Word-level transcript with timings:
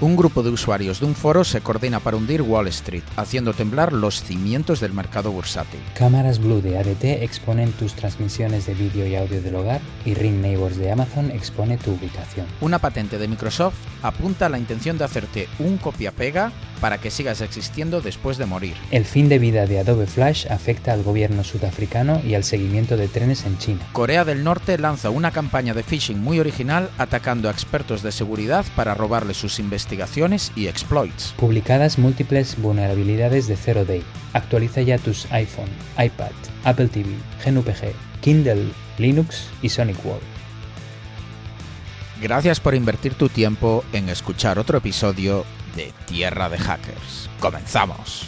Un 0.00 0.14
grupo 0.14 0.44
de 0.44 0.50
usuarios 0.50 1.00
de 1.00 1.06
un 1.06 1.16
foro 1.16 1.42
se 1.42 1.60
coordina 1.60 1.98
para 1.98 2.16
hundir 2.16 2.40
Wall 2.42 2.68
Street, 2.68 3.02
haciendo 3.16 3.52
temblar 3.52 3.92
los 3.92 4.22
cimientos 4.22 4.78
del 4.78 4.92
mercado 4.92 5.32
bursátil. 5.32 5.80
Cámaras 5.96 6.38
Blue 6.38 6.60
de 6.60 6.78
ADT 6.78 7.24
exponen 7.24 7.72
tus 7.72 7.94
transmisiones 7.94 8.66
de 8.66 8.74
vídeo 8.74 9.08
y 9.08 9.16
audio 9.16 9.42
del 9.42 9.56
hogar 9.56 9.80
y 10.04 10.14
Ring 10.14 10.40
Neighbors 10.40 10.76
de 10.76 10.92
Amazon 10.92 11.32
expone 11.32 11.78
tu 11.78 11.90
ubicación. 11.90 12.46
Una 12.60 12.78
patente 12.78 13.18
de 13.18 13.26
Microsoft 13.26 13.74
apunta 14.04 14.46
a 14.46 14.50
la 14.50 14.60
intención 14.60 14.98
de 14.98 15.04
hacerte 15.04 15.48
un 15.58 15.78
copia-pega 15.78 16.52
para 16.80 16.98
que 16.98 17.10
sigas 17.10 17.40
existiendo 17.40 18.00
después 18.00 18.38
de 18.38 18.46
morir. 18.46 18.74
El 18.90 19.04
fin 19.04 19.28
de 19.28 19.38
vida 19.38 19.66
de 19.66 19.78
Adobe 19.78 20.06
Flash 20.06 20.46
afecta 20.48 20.92
al 20.92 21.02
gobierno 21.02 21.44
sudafricano 21.44 22.20
y 22.24 22.34
al 22.34 22.44
seguimiento 22.44 22.96
de 22.96 23.08
trenes 23.08 23.44
en 23.44 23.58
China. 23.58 23.80
Corea 23.92 24.24
del 24.24 24.44
Norte 24.44 24.78
lanza 24.78 25.10
una 25.10 25.30
campaña 25.30 25.74
de 25.74 25.82
phishing 25.82 26.20
muy 26.20 26.40
original 26.40 26.90
atacando 26.98 27.48
a 27.48 27.52
expertos 27.52 28.02
de 28.02 28.12
seguridad 28.12 28.64
para 28.76 28.94
robarle 28.94 29.34
sus 29.34 29.58
investigaciones 29.58 30.52
y 30.56 30.66
exploits. 30.66 31.34
Publicadas 31.36 31.98
múltiples 31.98 32.60
vulnerabilidades 32.60 33.46
de 33.46 33.56
Zero 33.56 33.84
Day. 33.84 34.02
Actualiza 34.32 34.82
ya 34.82 34.98
tus 34.98 35.30
iPhone, 35.32 35.68
iPad, 35.98 36.32
Apple 36.64 36.88
TV, 36.88 37.08
GNUPG, 37.44 37.92
Kindle, 38.20 38.68
Linux 38.98 39.48
y 39.62 39.68
Sonic 39.68 40.04
Wall. 40.04 40.20
Gracias 42.20 42.58
por 42.58 42.74
invertir 42.74 43.14
tu 43.14 43.28
tiempo 43.28 43.84
en 43.92 44.08
escuchar 44.08 44.58
otro 44.58 44.78
episodio 44.78 45.44
de 45.78 45.92
Tierra 46.06 46.48
de 46.48 46.58
Hackers. 46.58 47.30
¡Comenzamos! 47.38 48.24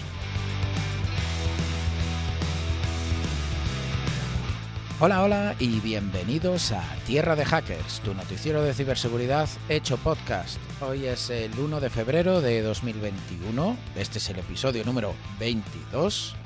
Hola, 5.00 5.24
hola 5.24 5.56
y 5.58 5.80
bienvenidos 5.80 6.70
a 6.70 6.84
Tierra 7.08 7.34
de 7.34 7.44
Hackers, 7.44 8.02
tu 8.04 8.14
noticiero 8.14 8.62
de 8.62 8.72
ciberseguridad 8.72 9.48
hecho 9.68 9.96
podcast. 9.96 10.60
Hoy 10.80 11.06
es 11.06 11.28
el 11.30 11.58
1 11.58 11.80
de 11.80 11.90
febrero 11.90 12.40
de 12.40 12.62
2021, 12.62 13.76
este 13.96 14.18
es 14.18 14.30
el 14.30 14.38
episodio 14.38 14.84
número 14.84 15.12
22. 15.40 16.36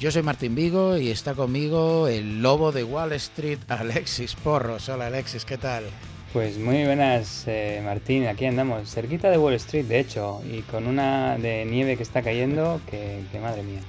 Yo 0.00 0.10
soy 0.10 0.22
Martín 0.24 0.56
Vigo 0.56 0.96
y 0.96 1.10
está 1.10 1.34
conmigo 1.34 2.08
el 2.08 2.42
lobo 2.42 2.72
de 2.72 2.82
Wall 2.82 3.12
Street, 3.12 3.60
Alexis 3.68 4.34
Porros. 4.34 4.88
Hola 4.88 5.06
Alexis, 5.06 5.44
¿qué 5.44 5.56
tal? 5.56 5.84
Pues 6.32 6.56
muy 6.56 6.84
buenas, 6.84 7.44
eh, 7.46 7.82
Martín. 7.84 8.26
Aquí 8.26 8.46
andamos, 8.46 8.88
cerquita 8.90 9.28
de 9.30 9.36
Wall 9.36 9.52
Street, 9.54 9.84
de 9.84 10.00
hecho, 10.00 10.40
y 10.50 10.62
con 10.62 10.86
una 10.86 11.36
de 11.36 11.66
nieve 11.66 11.98
que 11.98 12.02
está 12.02 12.22
cayendo, 12.22 12.80
que, 12.90 13.20
madre 13.38 13.62
mía. 13.62 13.80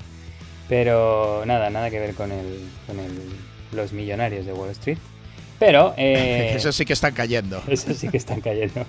Pero 0.67 1.45
nada, 1.45 1.69
nada 1.69 1.89
que 1.89 2.01
ver 2.01 2.13
con, 2.15 2.33
el, 2.33 2.67
con 2.85 2.99
el, 2.99 3.17
los 3.71 3.93
millonarios 3.93 4.45
de 4.45 4.51
Wall 4.51 4.71
Street. 4.71 4.97
Pero... 5.57 5.93
Eh, 5.95 6.51
eso 6.57 6.73
sí 6.73 6.83
que 6.83 6.91
están 6.91 7.13
cayendo. 7.13 7.63
Eso 7.69 7.93
sí 7.93 8.09
que 8.09 8.17
están 8.17 8.41
cayendo. 8.41 8.85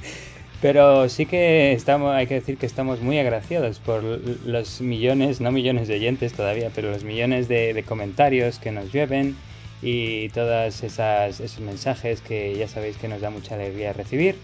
Pero 0.62 1.10
sí 1.10 1.26
que 1.26 1.74
estamos, 1.74 2.14
hay 2.14 2.26
que 2.26 2.36
decir 2.36 2.56
que 2.56 2.64
estamos 2.64 3.02
muy 3.02 3.18
agraciados 3.18 3.80
por 3.80 4.02
los 4.02 4.80
millones, 4.80 5.42
no 5.42 5.52
millones 5.52 5.88
de 5.88 5.96
oyentes 5.96 6.32
todavía, 6.32 6.70
pero 6.74 6.90
los 6.90 7.04
millones 7.04 7.48
de, 7.48 7.74
de 7.74 7.82
comentarios 7.82 8.58
que 8.58 8.70
nos 8.70 8.90
llueven 8.90 9.36
y 9.84 10.30
todos 10.30 10.82
esos 10.82 11.60
mensajes 11.60 12.22
que 12.22 12.56
ya 12.56 12.66
sabéis 12.66 12.96
que 12.96 13.06
nos 13.06 13.20
da 13.20 13.28
mucha 13.28 13.54
alegría 13.54 13.92
recibir. 13.92 14.36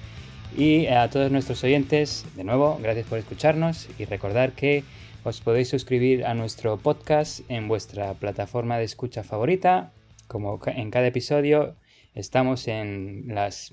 Y 0.55 0.87
a 0.87 1.09
todos 1.09 1.33
nuestros 1.33 1.65
oyentes, 1.65 2.27
de 2.37 2.45
nuevo, 2.45 2.79
gracias 2.83 3.07
por 3.07 3.19
escucharnos 3.19 3.89
y 3.99 4.05
recordar 4.05 4.53
que 4.53 4.85
os 5.25 5.41
podéis 5.41 5.69
suscribir 5.69 6.27
a 6.27 6.35
nuestro 6.35 6.77
podcast 6.77 7.41
en 7.49 7.69
vuestra 7.69 8.13
plataforma 8.15 8.77
de 8.77 8.85
escucha 8.85 9.23
favorita. 9.23 9.93
Como 10.29 10.61
en 10.67 10.91
cada 10.91 11.07
episodio, 11.07 11.75
estamos 12.15 12.69
en 12.69 13.25
las 13.29 13.73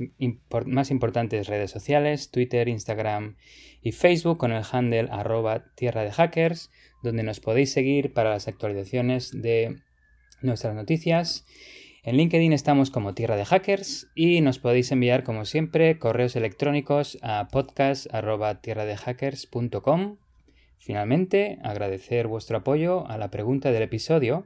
más 0.66 0.90
importantes 0.90 1.48
redes 1.48 1.72
sociales, 1.72 2.32
Twitter, 2.32 2.70
Instagram 2.70 3.36
y 3.82 3.92
Facebook 3.92 4.38
con 4.38 4.54
el 4.54 4.64
handle 4.72 5.10
arroba 5.12 5.66
tierra 5.76 6.04
de 6.04 6.12
hackers, 6.12 6.72
donde 7.04 7.24
nos 7.24 7.42
podéis 7.42 7.74
seguir 7.74 8.14
para 8.14 8.30
las 8.30 8.48
actualizaciones 8.48 9.32
de 9.34 9.82
nuestras 10.42 10.76
noticias. 10.76 11.46
En 12.04 12.18
LinkedIn 12.18 12.54
estamos 12.54 12.92
como 12.92 13.14
Tierra 13.14 13.36
de 13.36 13.46
Hackers 13.46 14.08
y 14.16 14.42
nos 14.42 14.58
podéis 14.60 14.92
enviar, 14.92 15.24
como 15.24 15.46
siempre, 15.46 16.00
correos 16.00 16.36
electrónicos 16.36 17.20
a 17.22 17.48
podcast.tierradehackers.com. 17.52 20.18
Finalmente, 20.80 21.60
agradecer 21.64 22.28
vuestro 22.28 22.58
apoyo 22.58 23.08
a 23.10 23.18
la 23.18 23.30
pregunta 23.30 23.72
del 23.72 23.84
episodio, 23.84 24.46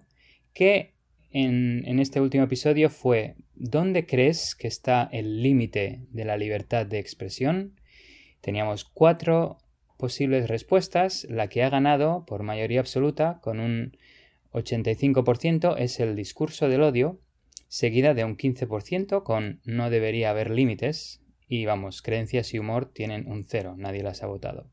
que 0.54 0.96
en, 1.32 1.84
en 1.86 2.00
este 2.00 2.20
último 2.20 2.46
episodio 2.46 2.90
fue 2.90 3.36
¿Dónde 3.64 4.08
crees 4.08 4.56
que 4.56 4.68
está 4.68 5.08
el 5.12 5.44
límite 5.44 6.08
de 6.10 6.26
la 6.26 6.36
libertad 6.36 6.88
de 6.88 6.98
expresión? 6.98 7.80
Teníamos 8.42 8.86
cuatro 8.86 9.60
posibles 10.00 10.48
respuestas, 10.48 11.28
la 11.30 11.48
que 11.48 11.62
ha 11.62 11.70
ganado 11.70 12.26
por 12.26 12.42
mayoría 12.42 12.80
absoluta 12.80 13.40
con 13.44 13.60
un 13.60 13.96
85% 14.54 15.76
es 15.78 16.00
el 16.00 16.16
discurso 16.16 16.68
del 16.68 16.84
odio, 16.84 17.20
seguida 17.68 18.14
de 18.14 18.26
un 18.26 18.38
15% 18.38 19.24
con 19.24 19.62
no 19.64 19.90
debería 19.90 20.30
haber 20.30 20.52
límites 20.52 21.22
y 21.48 21.66
vamos, 21.66 22.02
creencias 22.02 22.54
y 22.54 22.60
humor 22.60 22.92
tienen 22.94 23.28
un 23.30 23.44
cero, 23.46 23.76
nadie 23.78 24.04
las 24.04 24.24
ha 24.24 24.28
votado. 24.28 24.70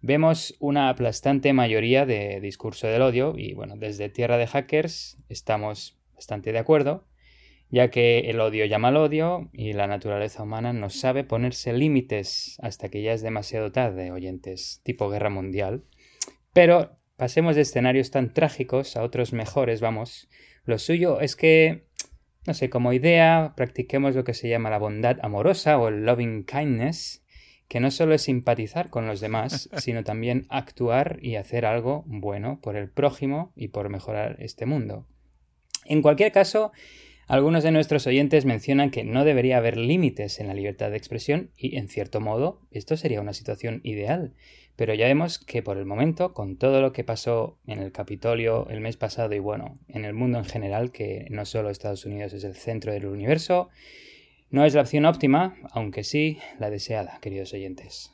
Vemos 0.00 0.54
una 0.60 0.88
aplastante 0.88 1.52
mayoría 1.52 2.06
de 2.06 2.40
discurso 2.40 2.86
del 2.86 3.02
odio 3.02 3.34
y 3.36 3.54
bueno, 3.54 3.76
desde 3.76 4.08
Tierra 4.08 4.36
de 4.36 4.46
Hackers 4.46 5.18
estamos 5.28 5.98
bastante 6.14 6.52
de 6.52 6.58
acuerdo, 6.58 7.06
ya 7.70 7.90
que 7.90 8.30
el 8.30 8.40
odio 8.40 8.64
llama 8.66 8.88
al 8.88 8.96
odio 8.96 9.50
y 9.52 9.72
la 9.72 9.86
naturaleza 9.86 10.42
humana 10.42 10.72
no 10.72 10.90
sabe 10.90 11.24
ponerse 11.24 11.72
límites 11.72 12.58
hasta 12.62 12.88
que 12.88 13.02
ya 13.02 13.12
es 13.12 13.22
demasiado 13.22 13.72
tarde, 13.72 14.12
oyentes, 14.12 14.80
tipo 14.84 15.08
guerra 15.08 15.30
mundial. 15.30 15.84
Pero 16.52 16.95
pasemos 17.16 17.56
de 17.56 17.62
escenarios 17.62 18.10
tan 18.10 18.32
trágicos 18.32 18.96
a 18.96 19.02
otros 19.02 19.32
mejores, 19.32 19.80
vamos. 19.80 20.28
Lo 20.64 20.78
suyo 20.78 21.20
es 21.20 21.36
que, 21.36 21.86
no 22.46 22.54
sé, 22.54 22.70
como 22.70 22.92
idea, 22.92 23.54
practiquemos 23.56 24.14
lo 24.14 24.24
que 24.24 24.34
se 24.34 24.48
llama 24.48 24.70
la 24.70 24.78
bondad 24.78 25.18
amorosa 25.22 25.78
o 25.78 25.88
el 25.88 26.04
loving 26.04 26.44
kindness, 26.44 27.24
que 27.68 27.80
no 27.80 27.90
solo 27.90 28.14
es 28.14 28.22
simpatizar 28.22 28.90
con 28.90 29.06
los 29.06 29.20
demás, 29.20 29.68
sino 29.78 30.04
también 30.04 30.46
actuar 30.48 31.18
y 31.22 31.36
hacer 31.36 31.66
algo 31.66 32.04
bueno 32.06 32.60
por 32.60 32.76
el 32.76 32.90
prójimo 32.90 33.52
y 33.56 33.68
por 33.68 33.88
mejorar 33.88 34.36
este 34.40 34.66
mundo. 34.66 35.06
En 35.84 36.02
cualquier 36.02 36.32
caso, 36.32 36.72
algunos 37.28 37.64
de 37.64 37.72
nuestros 37.72 38.06
oyentes 38.06 38.44
mencionan 38.44 38.90
que 38.90 39.02
no 39.02 39.24
debería 39.24 39.56
haber 39.56 39.76
límites 39.76 40.38
en 40.38 40.46
la 40.46 40.54
libertad 40.54 40.90
de 40.90 40.96
expresión 40.96 41.50
y, 41.56 41.76
en 41.76 41.88
cierto 41.88 42.20
modo, 42.20 42.60
esto 42.70 42.96
sería 42.96 43.20
una 43.20 43.32
situación 43.32 43.80
ideal, 43.82 44.34
pero 44.76 44.94
ya 44.94 45.06
vemos 45.06 45.38
que 45.38 45.62
por 45.62 45.78
el 45.78 45.86
momento, 45.86 46.34
con 46.34 46.56
todo 46.56 46.80
lo 46.80 46.92
que 46.92 47.02
pasó 47.02 47.58
en 47.66 47.80
el 47.80 47.92
Capitolio 47.92 48.68
el 48.68 48.80
mes 48.80 48.96
pasado 48.96 49.34
y 49.34 49.38
bueno, 49.38 49.78
en 49.88 50.04
el 50.04 50.12
mundo 50.12 50.38
en 50.38 50.44
general, 50.44 50.92
que 50.92 51.26
no 51.30 51.46
solo 51.46 51.70
Estados 51.70 52.04
Unidos 52.04 52.34
es 52.34 52.44
el 52.44 52.54
centro 52.54 52.92
del 52.92 53.06
universo, 53.06 53.70
no 54.50 54.64
es 54.64 54.74
la 54.74 54.82
opción 54.82 55.06
óptima, 55.06 55.56
aunque 55.72 56.04
sí 56.04 56.38
la 56.58 56.70
deseada, 56.70 57.18
queridos 57.20 57.52
oyentes. 57.54 58.12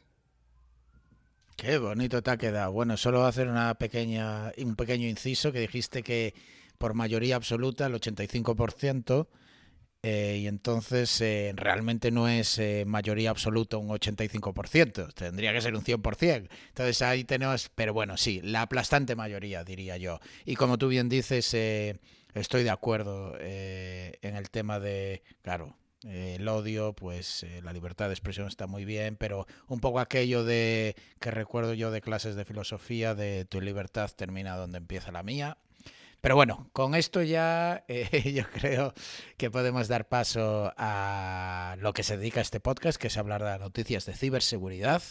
Qué 1.57 1.79
bonito 1.79 2.23
te 2.23 2.31
ha 2.31 2.37
quedado. 2.37 2.73
Bueno, 2.73 2.97
solo 2.97 3.25
hacer 3.25 3.49
una 3.49 3.75
pequeña, 3.75 4.53
un 4.59 4.75
pequeño 4.77 5.07
inciso 5.07 5.53
que 5.53 5.61
dijiste 5.61 6.03
que 6.03 6.35
por 6.79 6.95
mayoría 6.95 7.37
absoluta, 7.37 7.87
el 7.87 7.95
85%, 7.95 9.29
eh, 10.05 10.39
y 10.43 10.49
entonces 10.49 11.21
eh, 11.21 11.53
realmente 11.55 12.11
no 12.11 12.27
es 12.27 12.59
eh, 12.59 12.83
mayoría 12.85 13.31
absoluta 13.31 13.77
un 13.77 13.89
85%, 13.89 15.15
tendría 15.15 15.53
que 15.53 15.61
ser 15.61 15.77
un 15.77 15.85
100%. 15.85 16.49
Entonces 16.69 17.03
ahí 17.03 17.23
tenemos, 17.23 17.71
pero 17.73 17.95
bueno, 17.95 18.17
sí, 18.17 18.41
la 18.43 18.63
aplastante 18.63 19.15
mayoría, 19.15 19.63
diría 19.63 19.97
yo. 19.99 20.19
Y 20.45 20.57
como 20.57 20.77
tú 20.77 20.89
bien 20.89 21.09
dices, 21.09 21.55
estoy 22.35 22.65
de 22.65 22.71
acuerdo 22.71 23.39
en 23.39 24.37
el 24.37 24.51
tema 24.51 24.81
de, 24.81 25.23
claro, 25.43 25.77
el 26.03 26.49
odio, 26.49 26.95
pues 26.95 27.47
la 27.63 27.73
libertad 27.73 28.09
de 28.09 28.15
expresión 28.15 28.49
está 28.49 28.67
muy 28.67 28.85
bien, 28.85 29.15
pero 29.15 29.47
un 29.69 29.79
poco 29.79 30.01
aquello 30.01 30.43
de 30.43 30.97
que 31.21 31.31
recuerdo 31.31 31.75
yo 31.75 31.93
de 31.93 32.01
clases 32.01 32.35
de 32.35 32.45
filosofía, 32.45 33.15
de 33.15 33.45
tu 33.45 33.61
libertad 33.61 34.11
termina 34.17 34.57
donde 34.57 34.79
empieza 34.79 35.13
la 35.13 35.23
mía. 35.23 35.59
Pero 36.23 36.37
bueno, 36.37 36.71
con 36.73 36.95
esto 36.95 37.21
ya 37.23 37.85
eh, 37.89 38.33
yo 38.35 38.45
creo 38.49 38.95
que 39.37 39.51
podemos 39.51 39.89
dar 39.89 40.09
paso 40.09 40.73
a 40.77 41.77
lo 41.81 41.93
que 41.93 42.05
se 42.05 42.17
dedica 42.17 42.39
a 42.39 42.43
este 42.43 42.61
podcast, 42.61 42.97
que 42.97 43.09
es 43.09 43.17
hablar 43.19 43.43
de 43.43 43.59
noticias 43.59 44.07
de 44.07 44.15
ciberseguridad. 44.15 45.03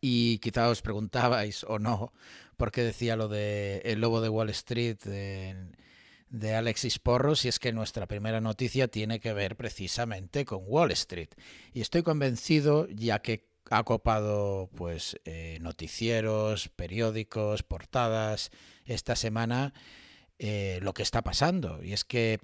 Y 0.00 0.38
quizá 0.40 0.68
os 0.68 0.82
preguntabais 0.82 1.62
o 1.62 1.78
no 1.78 2.12
por 2.56 2.72
qué 2.72 2.82
decía 2.82 3.14
lo 3.14 3.28
de 3.28 3.80
El 3.84 4.00
Lobo 4.00 4.20
de 4.20 4.28
Wall 4.28 4.50
Street 4.50 4.98
de, 5.04 6.54
Alexis 6.54 6.98
Porros, 6.98 7.44
y 7.44 7.48
es 7.48 7.60
que 7.60 7.72
nuestra 7.72 8.08
primera 8.08 8.40
noticia 8.40 8.88
tiene 8.88 9.20
que 9.20 9.32
ver 9.32 9.54
precisamente 9.54 10.44
con 10.44 10.64
Wall 10.66 10.90
Street. 10.90 11.30
Y 11.72 11.80
estoy 11.80 12.02
convencido, 12.02 12.88
ya 12.88 13.20
que 13.20 13.46
ha 13.70 13.84
copado 13.84 14.68
pues 14.74 15.20
eh, 15.24 15.58
noticieros, 15.60 16.68
periódicos, 16.70 17.62
portadas 17.62 18.50
esta 18.84 19.14
semana, 19.14 19.72
eh, 20.38 20.78
lo 20.82 20.94
que 20.94 21.02
está 21.02 21.22
pasando. 21.22 21.82
Y 21.82 21.92
es 21.92 22.04
que 22.04 22.38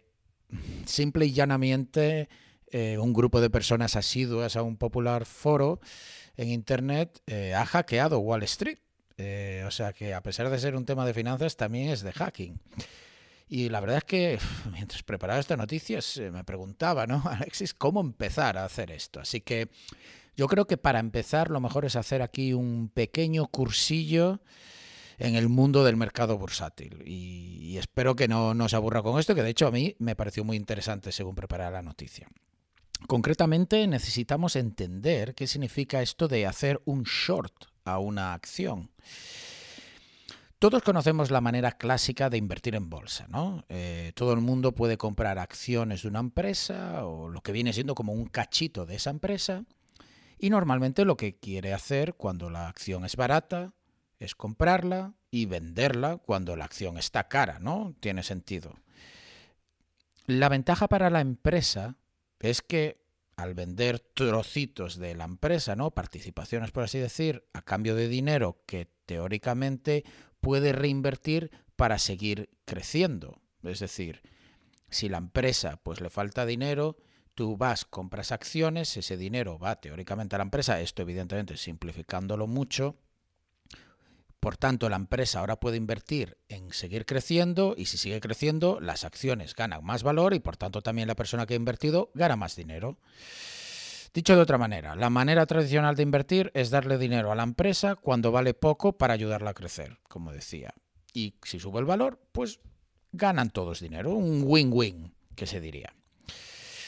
simple 0.86 1.26
y 1.26 1.32
llanamente 1.32 2.28
eh, 2.70 2.98
un 2.98 3.12
grupo 3.12 3.40
de 3.40 3.50
personas 3.50 3.96
asiduas 3.96 4.56
a 4.56 4.62
un 4.62 4.76
popular 4.76 5.26
foro 5.26 5.80
en 6.36 6.48
Internet 6.48 7.22
eh, 7.26 7.54
ha 7.54 7.64
hackeado 7.64 8.18
Wall 8.18 8.42
Street. 8.42 8.78
o 9.66 9.70
sea 9.70 9.92
que 9.92 10.12
a 10.12 10.22
pesar 10.22 10.50
de 10.50 10.58
ser 10.58 10.74
un 10.74 10.84
tema 10.84 11.06
de 11.06 11.14
finanzas, 11.14 11.56
también 11.56 11.90
es 11.90 12.02
de 12.02 12.12
hacking. 12.12 12.60
Y 13.48 13.68
la 13.68 13.80
verdad 13.80 13.98
es 13.98 14.04
que 14.04 14.38
mientras 14.72 15.02
preparaba 15.02 15.40
esta 15.40 15.56
noticia 15.56 16.00
me 16.32 16.44
preguntaba, 16.44 17.06
¿no, 17.06 17.22
Alexis, 17.30 17.74
cómo 17.74 18.00
empezar 18.00 18.58
a 18.58 18.64
hacer 18.64 18.90
esto? 18.90 19.20
Así 19.20 19.40
que 19.40 19.68
yo 20.36 20.48
creo 20.48 20.66
que 20.66 20.76
para 20.76 20.98
empezar 20.98 21.50
lo 21.50 21.60
mejor 21.60 21.84
es 21.84 21.96
hacer 21.96 22.22
aquí 22.22 22.52
un 22.52 22.90
pequeño 22.92 23.46
cursillo 23.46 24.40
en 25.18 25.34
el 25.36 25.48
mundo 25.48 25.84
del 25.84 25.96
mercado 25.96 26.38
bursátil. 26.38 27.02
Y, 27.06 27.76
espero 27.78 28.14
que 28.14 28.28
no 28.28 28.54
nos 28.54 28.72
aburra 28.72 29.02
con 29.02 29.18
esto, 29.18 29.34
que 29.34 29.42
de 29.42 29.50
hecho 29.50 29.66
a 29.66 29.72
mí 29.72 29.96
me 29.98 30.14
pareció 30.14 30.44
muy 30.44 30.56
interesante 30.56 31.10
según 31.10 31.34
preparaba 31.34 31.72
la 31.72 31.82
noticia. 31.82 32.28
Concretamente 33.08 33.86
necesitamos 33.88 34.54
entender 34.54 35.34
qué 35.34 35.48
significa 35.48 36.00
esto 36.00 36.28
de 36.28 36.46
hacer 36.46 36.80
un 36.84 37.02
short 37.02 37.52
a 37.84 37.98
una 37.98 38.32
acción. 38.32 38.90
Todos 40.60 40.82
conocemos 40.82 41.30
la 41.30 41.42
manera 41.42 41.72
clásica 41.72 42.30
de 42.30 42.38
invertir 42.38 42.74
en 42.74 42.88
bolsa, 42.88 43.26
¿no? 43.28 43.64
Eh, 43.68 44.12
todo 44.14 44.32
el 44.32 44.40
mundo 44.40 44.72
puede 44.72 44.96
comprar 44.96 45.38
acciones 45.38 46.02
de 46.02 46.08
una 46.08 46.20
empresa 46.20 47.04
o 47.04 47.28
lo 47.28 47.42
que 47.42 47.52
viene 47.52 47.72
siendo 47.72 47.94
como 47.94 48.12
un 48.12 48.26
cachito 48.26 48.86
de 48.86 48.94
esa 48.94 49.10
empresa 49.10 49.64
y 50.38 50.50
normalmente 50.50 51.04
lo 51.04 51.16
que 51.16 51.36
quiere 51.36 51.74
hacer 51.74 52.14
cuando 52.14 52.48
la 52.48 52.68
acción 52.68 53.04
es 53.04 53.16
barata 53.16 53.74
es 54.24 54.34
comprarla 54.34 55.14
y 55.30 55.46
venderla 55.46 56.16
cuando 56.18 56.56
la 56.56 56.64
acción 56.64 56.98
está 56.98 57.28
cara, 57.28 57.58
¿no? 57.58 57.94
Tiene 58.00 58.22
sentido. 58.22 58.74
La 60.26 60.48
ventaja 60.48 60.88
para 60.88 61.10
la 61.10 61.20
empresa 61.20 61.96
es 62.40 62.62
que 62.62 63.04
al 63.36 63.54
vender 63.54 64.00
trocitos 64.00 64.98
de 64.98 65.14
la 65.14 65.24
empresa, 65.24 65.76
¿no? 65.76 65.90
Participaciones, 65.90 66.70
por 66.70 66.84
así 66.84 66.98
decir, 66.98 67.44
a 67.52 67.62
cambio 67.62 67.94
de 67.94 68.08
dinero 68.08 68.62
que 68.66 68.88
teóricamente 69.06 70.04
puede 70.40 70.72
reinvertir 70.72 71.50
para 71.76 71.98
seguir 71.98 72.50
creciendo. 72.64 73.40
Es 73.62 73.80
decir, 73.80 74.22
si 74.88 75.08
la 75.08 75.18
empresa 75.18 75.80
pues 75.82 76.00
le 76.00 76.10
falta 76.10 76.46
dinero, 76.46 76.96
tú 77.34 77.56
vas, 77.56 77.84
compras 77.84 78.32
acciones, 78.32 78.96
ese 78.96 79.16
dinero 79.16 79.58
va 79.58 79.80
teóricamente 79.80 80.36
a 80.36 80.38
la 80.38 80.44
empresa, 80.44 80.80
esto 80.80 81.02
evidentemente 81.02 81.56
simplificándolo 81.56 82.46
mucho, 82.46 82.96
por 84.44 84.58
tanto, 84.58 84.90
la 84.90 84.96
empresa 84.96 85.40
ahora 85.40 85.58
puede 85.58 85.78
invertir 85.78 86.36
en 86.50 86.70
seguir 86.70 87.06
creciendo 87.06 87.74
y 87.78 87.86
si 87.86 87.96
sigue 87.96 88.20
creciendo, 88.20 88.78
las 88.78 89.04
acciones 89.04 89.54
ganan 89.54 89.82
más 89.82 90.02
valor 90.02 90.34
y 90.34 90.38
por 90.38 90.58
tanto 90.58 90.82
también 90.82 91.08
la 91.08 91.14
persona 91.14 91.46
que 91.46 91.54
ha 91.54 91.56
invertido 91.56 92.10
gana 92.12 92.36
más 92.36 92.54
dinero. 92.54 92.98
Dicho 94.12 94.36
de 94.36 94.42
otra 94.42 94.58
manera, 94.58 94.96
la 94.96 95.08
manera 95.08 95.46
tradicional 95.46 95.96
de 95.96 96.02
invertir 96.02 96.50
es 96.52 96.68
darle 96.68 96.98
dinero 96.98 97.32
a 97.32 97.34
la 97.34 97.42
empresa 97.42 97.96
cuando 97.96 98.32
vale 98.32 98.52
poco 98.52 98.98
para 98.98 99.14
ayudarla 99.14 99.48
a 99.48 99.54
crecer, 99.54 99.98
como 100.10 100.30
decía. 100.30 100.74
Y 101.14 101.36
si 101.42 101.58
sube 101.58 101.80
el 101.80 101.86
valor, 101.86 102.20
pues 102.30 102.60
ganan 103.12 103.48
todos 103.48 103.80
dinero, 103.80 104.12
un 104.12 104.42
win-win, 104.44 105.14
que 105.36 105.46
se 105.46 105.62
diría. 105.62 105.94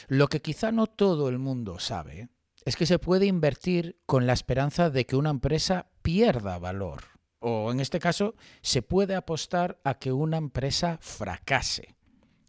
Lo 0.07 0.27
que 0.27 0.43
quizá 0.43 0.71
no 0.71 0.85
todo 0.85 1.27
el 1.27 1.39
mundo 1.39 1.79
sabe 1.79 2.29
es 2.65 2.75
que 2.75 2.85
se 2.85 2.99
puede 2.99 3.25
invertir 3.25 3.97
con 4.05 4.27
la 4.27 4.33
esperanza 4.33 4.91
de 4.91 5.07
que 5.07 5.15
una 5.15 5.31
empresa 5.31 5.87
pierda 6.03 6.59
valor 6.59 7.16
o 7.47 7.71
en 7.71 7.79
este 7.79 7.99
caso, 7.99 8.35
se 8.61 8.81
puede 8.81 9.15
apostar 9.15 9.79
a 9.85 9.93
que 9.93 10.11
una 10.11 10.35
empresa 10.35 10.97
fracase. 10.99 11.95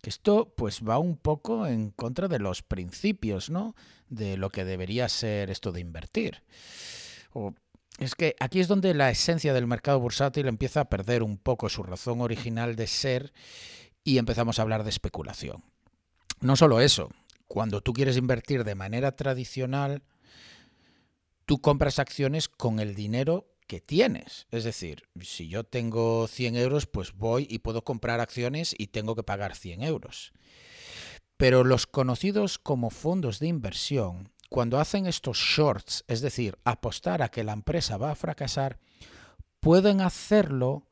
Esto 0.03 0.53
pues 0.57 0.83
va 0.83 0.99
un 0.99 1.17
poco 1.17 1.67
en 1.67 1.91
contra 1.91 2.27
de 2.27 2.41
los 2.41 2.63
principios, 2.63 3.49
¿no? 3.49 3.77
De 4.09 4.37
lo 4.37 4.51
que 4.51 4.65
debería 4.65 5.09
ser 5.09 5.51
esto 5.51 5.71
de 5.71 5.81
invertir. 5.81 6.43
O, 7.33 7.55
es 7.99 8.17
que 8.17 8.35
aquí 8.41 8.59
es 8.59 8.67
donde 8.67 8.93
la 8.95 9.11
esencia 9.11 9.55
del 9.55 9.69
mercado 9.69 10.01
bursátil 10.01 10.49
empieza 10.49 10.81
a 10.81 10.89
perder 10.89 11.23
un 11.23 11.39
poco 11.39 11.69
su 11.69 11.85
razón 11.85 12.21
original 12.21 12.75
de 12.75 12.87
ser 12.89 13.33
y 14.03 14.19
empezamos 14.19 14.59
a 14.59 14.63
hablar 14.63 14.83
de 14.83 14.91
especulación. 14.91 15.63
No 16.41 16.57
solo 16.57 16.81
eso, 16.81 17.11
cuando 17.47 17.83
tú 17.83 17.93
quieres 17.93 18.17
invertir 18.17 18.65
de 18.65 18.75
manera 18.75 19.15
tradicional, 19.15 20.03
tú 21.45 21.61
compras 21.61 21.99
acciones 21.99 22.49
con 22.49 22.81
el 22.81 22.95
dinero 22.95 23.47
que 23.69 23.81
tienes. 23.81 24.49
Es 24.51 24.65
decir, 24.65 25.05
si 25.21 25.49
yo 25.49 25.63
tengo 25.63 26.27
100 26.27 26.57
euros, 26.57 26.87
pues 26.87 27.13
voy 27.13 27.47
y 27.49 27.61
puedo 27.61 27.85
comprar 27.85 28.19
acciones 28.19 28.75
y 28.77 28.89
tengo 28.89 29.15
que 29.15 29.23
pagar 29.23 29.55
100 29.55 29.83
euros. 29.85 30.33
Pero 31.37 31.63
los 31.63 31.87
conocidos 31.87 32.59
como 32.59 32.91
fondos 32.91 33.39
de 33.39 33.47
inversión, 33.47 34.33
cuando 34.49 34.81
hacen 34.81 35.07
estos 35.07 35.39
shorts, 35.39 36.05
es 36.09 36.21
decir, 36.21 36.59
apostar 36.65 37.23
a 37.23 37.29
que 37.29 37.45
la 37.45 37.53
empresa 37.53 37.97
va 37.97 38.11
a 38.11 38.17
fracasar, 38.17 38.81
pueden 39.61 40.01
hacerlo 40.01 40.89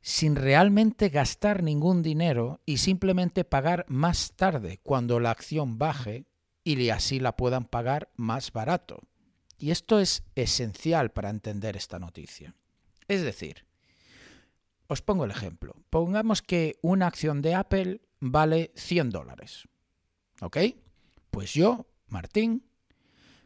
sin 0.00 0.36
realmente 0.36 1.08
gastar 1.08 1.62
ningún 1.62 2.02
dinero 2.02 2.60
y 2.66 2.78
simplemente 2.78 3.44
pagar 3.44 3.86
más 3.88 4.32
tarde 4.36 4.80
cuando 4.82 5.20
la 5.20 5.30
acción 5.30 5.78
baje 5.78 6.26
y 6.64 6.90
así 6.90 7.20
la 7.20 7.36
puedan 7.36 7.64
pagar 7.64 8.10
más 8.16 8.52
barato. 8.52 9.00
Y 9.58 9.70
esto 9.70 9.98
es 9.98 10.22
esencial 10.34 11.10
para 11.10 11.30
entender 11.30 11.76
esta 11.76 11.98
noticia. 11.98 12.54
Es 13.08 13.22
decir, 13.22 13.66
os 14.86 15.02
pongo 15.02 15.24
el 15.24 15.30
ejemplo. 15.30 15.74
Pongamos 15.90 16.42
que 16.42 16.78
una 16.80 17.06
acción 17.06 17.42
de 17.42 17.54
Apple 17.54 18.00
vale 18.20 18.72
100 18.76 19.10
dólares. 19.10 19.68
¿Ok? 20.40 20.58
Pues 21.30 21.52
yo, 21.52 21.86
Martín, 22.06 22.64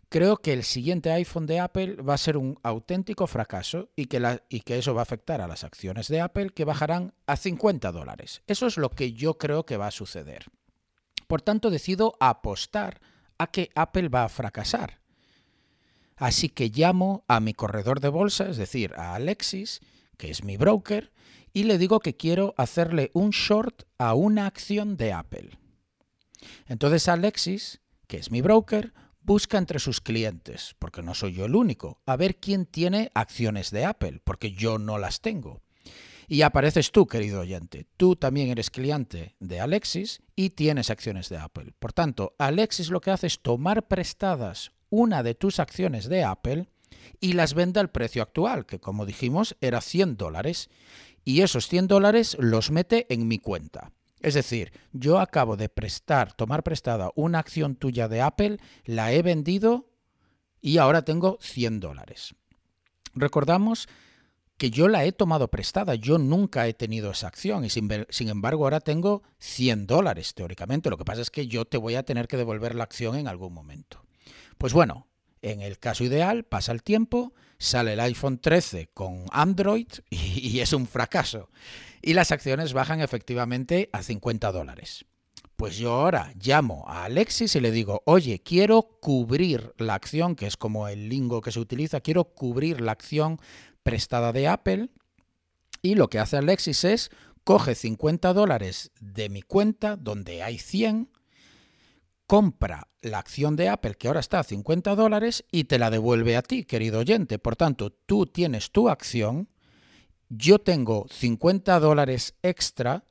creo 0.08 0.36
que 0.36 0.52
el 0.52 0.62
siguiente 0.62 1.10
iPhone 1.10 1.46
de 1.46 1.60
Apple 1.60 1.96
va 1.96 2.14
a 2.14 2.18
ser 2.18 2.36
un 2.36 2.58
auténtico 2.62 3.26
fracaso 3.26 3.90
y 3.96 4.06
que, 4.06 4.40
y 4.48 4.60
que 4.60 4.78
eso 4.78 4.94
va 4.94 5.00
a 5.00 5.02
afectar 5.02 5.40
a 5.40 5.48
las 5.48 5.64
acciones 5.64 6.08
de 6.08 6.20
Apple 6.20 6.50
que 6.50 6.64
bajarán 6.64 7.14
a 7.26 7.36
50 7.36 7.90
dólares. 7.92 8.42
Eso 8.46 8.66
es 8.66 8.76
lo 8.76 8.90
que 8.90 9.12
yo 9.12 9.38
creo 9.38 9.66
que 9.66 9.76
va 9.76 9.88
a 9.88 9.92
suceder. 9.92 10.46
Por 11.26 11.42
tanto, 11.42 11.70
decido 11.70 12.14
apostar 12.20 13.00
a 13.38 13.46
que 13.48 13.70
Apple 13.74 14.08
va 14.08 14.24
a 14.24 14.28
fracasar. 14.28 15.01
Así 16.16 16.48
que 16.48 16.68
llamo 16.68 17.24
a 17.28 17.40
mi 17.40 17.54
corredor 17.54 18.00
de 18.00 18.08
bolsa, 18.08 18.48
es 18.48 18.56
decir, 18.56 18.94
a 18.96 19.14
Alexis, 19.14 19.80
que 20.16 20.30
es 20.30 20.44
mi 20.44 20.56
broker, 20.56 21.12
y 21.52 21.64
le 21.64 21.78
digo 21.78 22.00
que 22.00 22.16
quiero 22.16 22.54
hacerle 22.56 23.10
un 23.14 23.30
short 23.30 23.82
a 23.98 24.14
una 24.14 24.46
acción 24.46 24.96
de 24.96 25.12
Apple. 25.12 25.58
Entonces 26.66 27.08
Alexis, 27.08 27.80
que 28.06 28.18
es 28.18 28.30
mi 28.30 28.40
broker, 28.40 28.92
busca 29.20 29.58
entre 29.58 29.78
sus 29.78 30.00
clientes, 30.00 30.74
porque 30.78 31.02
no 31.02 31.14
soy 31.14 31.34
yo 31.34 31.44
el 31.44 31.54
único, 31.54 32.00
a 32.06 32.16
ver 32.16 32.36
quién 32.36 32.66
tiene 32.66 33.10
acciones 33.14 33.70
de 33.70 33.84
Apple, 33.84 34.20
porque 34.24 34.52
yo 34.52 34.78
no 34.78 34.98
las 34.98 35.20
tengo. 35.20 35.62
Y 36.28 36.42
apareces 36.42 36.92
tú, 36.92 37.06
querido 37.06 37.40
oyente. 37.40 37.86
Tú 37.96 38.16
también 38.16 38.48
eres 38.48 38.70
cliente 38.70 39.36
de 39.38 39.60
Alexis 39.60 40.22
y 40.34 40.50
tienes 40.50 40.88
acciones 40.88 41.28
de 41.28 41.36
Apple. 41.36 41.74
Por 41.78 41.92
tanto, 41.92 42.34
Alexis 42.38 42.90
lo 42.90 43.00
que 43.00 43.10
hace 43.10 43.26
es 43.26 43.40
tomar 43.40 43.86
prestadas 43.86 44.72
una 44.92 45.22
de 45.22 45.34
tus 45.34 45.58
acciones 45.58 46.06
de 46.10 46.22
Apple 46.22 46.68
y 47.18 47.32
las 47.32 47.54
vende 47.54 47.80
al 47.80 47.90
precio 47.90 48.22
actual, 48.22 48.66
que 48.66 48.78
como 48.78 49.06
dijimos 49.06 49.56
era 49.62 49.80
100 49.80 50.18
dólares, 50.18 50.68
y 51.24 51.40
esos 51.40 51.66
100 51.66 51.88
dólares 51.88 52.36
los 52.38 52.70
mete 52.70 53.06
en 53.08 53.26
mi 53.26 53.38
cuenta. 53.38 53.90
Es 54.20 54.34
decir, 54.34 54.70
yo 54.92 55.18
acabo 55.18 55.56
de 55.56 55.70
prestar, 55.70 56.34
tomar 56.34 56.62
prestada 56.62 57.10
una 57.14 57.38
acción 57.38 57.74
tuya 57.74 58.06
de 58.06 58.20
Apple, 58.20 58.58
la 58.84 59.12
he 59.12 59.22
vendido 59.22 59.88
y 60.60 60.76
ahora 60.76 61.06
tengo 61.06 61.38
100 61.40 61.80
dólares. 61.80 62.34
Recordamos 63.14 63.88
que 64.58 64.70
yo 64.70 64.88
la 64.88 65.06
he 65.06 65.12
tomado 65.12 65.48
prestada, 65.48 65.94
yo 65.94 66.18
nunca 66.18 66.68
he 66.68 66.74
tenido 66.74 67.12
esa 67.12 67.28
acción 67.28 67.64
y 67.64 67.70
sin, 67.70 67.88
sin, 68.10 68.28
embargo 68.28 68.64
ahora 68.64 68.80
tengo 68.80 69.22
100 69.38 69.86
dólares 69.86 70.34
teóricamente. 70.34 70.90
Lo 70.90 70.98
que 70.98 71.06
pasa 71.06 71.22
es 71.22 71.30
que 71.30 71.46
yo 71.46 71.64
te 71.64 71.78
voy 71.78 71.94
a 71.94 72.02
tener 72.02 72.28
que 72.28 72.36
devolver 72.36 72.74
la 72.74 72.84
acción 72.84 73.16
en 73.16 73.26
algún 73.26 73.54
momento. 73.54 74.02
Pues 74.58 74.72
bueno, 74.72 75.08
en 75.42 75.60
el 75.60 75.78
caso 75.78 76.04
ideal 76.04 76.44
pasa 76.44 76.72
el 76.72 76.82
tiempo, 76.82 77.34
sale 77.58 77.94
el 77.94 78.00
iPhone 78.00 78.38
13 78.38 78.90
con 78.94 79.24
Android 79.32 79.88
y, 80.10 80.60
es 80.60 80.72
un 80.72 80.86
fracaso. 80.86 81.50
Y 82.00 82.14
las 82.14 82.32
acciones 82.32 82.72
bajan 82.72 83.00
efectivamente 83.00 83.90
a 83.92 84.02
50 84.02 84.52
dólares. 84.52 85.04
Pues 85.56 85.76
yo 85.76 85.92
ahora 85.92 86.32
llamo 86.42 86.84
a 86.88 87.04
Alexis 87.04 87.54
y 87.54 87.60
le 87.60 87.70
digo, 87.70 88.02
oye, 88.04 88.40
quiero 88.40 88.98
cubrir 89.00 89.72
la 89.78 89.94
acción, 89.94 90.34
que 90.34 90.46
es 90.46 90.56
como 90.56 90.88
el 90.88 91.08
lingo 91.08 91.40
que 91.40 91.52
se 91.52 91.60
utiliza, 91.60 92.00
quiero 92.00 92.24
cubrir 92.24 92.80
la 92.80 92.92
acción 92.92 93.38
prestada 93.82 94.32
de 94.32 94.48
Apple. 94.48 94.88
Y 95.82 95.94
lo 95.94 96.08
que 96.08 96.18
hace 96.18 96.36
Alexis 96.36 96.84
es, 96.84 97.10
coge 97.44 97.74
50 97.74 98.32
dólares 98.32 98.90
de 99.00 99.28
mi 99.28 99.42
cuenta, 99.42 99.96
donde 99.96 100.42
hay 100.42 100.58
100, 100.58 101.10
compra 102.32 102.88
la 103.02 103.18
acción 103.18 103.56
de 103.56 103.68
Apple 103.68 103.94
que 103.96 104.08
ahora 104.08 104.20
está 104.20 104.40
a 104.40 104.42
50 104.42 104.94
dólares 104.94 105.44
y 105.52 105.64
te 105.64 105.78
la 105.78 105.90
devuelve 105.90 106.38
a 106.38 106.40
ti, 106.40 106.64
querido 106.64 107.00
oyente. 107.00 107.38
Por 107.38 107.56
tanto, 107.56 107.92
tú 107.92 108.24
tienes 108.24 108.70
tu 108.70 108.88
acción, 108.88 109.50
yo 110.30 110.58
tengo 110.58 111.06
50 111.10 111.78
dólares 111.78 112.34
extra 112.42 113.04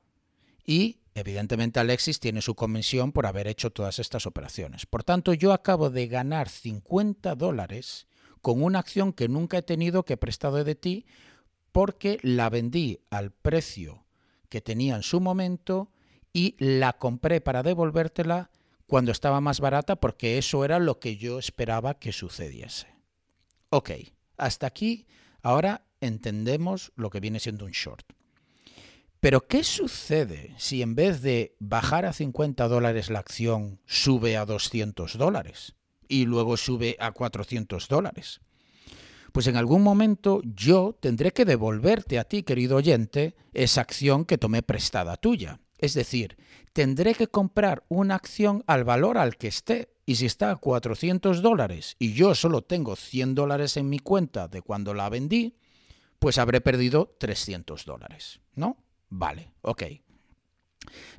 y 0.66 0.98
Evidentemente 1.14 1.80
Alexis 1.80 2.20
tiene 2.20 2.42
su 2.42 2.56
comisión 2.56 3.12
por 3.12 3.28
haber 3.28 3.48
hecho 3.48 3.70
todas 3.70 4.00
estas 4.00 4.26
operaciones. 4.26 4.88
Por 4.88 5.04
tanto, 5.04 5.34
yo 5.34 5.54
acabo 5.54 5.92
de 5.92 6.08
ganar 6.08 6.50
50 6.50 7.36
dólares 7.36 8.08
con 8.42 8.64
una 8.64 8.80
acción 8.80 9.14
que 9.14 9.28
nunca 9.28 9.60
he 9.60 9.62
tenido 9.62 10.04
que 10.04 10.14
he 10.14 10.18
prestado 10.18 10.64
de 10.64 10.74
ti 10.74 11.06
porque 11.72 12.18
la 12.24 12.50
vendí 12.50 13.02
al 13.12 13.32
precio 13.32 14.04
que 14.50 14.62
tenía 14.62 14.96
en 14.96 15.04
su 15.04 15.20
momento 15.20 15.92
y 16.34 16.56
la 16.58 16.94
compré 16.94 17.40
para 17.40 17.62
devolvértela 17.62 18.50
cuando 18.92 19.14
estaba 19.14 19.40
más 19.40 19.62
barata 19.62 19.96
porque 19.96 20.38
eso 20.38 20.66
era 20.66 20.78
lo 20.78 21.00
que 21.00 21.16
yo 21.16 21.40
esperaba 21.40 21.94
que 21.94 22.12
sucediese. 22.12 22.88
Ok, 23.70 23.92
hasta 24.36 24.68
aquí 24.68 25.08
ahora 25.42 25.86
entendemos 26.02 26.92
lo 26.98 27.10
que 27.10 27.22
viene 27.22 27.40
siendo 27.40 27.64
un 27.64 27.72
short. 27.72 28.06
Pero 29.22 29.48
¿qué 29.48 29.64
sucede 29.64 30.54
si 30.58 30.82
en 30.82 30.96
vez 30.96 31.22
de 31.22 31.56
bajar 31.60 32.04
a 32.04 32.12
50 32.12 32.68
dólares 32.68 33.10
la 33.10 33.20
acción 33.20 33.80
sube 33.86 34.36
a 34.36 34.46
200 34.46 35.18
dólares 35.18 35.74
y 36.10 36.26
luego 36.26 36.58
sube 36.58 36.98
a 37.00 37.14
400 37.14 37.88
dólares? 37.88 38.42
Pues 39.32 39.48
en 39.48 39.56
algún 39.56 39.84
momento 39.84 40.42
yo 40.44 40.98
tendré 41.00 41.32
que 41.32 41.46
devolverte 41.46 42.20
a 42.20 42.26
ti, 42.26 42.44
querido 42.44 42.76
oyente, 42.76 43.38
esa 43.54 43.80
acción 43.80 44.26
que 44.26 44.38
tomé 44.38 44.64
prestada 44.64 45.16
tuya. 45.16 45.62
Es 45.82 45.96
decir, 45.96 46.38
tendré 46.74 47.16
que 47.16 47.28
comprar 47.28 47.84
una 47.90 48.16
acción 48.16 48.64
al 48.68 48.84
valor 48.84 49.18
al 49.18 49.36
que 49.36 49.48
esté. 49.48 49.90
Y 50.06 50.16
si 50.16 50.26
está 50.26 50.52
a 50.52 50.56
400 50.56 51.42
dólares 51.42 51.96
y 52.00 52.14
yo 52.14 52.36
solo 52.36 52.64
tengo 52.64 52.96
100 52.96 53.36
dólares 53.36 53.78
en 53.78 53.90
mi 53.90 54.00
cuenta 54.00 54.48
de 54.48 54.62
cuando 54.62 54.94
la 54.94 55.10
vendí, 55.10 55.58
pues 56.20 56.38
habré 56.38 56.60
perdido 56.62 57.16
300 57.20 57.86
dólares, 57.86 58.42
¿no? 58.56 58.78
Vale, 59.10 59.54
ok. 59.62 59.84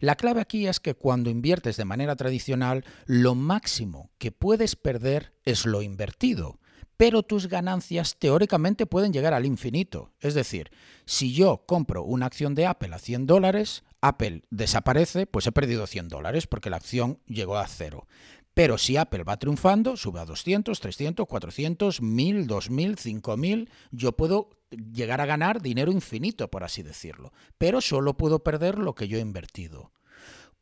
La 0.00 0.16
clave 0.16 0.40
aquí 0.40 0.66
es 0.66 0.80
que 0.80 0.94
cuando 0.94 1.30
inviertes 1.30 1.76
de 1.76 1.84
manera 1.84 2.16
tradicional, 2.16 2.84
lo 3.06 3.34
máximo 3.34 4.10
que 4.18 4.32
puedes 4.32 4.76
perder 4.76 5.32
es 5.44 5.66
lo 5.66 5.82
invertido, 5.82 6.58
pero 7.02 7.24
tus 7.24 7.48
ganancias 7.48 8.14
teóricamente 8.16 8.86
pueden 8.86 9.12
llegar 9.12 9.34
al 9.34 9.44
infinito. 9.44 10.12
Es 10.20 10.34
decir, 10.34 10.70
si 11.04 11.32
yo 11.32 11.64
compro 11.66 12.04
una 12.04 12.26
acción 12.26 12.54
de 12.54 12.66
Apple 12.66 12.94
a 12.94 13.00
100 13.00 13.26
dólares, 13.26 13.82
Apple 14.00 14.44
desaparece, 14.50 15.26
pues 15.26 15.48
he 15.48 15.50
perdido 15.50 15.88
100 15.88 16.06
dólares 16.06 16.46
porque 16.46 16.70
la 16.70 16.76
acción 16.76 17.18
llegó 17.26 17.58
a 17.58 17.66
cero. 17.66 18.06
Pero 18.54 18.78
si 18.78 18.98
Apple 18.98 19.24
va 19.24 19.36
triunfando, 19.36 19.96
sube 19.96 20.20
a 20.20 20.24
200, 20.24 20.78
300, 20.78 21.26
400, 21.26 22.00
1000, 22.02 22.46
2000, 22.46 22.96
5000, 22.96 23.70
yo 23.90 24.12
puedo 24.12 24.50
llegar 24.70 25.20
a 25.20 25.26
ganar 25.26 25.60
dinero 25.60 25.90
infinito, 25.90 26.52
por 26.52 26.62
así 26.62 26.84
decirlo. 26.84 27.32
Pero 27.58 27.80
solo 27.80 28.16
puedo 28.16 28.44
perder 28.44 28.78
lo 28.78 28.94
que 28.94 29.08
yo 29.08 29.18
he 29.18 29.22
invertido. 29.22 29.90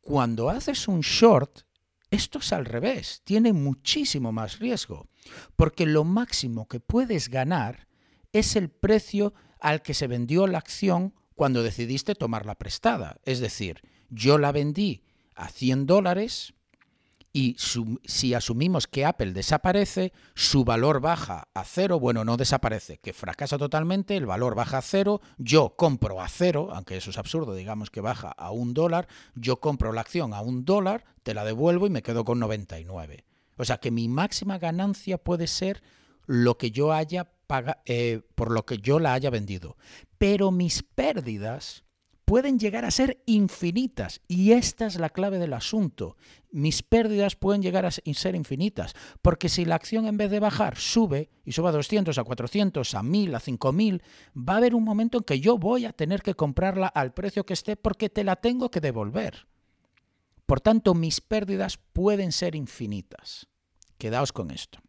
Cuando 0.01 0.49
haces 0.49 0.87
un 0.87 1.01
short, 1.01 1.59
esto 2.09 2.39
es 2.39 2.51
al 2.51 2.65
revés, 2.65 3.21
tiene 3.25 3.53
muchísimo 3.53 4.31
más 4.31 4.57
riesgo, 4.57 5.07
porque 5.55 5.85
lo 5.85 6.03
máximo 6.03 6.67
que 6.67 6.79
puedes 6.79 7.29
ganar 7.29 7.87
es 8.33 8.55
el 8.55 8.69
precio 8.69 9.33
al 9.59 9.81
que 9.81 9.93
se 9.93 10.07
vendió 10.07 10.47
la 10.47 10.57
acción 10.57 11.13
cuando 11.35 11.63
decidiste 11.63 12.15
tomarla 12.15 12.55
prestada. 12.55 13.19
Es 13.25 13.39
decir, 13.39 13.81
yo 14.09 14.37
la 14.37 14.51
vendí 14.51 15.03
a 15.35 15.49
100 15.49 15.85
dólares, 15.85 16.53
y 17.33 17.55
si 17.57 18.33
asumimos 18.33 18.87
que 18.87 19.05
Apple 19.05 19.31
desaparece, 19.31 20.11
su 20.35 20.65
valor 20.65 20.99
baja 20.99 21.47
a 21.53 21.63
cero, 21.63 21.97
bueno, 21.97 22.25
no 22.25 22.35
desaparece, 22.35 22.97
que 22.97 23.13
fracasa 23.13 23.57
totalmente, 23.57 24.17
el 24.17 24.25
valor 24.25 24.53
baja 24.53 24.79
a 24.79 24.81
cero, 24.81 25.21
yo 25.37 25.75
compro 25.77 26.21
a 26.21 26.27
cero, 26.27 26.69
aunque 26.73 26.97
eso 26.97 27.09
es 27.09 27.17
absurdo, 27.17 27.55
digamos 27.55 27.89
que 27.89 28.01
baja 28.01 28.31
a 28.31 28.51
un 28.51 28.73
dólar, 28.73 29.07
yo 29.35 29.61
compro 29.61 29.93
la 29.93 30.01
acción 30.01 30.33
a 30.33 30.41
un 30.41 30.65
dólar, 30.65 31.05
te 31.23 31.33
la 31.33 31.45
devuelvo 31.45 31.87
y 31.87 31.89
me 31.89 32.03
quedo 32.03 32.25
con 32.25 32.39
99. 32.39 33.23
O 33.61 33.65
sea 33.65 33.77
que 33.77 33.91
mi 33.91 34.07
máxima 34.07 34.57
ganancia 34.57 35.19
puede 35.19 35.45
ser 35.45 35.83
lo 36.25 36.57
que 36.57 36.71
yo 36.71 36.93
haya 36.93 37.31
pagado, 37.45 37.79
eh, 37.85 38.21
por 38.33 38.49
lo 38.49 38.65
que 38.65 38.79
yo 38.79 38.97
la 38.97 39.13
haya 39.13 39.29
vendido. 39.29 39.77
Pero 40.17 40.49
mis 40.49 40.81
pérdidas 40.81 41.83
pueden 42.25 42.57
llegar 42.57 42.85
a 42.85 42.89
ser 42.89 43.21
infinitas. 43.27 44.19
Y 44.27 44.53
esta 44.53 44.87
es 44.87 44.95
la 44.95 45.09
clave 45.11 45.37
del 45.37 45.53
asunto. 45.53 46.17
Mis 46.49 46.81
pérdidas 46.81 47.35
pueden 47.35 47.61
llegar 47.61 47.85
a 47.85 47.91
ser 47.91 48.33
infinitas. 48.33 48.95
Porque 49.21 49.47
si 49.47 49.63
la 49.63 49.75
acción 49.75 50.07
en 50.07 50.17
vez 50.17 50.31
de 50.31 50.39
bajar 50.39 50.75
sube 50.77 51.29
y 51.45 51.51
sube 51.51 51.69
a 51.69 51.73
200, 51.73 52.17
a 52.17 52.23
400, 52.23 52.95
a 52.95 53.03
1000, 53.03 53.35
a 53.35 53.39
5000, 53.39 54.01
va 54.35 54.53
a 54.53 54.57
haber 54.57 54.73
un 54.73 54.83
momento 54.83 55.19
en 55.19 55.23
que 55.23 55.39
yo 55.39 55.59
voy 55.59 55.85
a 55.85 55.93
tener 55.93 56.23
que 56.23 56.33
comprarla 56.33 56.87
al 56.87 57.13
precio 57.13 57.45
que 57.45 57.53
esté 57.53 57.75
porque 57.75 58.09
te 58.09 58.23
la 58.23 58.37
tengo 58.37 58.71
que 58.71 58.81
devolver. 58.81 59.45
Por 60.47 60.61
tanto, 60.61 60.95
mis 60.95 61.21
pérdidas 61.21 61.77
pueden 61.77 62.31
ser 62.31 62.55
infinitas. 62.55 63.50
Quedaos 64.01 64.33
con 64.33 64.49
esto. 64.49 64.79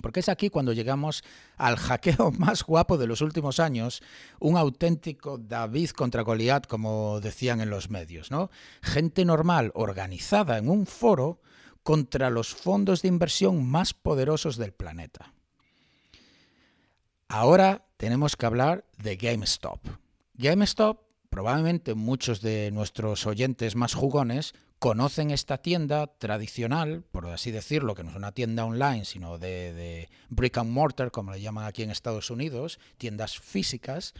Porque 0.00 0.20
es 0.20 0.28
aquí 0.28 0.50
cuando 0.50 0.72
llegamos 0.72 1.24
al 1.56 1.76
hackeo 1.76 2.30
más 2.38 2.62
guapo 2.62 2.96
de 2.96 3.08
los 3.08 3.20
últimos 3.20 3.58
años, 3.58 4.04
un 4.38 4.56
auténtico 4.56 5.36
David 5.36 5.90
contra 5.90 6.22
Goliat, 6.22 6.68
como 6.68 7.18
decían 7.20 7.60
en 7.60 7.70
los 7.70 7.90
medios, 7.90 8.30
¿no? 8.30 8.50
Gente 8.82 9.24
normal 9.24 9.72
organizada 9.74 10.58
en 10.58 10.68
un 10.68 10.86
foro 10.86 11.40
contra 11.82 12.30
los 12.30 12.54
fondos 12.54 13.02
de 13.02 13.08
inversión 13.08 13.66
más 13.66 13.94
poderosos 13.94 14.56
del 14.58 14.72
planeta. 14.72 15.34
Ahora 17.26 17.84
tenemos 17.96 18.36
que 18.36 18.46
hablar 18.46 18.84
de 18.98 19.16
GameStop. 19.16 19.80
GameStop, 20.34 21.00
probablemente 21.36 21.94
muchos 21.94 22.40
de 22.40 22.70
nuestros 22.70 23.26
oyentes 23.26 23.76
más 23.76 23.92
jugones 23.92 24.54
conocen 24.78 25.30
esta 25.30 25.58
tienda 25.58 26.06
tradicional, 26.06 27.04
por 27.12 27.26
así 27.26 27.50
decirlo, 27.50 27.94
que 27.94 28.02
no 28.02 28.08
es 28.08 28.16
una 28.16 28.32
tienda 28.32 28.64
online, 28.64 29.04
sino 29.04 29.36
de, 29.36 30.08
brick 30.30 30.56
and 30.56 30.70
mortar, 30.70 31.10
como 31.10 31.32
le 31.32 31.42
llaman 31.42 31.66
aquí 31.66 31.82
en 31.82 31.90
Estados 31.90 32.30
Unidos, 32.30 32.80
tiendas 32.96 33.38
físicas, 33.38 34.14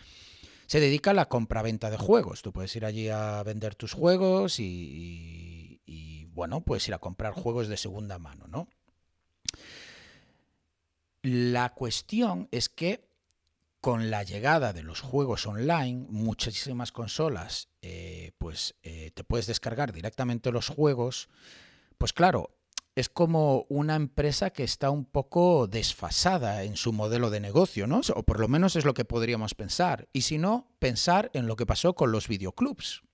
se 0.67 0.79
dedica 0.79 1.13
a 1.13 1.15
la 1.15 1.31
compra-venta 1.31 1.89
de 1.89 1.97
juegos. 1.97 2.43
Tú 2.43 2.53
puedes 2.53 2.77
ir 2.77 2.85
allí 2.85 3.09
a 3.09 3.43
vender 3.45 3.75
tus 3.75 3.95
juegos 3.95 4.61
y, 4.61 5.81
y, 5.87 6.27
bueno, 6.35 6.61
puedes 6.61 6.87
ir 6.87 6.93
a 6.93 6.99
comprar 6.99 7.33
juegos 7.33 7.69
de 7.69 7.79
segunda 7.79 8.19
mano, 8.19 8.47
¿no? 8.47 8.69
La 11.23 11.73
cuestión 11.73 12.47
es 12.51 12.69
que 12.69 13.06
con 13.87 14.11
la 14.11 14.25
llegada 14.25 14.73
de 14.73 14.83
los 14.83 15.01
juegos 15.01 15.47
online, 15.47 16.07
muchísimas 16.09 16.91
consolas, 16.91 17.69
eh, 17.83 18.33
pues 18.37 18.75
eh, 18.83 19.13
te 19.15 19.23
puedes 19.23 19.47
descargar 19.47 19.93
directamente 19.93 20.51
los 20.51 20.71
juegos, 20.71 21.29
pues 21.97 22.13
claro, 22.13 22.51
es 22.97 23.09
como 23.09 23.65
una 23.69 23.95
empresa 23.95 24.51
que 24.51 24.65
está 24.65 24.91
un 24.91 25.05
poco 25.05 25.69
desfasada 25.69 26.65
en 26.65 26.75
su 26.75 26.93
modelo 26.93 27.31
de 27.31 27.39
negocio, 27.39 27.87
¿no? 27.87 28.01
O 28.17 28.25
por 28.25 28.41
lo 28.41 28.49
menos 28.49 28.75
es 28.75 28.85
lo 28.85 28.93
que 28.93 29.05
podríamos 29.05 29.55
pensar. 29.55 30.09
Y 30.13 30.23
si 30.23 30.37
no, 30.37 30.69
pensar 30.81 31.31
en 31.33 31.47
lo 31.47 31.55
que 31.55 31.65
pasó 31.65 31.95
con 31.95 32.11
los 32.11 32.27
videoclubs. 32.27 33.05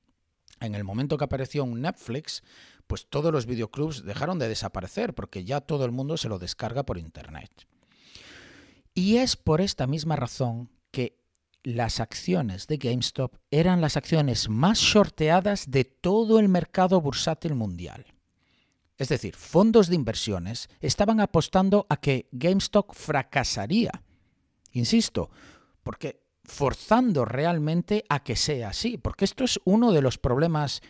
En 0.58 0.74
el 0.74 0.84
momento 0.84 1.18
que 1.18 1.24
apareció 1.24 1.64
un 1.64 1.82
Netflix, 1.82 2.42
pues 2.86 3.06
todos 3.10 3.30
los 3.30 3.44
videoclubs 3.44 4.04
dejaron 4.06 4.38
de 4.38 4.48
desaparecer 4.48 5.12
porque 5.12 5.44
ya 5.44 5.60
todo 5.60 5.84
el 5.84 5.92
mundo 5.92 6.16
se 6.16 6.30
lo 6.30 6.38
descarga 6.38 6.82
por 6.82 6.96
Internet. 6.96 7.68
Y 8.94 9.16
es 9.16 9.36
por 9.36 9.60
esta 9.60 9.86
misma 9.86 10.16
razón 10.16 10.70
que 10.90 11.18
las 11.62 12.00
acciones 12.00 12.66
de 12.66 12.76
GameStop 12.76 13.36
eran 13.50 13.80
las 13.80 13.96
acciones 13.96 14.48
más 14.48 14.78
shorteadas 14.78 15.70
de 15.70 15.84
todo 15.84 16.38
el 16.38 16.48
mercado 16.48 17.00
bursátil 17.00 17.54
mundial. 17.54 18.06
Es 18.98 19.08
decir, 19.08 19.34
fondos 19.34 19.88
de 19.88 19.96
inversiones 19.96 20.68
estaban 20.80 21.20
apostando 21.20 21.86
a 21.88 21.96
que 21.96 22.28
GameStop 22.32 22.92
fracasaría. 22.94 23.90
Insisto, 24.72 25.30
porque 25.82 26.22
forzando 26.44 27.24
realmente 27.24 28.04
a 28.08 28.22
que 28.22 28.36
sea 28.36 28.70
así, 28.70 28.98
porque 28.98 29.24
esto 29.24 29.44
es 29.44 29.60
uno 29.64 29.92
de 29.92 30.02
los 30.02 30.18
problemas 30.18 30.82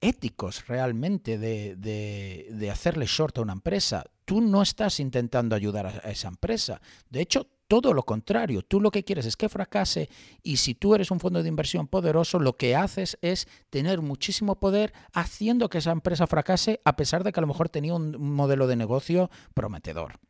éticos 0.00 0.66
realmente 0.66 1.38
de, 1.38 1.76
de, 1.76 2.70
hacerle 2.70 3.06
short 3.06 3.38
a 3.38 3.42
una 3.42 3.54
empresa. 3.54 4.04
Tú 4.24 4.40
no 4.40 4.62
estás 4.62 5.00
intentando 5.00 5.54
ayudar 5.54 5.86
a 5.86 6.10
esa 6.10 6.28
empresa. 6.28 6.80
De 7.10 7.20
hecho, 7.20 7.46
todo 7.68 7.92
lo 7.92 8.04
contrario. 8.04 8.62
Tú 8.62 8.80
lo 8.80 8.90
que 8.90 9.04
quieres 9.04 9.26
es 9.26 9.36
que 9.36 9.48
fracase 9.48 10.08
y 10.42 10.58
si 10.58 10.74
tú 10.74 10.94
eres 10.94 11.10
un 11.10 11.20
fondo 11.20 11.42
de 11.42 11.48
inversión 11.48 11.88
poderoso, 11.88 12.38
lo 12.38 12.56
que 12.56 12.76
haces 12.76 13.18
es 13.22 13.48
tener 13.70 14.00
muchísimo 14.00 14.60
poder 14.60 14.92
haciendo 15.12 15.68
que 15.68 15.78
esa 15.78 15.92
empresa 15.92 16.26
fracase 16.26 16.80
a 16.84 16.96
pesar 16.96 17.24
de 17.24 17.32
que 17.32 17.40
a 17.40 17.42
lo 17.42 17.46
mejor 17.46 17.68
tenía 17.68 17.94
un 17.94 18.34
modelo 18.34 18.66
de 18.66 18.76
negocio 18.76 19.30
prometedor. 19.54 20.20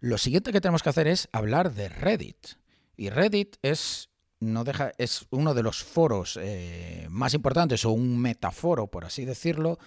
Lo 0.00 0.18
siguiente 0.18 0.52
que 0.52 0.60
tenemos 0.60 0.82
que 0.82 0.90
hacer 0.90 1.08
es 1.08 1.28
hablar 1.32 1.74
de 1.74 1.88
Reddit. 1.88 2.46
Y 2.96 3.10
Reddit 3.10 3.56
es 3.62 4.10
no 4.40 4.62
deja, 4.62 4.92
es 4.98 5.26
uno 5.30 5.52
de 5.52 5.64
los 5.64 5.82
foros 5.82 6.38
eh, 6.40 7.06
más 7.10 7.34
importantes 7.34 7.84
o 7.84 7.90
un 7.90 8.18
metaforo, 8.18 8.86
por 8.86 9.04
así 9.04 9.24
decirlo, 9.24 9.78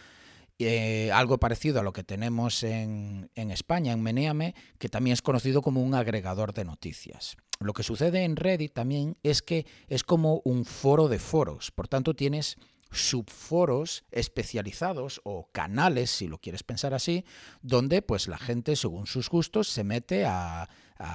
eh, 0.65 1.11
algo 1.11 1.39
parecido 1.39 1.79
a 1.79 1.83
lo 1.83 1.93
que 1.93 2.03
tenemos 2.03 2.63
en, 2.63 3.29
España, 3.35 3.93
en 3.93 4.01
Meneame, 4.01 4.55
que 4.77 4.89
también 4.89 5.13
es 5.13 5.21
conocido 5.21 5.61
como 5.61 5.81
un 5.81 5.95
agregador 5.95 6.53
de 6.53 6.65
noticias. 6.65 7.37
Lo 7.59 7.73
que 7.73 7.83
sucede 7.83 8.23
en 8.23 8.35
Reddit 8.35 8.73
también 8.73 9.17
es 9.23 9.41
que 9.41 9.65
es 9.87 10.03
como 10.03 10.41
un 10.45 10.65
foro 10.65 11.07
de 11.07 11.19
foros, 11.19 11.71
por 11.71 11.87
tanto 11.87 12.15
tienes 12.15 12.57
subforos 12.91 14.03
especializados 14.11 15.21
o 15.23 15.49
canales, 15.51 16.11
si 16.11 16.27
lo 16.27 16.39
quieres 16.39 16.63
pensar 16.63 16.93
así, 16.93 17.23
donde 17.61 18.01
pues 18.01 18.27
la 18.27 18.37
gente 18.37 18.75
según 18.75 19.07
sus 19.07 19.29
gustos 19.29 19.69
se 19.69 19.83
mete 19.83 20.25
a, 20.25 20.67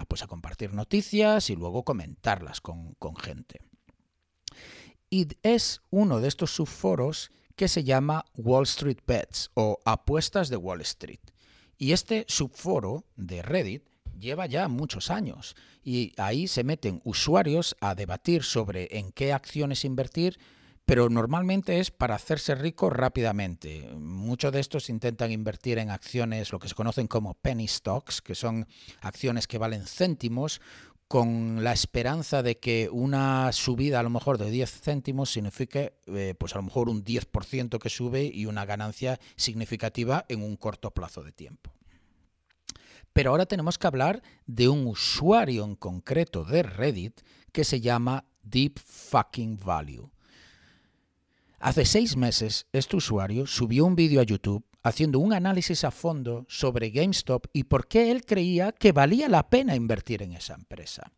pues, 0.08 0.22
a 0.22 0.26
compartir 0.26 0.72
noticias 0.72 1.50
y 1.50 1.56
luego 1.56 1.84
comentarlas 1.84 2.60
con 2.60 2.96
gente. 3.16 3.60
Y 5.10 5.28
es 5.42 5.82
uno 5.90 6.20
de 6.20 6.28
estos 6.28 6.50
subforos 6.50 7.30
que 7.56 7.68
se 7.68 7.84
llama 7.84 8.24
Wall 8.34 8.64
Street 8.64 8.98
Bets 9.06 9.50
o 9.54 9.80
apuestas 9.84 10.48
de 10.48 10.56
Wall 10.56 10.82
Street. 10.82 11.20
Y 11.78 11.92
este 11.92 12.24
subforo 12.28 13.04
de 13.16 13.42
Reddit 13.42 13.82
lleva 14.18 14.46
ya 14.46 14.68
muchos 14.68 15.10
años 15.10 15.56
y 15.82 16.12
ahí 16.16 16.48
se 16.48 16.64
meten 16.64 17.00
usuarios 17.04 17.76
a 17.80 17.94
debatir 17.94 18.42
sobre 18.42 18.98
en 18.98 19.12
qué 19.12 19.32
acciones 19.32 19.84
invertir, 19.84 20.38
pero 20.84 21.08
normalmente 21.10 21.80
es 21.80 21.90
para 21.90 22.14
hacerse 22.14 22.54
rico 22.54 22.90
rápidamente. 22.90 23.90
Muchos 23.96 24.52
de 24.52 24.60
estos 24.60 24.88
intentan 24.88 25.32
invertir 25.32 25.78
en 25.78 25.90
acciones, 25.90 26.52
lo 26.52 26.58
que 26.58 26.68
se 26.68 26.74
conocen 26.74 27.08
como 27.08 27.34
penny 27.34 27.66
stocks, 27.66 28.22
que 28.22 28.34
son 28.34 28.66
acciones 29.00 29.46
que 29.46 29.58
valen 29.58 29.86
céntimos, 29.86 30.60
con 31.08 31.62
la 31.62 31.72
esperanza 31.72 32.42
de 32.42 32.58
que 32.58 32.88
una 32.90 33.52
subida 33.52 34.00
a 34.00 34.02
lo 34.02 34.10
mejor 34.10 34.38
de 34.38 34.50
10 34.50 34.80
céntimos 34.80 35.30
signifique 35.30 35.94
eh, 36.06 36.34
pues 36.36 36.54
a 36.54 36.58
lo 36.58 36.64
mejor 36.64 36.88
un 36.88 37.04
10% 37.04 37.78
que 37.78 37.88
sube 37.88 38.24
y 38.24 38.46
una 38.46 38.64
ganancia 38.64 39.20
significativa 39.36 40.24
en 40.28 40.42
un 40.42 40.56
corto 40.56 40.90
plazo 40.90 41.22
de 41.22 41.32
tiempo. 41.32 41.72
Pero 43.12 43.30
ahora 43.30 43.46
tenemos 43.46 43.78
que 43.78 43.86
hablar 43.86 44.22
de 44.46 44.68
un 44.68 44.86
usuario 44.86 45.64
en 45.64 45.76
concreto 45.76 46.44
de 46.44 46.62
Reddit 46.62 47.20
que 47.52 47.64
se 47.64 47.80
llama 47.80 48.26
Deep 48.42 48.78
Fucking 48.78 49.58
Value. 49.64 50.10
Hace 51.58 51.86
seis 51.86 52.16
meses, 52.16 52.66
este 52.72 52.96
usuario 52.96 53.46
subió 53.46 53.86
un 53.86 53.96
vídeo 53.96 54.20
a 54.20 54.24
YouTube 54.24 54.66
haciendo 54.86 55.18
un 55.18 55.32
análisis 55.32 55.82
a 55.84 55.90
fondo 55.90 56.46
sobre 56.48 56.90
GameStop 56.90 57.46
y 57.52 57.64
por 57.64 57.88
qué 57.88 58.10
él 58.10 58.24
creía 58.24 58.70
que 58.70 58.92
valía 58.92 59.28
la 59.28 59.48
pena 59.50 59.74
invertir 59.74 60.22
en 60.22 60.32
esa 60.32 60.54
empresa. 60.54 61.12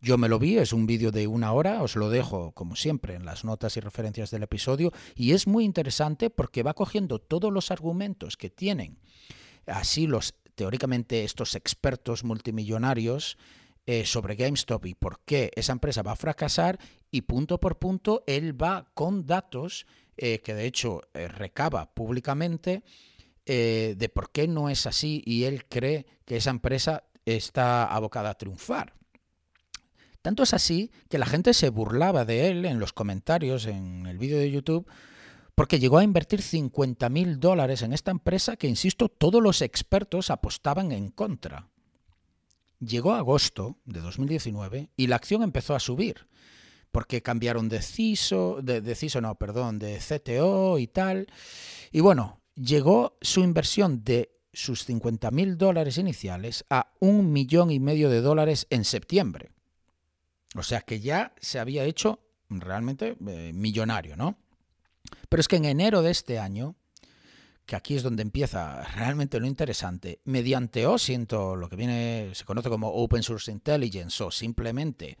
Yo 0.00 0.16
me 0.16 0.28
lo 0.28 0.38
vi, 0.38 0.58
es 0.58 0.72
un 0.72 0.86
vídeo 0.86 1.10
de 1.10 1.26
una 1.26 1.52
hora, 1.52 1.82
os 1.82 1.96
lo 1.96 2.10
dejo 2.10 2.52
como 2.52 2.76
siempre 2.76 3.14
en 3.14 3.24
las 3.24 3.44
notas 3.44 3.76
y 3.76 3.80
referencias 3.80 4.30
del 4.30 4.44
episodio, 4.44 4.92
y 5.16 5.32
es 5.32 5.48
muy 5.48 5.64
interesante 5.64 6.30
porque 6.30 6.62
va 6.62 6.74
cogiendo 6.74 7.18
todos 7.18 7.52
los 7.52 7.72
argumentos 7.72 8.36
que 8.36 8.50
tienen 8.50 8.98
así 9.66 10.06
los 10.06 10.34
teóricamente 10.54 11.24
estos 11.24 11.54
expertos 11.54 12.24
multimillonarios 12.24 13.36
eh, 13.86 14.04
sobre 14.04 14.34
GameStop 14.34 14.86
y 14.86 14.94
por 14.94 15.20
qué 15.24 15.50
esa 15.56 15.72
empresa 15.72 16.02
va 16.02 16.12
a 16.12 16.16
fracasar 16.16 16.78
y 17.10 17.22
punto 17.22 17.58
por 17.58 17.78
punto 17.78 18.22
él 18.26 18.60
va 18.60 18.90
con 18.94 19.26
datos 19.26 19.86
eh, 20.18 20.40
que 20.40 20.54
de 20.54 20.66
hecho 20.66 21.02
eh, 21.14 21.28
recaba 21.28 21.92
públicamente 21.94 22.82
de 23.46 24.10
por 24.14 24.30
qué 24.30 24.46
no 24.46 24.68
es 24.68 24.86
así 24.86 25.22
y 25.24 25.44
él 25.44 25.64
cree 25.70 26.04
que 26.26 26.36
esa 26.36 26.50
empresa 26.50 27.04
está 27.24 27.86
abocada 27.86 28.28
a 28.28 28.34
triunfar. 28.34 28.92
Tanto 30.20 30.42
es 30.42 30.52
así 30.52 30.90
que 31.08 31.16
la 31.16 31.24
gente 31.24 31.54
se 31.54 31.70
burlaba 31.70 32.26
de 32.26 32.50
él 32.50 32.66
en 32.66 32.78
los 32.78 32.92
comentarios 32.92 33.64
en 33.64 34.04
el 34.04 34.18
vídeo 34.18 34.36
de 34.36 34.50
YouTube 34.50 34.86
porque 35.58 35.80
llegó 35.80 35.98
a 35.98 36.04
invertir 36.04 36.40
50 36.40 37.08
mil 37.08 37.40
dólares 37.40 37.82
en 37.82 37.92
esta 37.92 38.12
empresa 38.12 38.56
que, 38.56 38.68
insisto, 38.68 39.08
todos 39.08 39.42
los 39.42 39.60
expertos 39.60 40.30
apostaban 40.30 40.92
en 40.92 41.10
contra. 41.10 41.68
Llegó 42.78 43.14
agosto 43.14 43.76
de 43.84 43.98
2019 44.00 44.90
y 44.96 45.08
la 45.08 45.16
acción 45.16 45.42
empezó 45.42 45.74
a 45.74 45.80
subir, 45.80 46.28
porque 46.90 47.22
cambiaron 47.22 47.68
de 47.68 47.82
CISO, 47.82 48.60
de, 48.62 48.94
CISO 48.94 49.20
no, 49.20 49.34
perdón, 49.36 49.78
de 49.78 49.98
CTO 49.98 50.78
y 50.78 50.86
tal. 50.86 51.26
Y 51.92 52.00
bueno, 52.00 52.40
llegó 52.54 53.18
su 53.20 53.40
inversión 53.40 54.04
de 54.04 54.30
sus 54.52 54.84
50 54.84 55.30
mil 55.30 55.56
dólares 55.56 55.98
iniciales 55.98 56.64
a 56.70 56.92
un 57.00 57.32
millón 57.32 57.70
y 57.70 57.78
medio 57.78 58.10
de 58.10 58.20
dólares 58.20 58.66
en 58.70 58.84
septiembre. 58.84 59.50
O 60.54 60.62
sea 60.62 60.80
que 60.80 61.00
ya 61.00 61.34
se 61.40 61.58
había 61.58 61.84
hecho 61.84 62.20
realmente 62.48 63.16
eh, 63.26 63.52
millonario, 63.54 64.16
¿no? 64.16 64.38
Pero 65.28 65.40
es 65.40 65.48
que 65.48 65.56
en 65.56 65.66
enero 65.66 66.02
de 66.02 66.10
este 66.10 66.38
año, 66.38 66.76
que 67.66 67.76
aquí 67.76 67.94
es 67.94 68.02
donde 68.02 68.22
empieza 68.22 68.82
realmente 68.96 69.38
lo 69.38 69.46
interesante, 69.46 70.20
mediante 70.24 70.86
OSINT, 70.86 71.32
lo 71.32 71.68
que 71.68 71.76
viene, 71.76 72.30
se 72.32 72.44
conoce 72.44 72.70
como 72.70 72.88
Open 72.88 73.22
Source 73.22 73.52
Intelligence, 73.52 74.22
o 74.24 74.30
simplemente 74.30 75.18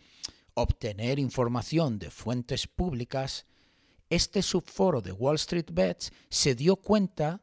obtener 0.60 1.18
información 1.18 1.98
de 1.98 2.10
fuentes 2.10 2.66
públicas, 2.66 3.46
este 4.10 4.42
subforo 4.42 5.00
de 5.00 5.12
Wall 5.12 5.36
Street 5.36 5.70
Bets 5.72 6.12
se 6.28 6.54
dio 6.54 6.76
cuenta 6.76 7.42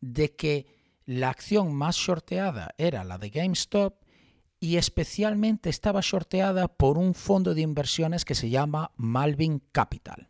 de 0.00 0.34
que 0.34 0.66
la 1.04 1.30
acción 1.30 1.74
más 1.74 1.96
shorteada 1.96 2.74
era 2.78 3.02
la 3.04 3.18
de 3.18 3.30
GameStop 3.30 3.94
y 4.60 4.76
especialmente 4.76 5.70
estaba 5.70 6.00
shorteada 6.02 6.68
por 6.68 6.98
un 6.98 7.14
fondo 7.14 7.54
de 7.54 7.62
inversiones 7.62 8.24
que 8.24 8.36
se 8.36 8.48
llama 8.48 8.92
Malvin 8.96 9.60
Capital. 9.72 10.28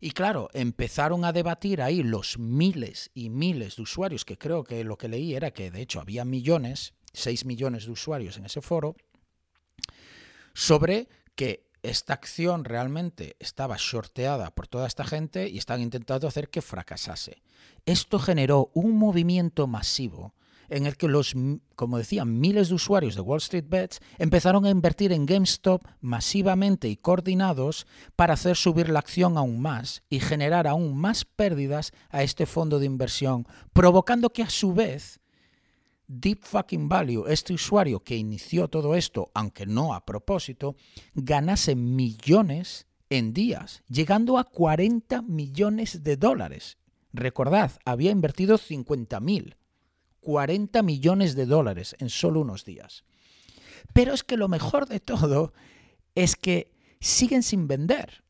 Y 0.00 0.10
claro, 0.10 0.50
empezaron 0.52 1.24
a 1.24 1.32
debatir 1.32 1.80
ahí 1.80 2.02
los 2.02 2.38
miles 2.38 3.10
y 3.14 3.30
miles 3.30 3.76
de 3.76 3.82
usuarios, 3.82 4.24
que 4.24 4.36
creo 4.36 4.64
que 4.64 4.82
lo 4.84 4.98
que 4.98 5.08
leí 5.08 5.34
era 5.34 5.52
que 5.52 5.70
de 5.70 5.80
hecho 5.80 6.00
había 6.00 6.24
millones, 6.24 6.92
6 7.12 7.44
millones 7.44 7.86
de 7.86 7.92
usuarios 7.92 8.36
en 8.36 8.46
ese 8.46 8.60
foro, 8.60 8.96
sobre 10.54 11.08
que 11.34 11.66
esta 11.82 12.14
acción 12.14 12.64
realmente 12.64 13.36
estaba 13.40 13.76
shorteada 13.78 14.50
por 14.50 14.66
toda 14.66 14.86
esta 14.86 15.04
gente 15.04 15.48
y 15.48 15.58
están 15.58 15.82
intentando 15.82 16.26
hacer 16.26 16.48
que 16.48 16.62
fracasase. 16.62 17.42
Esto 17.84 18.18
generó 18.18 18.70
un 18.72 18.96
movimiento 18.96 19.66
masivo 19.66 20.34
en 20.70 20.86
el 20.86 20.96
que 20.96 21.08
los, 21.08 21.34
como 21.76 21.98
decía, 21.98 22.24
miles 22.24 22.68
de 22.68 22.74
usuarios 22.74 23.14
de 23.14 23.20
Wall 23.20 23.38
Street 23.38 23.66
Bets 23.68 24.00
empezaron 24.18 24.64
a 24.64 24.70
invertir 24.70 25.12
en 25.12 25.26
GameStop 25.26 25.82
masivamente 26.00 26.88
y 26.88 26.96
coordinados 26.96 27.86
para 28.16 28.34
hacer 28.34 28.56
subir 28.56 28.88
la 28.88 29.00
acción 29.00 29.36
aún 29.36 29.60
más 29.60 30.02
y 30.08 30.20
generar 30.20 30.66
aún 30.66 30.96
más 30.96 31.26
pérdidas 31.26 31.92
a 32.08 32.22
este 32.22 32.46
fondo 32.46 32.78
de 32.78 32.86
inversión, 32.86 33.46
provocando 33.72 34.30
que 34.30 34.42
a 34.42 34.50
su 34.50 34.72
vez 34.72 35.20
Deep 36.20 36.44
Fucking 36.44 36.88
Value, 36.88 37.26
este 37.28 37.52
usuario 37.52 38.02
que 38.04 38.16
inició 38.16 38.68
todo 38.68 38.94
esto, 38.94 39.30
aunque 39.34 39.66
no 39.66 39.94
a 39.94 40.04
propósito, 40.04 40.76
ganase 41.14 41.74
millones 41.74 42.86
en 43.10 43.32
días, 43.32 43.82
llegando 43.88 44.38
a 44.38 44.44
40 44.44 45.22
millones 45.22 46.02
de 46.02 46.16
dólares. 46.16 46.78
Recordad, 47.12 47.72
había 47.84 48.10
invertido 48.10 48.58
50 48.58 49.20
mil. 49.20 49.56
40 50.20 50.82
millones 50.82 51.36
de 51.36 51.46
dólares 51.46 51.94
en 51.98 52.08
solo 52.08 52.40
unos 52.40 52.64
días. 52.64 53.04
Pero 53.92 54.14
es 54.14 54.24
que 54.24 54.36
lo 54.36 54.48
mejor 54.48 54.86
de 54.88 54.98
todo 54.98 55.52
es 56.14 56.34
que 56.34 56.72
siguen 57.00 57.42
sin 57.42 57.68
vender. 57.68 58.23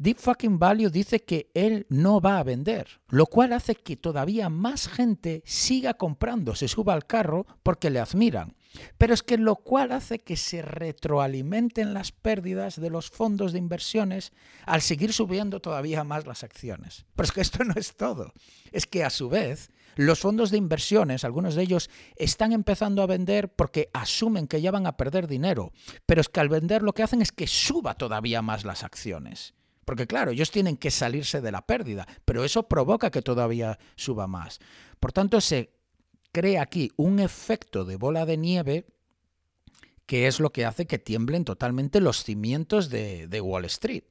Deep 0.00 0.18
Fucking 0.18 0.60
Value 0.60 0.90
dice 0.90 1.24
que 1.24 1.50
él 1.54 1.84
no 1.88 2.20
va 2.20 2.38
a 2.38 2.44
vender, 2.44 3.00
lo 3.08 3.26
cual 3.26 3.52
hace 3.52 3.74
que 3.74 3.96
todavía 3.96 4.48
más 4.48 4.86
gente 4.86 5.42
siga 5.44 5.94
comprando, 5.94 6.54
se 6.54 6.68
suba 6.68 6.94
al 6.94 7.04
carro 7.04 7.46
porque 7.64 7.90
le 7.90 7.98
admiran. 7.98 8.54
Pero 8.96 9.12
es 9.12 9.24
que 9.24 9.38
lo 9.38 9.56
cual 9.56 9.90
hace 9.90 10.20
que 10.20 10.36
se 10.36 10.62
retroalimenten 10.62 11.94
las 11.94 12.12
pérdidas 12.12 12.80
de 12.80 12.90
los 12.90 13.10
fondos 13.10 13.52
de 13.52 13.58
inversiones 13.58 14.32
al 14.66 14.82
seguir 14.82 15.12
subiendo 15.12 15.58
todavía 15.58 16.04
más 16.04 16.28
las 16.28 16.44
acciones. 16.44 17.04
Pero 17.16 17.26
es 17.26 17.32
que 17.32 17.40
esto 17.40 17.64
no 17.64 17.74
es 17.74 17.96
todo. 17.96 18.32
Es 18.70 18.86
que 18.86 19.02
a 19.02 19.10
su 19.10 19.28
vez 19.28 19.72
los 19.96 20.20
fondos 20.20 20.52
de 20.52 20.58
inversiones, 20.58 21.24
algunos 21.24 21.56
de 21.56 21.62
ellos, 21.62 21.90
están 22.14 22.52
empezando 22.52 23.02
a 23.02 23.06
vender 23.06 23.52
porque 23.52 23.90
asumen 23.92 24.46
que 24.46 24.60
ya 24.60 24.70
van 24.70 24.86
a 24.86 24.96
perder 24.96 25.26
dinero, 25.26 25.72
pero 26.06 26.20
es 26.20 26.28
que 26.28 26.38
al 26.38 26.48
vender 26.48 26.84
lo 26.84 26.92
que 26.92 27.02
hacen 27.02 27.20
es 27.20 27.32
que 27.32 27.48
suba 27.48 27.94
todavía 27.94 28.42
más 28.42 28.64
las 28.64 28.84
acciones. 28.84 29.57
Porque 29.88 30.06
claro, 30.06 30.32
ellos 30.32 30.50
tienen 30.50 30.76
que 30.76 30.90
salirse 30.90 31.40
de 31.40 31.50
la 31.50 31.64
pérdida, 31.64 32.06
pero 32.26 32.44
eso 32.44 32.68
provoca 32.68 33.10
que 33.10 33.22
todavía 33.22 33.78
suba 33.96 34.26
más. 34.26 34.58
Por 35.00 35.12
tanto, 35.12 35.40
se 35.40 35.72
crea 36.30 36.60
aquí 36.60 36.92
un 36.96 37.20
efecto 37.20 37.86
de 37.86 37.96
bola 37.96 38.26
de 38.26 38.36
nieve 38.36 38.84
que 40.04 40.26
es 40.26 40.40
lo 40.40 40.52
que 40.52 40.66
hace 40.66 40.86
que 40.86 40.98
tiemblen 40.98 41.46
totalmente 41.46 42.02
los 42.02 42.22
cimientos 42.22 42.90
de, 42.90 43.40
Wall 43.40 43.64
Street. 43.64 44.04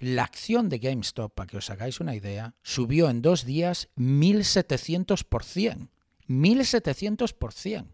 La 0.00 0.24
acción 0.24 0.68
de 0.68 0.80
GameStop, 0.80 1.32
para 1.32 1.46
que 1.46 1.58
os 1.58 1.70
hagáis 1.70 2.00
una 2.00 2.16
idea, 2.16 2.56
subió 2.64 3.08
en 3.08 3.22
dos 3.22 3.44
días 3.44 3.90
1700%. 3.94 5.90
1700%. 6.26 7.86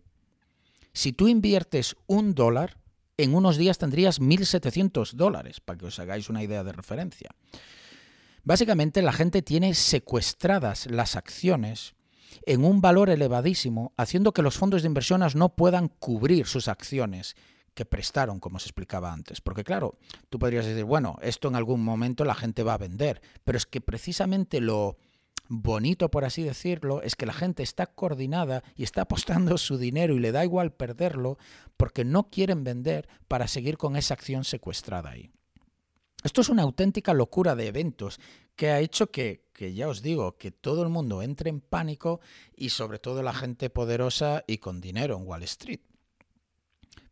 Si 0.94 1.12
tú 1.12 1.28
inviertes 1.28 1.96
un 2.06 2.34
dólar, 2.34 2.78
en 3.16 3.34
unos 3.34 3.56
días 3.56 3.78
tendrías 3.78 4.20
1.700 4.20 5.12
dólares, 5.12 5.60
para 5.60 5.78
que 5.78 5.86
os 5.86 5.98
hagáis 5.98 6.28
una 6.28 6.42
idea 6.42 6.64
de 6.64 6.72
referencia. 6.72 7.30
Básicamente 8.42 9.02
la 9.02 9.12
gente 9.12 9.42
tiene 9.42 9.74
secuestradas 9.74 10.86
las 10.86 11.16
acciones 11.16 11.94
en 12.46 12.64
un 12.64 12.80
valor 12.80 13.10
elevadísimo, 13.10 13.92
haciendo 13.96 14.32
que 14.32 14.42
los 14.42 14.58
fondos 14.58 14.82
de 14.82 14.88
inversiones 14.88 15.34
no 15.34 15.54
puedan 15.54 15.88
cubrir 15.88 16.46
sus 16.46 16.68
acciones 16.68 17.36
que 17.74 17.84
prestaron, 17.84 18.40
como 18.40 18.58
se 18.58 18.66
explicaba 18.66 19.12
antes. 19.12 19.40
Porque 19.40 19.64
claro, 19.64 19.98
tú 20.30 20.38
podrías 20.38 20.66
decir, 20.66 20.84
bueno, 20.84 21.16
esto 21.22 21.48
en 21.48 21.56
algún 21.56 21.82
momento 21.82 22.24
la 22.24 22.34
gente 22.34 22.62
va 22.62 22.74
a 22.74 22.78
vender, 22.78 23.20
pero 23.44 23.58
es 23.58 23.66
que 23.66 23.80
precisamente 23.80 24.60
lo 24.60 24.96
bonito, 25.48 26.10
por 26.10 26.24
así 26.24 26.42
decirlo, 26.42 27.02
es 27.02 27.16
que 27.16 27.26
la 27.26 27.32
gente 27.32 27.62
está 27.62 27.86
coordinada 27.86 28.62
y 28.76 28.82
está 28.82 29.02
apostando 29.02 29.58
su 29.58 29.78
dinero 29.78 30.14
y 30.14 30.20
le 30.20 30.32
da 30.32 30.44
igual 30.44 30.72
perderlo 30.72 31.38
porque 31.76 32.04
no 32.04 32.30
quieren 32.30 32.64
vender 32.64 33.08
para 33.28 33.48
seguir 33.48 33.76
con 33.76 33.96
esa 33.96 34.14
acción 34.14 34.44
secuestrada 34.44 35.10
ahí. 35.10 35.30
Esto 36.22 36.40
es 36.40 36.48
una 36.48 36.62
auténtica 36.62 37.12
locura 37.12 37.54
de 37.54 37.66
eventos 37.66 38.18
que 38.56 38.70
ha 38.70 38.80
hecho 38.80 39.10
que, 39.10 39.44
que, 39.52 39.74
ya 39.74 39.88
os 39.88 40.00
digo, 40.00 40.38
que 40.38 40.50
todo 40.50 40.82
el 40.82 40.88
mundo 40.88 41.20
entre 41.20 41.50
en 41.50 41.60
pánico 41.60 42.20
y 42.56 42.70
sobre 42.70 42.98
todo 42.98 43.22
la 43.22 43.34
gente 43.34 43.68
poderosa 43.68 44.42
y 44.46 44.58
con 44.58 44.80
dinero 44.80 45.16
en 45.16 45.26
Wall 45.26 45.42
Street. 45.42 45.80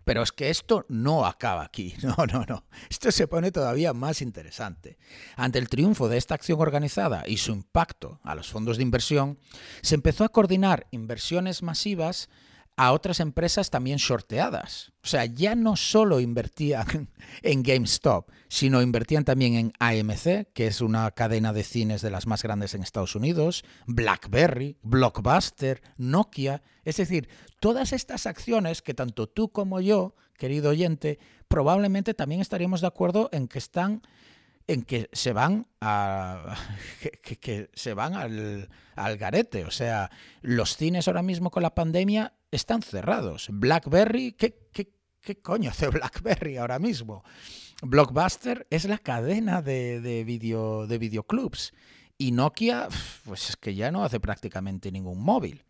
Pero 0.05 0.23
es 0.23 0.33
que 0.33 0.51
esto 0.51 0.85
no 0.88 1.27
acaba 1.27 1.62
aquí, 1.62 1.95
no, 2.03 2.17
no, 2.27 2.45
no. 2.47 2.65
Esto 2.91 3.11
se 3.12 3.29
pone 3.29 3.53
todavía 3.53 3.93
más 3.93 4.23
interesante. 4.23 4.99
Ante 5.37 5.59
el 5.59 5.69
triunfo 5.69 6.09
de 6.09 6.19
esta 6.19 6.35
acción 6.35 6.61
organizada 6.61 7.25
y 7.27 7.37
su 7.37 7.53
impacto 7.53 8.21
a 8.23 8.35
los 8.35 8.51
fondos 8.51 8.77
de 8.77 8.83
inversión, 8.83 9.38
se 9.83 9.95
empezó 9.95 10.25
a 10.25 10.31
coordinar 10.31 10.87
inversiones 10.91 11.62
masivas 11.62 12.29
a 12.76 12.92
otras 12.92 13.20
empresas 13.20 13.70
también 13.70 13.98
shorteadas. 13.98 14.92
O 15.02 15.06
sea, 15.06 15.24
ya 15.24 15.54
no 15.54 15.76
solo 15.76 16.20
invertían 16.20 17.11
en 17.42 17.62
GameStop, 17.62 18.30
sino 18.48 18.82
invertían 18.82 19.24
también 19.24 19.54
en 19.54 19.72
AMC, 19.78 20.52
que 20.52 20.66
es 20.66 20.80
una 20.80 21.11
cadena 21.11 21.52
de 21.52 21.64
cines 21.64 22.02
de 22.02 22.11
las 22.11 22.26
más 22.26 22.42
grandes 22.42 22.74
en 22.74 22.82
Estados 22.82 23.14
Unidos, 23.14 23.64
BlackBerry, 23.87 24.78
Blockbuster, 24.82 25.82
Nokia. 25.96 26.62
Es 26.85 26.96
decir, 26.96 27.28
todas 27.61 27.92
estas 27.92 28.26
acciones 28.26 28.82
que 28.82 28.94
tanto 28.94 29.28
tú 29.28 29.50
como 29.50 29.80
yo, 29.80 30.14
querido 30.37 30.70
oyente, 30.70 31.18
probablemente 31.48 32.14
también 32.14 32.40
estaríamos 32.40 32.80
de 32.80 32.87
acuerdo 32.87 33.28
en 33.32 33.48
que 33.48 33.58
están 33.58 34.02
en 34.68 34.82
que 34.82 35.11
se 35.12 35.32
van 35.32 35.66
a 35.80 36.56
que, 37.40 37.70
se 37.74 37.94
van 37.94 38.14
al, 38.14 38.68
al, 38.94 39.18
garete. 39.18 39.64
O 39.64 39.70
sea, 39.70 40.11
los 40.40 40.76
cines 40.76 41.08
ahora 41.08 41.22
mismo 41.22 41.50
con 41.50 41.62
la 41.62 41.74
pandemia 41.74 42.32
están 42.53 42.83
cerrados. 42.83 43.49
BlackBerry, 43.51 44.33
¿qué, 44.33 44.69
qué, 44.73 44.95
qué 45.21 45.41
coño 45.41 45.71
hace 45.71 45.88
BlackBerry 45.88 46.59
ahora 46.59 46.79
mismo? 46.79 47.25
Blockbuster 47.83 48.69
es 48.71 48.85
la 48.85 48.99
cadena 48.99 49.61
de, 49.61 50.01
de, 50.01 50.23
video, 50.23 50.87
de 50.87 50.99
videoclubs. 50.99 51.73
Y 52.17 52.31
Nokia, 52.31 52.88
pues 53.25 53.51
es 53.51 53.57
que 53.57 53.75
ya 53.75 53.91
no 53.91 54.05
hace 54.05 54.21
prácticamente 54.21 54.93
ningún 54.93 55.21
móvil. 55.21 55.65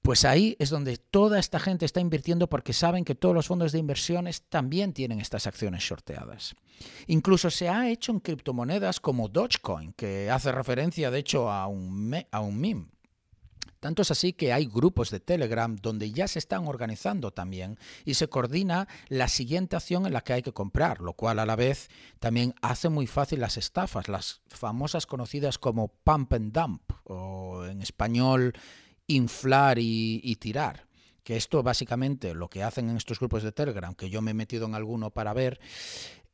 Pues 0.00 0.26
ahí 0.26 0.54
es 0.58 0.68
donde 0.68 0.98
toda 0.98 1.38
esta 1.38 1.58
gente 1.58 1.86
está 1.86 1.98
invirtiendo 1.98 2.46
porque 2.46 2.74
saben 2.74 3.04
que 3.06 3.14
todos 3.14 3.34
los 3.34 3.46
fondos 3.46 3.72
de 3.72 3.78
inversiones 3.78 4.42
también 4.42 4.92
tienen 4.92 5.18
estas 5.18 5.46
acciones 5.46 5.82
shorteadas. 5.82 6.54
Incluso 7.06 7.50
se 7.50 7.70
ha 7.70 7.88
hecho 7.88 8.12
en 8.12 8.20
criptomonedas 8.20 9.00
como 9.00 9.28
Dogecoin, 9.28 9.94
que 9.94 10.30
hace 10.30 10.52
referencia 10.52 11.10
de 11.10 11.20
hecho 11.20 11.50
a 11.50 11.66
un, 11.68 12.14
a 12.30 12.40
un 12.40 12.60
meme. 12.60 12.93
Tanto 13.84 14.00
es 14.00 14.10
así 14.10 14.32
que 14.32 14.50
hay 14.50 14.64
grupos 14.64 15.10
de 15.10 15.20
Telegram 15.20 15.76
donde 15.76 16.10
ya 16.10 16.26
se 16.26 16.38
están 16.38 16.66
organizando 16.66 17.32
también 17.32 17.78
y 18.06 18.14
se 18.14 18.28
coordina 18.28 18.88
la 19.10 19.28
siguiente 19.28 19.76
acción 19.76 20.06
en 20.06 20.14
la 20.14 20.22
que 20.22 20.32
hay 20.32 20.40
que 20.40 20.54
comprar, 20.54 21.02
lo 21.02 21.12
cual 21.12 21.38
a 21.38 21.44
la 21.44 21.54
vez 21.54 21.90
también 22.18 22.54
hace 22.62 22.88
muy 22.88 23.06
fácil 23.06 23.40
las 23.40 23.58
estafas, 23.58 24.08
las 24.08 24.40
famosas 24.48 25.04
conocidas 25.04 25.58
como 25.58 25.88
pump 25.88 26.32
and 26.32 26.50
dump 26.50 26.80
o 27.04 27.66
en 27.66 27.82
español 27.82 28.54
inflar 29.06 29.78
y, 29.78 30.34
tirar 30.36 30.86
que 31.22 31.36
esto 31.36 31.62
básicamente 31.62 32.32
lo 32.32 32.48
que 32.48 32.62
hacen 32.62 32.88
en 32.88 32.96
estos 32.96 33.18
grupos 33.18 33.42
de 33.42 33.52
Telegram, 33.52 33.94
que 33.94 34.08
yo 34.08 34.22
me 34.22 34.30
he 34.30 34.34
metido 34.34 34.64
en 34.64 34.74
alguno 34.74 35.10
para 35.10 35.34
ver, 35.34 35.60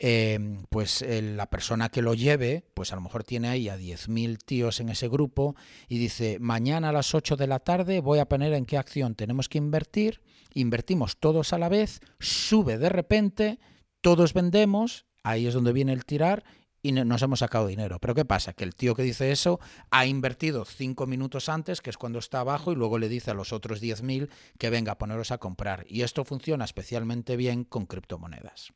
em, 0.03 0.65
pues 0.71 1.05
la 1.07 1.49
persona 1.51 1.91
que 1.91 2.03
lo 2.03 2.15
lleve, 2.15 2.65
pues 2.75 2.93
a 2.93 2.97
lo 2.97 3.03
mejor 3.03 3.23
tiene 3.23 3.49
ahí 3.49 3.69
a 3.69 3.77
10.000 3.77 4.39
tíos 4.39 4.81
en 4.81 4.89
ese 4.89 5.09
grupo 5.09 5.55
y 5.89 5.99
dice, 5.99 6.39
mañana 6.41 6.89
a 6.89 6.93
las 6.93 7.15
8 7.15 7.37
de 7.37 7.47
la 7.47 7.61
tarde 7.61 8.01
voy 8.01 8.19
a 8.19 8.29
poner 8.29 8.55
en 8.55 8.65
qué 8.65 8.79
acción 8.79 9.15
tenemos 9.15 9.49
que 9.49 9.59
invertir, 9.59 10.23
invertimos 10.55 11.19
todos 11.19 11.53
a 11.53 11.59
la 11.59 11.69
vez, 11.69 12.01
sube 12.19 12.79
de 12.79 12.89
repente, 12.89 13.59
todos 14.01 14.33
vendemos, 14.33 15.05
ahí 15.23 15.47
es 15.47 15.55
donde 15.55 15.75
viene 15.75 15.93
el 15.93 16.07
tirar 16.07 16.45
y 16.83 16.93
nos 16.93 17.23
hemos 17.23 17.41
sacado 17.41 17.67
dinero. 17.67 17.99
Pero 18.01 18.15
¿qué 18.15 18.25
pasa? 18.25 18.53
Que 18.55 18.65
el 18.65 18.75
tío 18.75 18.95
que 18.95 19.03
dice 19.03 19.33
eso 19.33 19.61
ha 19.91 20.07
invertido 20.07 20.65
cinco 20.65 21.07
minutos 21.07 21.49
antes, 21.49 21.81
que 21.81 21.91
es 21.91 21.99
cuando 21.99 22.19
está 22.19 22.41
abajo, 22.41 22.73
y 22.73 22.77
luego 22.77 22.99
le 22.99 23.09
dice 23.09 23.31
a 23.31 23.35
los 23.35 23.53
otros 23.53 23.83
10.000 23.83 24.31
que 24.59 24.71
venga 24.71 24.93
a 24.93 24.99
poneros 24.99 25.31
a 25.31 25.39
comprar. 25.39 25.85
Y 25.89 26.03
esto 26.03 26.25
funciona 26.25 26.65
especialmente 26.65 27.37
bien 27.37 27.65
con 27.65 27.87
criptomonedas. 27.87 28.73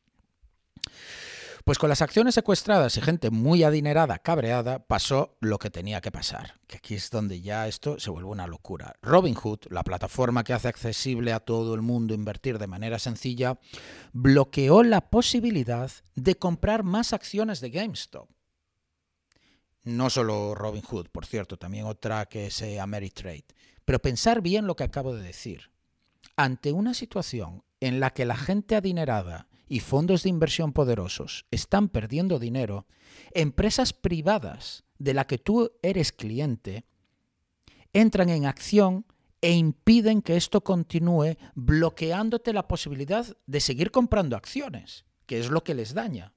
Pues 1.65 1.79
con 1.79 1.89
las 1.89 2.03
acciones 2.03 2.35
secuestradas 2.35 2.95
y 2.95 3.01
gente 3.01 3.31
muy 3.31 3.63
adinerada, 3.63 4.19
cabreada, 4.19 4.85
pasó 4.85 5.35
lo 5.39 5.57
que 5.57 5.71
tenía 5.71 5.99
que 5.99 6.11
pasar. 6.11 6.59
Que 6.67 6.77
aquí 6.77 6.93
es 6.93 7.09
donde 7.09 7.41
ya 7.41 7.67
esto 7.67 7.99
se 7.99 8.11
vuelve 8.11 8.29
una 8.29 8.45
locura. 8.45 8.97
Robinhood, 9.01 9.61
la 9.71 9.81
plataforma 9.81 10.43
que 10.43 10.53
hace 10.53 10.67
accesible 10.67 11.33
a 11.33 11.39
todo 11.39 11.73
el 11.73 11.81
mundo 11.81 12.13
invertir 12.13 12.59
de 12.59 12.67
manera 12.67 12.99
sencilla, 12.99 13.57
bloqueó 14.13 14.83
la 14.83 15.09
posibilidad 15.09 15.89
de 16.13 16.35
comprar 16.35 16.83
más 16.83 17.13
acciones 17.13 17.61
de 17.61 17.71
GameStop. 17.71 18.29
No 19.85 20.11
solo 20.11 20.53
Robinhood, 20.53 21.07
por 21.07 21.25
cierto, 21.25 21.57
también 21.57 21.87
otra 21.87 22.27
que 22.27 22.45
es 22.45 22.61
eh, 22.61 22.79
Ameritrade. 22.79 23.45
Pero 23.85 23.97
pensar 23.97 24.41
bien 24.41 24.67
lo 24.67 24.75
que 24.75 24.83
acabo 24.83 25.15
de 25.15 25.23
decir. 25.23 25.71
Ante 26.35 26.73
una 26.73 26.93
situación 26.93 27.63
en 27.79 27.99
la 27.99 28.11
que 28.11 28.25
la 28.25 28.37
gente 28.37 28.75
adinerada 28.75 29.47
y 29.67 29.79
fondos 29.79 30.23
de 30.23 30.29
inversión 30.29 30.73
poderosos 30.73 31.45
están 31.51 31.89
perdiendo 31.89 32.39
dinero, 32.39 32.85
empresas 33.31 33.93
privadas 33.93 34.83
de 34.97 35.13
la 35.13 35.27
que 35.27 35.37
tú 35.37 35.71
eres 35.81 36.11
cliente 36.11 36.85
entran 37.93 38.29
en 38.29 38.45
acción 38.45 39.05
e 39.41 39.51
impiden 39.51 40.21
que 40.21 40.37
esto 40.37 40.61
continúe 40.61 41.37
bloqueándote 41.53 42.51
la 42.53 42.67
posibilidad 42.67 43.25
de 43.45 43.59
seguir 43.59 43.91
comprando 43.91 44.35
acciones, 44.35 45.05
que 45.25 45.39
es 45.39 45.49
lo 45.49 45.63
que 45.63 45.75
les 45.75 45.93
daña. 45.93 46.33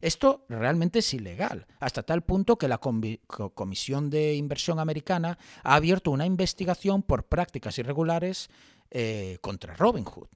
Esto 0.00 0.44
realmente 0.48 0.98
es 0.98 1.14
ilegal, 1.14 1.66
hasta 1.80 2.02
tal 2.02 2.22
punto 2.22 2.56
que 2.56 2.68
la 2.68 2.78
Comisión 2.78 4.10
de 4.10 4.34
Inversión 4.34 4.78
Americana 4.78 5.38
ha 5.64 5.74
abierto 5.74 6.10
una 6.10 6.26
investigación 6.26 7.02
por 7.02 7.24
prácticas 7.24 7.78
irregulares 7.78 8.50
eh, 8.90 9.38
contra 9.40 9.74
Robinhood. 9.74 10.28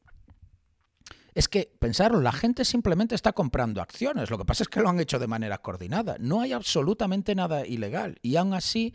Es 1.35 1.49
que, 1.49 1.73
pensarlo, 1.79 2.21
la 2.21 2.33
gente 2.33 2.64
simplemente 2.64 3.14
está 3.14 3.33
comprando 3.33 3.81
acciones. 3.81 4.31
Lo 4.31 4.38
que 4.38 4.45
pasa 4.45 4.62
es 4.62 4.69
que 4.69 4.81
lo 4.81 4.88
han 4.88 5.01
hecho 5.01 5.19
de 5.19 5.27
manera 5.27 5.59
coordinada. 5.59 6.16
No 6.19 6.40
hay 6.40 6.53
absolutamente 6.53 7.35
nada 7.35 7.66
ilegal. 7.66 8.19
Y 8.23 8.37
aún 8.37 8.55
así, 8.55 8.95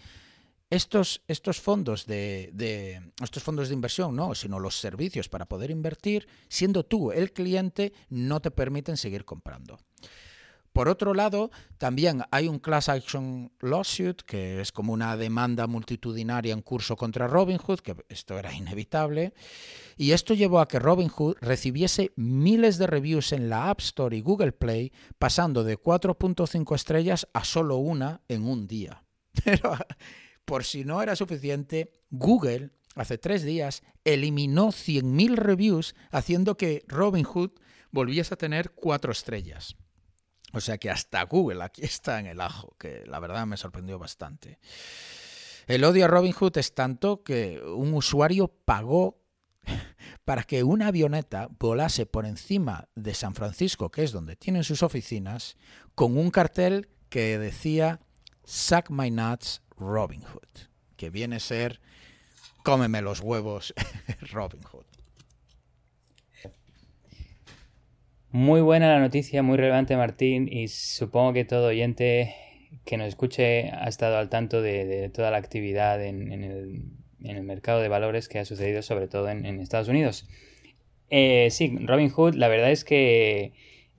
estos, 0.69 1.21
estos, 1.27 1.61
fondos 1.61 2.05
de, 2.05 2.49
de, 2.53 3.11
estos 3.23 3.43
fondos 3.43 3.69
de 3.69 3.75
inversión, 3.75 4.15
no, 4.15 4.35
sino 4.35 4.59
los 4.59 4.79
servicios 4.79 5.29
para 5.29 5.45
poder 5.45 5.71
invertir, 5.71 6.27
siendo 6.49 6.83
tú 6.83 7.11
el 7.11 7.31
cliente, 7.31 7.93
no 8.09 8.41
te 8.41 8.51
permiten 8.51 8.97
seguir 8.97 9.25
comprando. 9.25 9.79
Por 10.75 10.89
otro 10.89 11.13
lado, 11.13 11.51
también 11.77 12.23
hay 12.31 12.49
un 12.49 12.59
class 12.59 12.89
action 12.89 13.49
lawsuit, 13.61 14.21
que 14.23 14.59
es 14.59 14.73
como 14.73 14.91
una 14.91 15.15
demanda 15.15 15.67
multitudinaria 15.67 16.51
en 16.51 16.61
curso 16.61 16.97
contra 16.97 17.29
Robinhood, 17.29 17.79
que 17.79 17.95
esto 18.09 18.37
era 18.37 18.53
inevitable, 18.53 19.33
y 19.95 20.11
esto 20.11 20.33
llevó 20.33 20.59
a 20.59 20.67
que 20.67 20.79
Robinhood 20.79 21.37
recibiese 21.39 22.11
miles 22.17 22.77
de 22.77 22.87
reviews 22.87 23.31
en 23.31 23.47
la 23.47 23.69
App 23.69 23.79
Store 23.79 24.17
y 24.17 24.19
Google 24.19 24.51
Play, 24.51 24.91
pasando 25.17 25.63
de 25.63 25.79
4.5 25.79 26.75
estrellas 26.75 27.25
a 27.31 27.45
solo 27.45 27.77
una 27.77 28.19
en 28.27 28.43
un 28.43 28.67
día. 28.67 29.01
Pero 29.45 29.77
por 30.43 30.65
si 30.65 30.83
no 30.83 31.01
era 31.01 31.15
suficiente, 31.15 31.93
Google 32.09 32.71
hace 32.95 33.17
tres 33.17 33.43
días 33.43 33.81
eliminó 34.03 34.73
100.000 34.73 35.35
reviews, 35.35 35.95
haciendo 36.11 36.57
que 36.57 36.83
Robinhood 36.89 37.51
volviese 37.91 38.33
a 38.33 38.37
tener 38.37 38.71
cuatro 38.71 39.13
estrellas. 39.13 39.77
O 40.55 40.61
sea 40.61 40.77
que 40.77 40.89
hasta 40.89 41.21
Google 41.23 41.61
aquí 41.63 41.83
está 41.83 42.17
en 42.17 42.27
el 42.27 42.39
ajo, 42.39 42.75
que 42.79 43.03
la 43.05 43.19
verdad 43.19 43.45
me 43.45 43.57
sorprendió 43.57 43.99
bastante. 43.99 44.57
El 45.67 45.83
odio 45.83 46.05
a 46.05 46.07
Robinhood 46.07 46.57
es 46.57 46.73
tanto 46.73 47.23
que 47.23 47.61
un 47.61 47.93
usuario 47.93 48.47
pagó 48.47 49.19
para 50.23 50.43
que 50.43 50.63
una 50.63 50.87
avioneta 50.87 51.49
volase 51.59 52.05
por 52.05 52.25
encima 52.25 52.87
de 52.95 53.13
San 53.13 53.35
Francisco, 53.35 53.91
que 53.91 54.03
es 54.03 54.13
donde 54.13 54.37
tienen 54.37 54.63
sus 54.63 54.81
oficinas, 54.81 55.57
con 55.93 56.17
un 56.17 56.31
cartel 56.31 56.87
que 57.09 57.37
decía 57.37 57.99
Suck 58.45 58.89
my 58.89 59.11
nuts 59.11 59.61
Robinhood, 59.77 60.69
que 60.95 61.09
viene 61.09 61.35
a 61.35 61.39
ser 61.41 61.81
cómeme 62.63 63.01
los 63.01 63.19
huevos 63.19 63.73
Robinhood. 64.31 64.94
Muy 68.35 68.59
buena 68.59 68.89
la 68.89 68.99
noticia, 68.99 69.43
muy 69.43 69.55
relevante 69.55 69.95
Martín 69.95 70.49
y 70.51 70.67
supongo 70.67 71.31
que 71.31 71.45
todo 71.45 71.67
oyente 71.67 72.35
que 72.83 72.97
nos 72.97 73.07
escuche 73.07 73.71
ha 73.71 73.87
estado 73.87 74.17
al 74.17 74.27
tanto 74.27 74.61
de, 74.61 75.09
toda 75.13 75.31
la 75.31 75.37
actividad 75.37 76.03
en, 76.03 76.43
el, 77.23 77.43
mercado 77.43 77.79
de 77.79 77.87
valores 77.87 78.27
que 78.27 78.39
ha 78.39 78.43
sucedido 78.43 78.81
sobre 78.81 79.07
todo 79.07 79.29
en, 79.29 79.45
Estados 79.61 79.87
Unidos. 79.87 80.27
Eh, 81.09 81.47
sí, 81.49 81.77
Robin 81.85 82.09
Hood, 82.09 82.33
la 82.33 82.49
verdad 82.49 82.71
es 82.71 82.83
que 82.83 83.53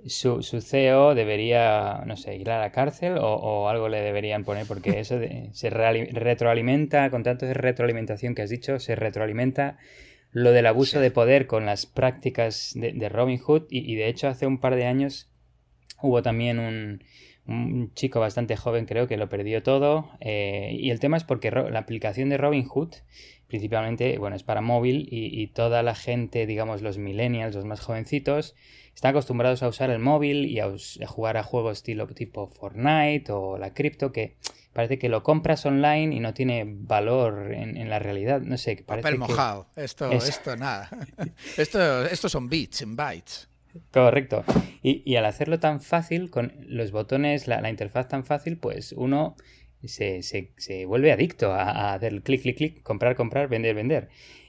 su, 0.04 0.42
su, 0.42 0.60
CEO 0.60 1.14
debería, 1.14 2.02
no 2.04 2.18
sé, 2.18 2.36
ir 2.36 2.50
a 2.50 2.60
la 2.60 2.72
cárcel 2.72 3.16
o, 3.18 3.70
algo 3.70 3.88
le 3.88 4.02
deberían 4.02 4.44
poner 4.44 4.66
porque 4.66 5.00
eso 5.00 5.18
se 5.52 5.70
retroalimenta, 5.70 7.08
con 7.08 7.22
tanto 7.22 7.46
de 7.46 7.54
retroalimentación 7.54 8.34
que 8.34 8.42
has 8.42 8.50
dicho, 8.50 8.80
se 8.80 8.96
retroalimenta 8.96 9.78
lo 10.36 10.52
del 10.52 10.66
abuso 10.66 11.00
de 11.00 11.10
poder 11.10 11.46
con 11.46 11.64
las 11.64 11.86
prácticas 11.86 12.72
de, 12.74 13.08
Robin 13.08 13.38
Hood 13.38 13.68
y, 13.70 13.94
de 13.94 14.06
hecho 14.06 14.28
hace 14.28 14.46
un 14.46 14.58
par 14.58 14.76
de 14.76 14.84
años 14.84 15.30
hubo 16.02 16.20
también 16.20 16.58
un, 16.58 17.02
un 17.46 17.94
chico 17.94 18.20
bastante 18.20 18.54
joven 18.54 18.84
creo 18.84 19.08
que 19.08 19.16
lo 19.16 19.30
perdió 19.30 19.62
todo 19.62 20.10
eh, 20.20 20.76
y 20.78 20.90
el 20.90 21.00
tema 21.00 21.16
es 21.16 21.24
porque 21.24 21.50
la 21.50 21.78
aplicación 21.78 22.28
de 22.28 22.36
Robin 22.36 22.66
Hood 22.66 22.96
principalmente 23.48 24.18
bueno 24.18 24.36
es 24.36 24.42
para 24.42 24.60
móvil 24.60 25.08
y, 25.10 25.46
toda 25.54 25.82
la 25.82 25.94
gente 25.94 26.44
digamos 26.44 26.82
los 26.82 26.98
millennials 26.98 27.54
los 27.54 27.64
más 27.64 27.80
jovencitos 27.80 28.54
están 28.94 29.12
acostumbrados 29.12 29.62
a 29.62 29.68
usar 29.68 29.88
el 29.88 30.00
móvil 30.00 30.44
y 30.44 30.60
a, 30.60 30.70
jugar 31.06 31.38
a 31.38 31.44
juegos 31.44 31.78
estilo 31.78 32.06
tipo 32.08 32.48
Fortnite 32.48 33.32
o 33.32 33.56
la 33.56 33.72
cripto 33.72 34.12
que 34.12 34.36
parece 34.76 34.98
que 34.98 35.08
lo 35.08 35.22
compras 35.22 35.64
online 35.64 36.14
y 36.14 36.20
no 36.20 36.34
tiene 36.34 36.64
valor 36.66 37.50
en, 37.54 37.88
la 37.88 37.98
realidad 37.98 38.42
no 38.42 38.58
sé 38.58 38.76
parece 38.84 39.04
papel 39.04 39.18
mojado 39.18 39.68
esto 39.74 40.12
esto 40.12 40.54
nada 40.54 40.90
esto 41.56 42.28
son 42.28 42.46
bits 42.50 42.82
en 42.82 42.94
bytes 42.94 43.48
Correcto. 43.92 44.42
Y, 44.82 45.16
al 45.16 45.26
hacerlo 45.26 45.60
tan 45.60 45.82
fácil, 45.82 46.30
con 46.30 46.54
los 46.66 46.92
botones, 46.92 47.46
la, 47.46 47.68
interfaz 47.68 48.08
tan 48.08 48.24
fácil, 48.24 48.56
pues 48.56 48.92
uno 48.92 49.36
se, 49.84 50.22
vuelve 50.86 51.12
adicto 51.12 51.52
a, 51.52 51.92
hacer 51.92 52.22
clic, 52.22 52.40
clic, 52.40 52.56
clic, 52.56 52.82
comprar, 52.82 53.16
comprar, 53.16 53.48
vender, 53.48 53.74
vender. 53.74 54.08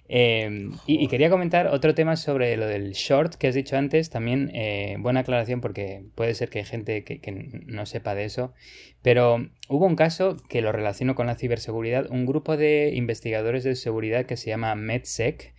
Em, 0.10 0.72
y, 0.86 1.08
quería 1.08 1.30
comentar 1.30 1.68
otro 1.68 1.94
tema 1.94 2.16
sobre 2.16 2.56
lo 2.56 2.66
del 2.66 2.94
short 2.94 3.36
que 3.36 3.48
has 3.48 3.56
dicho 3.56 3.76
antes. 3.76 4.10
También 4.10 4.52
eh, 4.54 4.96
buena 5.00 5.22
aclaración 5.22 5.60
porque 5.60 6.06
puede 6.16 6.34
ser 6.34 6.50
que 6.50 6.60
hay 6.60 6.66
gente 6.66 7.04
que, 7.04 7.20
que, 7.20 7.32
no 7.32 7.86
sepa 7.86 8.16
de 8.16 8.26
eso. 8.26 8.54
Pero 9.02 9.50
hubo 9.68 9.86
un 9.86 9.96
caso 9.96 10.38
que 10.50 10.62
lo 10.62 10.72
relaciono 10.72 11.16
con 11.16 11.28
la 11.28 11.36
ciberseguridad. 11.36 12.10
Un 12.10 12.26
grupo 12.26 12.58
de 12.58 12.94
investigadores 12.96 13.64
de 13.64 13.76
seguridad 13.76 14.26
que 14.26 14.38
se 14.38 14.50
llama 14.50 14.76
MedSec, 14.76 15.54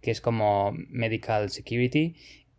que 0.00 0.10
es 0.10 0.20
como 0.20 0.72
Medical 0.90 1.50
Security, 1.50 2.16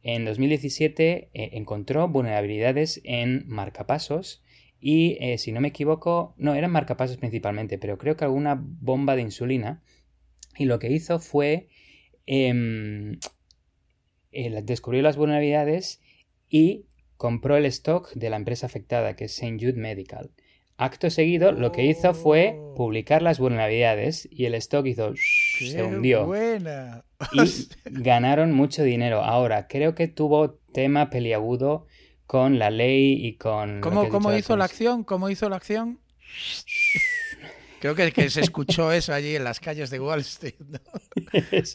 en 0.08 0.24
2017 0.24 1.30
eh, 1.34 1.50
encontró 1.54 2.08
vulnerabilidades 2.08 3.02
en 3.06 3.44
marcapasos 3.48 4.44
y, 4.80 5.18
eh, 5.20 5.40
si 5.40 5.52
no 5.52 5.62
me 5.62 5.70
equivoco, 5.70 6.36
no, 6.38 6.54
eran 6.54 6.70
marcapasos 6.70 7.18
principalmente, 7.18 7.80
pero 7.80 7.98
creo 7.98 8.16
que 8.16 8.24
alguna 8.24 8.62
bomba 8.62 9.16
de 9.16 9.24
insulina. 9.24 9.82
Y 10.58 10.66
lo 10.66 10.80
que 10.80 10.92
hizo 10.92 11.20
fue 11.20 11.68
em, 12.26 13.20
descubrir 14.64 15.04
las 15.04 15.18
vulnerabilidades 15.18 16.02
y 16.50 16.86
compró 17.18 17.58
el 17.58 17.66
stock 17.66 18.14
de 18.14 18.30
la 18.30 18.38
empresa 18.38 18.66
afectada, 18.66 19.16
que 19.16 19.26
es 19.26 19.34
St. 19.34 19.58
Jude 19.60 19.80
Medical. 19.80 20.32
Acto 20.78 21.10
seguido, 21.10 21.54
lo 21.54 21.72
que 21.72 21.86
hizo 21.86 22.14
fue 22.14 22.58
oh. 22.58 22.74
publicar 22.76 23.22
las 23.22 23.40
vulnerabilidades 23.40 24.28
y 24.30 24.46
el 24.46 24.56
stock 24.56 24.86
hizo 24.86 25.14
se 25.16 25.82
hundió. 25.82 26.26
Buena. 26.26 27.06
Y 27.32 27.70
ganaron 27.86 28.52
mucho 28.52 28.84
dinero. 28.84 29.24
Ahora, 29.24 29.68
creo 29.68 29.96
que 29.96 30.10
tuvo 30.10 30.56
tema 30.74 31.10
peliagudo 31.10 31.88
con 32.28 32.60
la 32.60 32.72
ley 32.72 33.26
y 33.26 33.38
con. 33.38 33.80
¿Cómo, 33.80 34.10
¿cómo 34.10 34.34
hizo 34.34 34.58
la 34.58 34.66
acción? 34.66 35.06
¿Cómo 35.06 35.30
hizo 35.30 35.48
la 35.48 35.56
acción? 35.56 36.00
Creo 37.94 37.96
que, 37.96 38.12
que, 38.12 38.30
se 38.30 38.42
escuchó 38.42 38.92
eso 38.92 39.14
allí 39.14 39.36
en 39.36 39.44
las 39.44 39.60
calles 39.60 39.90
de 39.90 40.00
Wall 40.00 40.22
Street. 40.22 40.56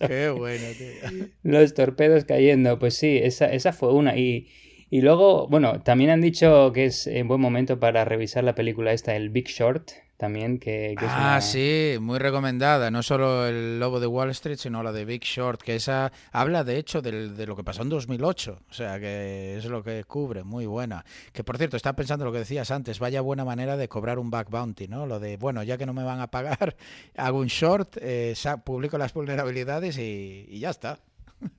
Qué 0.07 0.31
bueno, 0.31 0.67
tío. 0.77 1.29
Los 1.43 1.75
torpedos 1.75 2.25
cayendo. 2.25 2.79
Pues 2.79 2.95
sí, 2.95 3.19
esa, 3.23 3.47
esa 3.53 3.73
fue 3.73 3.93
una. 3.93 4.17
Y 4.17 4.49
y 4.93 5.03
luego, 5.03 5.47
bueno, 5.47 5.81
también 5.83 6.11
han 6.11 6.21
dicho 6.21 6.73
que 6.73 6.87
es 6.87 7.07
un 7.07 7.29
buen 7.29 7.41
momento 7.41 7.79
para 7.79 8.05
revisar 8.05 8.43
la 8.43 8.57
película 8.57 8.93
esta, 8.93 9.15
el 9.15 9.31
Big 9.31 9.47
Short, 9.47 9.93
también, 10.21 10.59
que, 10.59 10.95
ah, 10.99 11.41
sí, 11.41 11.97
muy 11.99 12.19
recomendada. 12.19 12.91
No 12.91 13.03
solo 13.03 13.47
el 13.47 13.81
Lobo 13.81 14.01
de 14.01 14.07
Wall 14.07 14.29
Street, 14.31 14.59
sino 14.59 14.83
la 14.83 14.93
de 14.93 15.07
Big 15.07 15.25
Short, 15.25 15.63
que 15.63 15.77
esa 15.77 16.13
habla, 16.31 16.63
de 16.63 16.77
hecho, 16.77 17.01
de 17.01 17.47
lo 17.47 17.57
que 17.57 17.65
pasó 17.65 17.81
en 17.81 17.89
2008. 17.89 18.59
O 18.69 18.75
sea, 18.75 19.01
que 19.01 19.57
es 19.57 19.65
lo 19.65 19.83
que 19.83 20.05
cubre, 20.05 20.45
muy 20.45 20.67
buena. 20.67 21.07
Que, 21.33 21.43
por 21.43 21.57
cierto, 21.57 21.79
estaba 21.79 21.97
pensando 21.97 22.27
lo 22.27 22.33
que 22.33 22.41
decías 22.41 22.71
antes, 22.71 22.99
vaya 22.99 23.23
buena 23.23 23.47
manera 23.47 23.79
de 23.79 23.89
cobrar 23.89 24.19
un 24.19 24.31
back 24.31 24.51
bounty, 24.51 24.89
¿no? 24.89 25.07
Lo 25.07 25.21
de, 25.21 25.39
bueno, 25.39 25.63
ya 25.63 25.79
que 25.79 25.87
no 25.87 25.95
me 25.95 26.05
van 26.05 26.21
a 26.21 26.31
pagar, 26.31 26.77
hago 27.17 27.39
un 27.39 27.47
short, 27.47 27.97
eh, 28.03 28.35
publico 28.63 28.99
las 28.99 29.15
vulnerabilidades 29.15 29.97
y 29.97 30.59
ya 30.59 30.69
está. 30.69 30.99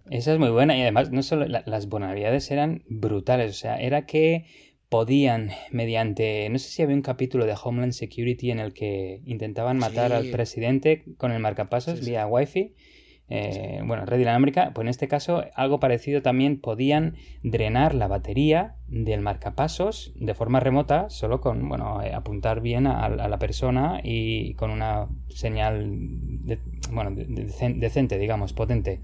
Esa 0.10 0.34
es 0.34 0.39
muy 0.39 0.50
buena 0.50 0.78
y 0.78 0.82
además 0.82 1.12
no 1.12 1.24
solo 1.24 1.47
las 1.47 1.88
vulnerabilidades 1.88 2.52
eran 2.52 2.84
brutales, 2.88 3.52
o 3.52 3.60
sea, 3.60 3.78
era 3.78 4.06
que 4.06 4.45
podían 4.92 5.52
mediante, 5.72 6.50
no 6.50 6.60
sé 6.60 6.70
si 6.70 6.82
había 6.82 6.98
un 6.98 7.02
capítulo 7.02 7.46
de 7.46 7.56
Homeland 7.64 7.94
Security 7.94 8.52
en 8.52 8.60
el 8.60 8.74
que 8.74 9.22
intentaban 9.26 9.78
matar 9.78 10.12
al 10.12 10.30
presidente 10.32 11.06
con 11.18 11.32
el 11.32 11.40
marcapasos 11.40 12.06
vía 12.06 12.28
Wi-Fi. 12.28 12.76
Eh, 13.30 13.82
bueno, 13.86 14.06
red 14.06 14.20
inalámbrica, 14.20 14.72
pues 14.74 14.84
en 14.84 14.90
este 14.90 15.08
caso 15.08 15.46
algo 15.56 15.80
parecido 15.80 16.22
también 16.22 16.60
podían 16.60 17.16
drenar 17.42 17.96
la 17.96 18.10
batería 18.10 18.76
del 18.90 19.22
marcapasos 19.22 20.12
de 20.18 20.34
forma 20.34 20.60
remota, 20.60 21.10
solo 21.10 21.40
con, 21.40 21.70
bueno, 21.70 22.04
eh, 22.04 22.14
apuntar 22.14 22.60
bien 22.60 22.86
a, 22.86 23.08
la 23.08 23.40
persona 23.40 24.02
y 24.04 24.56
con 24.56 24.72
una 24.72 25.08
señal, 25.30 25.90
bueno, 26.92 27.12
decente, 27.16 28.18
digamos, 28.18 28.52
potente. 28.52 29.00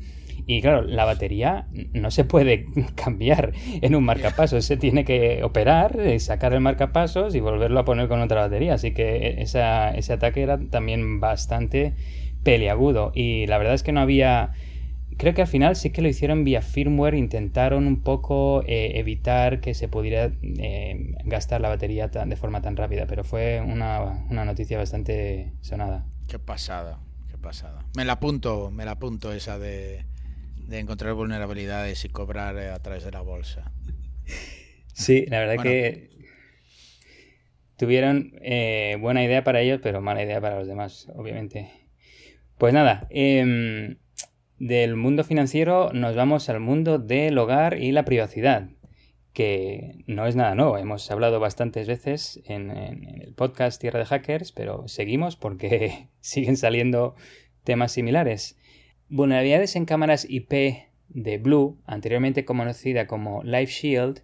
Y 0.50 0.62
claro, 0.62 0.82
la 0.84 1.04
batería 1.04 1.68
no 1.92 2.10
se 2.10 2.24
puede 2.24 2.68
cambiar 2.96 3.52
en 3.66 3.96
un 3.96 4.06
marcapasos, 4.06 4.64
se 4.64 4.78
tiene 4.78 5.04
que 5.04 5.44
operar, 5.44 6.00
eh, 6.00 6.20
sacar 6.20 6.54
el 6.54 6.62
marcapasos 6.62 7.36
y 7.36 7.42
volverlo 7.42 7.82
a 7.82 7.86
poner 7.86 8.08
con 8.08 8.22
otra 8.22 8.42
batería. 8.42 8.76
Así 8.76 8.94
que 8.94 9.18
eh, 9.18 9.42
esa, 9.42 9.92
ese 9.92 10.14
ataque 10.14 10.42
era 10.42 10.58
también 10.58 11.20
bastante 11.20 11.96
peliagudo. 12.44 13.12
Y 13.14 13.46
la 13.48 13.58
verdad 13.58 13.74
es 13.74 13.84
que 13.84 13.92
no 13.92 14.00
había... 14.00 14.54
Creo 15.18 15.34
que 15.34 15.42
al 15.42 15.48
final 15.48 15.76
sí 15.76 15.90
que 15.90 16.02
lo 16.02 16.08
hicieron 16.08 16.46
vía 16.46 16.62
firmware, 16.62 17.16
intentaron 17.16 17.86
un 17.86 18.02
poco 18.02 18.64
eh, 18.68 19.00
evitar 19.00 19.60
que 19.60 19.74
se 19.74 19.88
pudiera 19.88 20.32
gastar 21.26 21.60
la 21.60 21.70
batería 21.70 22.08
de 22.08 22.36
forma 22.36 22.62
tan 22.62 22.78
rápida, 22.78 23.08
pero 23.08 23.24
fue 23.24 23.60
una, 23.60 24.26
una 24.30 24.46
noticia 24.46 24.78
bastante 24.78 25.54
sonada. 25.62 26.06
Qué 26.28 26.38
pasada, 26.38 27.00
qué 27.32 27.38
pasada. 27.40 27.84
Me 27.96 28.06
la 28.06 28.14
apunto, 28.14 28.70
me 28.70 28.86
la 28.86 28.92
apunto 28.92 29.34
esa 29.34 29.58
de, 29.58 30.06
de 30.68 30.80
encontrar 30.80 31.14
vulnerabilidades 31.14 32.04
y 32.06 32.10
cobrar 32.10 32.58
eh, 32.58 32.70
a 32.70 32.80
través 32.80 33.04
de 33.04 33.12
la 33.12 33.22
bolsa. 33.22 33.72
Sí, 34.94 35.26
la 35.28 35.40
verdad 35.40 35.64
que 35.64 36.10
tuvieron 37.78 38.34
eh, 38.42 38.98
buena 39.00 39.24
idea 39.24 39.44
para 39.44 39.62
ellos, 39.62 39.80
pero 39.82 40.02
mala 40.02 40.24
idea 40.24 40.42
para 40.42 40.58
los 40.58 40.68
demás, 40.68 41.08
obviamente. 41.16 41.72
Pues 42.58 42.74
nada, 42.74 43.08
em, 43.10 43.98
del 44.58 44.96
mundo 44.96 45.24
financiero 45.24 45.92
nos 45.94 46.16
vamos 46.16 46.50
al 46.50 46.60
mundo 46.60 46.98
del 46.98 47.38
hogar 47.38 47.80
y 47.80 47.92
la 47.92 48.04
privacidad, 48.04 48.70
que 49.34 50.04
no 50.08 50.26
es 50.26 50.36
nada 50.36 50.56
nuevo. 50.56 50.78
Hemos 50.78 51.10
hablado 51.12 51.40
bastantes 51.40 51.88
veces 51.88 52.42
en 52.46 52.72
el 52.72 53.34
podcast 53.36 53.80
Tierra 53.80 54.00
de 54.00 54.06
Hackers, 54.06 54.52
pero 54.52 54.88
seguimos 54.88 55.36
porque 55.36 56.10
siguen 56.20 56.58
saliendo 56.58 57.16
temas 57.64 57.92
similares. 57.92 58.58
Vulnerabilidades 59.10 59.78
en 59.78 59.86
cámaras 59.86 60.26
IP 60.30 60.52
de 61.08 61.38
Blue, 61.38 61.80
anteriormente 61.86 62.44
conocida 62.44 63.08
como 63.08 63.42
Live 63.44 63.68
Shield, 63.68 64.20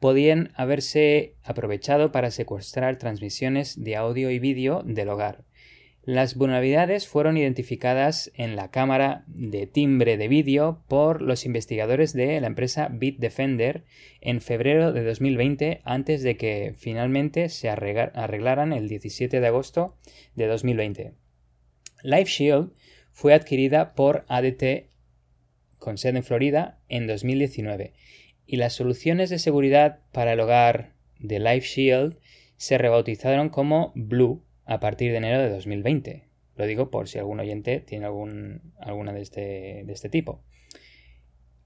podían 0.00 0.50
haberse 0.56 1.36
aprovechado 1.44 2.10
para 2.10 2.32
secuestrar 2.32 2.98
transmisiones 2.98 3.84
de 3.84 3.94
audio 3.94 4.30
y 4.32 4.40
vídeo 4.40 4.82
del 4.84 5.08
hogar. 5.08 5.44
Las 6.02 6.34
vulnerabilidades 6.34 7.06
fueron 7.06 7.36
identificadas 7.36 8.32
en 8.34 8.56
la 8.56 8.72
cámara 8.72 9.22
de 9.28 9.68
timbre 9.68 10.16
de 10.16 10.26
vídeo 10.26 10.82
por 10.88 11.22
los 11.22 11.46
investigadores 11.46 12.12
de 12.12 12.40
la 12.40 12.48
empresa 12.48 12.88
Bitdefender 12.88 13.84
en 14.20 14.40
febrero 14.40 14.92
de 14.92 15.04
2020 15.04 15.80
antes 15.84 16.24
de 16.24 16.36
que 16.36 16.74
finalmente 16.76 17.48
se 17.48 17.68
arreglaran 17.68 18.72
el 18.72 18.88
17 18.88 19.38
de 19.38 19.46
agosto 19.46 19.96
de 20.34 20.48
2020. 20.48 21.12
Live 22.02 22.24
Shield 22.24 22.72
fue 23.12 23.34
adquirida 23.34 23.94
por 23.94 24.24
ADT 24.28 24.90
con 25.78 25.98
sede 25.98 26.18
en 26.18 26.24
Florida 26.24 26.78
en 26.88 27.06
2019 27.06 27.92
y 28.46 28.56
las 28.56 28.72
soluciones 28.72 29.30
de 29.30 29.38
seguridad 29.38 30.00
para 30.12 30.32
el 30.32 30.40
hogar 30.40 30.92
de 31.18 31.38
Life 31.38 31.66
Shield 31.66 32.18
se 32.56 32.78
rebautizaron 32.78 33.48
como 33.48 33.92
Blue 33.94 34.44
a 34.64 34.80
partir 34.80 35.10
de 35.10 35.18
enero 35.18 35.40
de 35.40 35.50
2020. 35.50 36.28
Lo 36.56 36.66
digo 36.66 36.90
por 36.90 37.08
si 37.08 37.18
algún 37.18 37.40
oyente 37.40 37.80
tiene 37.80 38.06
algún, 38.06 38.72
alguna 38.78 39.12
de 39.12 39.22
este, 39.22 39.82
de 39.84 39.92
este 39.92 40.08
tipo. 40.08 40.42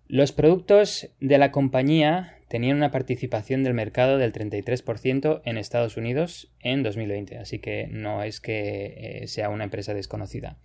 Los 0.08 0.30
productos 0.30 1.10
de 1.20 1.38
la 1.38 1.50
compañía 1.50 2.38
tenían 2.48 2.76
una 2.76 2.92
participación 2.92 3.64
del 3.64 3.74
mercado 3.74 4.18
del 4.18 4.32
33% 4.32 5.42
en 5.44 5.58
Estados 5.58 5.96
Unidos 5.96 6.54
en 6.60 6.84
2020, 6.84 7.38
así 7.38 7.58
que 7.58 7.88
no 7.90 8.22
es 8.22 8.40
que 8.40 9.22
eh, 9.22 9.26
sea 9.26 9.48
una 9.48 9.64
empresa 9.64 9.94
desconocida. 9.94 10.58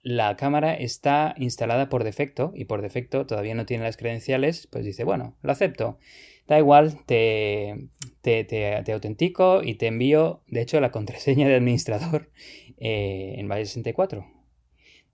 la 0.06 0.36
cámara 0.36 0.72
está 0.72 1.34
instalada 1.36 1.88
por 1.88 2.04
defecto 2.04 2.52
y 2.54 2.66
por 2.66 2.80
defecto 2.80 3.26
todavía 3.26 3.56
no 3.56 3.66
tiene 3.66 3.82
las 3.82 3.96
credenciales, 3.96 4.68
pues 4.68 4.84
dice, 4.84 5.02
bueno, 5.02 5.36
lo 5.42 5.50
acepto. 5.50 5.98
Da 6.46 6.58
igual, 6.58 7.04
te, 7.06 7.88
te, 8.22 8.92
autentico 8.92 9.64
y 9.64 9.74
te 9.74 9.88
envío, 9.88 10.44
de 10.46 10.60
hecho, 10.60 10.80
la 10.80 10.92
contraseña 10.92 11.48
de 11.48 11.56
administrador 11.56 12.30
eh, 12.78 13.34
en 13.36 13.48
base 13.48 13.64
64. 13.64 14.24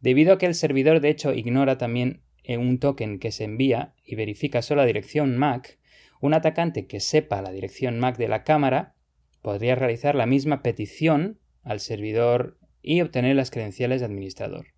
Debido 0.00 0.34
a 0.34 0.38
que 0.38 0.44
el 0.44 0.54
servidor, 0.54 1.00
de 1.00 1.08
hecho, 1.08 1.32
ignora 1.32 1.78
también 1.78 2.20
eh, 2.44 2.58
un 2.58 2.78
token 2.78 3.18
que 3.18 3.32
se 3.32 3.44
envía 3.44 3.94
y 4.04 4.14
verifica 4.16 4.60
solo 4.60 4.82
la 4.82 4.86
dirección 4.86 5.38
MAC, 5.38 5.78
un 6.20 6.34
atacante 6.34 6.86
que 6.86 7.00
sepa 7.00 7.40
la 7.40 7.50
dirección 7.50 7.98
MAC 7.98 8.18
de 8.18 8.28
la 8.28 8.44
cámara 8.44 8.94
podría 9.40 9.74
realizar 9.74 10.14
la 10.16 10.26
misma 10.26 10.60
petición 10.60 11.40
al 11.62 11.80
servidor 11.80 12.58
y 12.82 13.00
obtener 13.00 13.36
las 13.36 13.50
credenciales 13.50 14.00
de 14.00 14.06
administrador. 14.06 14.71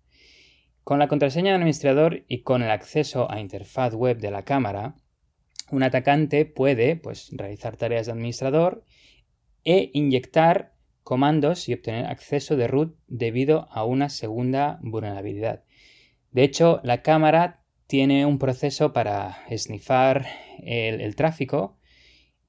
Con 0.85 0.99
la 0.99 1.07
contraseña 1.07 1.49
de 1.49 1.55
administrador 1.55 2.25
y 2.27 2.43
con 2.43 2.61
el 2.61 2.69
acceso 2.69 3.29
a 3.31 3.39
interfaz 3.39 3.95
web 3.95 4.19
de 4.19 4.29
la 4.29 4.43
cámara, 4.43 4.93
un 5.71 5.81
atacante 5.81 6.45
puede 6.45 6.95
pues, 6.95 7.31
realizar 7.31 7.75
tareas 7.75 8.05
de 8.05 8.11
administrador 8.11 8.85
e 9.63 9.89
inyectar 9.95 10.75
comandos 11.01 11.67
y 11.69 11.73
obtener 11.73 12.05
acceso 12.05 12.55
de 12.55 12.67
root 12.67 12.95
debido 13.07 13.67
a 13.71 13.83
una 13.83 14.09
segunda 14.09 14.77
vulnerabilidad. 14.83 15.63
De 16.29 16.43
hecho, 16.43 16.81
la 16.83 17.01
cámara 17.01 17.63
tiene 17.87 18.27
un 18.27 18.37
proceso 18.37 18.93
para 18.93 19.39
sniffar 19.57 20.27
el, 20.59 21.15
tráfico 21.15 21.79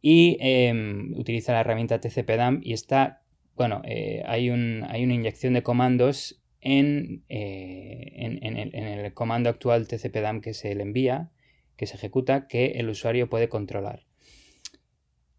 y 0.03 0.37
em, 0.41 1.15
utiliza 1.17 1.55
la 1.55 1.61
herramienta 1.61 2.03
TCP-DAM 2.03 2.61
y 2.63 2.75
está, 2.75 3.23
bueno, 3.55 3.81
eh, 3.87 4.23
hay, 4.27 4.51
una 4.51 4.99
inyección 4.99 5.55
de 5.55 5.63
comandos 5.63 6.43
en, 6.67 7.23
eh, 7.29 8.13
en, 8.17 8.57
el, 8.57 9.15
comando 9.15 9.49
actual 9.49 9.87
TCP-DAM 9.87 10.41
que 10.41 10.53
se 10.53 10.75
le 10.75 10.83
envía 10.83 11.31
que 11.77 11.87
se 11.87 11.97
ejecuta 11.97 12.49
que 12.49 12.73
el 12.79 12.89
usuario 12.89 13.29
puede 13.29 13.49
controlar. 13.49 14.05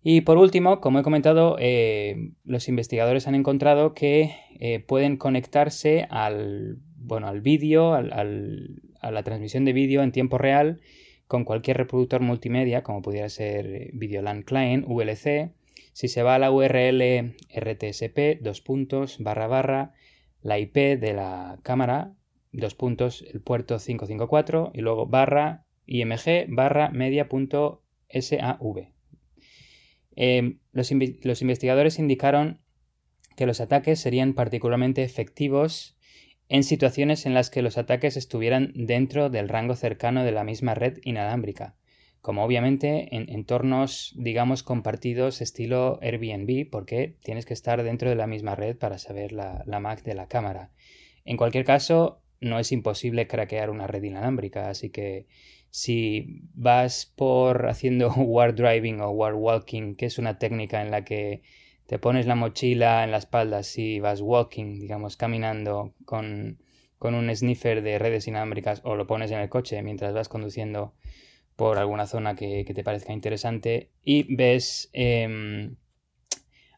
Y 0.04 0.22
por 0.22 0.38
último, 0.38 0.80
como 0.80 1.00
he 1.00 1.04
comentado, 1.04 1.58
eh, 1.60 2.32
los 2.46 2.70
investigadores 2.70 3.28
han 3.28 3.36
encontrado 3.36 3.94
que 3.94 4.36
eh, 4.60 4.80
pueden 4.80 5.18
conectarse 5.18 6.08
al, 6.10 6.78
bueno, 6.96 7.28
al 7.28 7.42
vídeo, 7.42 7.94
a 7.94 8.04
la 8.04 9.24
transmisión 9.24 9.66
de 9.66 9.74
vídeo 9.74 10.04
en 10.04 10.12
tiempo 10.12 10.38
real 10.38 10.80
con 11.28 11.44
cualquier 11.44 11.78
reproductor 11.78 12.22
multimedia, 12.22 12.84
como 12.84 13.02
pudiera 13.02 13.28
ser 13.28 13.90
Videoland 13.94 14.46
Client, 14.46 14.86
VLC. 14.88 15.52
Si 15.92 16.08
se 16.08 16.24
va 16.24 16.36
a 16.36 16.40
la 16.40 16.52
URL 16.52 17.36
RTSP, 17.54 18.40
dos 18.40 18.62
puntos, 18.62 19.18
barra 19.20 19.48
barra, 19.48 19.94
la 20.48 20.60
IP 20.60 20.98
de 20.98 21.14
la 21.14 21.60
cámara, 21.62 22.14
dos 22.54 22.74
puntos, 22.74 23.22
el 23.34 23.42
puerto 23.42 23.80
554 23.80 24.72
y 24.74 24.80
luego 24.80 25.06
barra 25.06 25.66
img 25.86 26.46
barra 26.48 26.90
media.sav. 26.90 27.82
Em, 30.16 30.60
los, 30.72 30.92
los 31.22 31.42
investigadores 31.42 32.00
indicaron 32.00 32.62
que 33.36 33.46
los 33.46 33.60
ataques 33.60 34.00
serían 34.00 34.36
particularmente 34.36 35.04
efectivos 35.04 35.98
en 36.48 36.64
situaciones 36.64 37.26
en 37.26 37.34
las 37.34 37.50
que 37.50 37.62
los 37.62 37.78
ataques 37.78 38.16
estuvieran 38.16 38.72
dentro 38.74 39.30
del 39.30 39.50
rango 39.50 39.76
cercano 39.76 40.24
de 40.24 40.32
la 40.32 40.46
misma 40.46 40.76
red 40.76 41.00
inalámbrica, 41.04 41.76
como 42.22 42.44
obviamente 42.44 43.16
en 43.16 43.30
entornos, 43.30 44.14
digamos, 44.18 44.64
compartidos 44.64 45.42
estilo 45.42 46.00
Airbnb, 46.02 46.70
porque 46.70 47.16
tienes 47.24 47.46
que 47.46 47.54
estar 47.54 47.84
dentro 47.84 48.10
de 48.10 48.16
la 48.16 48.28
misma 48.28 48.56
red 48.56 48.78
para 48.78 48.98
saber 48.98 49.32
la, 49.32 49.64
la 49.66 49.80
MAC 49.80 50.04
de 50.04 50.16
la 50.16 50.28
cámara. 50.28 50.72
En 51.26 51.38
cualquier 51.38 51.66
caso, 51.66 52.22
no 52.40 52.60
es 52.60 52.72
imposible 52.72 53.28
craquear 53.28 53.70
una 53.70 53.88
red 53.88 54.04
inalámbrica, 54.04 54.70
así 54.70 54.90
que 54.90 55.28
si 55.70 56.42
vas 56.54 57.06
por 57.06 57.68
haciendo 57.68 58.10
war 58.18 58.56
driving 58.56 59.02
o 59.02 59.10
war 59.12 59.36
walking, 59.36 59.96
que 59.96 60.06
es 60.06 60.18
una 60.18 60.38
técnica 60.38 60.82
en 60.82 60.92
la 60.92 61.04
que 61.04 61.42
te 61.88 62.00
pones 62.00 62.26
la 62.28 62.36
mochila 62.36 63.04
en 63.04 63.12
la 63.12 63.18
espalda 63.18 63.62
y 63.76 64.00
vas 64.00 64.22
walking, 64.22 64.80
digamos, 64.80 65.18
caminando 65.18 65.94
con, 66.06 66.60
con 67.00 67.16
un 67.16 67.34
sniffer 67.34 67.82
de 67.82 67.98
redes 67.98 68.28
inalámbricas 68.28 68.82
o 68.84 68.96
lo 68.96 69.08
pones 69.08 69.32
en 69.32 69.40
el 69.40 69.50
coche 69.50 69.82
mientras 69.82 70.14
vas 70.14 70.30
conduciendo 70.30 70.94
por 71.58 71.80
alguna 71.80 72.06
zona 72.06 72.36
que, 72.36 72.64
te 72.64 72.84
parezca 72.84 73.12
interesante 73.12 73.92
y 74.04 74.34
ves 74.36 74.90
em, 74.94 75.76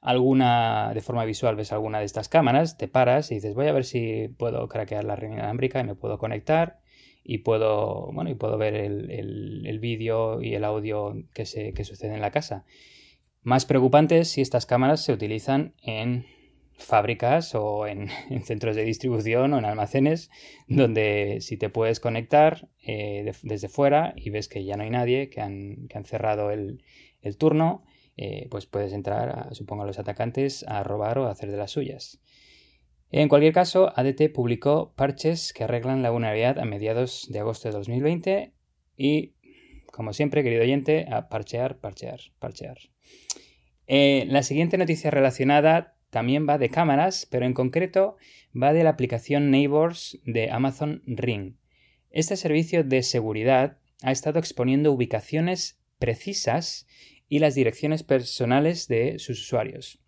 alguna, 0.01 0.93
de 0.93 1.01
forma 1.01 1.25
visual, 1.25 1.57
ves 1.57 1.73
alguna 1.73 1.99
de 1.99 2.05
estas 2.05 2.29
cámaras, 2.29 2.77
te 2.77 2.87
paras 2.87 3.29
y 3.31 3.35
dices 3.35 3.53
voy 3.53 3.67
a 3.67 3.73
ver 3.73 3.83
si 3.83 4.29
puedo 4.29 4.67
craquear 4.69 5.03
la 5.03 5.17
red 5.17 5.33
inalámbrica 5.33 5.81
y 5.81 5.83
me 5.83 5.95
puedo 5.95 6.17
conectar 6.17 6.79
y 7.25 7.39
puedo, 7.39 8.09
bueno, 8.13 8.29
y 8.29 8.35
puedo 8.35 8.57
ver 8.57 8.73
el, 8.73 9.79
vídeo 9.81 10.41
y 10.41 10.55
el 10.55 10.63
audio 10.63 11.13
que, 11.33 11.45
se, 11.45 11.73
que 11.73 11.83
sucede 11.83 12.15
en 12.15 12.21
la 12.21 12.31
casa. 12.31 12.65
Más 13.41 13.65
preocupante 13.65 14.19
es 14.19 14.29
si 14.29 14.39
estas 14.41 14.65
cámaras 14.65 15.03
se 15.03 15.11
utilizan 15.11 15.73
en 15.83 16.25
fábricas 16.79 17.53
o 17.55 17.85
en, 17.87 18.09
centros 18.43 18.75
de 18.75 18.83
distribución 18.83 19.53
o 19.53 19.59
en 19.59 19.65
almacenes 19.65 20.29
donde 20.67 21.37
si 21.41 21.57
te 21.57 21.69
puedes 21.69 21.99
conectar 21.99 22.69
eh, 22.83 23.31
desde 23.43 23.69
fuera 23.69 24.13
y 24.15 24.29
ves 24.29 24.47
que 24.47 24.63
ya 24.65 24.75
no 24.77 24.83
hay 24.83 24.89
nadie, 24.89 25.29
que 25.29 25.41
han, 25.41 25.87
que 25.87 25.97
han 25.97 26.05
cerrado 26.05 26.51
el, 26.51 26.83
turno, 27.37 27.83
eh, 28.17 28.47
pues 28.49 28.65
puedes 28.65 28.93
entrar, 28.93 29.53
supongo, 29.53 29.83
a 29.83 29.85
los 29.85 29.99
atacantes 29.99 30.65
a 30.67 30.83
robar 30.83 31.19
o 31.19 31.27
a 31.27 31.31
hacer 31.31 31.51
de 31.51 31.57
las 31.57 31.71
suyas. 31.71 32.19
En 33.12 33.27
cualquier 33.27 33.54
caso, 33.54 33.91
ADT 33.95 34.31
publicó 34.33 34.93
parches 34.95 35.51
que 35.54 35.63
arreglan 35.63 36.04
la 36.04 36.12
vulnerabilidad 36.12 36.60
a 36.60 36.65
mediados 36.65 37.27
de 37.29 37.39
agosto 37.39 37.67
de 37.67 37.73
2020 37.73 38.54
y, 38.95 39.33
como 39.91 40.13
siempre, 40.13 40.43
querido 40.43 40.62
oyente, 40.62 41.08
a 41.12 41.27
parchear, 41.27 41.79
parchear, 41.79 42.19
parchear. 42.37 42.77
Eh, 43.87 44.25
la 44.29 44.43
siguiente 44.43 44.77
noticia 44.77 45.10
relacionada 45.10 45.95
también 46.10 46.47
va 46.47 46.57
de 46.57 46.69
cámaras, 46.69 47.27
pero 47.29 47.45
en 47.45 47.53
concreto 47.53 48.17
va 48.55 48.73
de 48.73 48.83
la 48.83 48.91
aplicación 48.91 49.51
Neighbors 49.51 50.19
de 50.25 50.49
Amazon 50.51 51.03
Ring. 51.05 51.55
Este 52.12 52.35
servicio 52.35 52.83
de 52.83 53.03
seguridad 53.03 53.77
ha 54.01 54.12
estado 54.12 54.39
exponiendo 54.39 54.91
ubicaciones 54.91 55.79
precisas 55.99 56.87
y 57.27 57.39
las 57.39 57.53
direcciones 57.55 58.03
personales 58.03 58.87
de 58.87 59.19
sus 59.19 59.41
usuarios. 59.41 59.99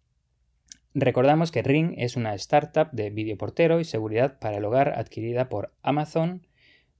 Recordamos 0.94 1.52
que 1.52 1.62
Ring 1.62 1.94
es 1.98 2.16
una 2.16 2.34
startup 2.36 2.92
de 2.92 3.12
videoportero 3.12 3.80
y 3.80 3.86
seguridad 3.86 4.40
para 4.40 4.58
el 4.58 4.66
hogar 4.66 4.98
adquirida 4.98 5.48
por 5.48 5.74
Amazon 5.82 6.48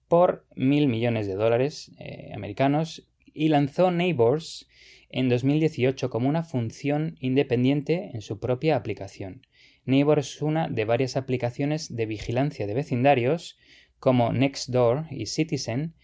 por 0.08 0.46
mil 0.56 0.88
millones 0.88 1.28
de 1.28 1.36
dólares 1.36 1.92
eh, 1.98 2.32
americanos 2.34 3.10
y 3.34 3.50
lanzó 3.50 3.92
Neighbors 3.92 4.68
en 5.12 5.30
2018 5.30 6.10
como 6.10 6.30
una 6.30 6.44
función 6.44 7.16
independiente 7.20 8.12
en 8.14 8.22
su 8.22 8.40
propia 8.40 8.76
aplicación. 8.76 9.46
Neighbor 9.86 10.20
es 10.20 10.42
una 10.42 10.68
de 10.68 10.86
varias 10.86 11.18
aplicaciones 11.18 11.96
de 11.96 12.06
vigilancia 12.06 12.68
de 12.68 12.74
vecindarios 12.74 13.58
como 14.00 14.34
Nextdoor 14.34 15.06
y 15.12 15.28
Citizen 15.28 15.96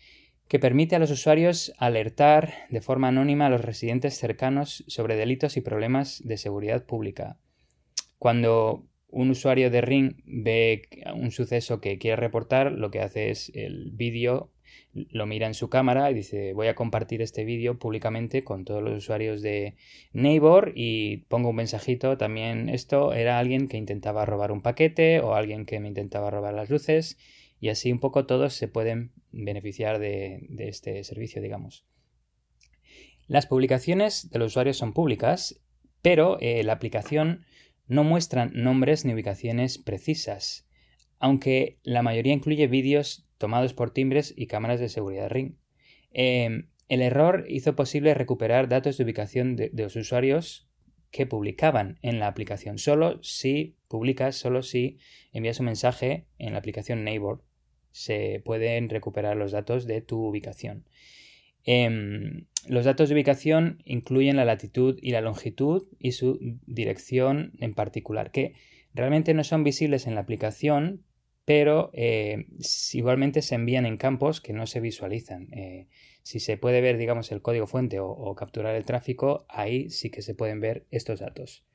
que 0.48 0.60
permite 0.60 0.96
a 0.96 1.00
los 1.00 1.12
usuarios 1.12 1.74
alertar 1.78 2.54
de 2.70 2.82
forma 2.82 3.10
anónima 3.10 3.48
a 3.48 3.50
los 3.50 3.62
residentes 3.62 4.18
cercanos 4.18 4.84
sobre 4.88 5.16
delitos 5.16 5.58
y 5.58 5.62
problemas 5.62 6.22
de 6.24 6.38
seguridad 6.38 6.86
pública. 6.86 7.38
Cuando 8.18 8.88
un 9.10 9.30
usuario 9.30 9.70
de 9.70 9.82
Ring 9.82 10.16
ve 10.26 10.84
un 11.16 11.32
suceso 11.32 11.82
que 11.82 11.98
quiere 11.98 12.16
reportar, 12.16 12.72
lo 12.72 12.92
que 12.92 13.02
hace 13.02 13.30
es 13.30 13.52
el 13.56 13.92
vídeo, 13.92 14.52
lo 14.94 15.26
mira 15.26 15.48
en 15.48 15.54
su 15.54 15.70
cámara 15.70 16.10
y 16.12 16.14
dice 16.14 16.54
voy 16.54 16.68
a 16.68 16.76
compartir 16.76 17.22
este 17.22 17.46
vídeo 17.46 17.78
públicamente 17.78 18.44
con 18.44 18.66
todos 18.66 18.84
los 18.84 18.98
usuarios 18.98 19.42
de 19.42 19.76
Neighbor 20.14 20.74
y 20.76 21.18
pongo 21.28 21.50
un 21.50 21.56
mensajito 21.56 22.18
también 22.18 22.70
esto 22.70 23.14
era 23.14 23.40
alguien 23.40 23.68
que 23.68 23.78
intentaba 23.78 24.26
robar 24.26 24.52
un 24.52 24.62
paquete 24.62 25.20
o 25.20 25.36
alguien 25.36 25.66
que 25.66 25.80
me 25.80 25.88
intentaba 25.88 26.32
robar 26.32 26.54
las 26.54 26.70
luces 26.70 27.18
y 27.60 27.70
así 27.70 27.92
un 27.92 28.00
poco 28.00 28.26
todos 28.26 28.54
se 28.54 28.68
pueden 28.68 29.12
beneficiar 29.32 30.00
de, 30.00 30.48
este 30.60 31.04
servicio, 31.04 31.42
digamos. 31.42 31.86
Las 33.28 33.46
publicaciones 33.46 34.30
de 34.30 34.40
los 34.40 34.54
usuarios 34.54 34.78
son 34.78 34.94
públicas, 34.94 35.60
pero 36.02 36.38
eh, 36.40 36.64
la 36.64 36.74
aplicación 36.74 37.46
no 37.88 38.04
muestra 38.04 38.46
nombres 38.46 39.06
ni 39.06 39.14
ubicaciones 39.14 39.78
precisas, 39.78 40.67
aunque 41.20 41.78
la 41.84 42.02
mayoría 42.02 42.34
incluye 42.34 42.68
vídeos 42.68 43.28
tomados 43.38 43.74
por 43.74 43.92
timbres 43.92 44.34
y 44.36 44.48
cámaras 44.48 44.80
de 44.80 44.90
seguridad 44.90 45.30
Ring. 45.30 45.56
Em, 46.12 46.70
el 46.90 47.02
error 47.02 47.46
hizo 47.50 47.76
posible 47.76 48.14
recuperar 48.14 48.70
datos 48.70 48.98
de 48.98 49.04
ubicación 49.04 49.56
de, 49.56 49.72
los 49.74 49.96
usuarios 49.96 50.68
que 51.12 51.26
publicaban 51.26 52.00
en 52.02 52.20
la 52.20 52.28
aplicación, 52.28 52.78
solo 52.78 53.22
si 53.24 53.76
publicas, 53.88 54.36
solo 54.36 54.62
si 54.62 54.98
envías 55.32 55.60
un 55.60 55.68
mensaje 55.68 56.26
en 56.38 56.54
la 56.54 56.60
aplicación 56.60 57.04
Neighbor 57.04 57.44
se 57.98 58.42
pueden 58.46 58.90
recuperar 58.90 59.36
los 59.36 59.52
datos 59.52 59.88
de 59.88 60.02
tu 60.02 60.24
ubicación. 60.24 60.86
Em, 61.64 62.46
los 62.68 62.86
datos 62.86 63.10
de 63.10 63.16
ubicación 63.16 63.82
incluyen 63.86 64.36
la 64.36 64.46
latitud 64.46 65.00
y 65.02 65.12
la 65.12 65.22
longitud 65.22 65.88
y 65.98 66.12
su 66.12 66.38
dirección 66.68 67.54
en 67.60 67.74
particular, 67.74 68.32
que 68.32 68.54
realmente 68.94 69.34
no 69.34 69.44
son 69.44 69.64
visibles 69.64 70.06
en 70.06 70.14
la 70.14 70.22
aplicación, 70.22 71.04
pero 71.48 71.92
eh, 71.94 72.46
igualmente 72.92 73.42
se 73.42 73.56
envían 73.56 73.86
en 73.86 73.96
campos 73.96 74.42
que 74.42 74.52
no 74.52 74.68
se 74.68 74.82
visualizan. 74.82 75.48
Eh, 75.54 75.88
si 76.22 76.42
se 76.42 76.58
puede 76.58 76.82
ver, 76.82 76.98
digamos, 76.98 77.32
el 77.32 77.42
código 77.42 77.68
fuente 77.68 78.02
o, 78.02 78.36
capturar 78.36 78.76
el 78.76 78.84
tráfico, 78.84 79.46
ahí 79.48 79.90
sí 79.90 80.10
que 80.10 80.22
se 80.22 80.36
pueden 80.36 80.60
ver 80.60 80.88
estos 80.92 81.22
datos. 81.22 81.66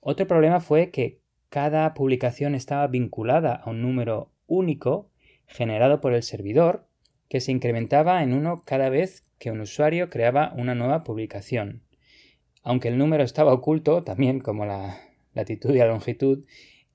Otro 0.00 0.26
problema 0.26 0.60
fue 0.60 0.90
que 0.90 1.20
cada 1.50 1.92
publicación 1.92 2.54
estaba 2.54 2.86
vinculada 2.86 3.56
a 3.56 3.68
un 3.68 3.82
número 3.82 4.32
único 4.46 5.10
generado 5.46 6.00
por 6.00 6.14
el 6.14 6.22
servidor 6.22 6.88
que 7.28 7.40
se 7.40 7.52
incrementaba 7.52 8.22
en 8.22 8.32
uno 8.32 8.62
cada 8.64 8.88
vez 8.88 9.26
que 9.38 9.50
un 9.50 9.60
usuario 9.60 10.08
creaba 10.08 10.54
una 10.56 10.74
nueva 10.74 11.04
publicación. 11.04 11.82
Aunque 12.62 12.88
el 12.88 12.96
número 12.96 13.22
estaba 13.22 13.52
oculto, 13.52 14.02
también 14.02 14.40
como 14.40 14.64
la 14.64 14.98
latitud 15.34 15.74
y 15.74 15.78
la 15.78 15.88
longitud, 15.88 16.46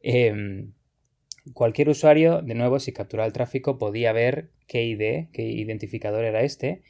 em, 0.01 0.74
cualquier 1.54 1.89
usuario, 1.89 2.41
de 2.41 2.56
nuevo, 2.56 2.80
si 2.80 2.93
capturaba 2.93 3.28
el 3.28 3.34
tráfico, 3.34 3.78
podía 3.78 4.12
ver 4.14 4.52
qué 4.68 4.86
ID, 4.86 5.30
qué 5.32 5.43
identificador 5.43 6.24
era 6.24 6.41
este. 6.41 6.84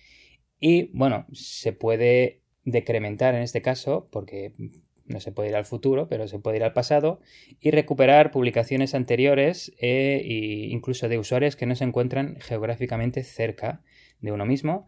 Y 0.59 0.91
bueno, 0.97 1.25
se 1.31 1.73
puede 1.73 2.41
decrementar 2.63 3.35
en 3.35 3.41
este 3.41 3.61
caso, 3.61 4.09
porque 4.11 4.53
no 5.05 5.19
se 5.19 5.31
puede 5.31 5.49
ir 5.49 5.55
al 5.55 5.65
futuro, 5.65 6.07
pero 6.07 6.27
se 6.27 6.39
puede 6.39 6.57
ir 6.57 6.63
al 6.63 6.73
pasado 6.73 7.19
y 7.59 7.71
recuperar 7.71 8.31
publicaciones 8.31 8.93
anteriores 8.93 9.73
e 9.79 10.67
incluso 10.69 11.09
de 11.09 11.17
usuarios 11.17 11.55
que 11.55 11.65
no 11.65 11.75
se 11.75 11.83
encuentran 11.83 12.37
geográficamente 12.39 13.23
cerca 13.23 13.81
de 14.21 14.31
uno 14.31 14.45
mismo 14.45 14.85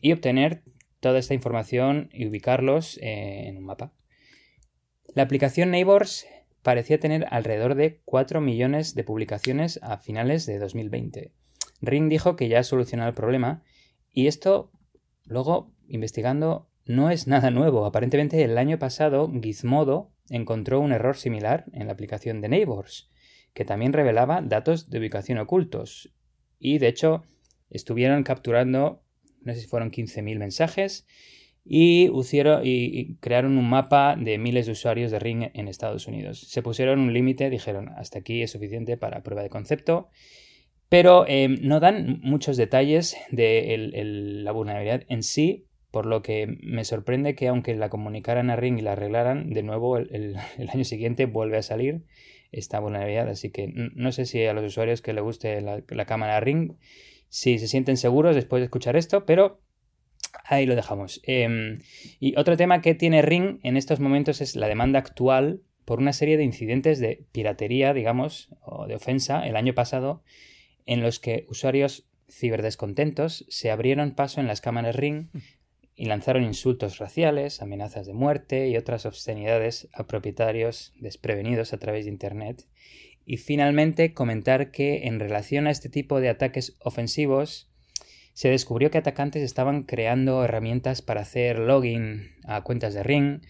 y 0.00 0.12
obtener 0.12 0.62
toda 1.00 1.18
esta 1.18 1.34
información 1.34 2.08
y 2.12 2.26
ubicarlos 2.26 2.98
eh, 3.02 3.46
en 3.46 3.58
un 3.58 3.64
mapa. 3.64 3.92
La 5.14 5.22
aplicación 5.22 5.70
Neighbors 5.70 6.26
parecía 6.68 7.00
tener 7.00 7.26
alrededor 7.30 7.76
de 7.76 8.02
4 8.04 8.42
millones 8.42 8.94
de 8.94 9.02
publicaciones 9.02 9.80
a 9.82 9.96
finales 9.96 10.44
de 10.44 10.58
2020. 10.58 11.32
Ring 11.80 12.10
dijo 12.10 12.36
que 12.36 12.50
ya 12.50 12.58
ha 12.58 12.62
solucionado 12.62 13.08
el 13.08 13.14
problema 13.14 13.62
y 14.12 14.26
esto 14.26 14.70
luego 15.24 15.72
investigando 15.88 16.68
no 16.84 17.08
es 17.08 17.26
nada 17.26 17.50
nuevo. 17.50 17.86
Aparentemente 17.86 18.44
el 18.44 18.58
año 18.58 18.78
pasado 18.78 19.32
Gizmodo 19.42 20.12
encontró 20.28 20.80
un 20.80 20.92
error 20.92 21.16
similar 21.16 21.64
en 21.72 21.86
la 21.86 21.94
aplicación 21.94 22.42
de 22.42 22.50
Neighbors, 22.50 23.08
que 23.54 23.64
también 23.64 23.94
revelaba 23.94 24.42
datos 24.42 24.90
de 24.90 24.98
ubicación 24.98 25.38
ocultos. 25.38 26.14
Y 26.58 26.76
de 26.76 26.88
hecho 26.88 27.24
estuvieron 27.70 28.24
capturando, 28.24 29.02
no 29.40 29.54
sé 29.54 29.62
si 29.62 29.68
fueron 29.68 29.90
15.000 29.90 30.38
mensajes, 30.38 31.06
y, 31.64 32.10
y, 32.62 33.14
crearon 33.20 33.58
un 33.58 33.68
mapa 33.68 34.16
de 34.16 34.38
miles 34.38 34.66
de 34.66 34.72
usuarios 34.72 35.10
de 35.10 35.18
Ring 35.18 35.50
en 35.52 35.68
Estados 35.68 36.06
Unidos. 36.06 36.40
Se 36.40 36.62
pusieron 36.62 37.00
un 37.00 37.12
límite, 37.12 37.50
dijeron 37.50 37.90
hasta 37.96 38.20
aquí 38.20 38.42
es 38.42 38.50
suficiente 38.50 38.96
para 38.96 39.22
prueba 39.22 39.42
de 39.42 39.50
concepto, 39.50 40.08
pero 40.88 41.26
eh, 41.28 41.48
no 41.48 41.80
dan 41.80 42.20
muchos 42.22 42.56
detalles 42.56 43.16
de 43.30 43.90
la 44.42 44.52
vulnerabilidad 44.52 45.02
en 45.08 45.22
sí 45.22 45.68
por 45.90 46.06
lo 46.06 46.22
que 46.22 46.58
me 46.60 46.84
sorprende 46.84 47.34
que 47.34 47.48
aunque 47.48 47.74
la 47.74 47.88
comunicaran 47.88 48.50
a 48.50 48.56
Ring 48.56 48.78
y 48.78 48.82
la 48.82 48.92
arreglaran, 48.92 49.50
de 49.50 49.62
nuevo 49.62 49.96
el, 49.96 50.36
año 50.72 50.84
siguiente 50.84 51.26
vuelve 51.26 51.58
a 51.58 51.62
salir 51.62 52.02
esta 52.52 52.80
vulnerabilidad. 52.80 53.28
Así 53.28 53.50
que 53.50 53.72
no 53.94 54.12
sé 54.12 54.26
si 54.26 54.44
a 54.44 54.52
los 54.52 54.64
usuarios 54.64 55.02
que 55.02 55.12
les 55.12 55.22
guste 55.22 55.60
la, 55.60 56.04
cámara 56.06 56.40
Ring, 56.40 56.74
si 57.28 57.58
se 57.58 57.68
sienten 57.68 57.96
seguros 57.96 58.34
después 58.34 58.60
de 58.60 58.64
escuchar 58.64 58.96
esto, 58.96 59.24
pero 59.26 59.60
ahí 60.44 60.66
lo 60.66 60.76
dejamos. 60.76 61.20
Em, 61.24 61.80
y 62.20 62.38
otro 62.38 62.56
tema 62.56 62.80
que 62.80 62.94
tiene 62.94 63.22
Ring 63.22 63.60
en 63.62 63.76
estos 63.76 64.00
momentos 64.00 64.40
es 64.40 64.56
la 64.56 64.68
demanda 64.68 64.98
actual 64.98 65.62
por 65.84 66.00
una 66.00 66.12
serie 66.12 66.36
de 66.36 66.44
incidentes 66.44 66.98
de 66.98 67.24
piratería, 67.32 67.94
digamos, 67.94 68.50
o 68.60 68.86
de 68.86 68.94
ofensa 68.94 69.46
el 69.46 69.56
año 69.56 69.74
pasado, 69.74 70.22
en 70.84 71.00
los 71.00 71.18
que 71.18 71.46
usuarios 71.48 72.06
ciberdescontentos 72.30 73.46
se 73.48 73.70
abrieron 73.70 74.14
paso 74.14 74.40
en 74.40 74.46
las 74.46 74.60
cámaras 74.60 74.96
Ring 74.96 75.28
y 75.94 76.04
lanzaron 76.04 76.44
insultos 76.44 76.98
raciales, 76.98 77.60
amenazas 77.60 78.06
de 78.06 78.12
muerte 78.12 78.68
y 78.68 78.76
otras 78.76 79.04
obscenidades 79.04 79.88
a 79.92 80.06
propietarios 80.06 80.92
desprevenidos 81.00 81.72
a 81.72 81.78
través 81.78 82.04
de 82.04 82.12
Internet. 82.12 82.66
Y 83.24 83.38
finalmente 83.38 84.14
comentar 84.14 84.70
que 84.70 85.06
en 85.06 85.18
relación 85.18 85.66
a 85.66 85.70
este 85.70 85.88
tipo 85.88 86.20
de 86.20 86.28
ataques 86.28 86.76
ofensivos, 86.80 87.67
se 88.38 88.50
descubrió 88.50 88.92
que 88.92 88.98
atacantes 88.98 89.42
estaban 89.42 89.82
creando 89.82 90.44
herramientas 90.44 91.02
para 91.02 91.22
hacer 91.22 91.58
login 91.58 92.36
a 92.44 92.62
cuentas 92.62 92.94
de 92.94 93.02
Ring, 93.02 93.40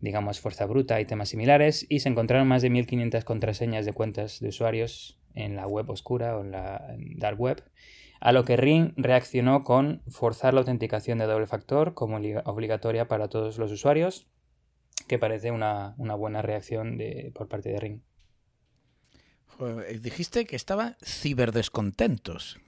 digamos 0.00 0.40
fuerza 0.40 0.66
bruta 0.66 1.00
y 1.00 1.04
temas 1.04 1.28
similares, 1.28 1.86
y 1.88 2.00
se 2.00 2.08
encontraron 2.08 2.48
más 2.48 2.60
de 2.60 2.70
1500 2.70 3.22
contraseñas 3.22 3.86
de 3.86 3.92
cuentas 3.92 4.40
de 4.40 4.48
usuarios 4.48 5.20
en 5.34 5.54
la 5.54 5.68
web 5.68 5.88
oscura 5.90 6.36
o 6.36 6.40
en 6.40 6.50
la 6.50 6.92
dark 7.14 7.40
web 7.40 7.62
a 8.18 8.32
lo 8.32 8.44
que 8.44 8.56
Ring 8.56 8.94
reaccionó 8.96 9.62
con 9.62 10.02
forzar 10.08 10.54
la 10.54 10.60
autenticación 10.62 11.18
de 11.18 11.26
doble 11.26 11.46
factor 11.46 11.94
como 11.94 12.16
obligatoria 12.16 13.06
para 13.06 13.28
todos 13.28 13.58
los 13.58 13.70
usuarios, 13.70 14.26
que 15.06 15.20
parece 15.20 15.52
una, 15.52 15.94
buena 16.18 16.42
reacción 16.42 16.98
por 17.32 17.46
parte 17.46 17.68
de 17.68 17.78
Ring. 17.78 18.00
dijiste 20.00 20.46
que 20.46 20.56
estaban 20.56 20.96
ciberdescontentos. 21.00 22.58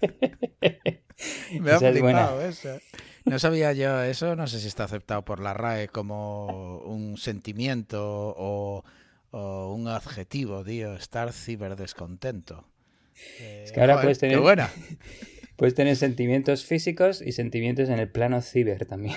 Me 1.60 1.72
ha 1.72 1.78
flipado 1.78 2.40
eso. 2.42 2.78
No 3.24 3.38
sabía 3.38 3.72
yo 3.72 4.02
eso, 4.02 4.36
no 4.36 4.46
sé 4.46 4.60
si 4.60 4.68
está 4.68 4.84
aceptado 4.84 5.24
por 5.24 5.40
la 5.40 5.54
RAE 5.54 5.88
como 5.88 6.78
un 6.80 7.16
sentimiento 7.16 8.34
o, 8.36 8.84
o 9.30 9.74
un 9.74 9.88
adjetivo, 9.88 10.62
tío, 10.62 10.94
estar 10.94 11.32
ciberdescontento 11.32 12.66
es 13.38 13.72
que 13.72 13.80
ahora 13.80 14.00
puedes 14.00 14.18
tener, 14.18 14.38
puedes 15.56 15.74
tener 15.74 15.96
sentimientos 15.96 16.64
físicos 16.64 17.22
y 17.22 17.32
sentimientos 17.32 17.88
en 17.88 17.98
el 17.98 18.10
plano 18.10 18.42
ciber 18.42 18.86
también. 18.86 19.16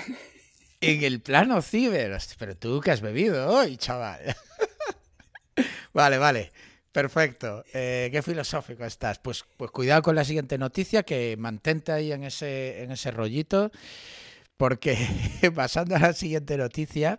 En 0.80 1.04
el 1.04 1.20
plano 1.20 1.60
ciber, 1.62 2.16
pero 2.38 2.56
tú 2.56 2.80
que 2.80 2.90
has 2.90 3.00
bebido 3.00 3.48
hoy, 3.48 3.76
chaval. 3.76 4.34
vale, 5.92 6.18
vale. 6.18 6.52
Perfecto. 6.92 7.64
Eh, 7.72 8.08
qué 8.10 8.22
filosófico 8.22 8.84
estás. 8.84 9.18
Pues, 9.18 9.44
pues 9.56 9.70
cuidado 9.70 10.02
con 10.02 10.14
la 10.14 10.24
siguiente 10.24 10.58
noticia, 10.58 11.02
que 11.02 11.36
mantente 11.38 11.92
ahí 11.92 12.12
en 12.12 12.24
ese, 12.24 12.82
en 12.82 12.90
ese 12.90 13.10
rollito, 13.10 13.70
porque 14.56 14.96
pasando 15.54 15.96
a 15.96 16.00
la 16.00 16.12
siguiente 16.12 16.56
noticia, 16.56 17.18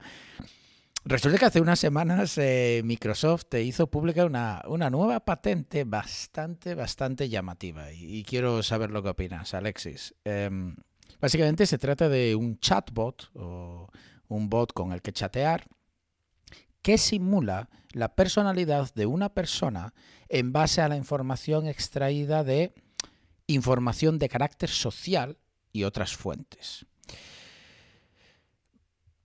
Resulta 1.03 1.39
que 1.39 1.45
hace 1.45 1.61
unas 1.61 1.79
semanas 1.79 2.37
eh, 2.37 2.83
Microsoft 2.85 3.45
te 3.49 3.63
hizo 3.63 3.87
pública 3.87 4.23
una, 4.23 4.61
una, 4.67 4.91
nueva 4.91 5.19
patente 5.21 5.83
bastante, 5.83 6.75
bastante 6.75 7.27
llamativa 7.27 7.91
y, 7.91 8.23
quiero 8.23 8.61
saber 8.61 8.91
lo 8.91 9.01
que 9.01 9.09
opinas, 9.09 9.55
Alexis. 9.55 10.13
Em, 10.23 10.75
Básicamente 11.21 11.67
se 11.67 11.77
trata 11.77 12.09
de 12.09 12.35
un 12.35 12.59
chatbot 12.59 13.29
o 13.35 13.87
un 14.27 14.49
bot 14.49 14.73
con 14.73 14.91
el 14.91 15.03
que 15.03 15.13
chatear 15.13 15.67
que 16.81 16.97
simula 16.97 17.69
la 17.93 18.15
personalidad 18.15 18.93
de 18.93 19.05
una 19.05 19.33
persona 19.33 19.93
en 20.29 20.51
base 20.51 20.81
a 20.81 20.87
la 20.87 20.97
información 20.97 21.67
extraída 21.67 22.43
de 22.43 22.73
información 23.47 24.19
de 24.19 24.29
carácter 24.29 24.69
social 24.69 25.37
y 25.71 25.83
otras 25.83 26.15
fuentes. 26.15 26.85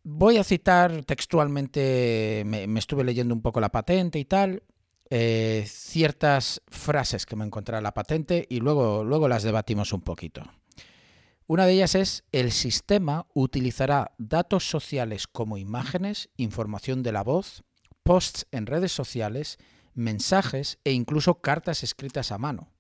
Voy 0.03 0.37
a 0.37 0.45
citar 0.45 1.05
textualmente, 1.05 2.45
me, 2.47 2.79
estuve 2.79 3.03
leyendo 3.03 3.35
un 3.35 3.43
poco 3.43 3.61
la 3.61 3.71
patente 3.71 4.19
y 4.19 4.25
tal, 4.25 4.63
eh, 5.11 5.65
ciertas 5.67 6.63
frases 6.69 7.27
que 7.27 7.37
me 7.37 7.45
encontré 7.45 7.77
en 7.77 7.83
la 7.83 7.95
patente 7.95 8.47
y 8.49 8.61
luego, 8.61 9.03
luego 9.05 9.29
las 9.29 9.43
debatimos 9.43 9.93
un 9.93 10.03
poquito. 10.03 10.43
Una 11.49 11.67
de 11.67 11.75
ellas 11.75 11.95
es, 11.95 12.25
el 12.33 12.51
sistema 12.51 13.27
utilizará 13.33 14.13
datos 14.19 14.69
sociales 14.69 15.29
como 15.29 15.59
imágenes, 15.59 16.29
información 16.37 17.05
de 17.05 17.13
la 17.13 17.23
voz, 17.23 17.63
posts 18.07 18.47
en 18.53 18.67
redes 18.67 18.93
sociales, 18.93 19.59
mensajes 19.95 20.79
e 20.85 20.93
incluso 20.93 21.41
cartas 21.41 21.83
escritas 21.83 22.31
a 22.31 22.39
mano. 22.39 22.71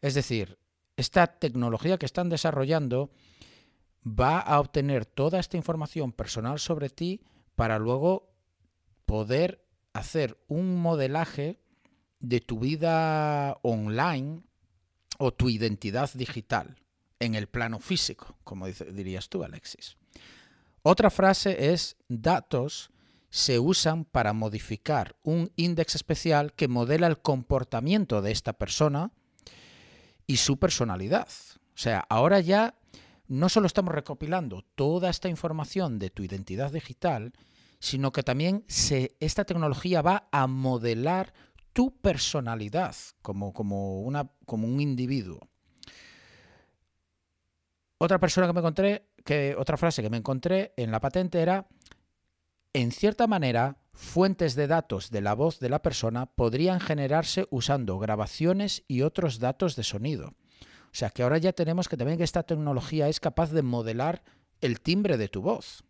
Es 0.00 0.14
decir, 0.14 0.58
esta 0.96 1.38
tecnología 1.38 1.98
que 1.98 2.06
están 2.06 2.28
desarrollando 2.28 3.12
va 4.04 4.40
a 4.40 4.58
obtener 4.58 5.06
toda 5.06 5.38
esta 5.38 5.56
información 5.56 6.10
personal 6.12 6.58
sobre 6.58 6.90
ti 6.90 7.22
para 7.54 7.78
luego 7.78 8.34
poder 9.06 9.64
hacer 9.92 10.36
un 10.48 10.82
modelaje 10.82 11.60
de 12.18 12.40
tu 12.40 12.58
vida 12.58 13.56
online 13.62 14.42
o 15.18 15.32
tu 15.32 15.48
identidad 15.48 16.10
digital 16.14 16.76
en 17.20 17.36
el 17.36 17.46
plano 17.46 17.78
físico, 17.78 18.36
como 18.42 18.66
dirías 18.66 19.28
tú, 19.28 19.44
Alexis. 19.44 19.96
Otra 20.82 21.10
frase 21.10 21.72
es 21.72 21.96
datos 22.08 22.91
se 23.32 23.58
usan 23.58 24.04
para 24.04 24.34
modificar 24.34 25.16
un 25.22 25.50
índice 25.56 25.96
especial 25.96 26.52
que 26.52 26.68
modela 26.68 27.06
el 27.06 27.18
comportamiento 27.18 28.20
de 28.20 28.30
esta 28.30 28.52
persona 28.52 29.10
y 30.26 30.36
su 30.36 30.58
personalidad. 30.58 31.28
O 31.74 31.78
sea, 31.78 32.04
ahora 32.10 32.40
ya 32.40 32.74
no 33.28 33.48
solo 33.48 33.66
estamos 33.66 33.94
recopilando 33.94 34.66
toda 34.74 35.08
esta 35.08 35.30
información 35.30 35.98
de 35.98 36.10
tu 36.10 36.22
identidad 36.22 36.72
digital, 36.72 37.32
sino 37.78 38.12
que 38.12 38.22
también 38.22 38.66
esta 39.18 39.46
tecnología 39.46 40.02
va 40.02 40.28
a 40.30 40.46
modelar 40.46 41.32
tu 41.72 41.96
personalidad 42.02 42.94
como, 43.22 43.54
como, 43.54 44.02
una, 44.02 44.30
como 44.44 44.68
un 44.68 44.78
individuo. 44.78 45.40
Otra 47.96 48.20
persona 48.20 48.46
que 48.46 48.52
me 48.52 48.60
encontré, 48.60 49.08
que, 49.24 49.56
otra 49.56 49.78
frase 49.78 50.02
que 50.02 50.10
me 50.10 50.18
encontré 50.18 50.74
en 50.76 50.90
la 50.90 51.00
patente 51.00 51.40
era, 51.40 51.66
en 52.72 52.92
cierta 52.92 53.26
manera, 53.26 53.78
fuentes 53.92 54.54
de 54.54 54.66
datos 54.66 55.10
de 55.10 55.20
la 55.20 55.34
voz 55.34 55.60
de 55.60 55.68
la 55.68 55.82
persona 55.82 56.26
podrían 56.26 56.80
generarse 56.80 57.46
usando 57.50 57.98
grabaciones 57.98 58.84
y 58.88 59.02
otros 59.02 59.38
datos 59.38 59.76
de 59.76 59.84
sonido. 59.84 60.34
O 60.86 60.94
sea 60.94 61.10
que 61.10 61.22
ahora 61.22 61.38
ya 61.38 61.52
tenemos 61.52 61.88
que 61.88 61.96
también 61.96 62.18
que 62.18 62.24
esta 62.24 62.42
tecnología 62.42 63.08
es 63.08 63.20
capaz 63.20 63.50
de 63.50 63.62
modelar 63.62 64.22
el 64.60 64.80
timbre 64.80 65.16
de 65.16 65.28
tu 65.28 65.42
voz. 65.42 65.84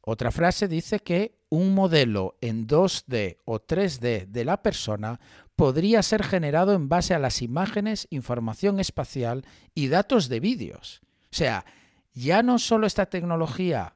Otra 0.00 0.30
frase 0.30 0.68
dice 0.68 1.00
que 1.00 1.38
un 1.48 1.74
modelo 1.74 2.36
en 2.40 2.66
2D 2.66 3.38
o 3.44 3.60
3D 3.60 4.26
de 4.26 4.44
la 4.44 4.62
persona 4.62 5.18
podría 5.56 6.02
ser 6.02 6.22
generado 6.22 6.74
en 6.74 6.88
base 6.88 7.14
a 7.14 7.18
las 7.18 7.40
imágenes, 7.40 8.06
información 8.10 8.80
espacial 8.80 9.46
y 9.74 9.88
datos 9.88 10.28
de 10.28 10.40
vídeos. 10.40 11.00
O 11.32 11.36
sea, 11.36 11.64
ya 12.12 12.42
no 12.42 12.58
solo 12.58 12.86
esta 12.86 13.06
tecnología 13.06 13.94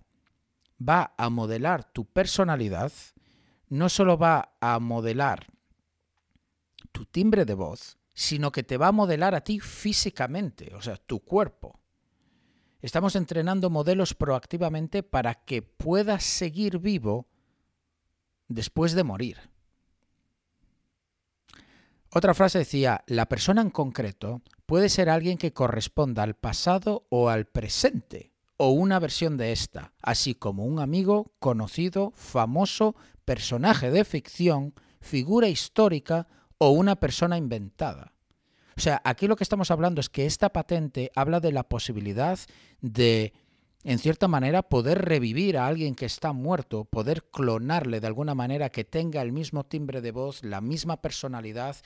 va 0.80 1.14
a 1.16 1.28
modelar 1.30 1.84
tu 1.92 2.04
personalidad, 2.04 2.92
no 3.68 3.88
solo 3.88 4.16
va 4.16 4.56
a 4.60 4.78
modelar 4.78 5.46
tu 6.92 7.04
timbre 7.04 7.44
de 7.44 7.54
voz, 7.54 7.98
sino 8.14 8.50
que 8.50 8.62
te 8.62 8.76
va 8.76 8.88
a 8.88 8.92
modelar 8.92 9.34
a 9.34 9.42
ti 9.42 9.60
físicamente, 9.60 10.74
o 10.74 10.82
sea, 10.82 10.96
tu 10.96 11.20
cuerpo. 11.20 11.78
Estamos 12.80 13.16
entrenando 13.16 13.70
modelos 13.70 14.14
proactivamente 14.14 15.02
para 15.02 15.34
que 15.34 15.62
puedas 15.62 16.24
seguir 16.24 16.78
vivo 16.78 17.26
después 18.48 18.92
de 18.92 19.04
morir. 19.04 19.50
Otra 22.10 22.34
frase 22.34 22.58
decía, 22.58 23.04
la 23.06 23.28
persona 23.28 23.60
en 23.60 23.70
concreto 23.70 24.42
puede 24.64 24.88
ser 24.88 25.10
alguien 25.10 25.36
que 25.38 25.52
corresponda 25.52 26.22
al 26.22 26.34
pasado 26.34 27.06
o 27.10 27.28
al 27.28 27.46
presente, 27.46 28.32
o 28.58 28.70
una 28.70 28.98
versión 28.98 29.36
de 29.36 29.52
esta, 29.52 29.94
así 30.02 30.34
como 30.34 30.64
un 30.64 30.80
amigo, 30.80 31.32
conocido, 31.38 32.12
famoso, 32.14 32.96
personaje 33.24 33.90
de 33.90 34.04
ficción, 34.04 34.74
figura 35.00 35.48
histórica 35.48 36.26
o 36.58 36.70
una 36.70 36.96
persona 36.96 37.38
inventada. 37.38 38.12
O 38.76 38.80
sea, 38.80 39.00
aquí 39.04 39.26
lo 39.26 39.36
que 39.36 39.44
estamos 39.44 39.70
hablando 39.70 40.00
es 40.00 40.08
que 40.08 40.26
esta 40.26 40.52
patente 40.52 41.10
habla 41.14 41.40
de 41.40 41.52
la 41.52 41.62
posibilidad 41.62 42.38
de, 42.80 43.32
en 43.84 43.98
cierta 43.98 44.26
manera, 44.26 44.62
poder 44.62 45.04
revivir 45.04 45.56
a 45.56 45.66
alguien 45.66 45.94
que 45.94 46.06
está 46.06 46.32
muerto, 46.32 46.84
poder 46.84 47.24
clonarle 47.30 48.00
de 48.00 48.06
alguna 48.08 48.34
manera 48.34 48.70
que 48.70 48.84
tenga 48.84 49.22
el 49.22 49.32
mismo 49.32 49.64
timbre 49.64 50.00
de 50.00 50.10
voz, 50.10 50.42
la 50.42 50.60
misma 50.60 51.00
personalidad 51.00 51.76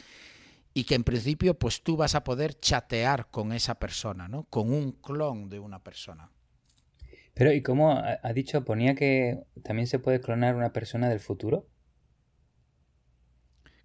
y 0.74 0.84
que 0.84 0.94
en 0.94 1.04
principio 1.04 1.52
pues 1.54 1.82
tú 1.82 1.98
vas 1.98 2.14
a 2.14 2.24
poder 2.24 2.58
chatear 2.58 3.30
con 3.30 3.52
esa 3.52 3.74
persona, 3.74 4.26
¿no? 4.26 4.44
Con 4.44 4.72
un 4.72 4.92
clon 4.92 5.50
de 5.50 5.60
una 5.60 5.78
persona. 5.78 6.30
Pero 7.34 7.52
¿y 7.52 7.62
cómo 7.62 7.98
ha 7.98 8.32
dicho? 8.32 8.64
Ponía 8.64 8.94
que 8.94 9.42
también 9.64 9.86
se 9.86 9.98
puede 9.98 10.20
clonar 10.20 10.54
una 10.54 10.72
persona 10.72 11.08
del 11.08 11.20
futuro. 11.20 11.66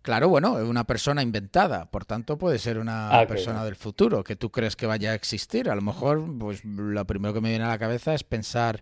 Claro, 0.07 0.29
bueno, 0.29 0.57
es 0.57 0.63
una 0.63 0.85
persona 0.85 1.21
inventada, 1.21 1.91
por 1.91 2.05
tanto 2.05 2.37
puede 2.37 2.59
ser 2.59 2.77
una 2.77 3.09
ah, 3.09 3.27
persona 3.27 3.65
del 3.65 3.75
futuro 3.75 4.23
que 4.23 4.37
tú 4.37 4.51
crees 4.51 4.77
que 4.77 4.85
vaya 4.85 5.11
a 5.11 5.15
existir. 5.15 5.69
A 5.69 5.75
lo 5.75 5.81
mejor, 5.81 6.23
pues 6.39 6.63
lo 6.63 7.05
primero 7.05 7.33
que 7.33 7.41
me 7.41 7.49
viene 7.49 7.65
a 7.65 7.67
la 7.67 7.77
cabeza 7.77 8.13
es 8.13 8.23
pensar, 8.23 8.81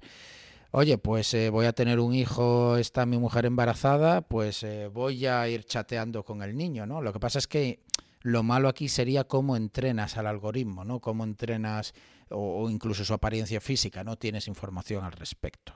oye, 0.70 1.00
pues 1.00 1.34
eh, 1.34 1.50
voy 1.50 1.66
a 1.66 1.74
tener 1.74 2.00
un 2.00 2.14
hijo, 2.14 2.78
está 2.78 3.08
mi 3.08 3.18
mujer 3.18 3.48
embarazada, 3.48 4.22
pues 4.22 4.62
eh, 4.62 4.88
voy 4.88 5.26
a 5.26 5.48
ir 5.50 5.64
chateando 5.66 6.24
con 6.24 6.44
el 6.44 6.56
niño, 6.56 6.86
¿no? 6.86 7.02
Lo 7.02 7.12
que 7.12 7.20
pasa 7.20 7.40
es 7.40 7.48
que 7.48 7.80
lo 8.22 8.44
malo 8.44 8.70
aquí 8.70 8.88
sería 8.88 9.24
cómo 9.24 9.56
entrenas 9.58 10.18
al 10.18 10.28
algoritmo, 10.28 10.86
¿no? 10.86 11.00
Cómo 11.00 11.24
entrenas 11.24 11.96
o, 12.36 12.70
incluso 12.70 13.06
su 13.06 13.14
apariencia 13.14 13.62
física, 13.62 14.04
no 14.04 14.18
tienes 14.18 14.48
información 14.48 15.04
al 15.04 15.14
respecto. 15.14 15.74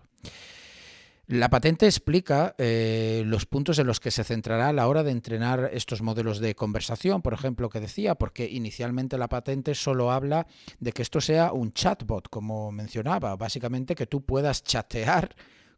La 1.27 1.49
patente 1.49 1.85
explica 1.85 2.55
eh, 2.57 3.21
los 3.25 3.45
puntos 3.45 3.77
en 3.77 3.85
los 3.85 3.99
que 3.99 4.09
se 4.09 4.23
centrará 4.23 4.69
a 4.69 4.73
la 4.73 4.87
hora 4.87 5.03
de 5.03 5.11
entrenar 5.11 5.69
estos 5.73 6.01
modelos 6.01 6.39
de 6.39 6.55
conversación, 6.55 7.21
por 7.21 7.33
ejemplo, 7.33 7.69
que 7.69 7.79
decía, 7.79 8.15
porque 8.15 8.49
inicialmente 8.49 9.15
la 9.17 9.29
patente 9.29 9.75
solo 9.75 10.11
habla 10.11 10.47
de 10.79 10.91
que 10.91 11.03
esto 11.03 11.21
sea 11.21 11.53
un 11.53 11.71
chatbot, 11.71 12.29
como 12.29 12.71
mencionaba, 12.71 13.35
básicamente 13.35 13.93
que 13.93 14.07
tú 14.07 14.25
puedas 14.25 14.63
chatear 14.63 15.35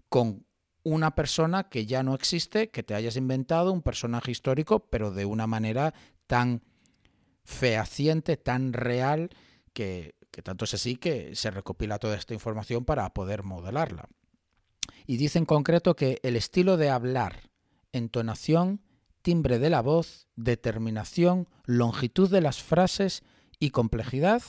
con 0.07 0.45
una 0.83 1.15
persona 1.15 1.69
que 1.69 1.85
ya 1.85 2.01
no 2.01 2.15
existe, 2.15 2.69
que 2.69 2.83
te 2.83 2.95
hayas 2.95 3.17
inventado, 3.17 3.73
un 3.73 3.81
personaje 3.81 4.31
histórico, 4.31 4.87
pero 4.89 5.11
de 5.11 5.25
una 5.25 5.47
manera 5.47 5.93
tan 6.27 6.63
fehaciente, 7.43 8.37
tan 8.37 8.73
real, 8.73 9.29
que, 9.73 10.15
que 10.31 10.41
tanto 10.41 10.65
es 10.65 10.73
así 10.73 10.95
que 10.95 11.35
se 11.35 11.51
recopila 11.51 11.99
toda 11.99 12.15
esta 12.15 12.33
información 12.33 12.85
para 12.85 13.13
poder 13.13 13.43
modelarla 13.43 14.09
y 15.05 15.17
dice 15.17 15.39
en 15.39 15.45
concreto 15.45 15.95
que 15.95 16.19
el 16.23 16.35
estilo 16.35 16.77
de 16.77 16.89
hablar, 16.89 17.49
entonación, 17.91 18.81
timbre 19.21 19.59
de 19.59 19.69
la 19.69 19.81
voz, 19.81 20.27
determinación, 20.35 21.47
longitud 21.65 22.29
de 22.29 22.41
las 22.41 22.61
frases 22.61 23.23
y 23.59 23.69
complejidad, 23.71 24.41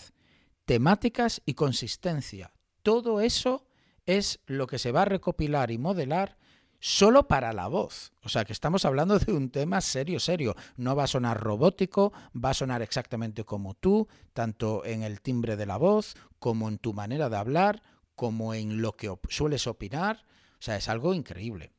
temáticas 0.65 1.43
y 1.45 1.55
consistencia. 1.55 2.53
Todo 2.83 3.21
eso 3.21 3.67
es 4.07 4.41
lo 4.47 4.67
que 4.67 4.79
se 4.79 4.93
va 4.93 5.03
a 5.03 5.07
recopilar 5.07 5.71
y 5.71 5.79
modelar 5.79 6.39
solo 6.83 7.29
para 7.29 7.53
la 7.53 7.69
voz. 7.69 8.13
O 8.25 8.29
sea 8.29 8.45
que 8.45 8.53
estamos 8.53 8.85
hablando 8.85 9.17
de 9.19 9.33
un 9.33 9.51
tema 9.51 9.81
serio, 9.81 10.19
serio. 10.19 10.57
No 10.77 10.97
va 10.97 11.05
a 11.05 11.07
sonar 11.07 11.41
robótico, 11.41 12.13
va 12.35 12.51
a 12.51 12.55
sonar 12.55 12.83
exactamente 12.83 13.45
como 13.45 13.75
tú, 13.75 14.09
tanto 14.33 14.85
en 14.85 15.05
el 15.05 15.21
timbre 15.21 15.57
de 15.57 15.65
la 15.65 15.77
voz, 15.77 16.17
como 16.41 16.69
en 16.69 16.79
tu 16.79 16.93
manera 16.93 17.31
de 17.31 17.37
hablar, 17.37 17.83
como 18.17 18.53
en 18.53 18.83
lo 18.83 18.97
que 18.97 19.15
sueles 19.29 19.69
opinar. 19.69 20.27
O 20.59 20.63
sea, 20.63 20.77
es 20.77 20.89
algo 20.89 21.15
increíble. 21.15 21.71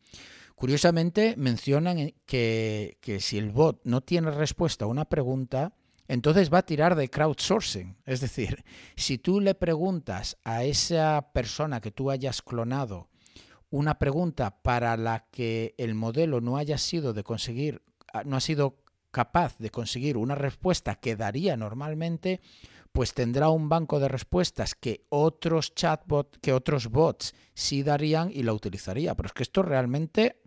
Curiosamente, 0.55 1.35
mencionan 1.37 2.13
que, 2.25 2.97
que 3.01 3.19
si 3.19 3.37
el 3.37 3.51
bot 3.51 3.81
no 3.83 3.99
tiene 4.01 4.31
respuesta 4.31 4.85
a 4.85 4.87
una 4.87 5.03
pregunta, 5.03 5.73
entonces 6.07 6.53
va 6.53 6.59
a 6.59 6.65
tirar 6.65 6.95
de 6.95 7.09
crowdsourcing. 7.09 7.97
Es 8.05 8.21
decir, 8.21 8.63
si 8.95 9.17
tú 9.17 9.41
le 9.41 9.53
preguntas 9.53 10.37
a 10.45 10.63
esa 10.63 11.31
persona 11.33 11.81
que 11.81 11.91
tú 11.91 12.09
hayas 12.09 12.41
clonado 12.41 13.09
una 13.73 13.97
pregunta 13.97 14.61
para 14.61 14.95
la 14.97 15.25
que 15.31 15.73
el 15.79 15.95
modelo 15.95 16.41
no 16.41 16.57
haya 16.57 16.77
sido 16.77 17.11
de 17.11 17.23
conseguir, 17.23 17.81
no 18.23 18.37
ha 18.37 18.39
sido 18.39 18.77
capaz 19.09 19.57
de 19.57 19.71
conseguir 19.71 20.15
una 20.15 20.35
respuesta 20.35 20.93
que 20.93 21.15
daría 21.15 21.57
normalmente, 21.57 22.39
pues 22.91 23.15
tendrá 23.15 23.49
un 23.49 23.69
banco 23.69 23.99
de 23.99 24.09
respuestas 24.09 24.75
que 24.75 25.07
otros 25.09 25.73
chatbots, 25.73 26.37
que 26.37 26.53
otros 26.53 26.89
bots 26.89 27.33
sí 27.55 27.81
darían 27.81 28.29
y 28.31 28.43
lo 28.43 28.53
utilizaría. 28.53 29.15
Pero 29.15 29.25
es 29.25 29.33
que 29.33 29.41
esto 29.41 29.63
realmente 29.63 30.39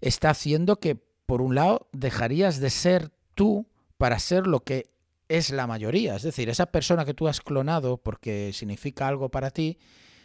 está 0.00 0.30
haciendo 0.30 0.80
que, 0.80 0.96
por 1.26 1.42
un 1.42 1.54
lado, 1.54 1.90
dejarías 1.92 2.58
de 2.58 2.70
ser 2.70 3.10
tú 3.34 3.66
para 3.98 4.18
ser 4.18 4.46
lo 4.46 4.60
que 4.60 4.86
es 5.28 5.50
la 5.50 5.66
mayoría. 5.66 6.16
Es 6.16 6.22
decir, 6.22 6.48
esa 6.48 6.72
persona 6.72 7.04
que 7.04 7.12
tú 7.12 7.28
has 7.28 7.42
clonado 7.42 7.98
porque 7.98 8.54
significa 8.54 9.06
algo 9.06 9.28
para 9.28 9.50
ti, 9.50 9.76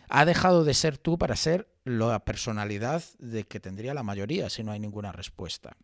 ha 0.10 0.26
dejado 0.26 0.64
de 0.64 0.74
ser 0.74 0.98
tú 0.98 1.18
para 1.18 1.36
ser 1.36 1.68
la 1.86 2.24
personalidad 2.24 3.04
de 3.20 3.44
que 3.46 3.60
tendría 3.60 3.94
la 3.94 4.04
mayoría 4.04 4.50
si 4.50 4.64
no 4.64 4.72
hay 4.72 4.80
ninguna 4.80 5.12
respuesta. 5.12 5.76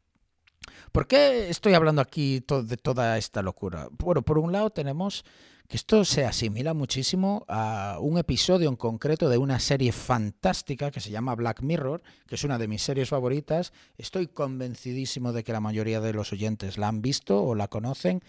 ¿Por 0.91 1.07
qué 1.07 1.49
estoy 1.49 1.73
hablando 1.73 2.01
aquí 2.01 2.43
de 2.45 2.77
toda 2.77 3.17
esta 3.17 3.41
locura? 3.41 3.87
Bueno, 3.91 4.21
por 4.21 4.37
un 4.37 4.51
lado 4.51 4.69
tenemos 4.69 5.23
que 5.67 5.77
esto 5.77 6.03
se 6.03 6.25
asimila 6.25 6.73
muchísimo 6.73 7.45
a 7.47 7.97
un 8.01 8.17
episodio 8.17 8.69
en 8.69 8.75
concreto 8.75 9.29
de 9.29 9.37
una 9.37 9.59
serie 9.59 9.91
fantástica 9.91 10.89
que 10.89 10.99
se 10.99 11.11
llama 11.11 11.35
Black 11.35 11.61
Mirror, 11.61 12.01
que 12.25 12.35
es 12.35 12.43
una 12.43 12.57
de 12.57 12.67
mis 12.67 12.81
series 12.81 13.09
favoritas. 13.09 13.71
Estoy 13.95 14.27
convencidísimo 14.27 15.31
de 15.31 15.43
que 15.43 15.53
la 15.53 15.59
mayoría 15.59 16.01
de 16.01 16.13
los 16.13 16.33
oyentes 16.33 16.79
la 16.79 16.87
han 16.87 17.03
visto 17.03 17.43
o 17.43 17.53
la 17.53 17.67
conocen 17.67 18.23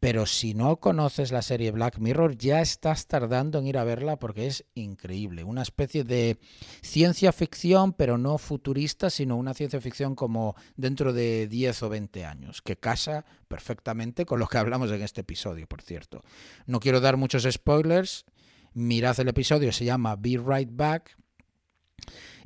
pero 0.00 0.24
si 0.24 0.54
no 0.54 0.80
conoces 0.80 1.30
la 1.30 1.42
serie 1.42 1.72
Black 1.72 1.98
Mirror, 1.98 2.38
ya 2.38 2.62
estás 2.62 3.06
tardando 3.06 3.58
en 3.58 3.66
ir 3.66 3.76
a 3.76 3.84
verla 3.84 4.18
porque 4.18 4.46
es 4.46 4.64
increíble. 4.74 5.44
Una 5.44 5.60
especie 5.60 6.04
de 6.04 6.38
ciencia 6.80 7.32
ficción, 7.32 7.92
pero 7.92 8.16
no 8.16 8.38
futurista, 8.38 9.10
sino 9.10 9.36
una 9.36 9.52
ciencia 9.52 9.78
ficción 9.78 10.14
como 10.14 10.56
dentro 10.74 11.12
de 11.12 11.46
10 11.48 11.82
o 11.82 11.88
20 11.90 12.24
años, 12.24 12.62
que 12.62 12.78
casa 12.78 13.26
perfectamente 13.46 14.24
con 14.24 14.40
lo 14.40 14.46
que 14.46 14.56
hablamos 14.56 14.90
en 14.90 15.02
este 15.02 15.20
episodio, 15.20 15.66
por 15.66 15.82
cierto. 15.82 16.22
No 16.64 16.80
quiero 16.80 17.00
dar 17.00 17.18
muchos 17.18 17.46
spoilers. 17.50 18.24
Mirad 18.72 19.20
el 19.20 19.28
episodio, 19.28 19.70
se 19.70 19.84
llama 19.84 20.16
Be 20.16 20.40
Right 20.42 20.70
Back. 20.72 21.18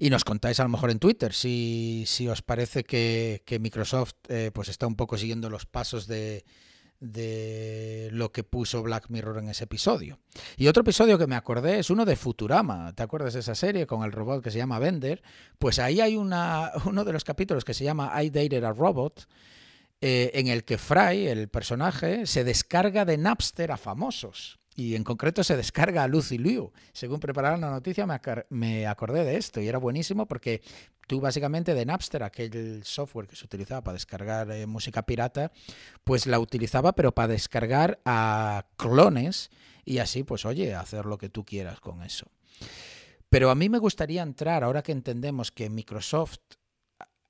Y 0.01 0.11
nos 0.11 0.25
contáis 0.25 0.59
a 0.59 0.65
lo 0.65 0.71
mejor 0.71 0.91
en 0.91 0.99
Twitter 0.99 1.33
si, 1.33 2.03
si 2.09 2.27
os 2.27 2.43
parece 2.43 2.83
que, 2.83 3.45
Microsoft 3.61 4.15
eh, 4.29 4.51
pues 4.53 4.69
está 4.69 4.89
un 4.89 4.97
poco 4.97 5.17
siguiendo 5.17 5.49
los 5.49 5.67
pasos 5.67 6.09
de, 6.09 6.45
de 7.05 8.09
lo 8.13 8.33
que 8.33 8.45
puso 8.45 8.83
Black 8.83 9.07
Mirror 9.09 9.39
en 9.39 9.49
ese 9.49 9.65
episodio. 9.65 10.19
Y 10.57 10.69
otro 10.69 10.83
episodio 10.83 11.19
que 11.19 11.27
me 11.27 11.37
acordé 11.37 11.79
es 11.79 11.91
uno 11.91 12.05
de 12.05 12.17
Futurama. 12.17 12.93
¿Te 12.95 13.03
acuerdas 13.03 13.35
de 13.35 13.41
esa 13.41 13.55
serie 13.55 13.87
con 13.87 14.03
el 14.05 14.13
robot 14.13 14.43
que 14.43 14.51
se 14.51 14.59
llama 14.59 14.79
Bender? 14.79 15.23
Pues 15.59 15.79
ahí 15.79 16.01
hay 16.01 16.17
una, 16.17 16.73
uno 16.87 17.05
de 17.05 17.13
los 17.13 17.25
capítulos 17.25 17.65
que 17.65 17.75
se 17.75 17.85
llama 17.85 18.11
I 18.23 18.31
Dated 18.31 18.65
a 18.65 18.73
Robot, 18.73 19.29
eh, 20.01 20.31
en 20.35 20.49
el 20.49 20.65
que 20.65 20.79
Fry, 20.79 21.29
el 21.29 21.49
personaje, 21.49 22.27
se 22.27 22.45
descarga 22.45 23.05
de 23.05 23.19
Napster 23.19 23.71
a 23.71 23.77
famosos. 23.77 24.59
Y 24.77 24.97
en 24.97 25.05
concreto 25.05 25.45
se 25.45 25.57
descarga 25.57 26.03
a 26.03 26.09
Lucy 26.09 26.37
Liu. 26.37 26.73
Según 26.93 27.21
prepararon 27.21 27.61
la 27.61 27.71
noticia 27.71 28.07
me, 28.51 28.87
acordé 28.87 29.25
de 29.25 29.37
esto 29.37 29.61
y 29.61 29.69
era 29.69 29.79
buenísimo 29.79 30.27
porque 30.27 30.63
tú 31.07 31.21
básicamente 31.21 31.75
de 31.75 31.87
Napster, 31.87 32.25
aquel 32.25 32.83
software 32.85 33.29
que 33.29 33.37
se 33.37 33.45
utilizaba 33.45 33.83
para 33.83 33.95
descargar 33.95 34.51
eh, 34.51 34.67
música 34.67 35.03
pirata, 35.03 35.53
pues 36.03 36.27
la 36.27 36.41
utilizaba 36.41 36.93
pero 36.93 37.13
para 37.13 37.29
descargar 37.29 38.01
a 38.05 38.67
clones 38.77 39.51
y 39.85 39.99
así 39.99 40.25
pues 40.25 40.45
oye, 40.45 40.75
hacer 40.75 41.07
lo 41.07 41.19
que 41.19 41.29
tú 41.29 41.45
quieras 41.45 41.79
con 41.79 42.03
eso. 42.03 42.27
Pero 43.31 43.51
a 43.51 43.55
mí 43.55 43.69
me 43.69 43.79
gustaría 43.79 44.23
entrar, 44.23 44.65
ahora 44.65 44.83
que 44.83 44.93
entendemos 44.93 45.51
que 45.51 45.71
Microsoft 45.71 46.39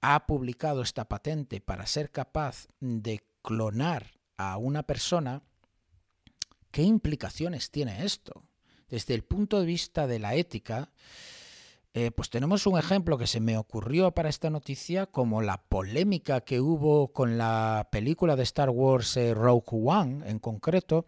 ha 0.02 0.26
publicado 0.26 0.82
esta 0.82 1.08
patente 1.08 1.62
para 1.62 1.86
ser 1.86 2.10
capaz 2.10 2.68
de 2.78 3.24
clonar 3.42 4.12
a 4.36 4.58
una 4.58 4.82
persona, 4.82 5.42
¿Qué 6.74 6.82
implicaciones 6.82 7.70
tiene 7.70 8.04
esto? 8.04 8.42
Desde 8.88 9.14
el 9.14 9.22
punto 9.22 9.60
de 9.60 9.66
vista 9.66 10.08
de 10.08 10.18
la 10.18 10.34
ética, 10.34 10.90
eh, 11.92 12.10
pues 12.10 12.30
tenemos 12.30 12.66
un 12.66 12.76
ejemplo 12.76 13.16
que 13.16 13.28
se 13.28 13.38
me 13.38 13.56
ocurrió 13.56 14.10
para 14.10 14.28
esta 14.28 14.50
noticia, 14.50 15.06
como 15.06 15.40
la 15.40 15.62
polémica 15.68 16.40
que 16.40 16.60
hubo 16.60 17.12
con 17.12 17.38
la 17.38 17.88
película 17.92 18.34
de 18.34 18.42
Star 18.42 18.70
Wars 18.70 19.16
eh, 19.16 19.34
Rogue 19.34 19.68
One 19.70 20.28
en 20.28 20.40
concreto, 20.40 21.06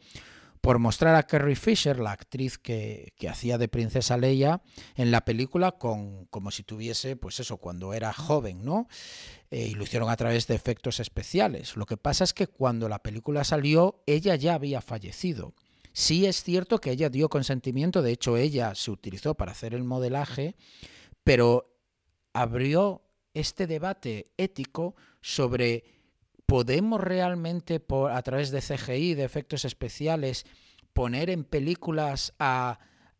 por 0.66 0.80
mostrar 0.80 1.14
a 1.14 1.22
Carrie 1.22 1.54
Fisher, 1.54 2.00
la 2.00 2.10
actriz 2.10 2.58
que, 2.58 3.12
hacía 3.30 3.56
de 3.56 3.68
princesa 3.68 4.16
Leia, 4.16 4.62
en 4.96 5.12
la 5.12 5.24
película 5.24 5.70
con, 5.70 6.24
como 6.24 6.50
si 6.50 6.64
tuviese, 6.64 7.14
pues 7.14 7.38
eso, 7.38 7.58
cuando 7.58 7.94
era 7.94 8.12
joven, 8.12 8.64
¿no? 8.64 8.88
Eh, 9.52 9.68
y 9.68 9.74
lo 9.76 9.84
hicieron 9.84 10.10
a 10.10 10.16
través 10.16 10.48
de 10.48 10.56
efectos 10.56 10.98
especiales. 10.98 11.76
Lo 11.76 11.86
que 11.86 11.96
pasa 11.96 12.24
es 12.24 12.34
que 12.34 12.48
cuando 12.48 12.88
la 12.88 12.98
película 12.98 13.44
salió, 13.44 14.02
ella 14.06 14.34
ya 14.34 14.54
había 14.54 14.80
fallecido. 14.80 15.54
Sí 15.92 16.26
es 16.26 16.42
cierto 16.42 16.80
que 16.80 16.90
ella 16.90 17.10
dio 17.10 17.28
consentimiento, 17.28 18.02
de 18.02 18.10
hecho 18.10 18.36
ella 18.36 18.74
se 18.74 18.90
utilizó 18.90 19.36
para 19.36 19.52
hacer 19.52 19.72
el 19.72 19.84
modelaje, 19.84 20.56
pero 21.22 21.78
abrió 22.32 23.04
este 23.34 23.68
debate 23.68 24.32
ético 24.36 24.96
sobre 25.20 25.95
¿podemos 26.46 27.00
realmente 27.00 27.80
por, 27.80 28.12
a 28.12 28.22
través 28.22 28.50
de 28.50 28.62
CGI, 28.62 29.14
de 29.14 29.24
efectos 29.24 29.64
especiales, 29.64 30.46
poner 30.92 31.28
en 31.28 31.44
películas 31.44 32.32
a 32.38 32.78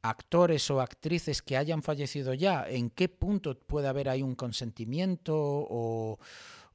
actores 0.08 0.70
o 0.70 0.80
actrices 0.80 1.42
que 1.42 1.56
hayan 1.56 1.82
fallecido 1.82 2.34
ya, 2.34 2.64
¿en 2.68 2.90
qué 2.90 3.08
punto 3.08 3.58
puede 3.58 3.88
haber 3.88 4.08
ahí 4.08 4.22
un 4.22 4.34
consentimiento 4.34 5.34
o, 5.36 6.18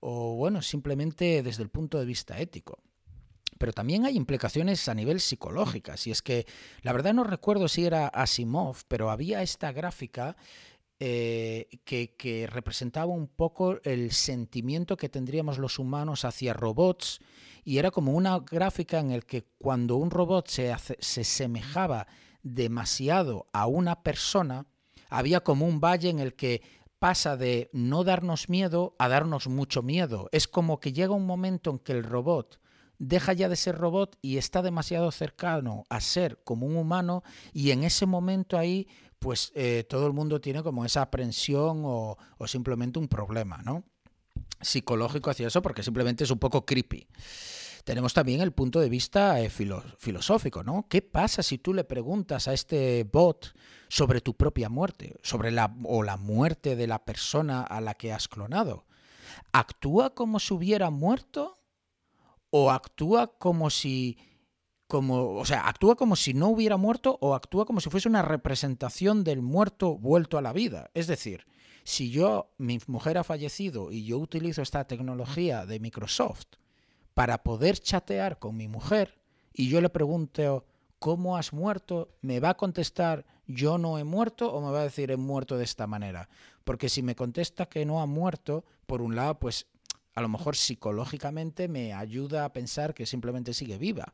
bueno, 0.01 0.61
simplemente 0.61 1.41
desde 1.43 1.63
el 1.63 1.69
punto 1.69 1.99
de 1.99 2.05
vista 2.05 2.39
ético? 2.39 2.79
Pero 3.57 3.73
también 3.73 4.05
hay 4.05 4.17
implicaciones 4.17 4.89
a 4.89 4.95
nivel 4.95 5.19
psicológico. 5.19 5.91
Y 6.03 6.11
es 6.11 6.23
que 6.23 6.47
la 6.81 6.93
verdad 6.93 7.13
no 7.13 7.23
recuerdo 7.23 7.67
si 7.67 7.85
era 7.85 8.07
Asimov, 8.07 8.77
pero 8.87 9.11
había 9.11 9.43
esta 9.43 9.71
gráfica 9.71 10.35
eh, 11.03 11.79
que, 11.83 12.47
representaba 12.47 13.11
un 13.11 13.27
poco 13.27 13.79
el 13.85 14.11
sentimiento 14.11 14.97
que 14.97 15.09
tendríamos 15.09 15.57
los 15.57 15.79
humanos 15.79 16.25
hacia 16.25 16.53
robots 16.53 17.21
y 17.63 17.79
era 17.79 17.89
como 17.89 18.11
una 18.11 18.37
gráfica 18.37 18.99
en 18.99 19.09
el 19.09 19.25
que 19.25 19.47
cuando 19.57 19.95
un 19.95 20.11
robot 20.11 20.47
se, 20.47 20.71
se 20.99 21.23
semejaba 21.23 22.05
demasiado 22.43 23.47
a 23.51 23.65
una 23.65 24.03
persona, 24.03 24.67
había 25.09 25.39
como 25.39 25.65
un 25.65 25.79
valle 25.79 26.09
en 26.09 26.19
el 26.19 26.35
que 26.35 26.61
pasa 26.99 27.35
de 27.35 27.71
no 27.73 28.03
darnos 28.03 28.47
miedo 28.47 28.95
a 28.99 29.09
darnos 29.09 29.47
mucho 29.47 29.81
miedo. 29.81 30.29
Es 30.31 30.47
como 30.47 30.79
que 30.79 30.93
llega 30.93 31.15
un 31.15 31.25
momento 31.25 31.71
en 31.71 31.79
que 31.79 31.93
el 31.93 32.03
robot 32.03 32.59
deja 32.99 33.33
ya 33.33 33.49
de 33.49 33.55
ser 33.55 33.79
robot 33.79 34.19
y 34.21 34.37
está 34.37 34.61
demasiado 34.61 35.11
cercano 35.11 35.85
a 35.89 35.99
ser 35.99 36.43
como 36.43 36.67
un 36.67 36.77
humano 36.77 37.23
y 37.53 37.71
en 37.71 37.83
ese 37.83 38.05
momento 38.05 38.55
ahí 38.55 38.87
pues 39.21 39.51
eh, 39.53 39.85
todo 39.87 40.07
el 40.07 40.13
mundo 40.13 40.41
tiene 40.41 40.63
como 40.63 40.83
esa 40.83 41.03
aprensión 41.03 41.83
o, 41.85 42.17
o 42.37 42.47
simplemente 42.47 42.97
un 42.97 43.07
problema, 43.07 43.61
¿no? 43.63 43.83
Psicológico 44.59 45.29
hacia 45.29 45.47
eso 45.47 45.61
porque 45.61 45.83
simplemente 45.83 46.23
es 46.23 46.31
un 46.31 46.39
poco 46.39 46.65
creepy 46.65 47.07
tenemos 47.83 48.13
también 48.13 48.41
el 48.41 48.51
punto 48.51 48.79
de 48.79 48.89
vista 48.89 49.39
eh, 49.39 49.49
filosófico, 49.49 50.63
¿no? 50.63 50.85
¿Qué 50.89 51.01
pasa 51.01 51.43
si 51.43 51.57
tú 51.57 51.73
le 51.73 51.83
preguntas 51.83 52.47
a 52.47 52.53
este 52.53 53.03
bot 53.11 53.53
sobre 53.89 54.21
tu 54.21 54.35
propia 54.35 54.69
muerte, 54.69 55.17
sobre 55.23 55.51
la 55.51 55.75
o 55.83 56.03
la 56.03 56.17
muerte 56.17 56.75
de 56.75 56.87
la 56.87 57.03
persona 57.03 57.61
a 57.61 57.81
la 57.81 57.95
que 57.95 58.13
has 58.13 58.27
clonado? 58.27 58.85
¿Actúa 59.51 60.13
como 60.13 60.39
si 60.39 60.53
hubiera 60.53 60.89
muerto 60.89 61.57
o 62.49 62.71
actúa 62.71 63.37
como 63.37 63.69
si 63.69 64.17
como, 64.91 65.37
o 65.37 65.45
sea, 65.45 65.69
actúa 65.69 65.95
como 65.95 66.17
si 66.17 66.33
no 66.33 66.49
hubiera 66.49 66.75
muerto 66.75 67.17
o 67.21 67.33
actúa 67.33 67.65
como 67.65 67.79
si 67.79 67.89
fuese 67.89 68.09
una 68.09 68.23
representación 68.23 69.23
del 69.23 69.41
muerto 69.41 69.97
vuelto 69.97 70.37
a 70.37 70.41
la 70.41 70.51
vida. 70.51 70.91
Es 70.93 71.07
decir, 71.07 71.45
si 71.85 72.11
yo, 72.11 72.51
mi 72.57 72.77
mujer 72.87 73.17
ha 73.17 73.23
fallecido 73.23 73.93
y 73.93 74.03
yo 74.03 74.17
utilizo 74.17 74.61
esta 74.61 74.83
tecnología 74.83 75.65
de 75.65 75.79
Microsoft 75.79 76.57
para 77.13 77.41
poder 77.41 77.79
chatear 77.79 78.37
con 78.37 78.57
mi 78.57 78.67
mujer 78.67 79.17
y 79.53 79.69
yo 79.69 79.79
le 79.79 79.87
pregunto, 79.87 80.65
¿cómo 80.99 81.37
has 81.37 81.53
muerto? 81.53 82.09
¿Me 82.19 82.41
va 82.41 82.49
a 82.49 82.57
contestar 82.57 83.25
yo 83.47 83.77
no 83.77 83.97
he 83.97 84.03
muerto 84.03 84.51
o 84.51 84.59
me 84.59 84.73
va 84.73 84.81
a 84.81 84.89
decir 84.91 85.09
he 85.09 85.15
muerto 85.15 85.57
de 85.57 85.63
esta 85.63 85.87
manera? 85.87 86.27
Porque 86.65 86.89
si 86.89 87.01
me 87.01 87.15
contesta 87.15 87.65
que 87.69 87.85
no 87.85 88.01
ha 88.01 88.07
muerto, 88.07 88.65
por 88.87 89.01
un 89.01 89.15
lado, 89.15 89.39
pues 89.39 89.67
a 90.13 90.21
lo 90.21 90.29
mejor 90.29 90.55
psicológicamente 90.55 91.67
me 91.67 91.93
ayuda 91.93 92.45
a 92.45 92.53
pensar 92.53 92.93
que 92.93 93.05
simplemente 93.05 93.53
sigue 93.53 93.77
viva, 93.77 94.13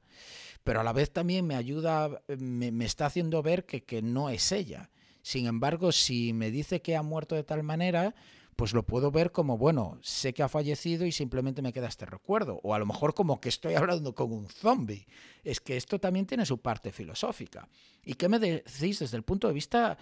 pero 0.63 0.81
a 0.81 0.83
la 0.83 0.93
vez 0.93 1.11
también 1.11 1.45
me 1.45 1.55
ayuda, 1.55 2.21
me, 2.37 2.71
me 2.71 2.85
está 2.85 3.05
haciendo 3.05 3.41
ver 3.41 3.65
que, 3.65 3.83
que 3.83 4.01
no 4.01 4.29
es 4.29 4.51
ella. 4.51 4.89
Sin 5.21 5.45
embargo, 5.45 5.91
si 5.91 6.31
me 6.33 6.51
dice 6.51 6.81
que 6.81 6.95
ha 6.95 7.01
muerto 7.01 7.35
de 7.35 7.43
tal 7.43 7.61
manera, 7.61 8.15
pues 8.57 8.73
lo 8.73 8.83
puedo 8.83 9.11
ver 9.11 9.31
como, 9.31 9.55
bueno, 9.57 9.99
sé 10.01 10.33
que 10.33 10.41
ha 10.41 10.49
fallecido 10.49 11.05
y 11.05 11.11
simplemente 11.11 11.61
me 11.61 11.71
queda 11.71 11.87
este 11.87 12.07
recuerdo. 12.07 12.59
O 12.63 12.73
a 12.73 12.79
lo 12.79 12.87
mejor 12.87 13.13
como 13.13 13.39
que 13.39 13.49
estoy 13.49 13.75
hablando 13.75 14.15
con 14.15 14.33
un 14.33 14.49
zombie. 14.49 15.05
Es 15.43 15.61
que 15.61 15.77
esto 15.77 15.99
también 15.99 16.25
tiene 16.25 16.45
su 16.45 16.57
parte 16.59 16.91
filosófica. 16.91 17.69
¿Y 18.03 18.15
qué 18.15 18.27
me 18.27 18.39
decís 18.39 18.99
desde 18.99 19.15
el 19.15 19.23
punto 19.23 19.47
de 19.47 19.53
vista 19.53 19.97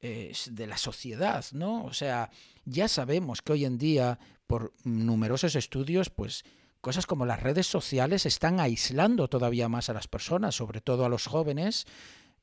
eh, 0.00 0.32
de 0.50 0.66
la 0.68 0.76
sociedad? 0.76 1.44
¿no? 1.52 1.84
O 1.84 1.92
sea, 1.92 2.30
ya 2.64 2.86
sabemos 2.86 3.42
que 3.42 3.52
hoy 3.52 3.64
en 3.64 3.78
día, 3.78 4.20
por 4.48 4.72
numerosos 4.82 5.54
estudios, 5.54 6.10
pues 6.10 6.44
cosas 6.80 7.06
como 7.06 7.26
las 7.26 7.40
redes 7.40 7.68
sociales 7.68 8.26
están 8.26 8.58
aislando 8.58 9.28
todavía 9.28 9.68
más 9.68 9.90
a 9.90 9.92
las 9.92 10.08
personas, 10.08 10.56
sobre 10.56 10.80
todo 10.80 11.04
a 11.04 11.08
los 11.08 11.26
jóvenes. 11.26 11.86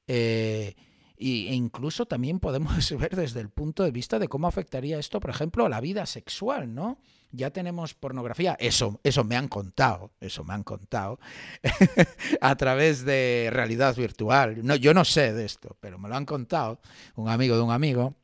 Eh, 0.07 0.75
e 1.17 1.55
incluso 1.55 2.05
también 2.05 2.39
podemos 2.39 2.91
ver 2.99 3.15
desde 3.15 3.39
el 3.39 3.49
punto 3.49 3.83
de 3.83 3.91
vista 3.91 4.19
de 4.19 4.27
cómo 4.27 4.47
afectaría 4.47 4.99
esto, 4.99 5.19
por 5.19 5.29
ejemplo, 5.29 5.65
a 5.65 5.69
la 5.69 5.81
vida 5.81 6.05
sexual, 6.05 6.73
¿no? 6.73 6.99
Ya 7.31 7.49
tenemos 7.49 7.93
pornografía, 7.93 8.55
eso, 8.59 8.99
eso 9.03 9.23
me 9.23 9.35
han 9.35 9.47
contado, 9.47 10.11
eso 10.21 10.43
me 10.43 10.53
han 10.53 10.63
contado, 10.63 11.19
a 12.41 12.55
través 12.55 13.03
de 13.03 13.49
realidad 13.51 13.95
virtual. 13.95 14.65
No, 14.65 14.75
yo 14.75 14.93
no 14.93 15.03
sé 15.03 15.33
de 15.33 15.45
esto, 15.45 15.75
pero 15.79 15.97
me 15.97 16.07
lo 16.07 16.15
han 16.15 16.25
contado 16.25 16.79
un 17.15 17.29
amigo 17.29 17.55
de 17.55 17.61
un 17.63 17.71
amigo. 17.71 18.15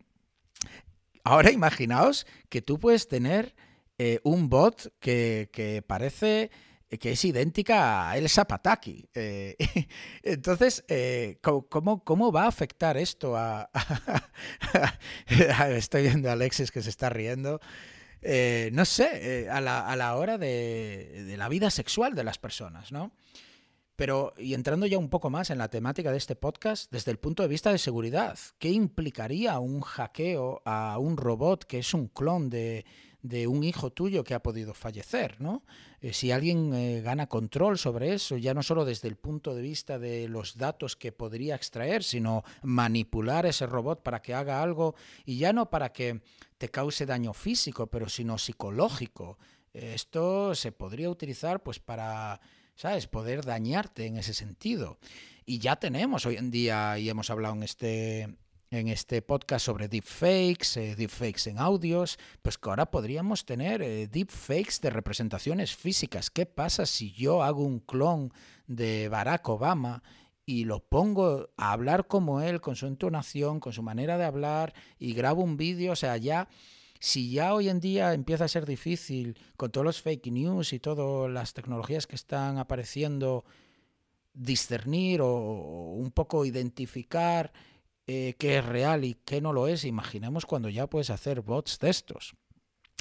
Ahora 1.23 1.51
imaginaos 1.51 2.25
que 2.49 2.61
tú 2.61 2.79
puedes 2.79 3.07
tener 3.07 3.53
eh, 4.03 4.19
un 4.23 4.49
bot 4.49 4.91
que, 4.99 5.51
que 5.53 5.83
parece 5.85 6.49
que 6.97 7.11
es 7.11 7.23
idéntica 7.23 8.09
a 8.09 8.17
Elsa 8.17 8.45
Pataki. 8.45 9.07
Eh, 9.13 9.55
entonces, 10.23 10.83
eh, 10.87 11.37
¿cómo, 11.41 12.03
¿cómo, 12.03 12.31
va 12.31 12.45
a 12.45 12.47
afectar 12.47 12.97
esto 12.97 13.37
a... 13.37 13.69
Estoy 15.69 16.01
viendo 16.03 16.29
a 16.29 16.33
Alexis 16.33 16.71
que 16.71 16.81
se 16.81 16.89
está 16.89 17.09
riendo. 17.09 17.61
Eh, 18.23 18.71
no 18.73 18.85
sé, 18.85 19.49
a 19.49 19.61
la, 19.61 19.87
a, 19.87 19.95
la, 19.95 20.15
hora 20.15 20.39
de, 20.39 21.25
de, 21.27 21.37
la 21.37 21.47
vida 21.47 21.69
sexual 21.69 22.15
de 22.15 22.23
las 22.23 22.39
personas, 22.39 22.91
¿no? 22.91 23.11
Pero, 23.95 24.33
y 24.37 24.55
entrando 24.55 24.87
ya 24.87 24.97
un 24.97 25.09
poco 25.09 25.29
más 25.29 25.51
en 25.51 25.59
la 25.59 25.69
temática 25.69 26.11
de 26.11 26.17
este 26.17 26.35
podcast, 26.35 26.91
desde 26.91 27.11
el 27.11 27.19
punto 27.19 27.43
de 27.43 27.49
vista 27.49 27.71
de 27.71 27.77
seguridad, 27.77 28.37
¿qué 28.57 28.69
implicaría 28.69 29.59
un 29.59 29.81
hackeo 29.81 30.61
a 30.65 30.97
un 30.97 31.17
robot 31.17 31.65
que 31.65 31.79
es 31.79 31.93
un 31.93 32.07
clon 32.07 32.49
de, 32.49 32.83
de 33.21 33.47
un 33.47 33.63
hijo 33.63 33.91
tuyo 33.91 34.23
que 34.23 34.33
ha 34.33 34.41
podido 34.41 34.73
fallecer, 34.73 35.39
¿no? 35.39 35.63
Eh, 36.01 36.13
si 36.13 36.31
alguien 36.31 36.73
eh, 36.73 37.01
gana 37.01 37.27
control 37.27 37.77
sobre 37.77 38.13
eso, 38.13 38.37
ya 38.37 38.53
no 38.53 38.63
solo 38.63 38.85
desde 38.85 39.07
el 39.07 39.15
punto 39.15 39.53
de 39.53 39.61
vista 39.61 39.99
de 39.99 40.27
los 40.27 40.57
datos 40.57 40.95
que 40.95 41.11
podría 41.11 41.55
extraer, 41.55 42.03
sino 42.03 42.43
manipular 42.63 43.45
ese 43.45 43.67
robot 43.67 44.01
para 44.01 44.21
que 44.21 44.33
haga 44.33 44.63
algo 44.63 44.95
y 45.25 45.37
ya 45.37 45.53
no 45.53 45.69
para 45.69 45.93
que 45.93 46.21
te 46.57 46.69
cause 46.69 47.05
daño 47.05 47.33
físico, 47.33 47.87
pero 47.87 48.09
sino 48.09 48.37
psicológico. 48.37 49.37
Esto 49.73 50.55
se 50.55 50.71
podría 50.71 51.09
utilizar 51.09 51.63
pues 51.63 51.79
para, 51.79 52.41
¿sabes?, 52.75 53.07
poder 53.07 53.45
dañarte 53.45 54.05
en 54.05 54.17
ese 54.17 54.33
sentido. 54.33 54.97
Y 55.45 55.59
ya 55.59 55.75
tenemos 55.75 56.25
hoy 56.25 56.37
en 56.37 56.51
día, 56.51 56.97
y 56.99 57.09
hemos 57.09 57.29
hablado 57.29 57.55
en 57.55 57.63
este 57.63 58.35
en 58.71 58.87
este 58.87 59.21
podcast 59.21 59.65
sobre 59.65 59.89
deepfakes, 59.89 60.77
eh, 60.77 60.95
deepfakes 60.95 61.49
en 61.49 61.59
audios, 61.59 62.17
pues 62.41 62.57
que 62.57 62.69
ahora 62.69 62.89
podríamos 62.89 63.45
tener 63.45 63.81
eh, 63.81 64.07
deepfakes 64.07 64.79
de 64.81 64.89
representaciones 64.89 65.75
físicas. 65.75 66.29
¿Qué 66.29 66.45
pasa 66.45 66.85
si 66.85 67.11
yo 67.11 67.43
hago 67.43 67.63
un 67.63 67.81
clon 67.81 68.31
de 68.67 69.09
Barack 69.09 69.47
Obama 69.49 70.01
y 70.45 70.63
lo 70.63 70.79
pongo 70.79 71.49
a 71.57 71.73
hablar 71.73 72.07
como 72.07 72.39
él, 72.39 72.61
con 72.61 72.77
su 72.77 72.87
entonación, 72.87 73.59
con 73.59 73.73
su 73.73 73.83
manera 73.83 74.17
de 74.17 74.23
hablar, 74.23 74.73
y 74.97 75.13
grabo 75.13 75.43
un 75.43 75.57
vídeo? 75.57 75.91
O 75.91 75.97
sea, 75.97 76.15
ya 76.15 76.47
si 76.97 77.29
ya 77.29 77.53
hoy 77.53 77.67
en 77.67 77.81
día 77.81 78.13
empieza 78.13 78.45
a 78.45 78.47
ser 78.47 78.65
difícil 78.65 79.37
con 79.57 79.71
todos 79.71 79.83
los 79.83 80.01
fake 80.01 80.27
news 80.27 80.71
y 80.71 80.79
todas 80.79 81.29
las 81.29 81.53
tecnologías 81.53 82.07
que 82.07 82.15
están 82.15 82.57
apareciendo, 82.57 83.43
discernir 84.33 85.19
o 85.21 85.93
un 85.93 86.11
poco 86.11 86.45
identificar 86.45 87.51
eh, 88.07 88.35
qué 88.37 88.57
es 88.57 88.65
real 88.65 89.05
y 89.05 89.15
qué 89.25 89.41
no 89.41 89.53
lo 89.53 89.67
es, 89.67 89.85
imaginemos 89.85 90.45
cuando 90.45 90.69
ya 90.69 90.87
puedes 90.87 91.09
hacer 91.09 91.41
bots 91.41 91.79
de 91.79 91.89
estos. 91.89 92.35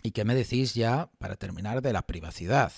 ¿Y 0.02 0.12
qué 0.12 0.24
me 0.24 0.34
decís 0.34 0.74
ya, 0.74 1.10
para 1.18 1.36
terminar, 1.36 1.82
de 1.82 1.92
la 1.92 2.02
privacidad? 2.02 2.72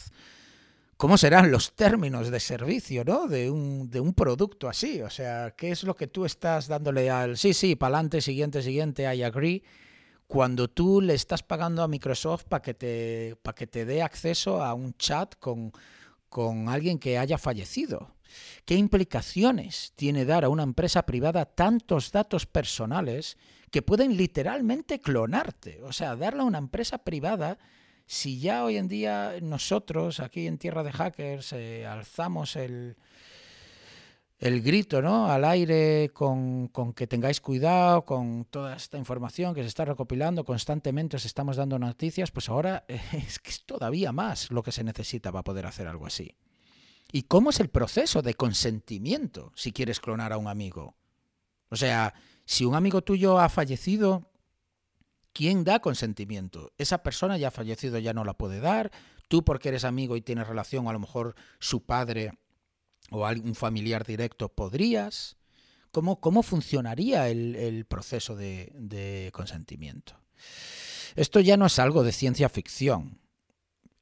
¿Cómo 0.96 1.18
serán 1.18 1.50
los 1.50 1.74
términos 1.74 2.30
de 2.30 2.38
servicio 2.38 3.04
¿no? 3.04 3.26
de, 3.26 3.50
un, 3.50 3.90
de 3.90 3.98
un 4.00 4.14
producto 4.14 4.68
así? 4.68 5.02
O 5.02 5.10
sea, 5.10 5.52
¿qué 5.56 5.72
es 5.72 5.82
lo 5.82 5.96
que 5.96 6.06
tú 6.06 6.24
estás 6.24 6.68
dándole 6.68 7.10
al 7.10 7.36
sí, 7.36 7.54
sí, 7.54 7.74
para 7.74 7.96
adelante, 7.96 8.20
siguiente, 8.20 8.62
siguiente, 8.62 9.02
I 9.12 9.24
agree? 9.24 9.64
Cuando 10.28 10.68
tú 10.68 11.00
le 11.00 11.14
estás 11.14 11.42
pagando 11.42 11.82
a 11.82 11.88
Microsoft 11.88 12.44
para 12.44 12.62
que 12.62 12.74
te, 12.74 13.36
que 13.56 13.66
te 13.66 13.84
dé 13.84 14.02
acceso 14.02 14.62
a 14.62 14.74
un 14.74 14.94
chat 14.94 15.34
con, 15.40 15.72
con 16.28 16.68
alguien 16.68 16.98
que 16.98 17.18
haya 17.18 17.36
fallecido. 17.36 18.14
¿Qué 18.64 18.74
implicaciones 18.74 19.92
tiene 19.96 20.24
dar 20.24 20.44
a 20.44 20.48
una 20.48 20.62
empresa 20.62 21.04
privada 21.04 21.44
tantos 21.44 22.12
datos 22.12 22.46
personales 22.46 23.36
que 23.70 23.82
pueden 23.82 24.16
literalmente 24.16 25.00
clonarte? 25.00 25.82
O 25.82 25.92
sea, 25.92 26.16
darle 26.16 26.42
a 26.42 26.46
una 26.46 26.58
empresa 26.58 26.98
privada, 26.98 27.58
si 28.06 28.40
ya 28.40 28.64
hoy 28.64 28.76
en 28.76 28.88
día 28.88 29.36
nosotros 29.42 30.20
aquí 30.20 30.46
en 30.46 30.58
Tierra 30.58 30.82
de 30.82 30.92
Hackers 30.92 31.52
eh, 31.52 31.86
alzamos 31.86 32.56
el, 32.56 32.96
el 34.42 34.60
grito 34.60 35.00
¿no? 35.00 35.30
al 35.30 35.44
aire 35.44 36.10
con, 36.12 36.66
con, 36.68 36.92
que 36.92 37.06
tengáis 37.06 37.40
cuidado 37.40 38.04
con 38.04 38.44
toda 38.46 38.74
esta 38.74 38.98
información 38.98 39.54
que 39.54 39.62
se 39.62 39.68
está 39.68 39.84
recopilando 39.84 40.44
constantemente, 40.44 41.16
os 41.16 41.24
estamos 41.24 41.56
dando 41.56 41.78
noticias, 41.78 42.32
pues 42.32 42.48
ahora 42.48 42.84
es 42.88 43.38
que 43.38 43.50
es 43.50 43.64
todavía 43.64 44.10
más 44.10 44.50
lo 44.50 44.62
que 44.64 44.72
se 44.72 44.82
necesita 44.82 45.30
para 45.30 45.44
poder 45.44 45.66
hacer 45.66 45.86
algo 45.86 46.06
así. 46.06 46.34
¿Y 47.12 47.24
cómo 47.24 47.50
es 47.50 47.60
el 47.60 47.68
proceso 47.68 48.22
de 48.22 48.34
consentimiento 48.34 49.52
si 49.54 49.70
quieres 49.70 50.00
clonar 50.00 50.32
a 50.32 50.38
un 50.38 50.48
amigo? 50.48 50.96
O 51.68 51.76
sea, 51.76 52.14
si 52.46 52.64
un 52.64 52.74
amigo 52.74 53.02
tuyo 53.02 53.38
ha 53.38 53.50
fallecido, 53.50 54.30
¿quién 55.34 55.62
da 55.62 55.80
consentimiento? 55.80 56.72
Esa 56.78 57.02
persona 57.02 57.36
ya 57.36 57.48
ha 57.48 57.52
fallecido, 57.52 57.98
ya 57.98 58.14
no 58.14 58.24
la 58.24 58.32
puede 58.32 58.60
dar. 58.60 58.90
Tú 59.28 59.44
porque 59.44 59.68
eres 59.68 59.84
amigo 59.84 60.16
y 60.16 60.22
tienes 60.22 60.48
relación, 60.48 60.88
a 60.88 60.92
lo 60.92 60.98
mejor 60.98 61.34
su 61.58 61.84
padre 61.84 62.32
o 63.10 63.26
algún 63.26 63.54
familiar 63.54 64.06
directo 64.06 64.48
podrías. 64.48 65.36
¿Cómo, 65.90 66.18
cómo 66.18 66.42
funcionaría 66.42 67.28
el, 67.28 67.84
proceso 67.84 68.34
de 68.34 69.30
consentimiento? 69.34 70.16
Esto 71.14 71.40
ya 71.40 71.58
no 71.58 71.66
es 71.66 71.78
algo 71.78 72.02
de 72.04 72.12
ciencia 72.12 72.48
ficción 72.48 73.21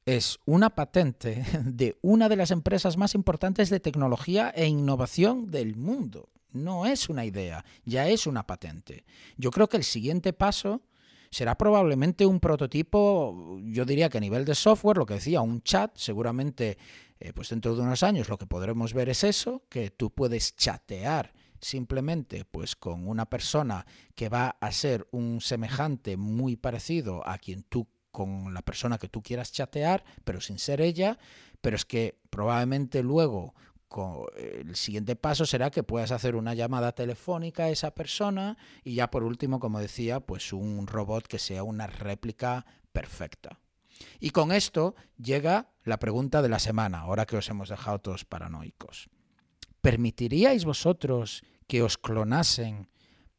es 0.05 0.39
una 0.45 0.71
patente 0.71 1.43
de 1.63 1.97
una 2.01 2.29
de 2.29 2.35
las 2.35 2.51
empresas 2.51 2.97
más 2.97 3.15
importantes 3.15 3.69
de 3.69 3.79
tecnología 3.79 4.49
e 4.55 4.67
innovación 4.67 5.51
del 5.51 5.75
mundo. 5.75 6.29
No 6.51 6.85
es 6.85 7.07
una 7.09 7.23
idea, 7.25 7.63
ya 7.85 8.07
es 8.07 8.27
una 8.27 8.45
patente. 8.45 9.05
Yo 9.37 9.51
creo 9.51 9.69
que 9.69 9.77
el 9.77 9.83
siguiente 9.83 10.33
paso 10.33 10.81
será 11.29 11.57
probablemente 11.57 12.25
un 12.25 12.41
prototipo, 12.41 13.57
yo 13.63 13.85
diría 13.85 14.09
que 14.09 14.17
a 14.17 14.21
nivel 14.21 14.43
de 14.43 14.53
software, 14.53 14.97
lo 14.97 15.05
que 15.05 15.13
decía, 15.13 15.39
un 15.39 15.61
chat, 15.61 15.95
seguramente 15.95 16.77
eh, 17.21 17.31
pues 17.33 17.49
dentro 17.49 17.75
de 17.75 17.81
unos 17.81 18.03
años 18.03 18.27
lo 18.27 18.37
que 18.37 18.47
podremos 18.47 18.93
ver 18.93 19.07
es 19.07 19.23
eso, 19.23 19.63
que 19.69 19.91
tú 19.91 20.11
puedes 20.11 20.55
chatear 20.55 21.33
simplemente 21.61 22.45
pues 22.45 22.75
con 22.75 23.07
una 23.07 23.27
persona 23.27 23.85
que 24.15 24.27
va 24.27 24.57
a 24.59 24.71
ser 24.71 25.07
un 25.11 25.39
semejante 25.39 26.17
muy 26.17 26.55
parecido 26.55 27.25
a 27.27 27.37
quien 27.37 27.63
tú 27.63 27.87
con 28.11 28.53
la 28.53 28.61
persona 28.61 28.97
que 28.97 29.07
tú 29.07 29.21
quieras 29.21 29.51
chatear, 29.51 30.03
pero 30.23 30.41
sin 30.41 30.59
ser 30.59 30.81
ella, 30.81 31.17
pero 31.61 31.75
es 31.75 31.85
que 31.85 32.19
probablemente 32.29 33.03
luego 33.03 33.53
el 34.37 34.75
siguiente 34.75 35.15
paso 35.15 35.45
será 35.45 35.69
que 35.69 35.83
puedas 35.83 36.11
hacer 36.11 36.35
una 36.35 36.53
llamada 36.53 36.93
telefónica 36.93 37.65
a 37.65 37.69
esa 37.69 37.93
persona 37.93 38.57
y 38.83 38.95
ya 38.95 39.11
por 39.11 39.23
último, 39.23 39.59
como 39.59 39.79
decía, 39.79 40.21
pues 40.21 40.53
un 40.53 40.87
robot 40.87 41.27
que 41.27 41.39
sea 41.39 41.63
una 41.63 41.87
réplica 41.87 42.65
perfecta. 42.93 43.59
Y 44.19 44.31
con 44.31 44.51
esto 44.51 44.95
llega 45.17 45.71
la 45.83 45.99
pregunta 45.99 46.41
de 46.41 46.49
la 46.49 46.59
semana, 46.59 46.99
ahora 46.99 47.25
que 47.25 47.37
os 47.37 47.49
hemos 47.49 47.69
dejado 47.69 47.99
todos 47.99 48.25
paranoicos. 48.25 49.09
¿Permitiríais 49.81 50.63
vosotros 50.65 51.43
que 51.67 51.83
os 51.83 51.97
clonasen 51.97 52.87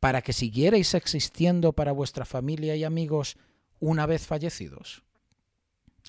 para 0.01 0.23
que 0.23 0.33
siguierais 0.33 0.95
existiendo 0.95 1.73
para 1.73 1.93
vuestra 1.93 2.25
familia 2.25 2.77
y 2.77 2.85
amigos 2.85 3.37
una 3.83 4.07
vez 4.07 4.27
fallecidos. 4.29 5.03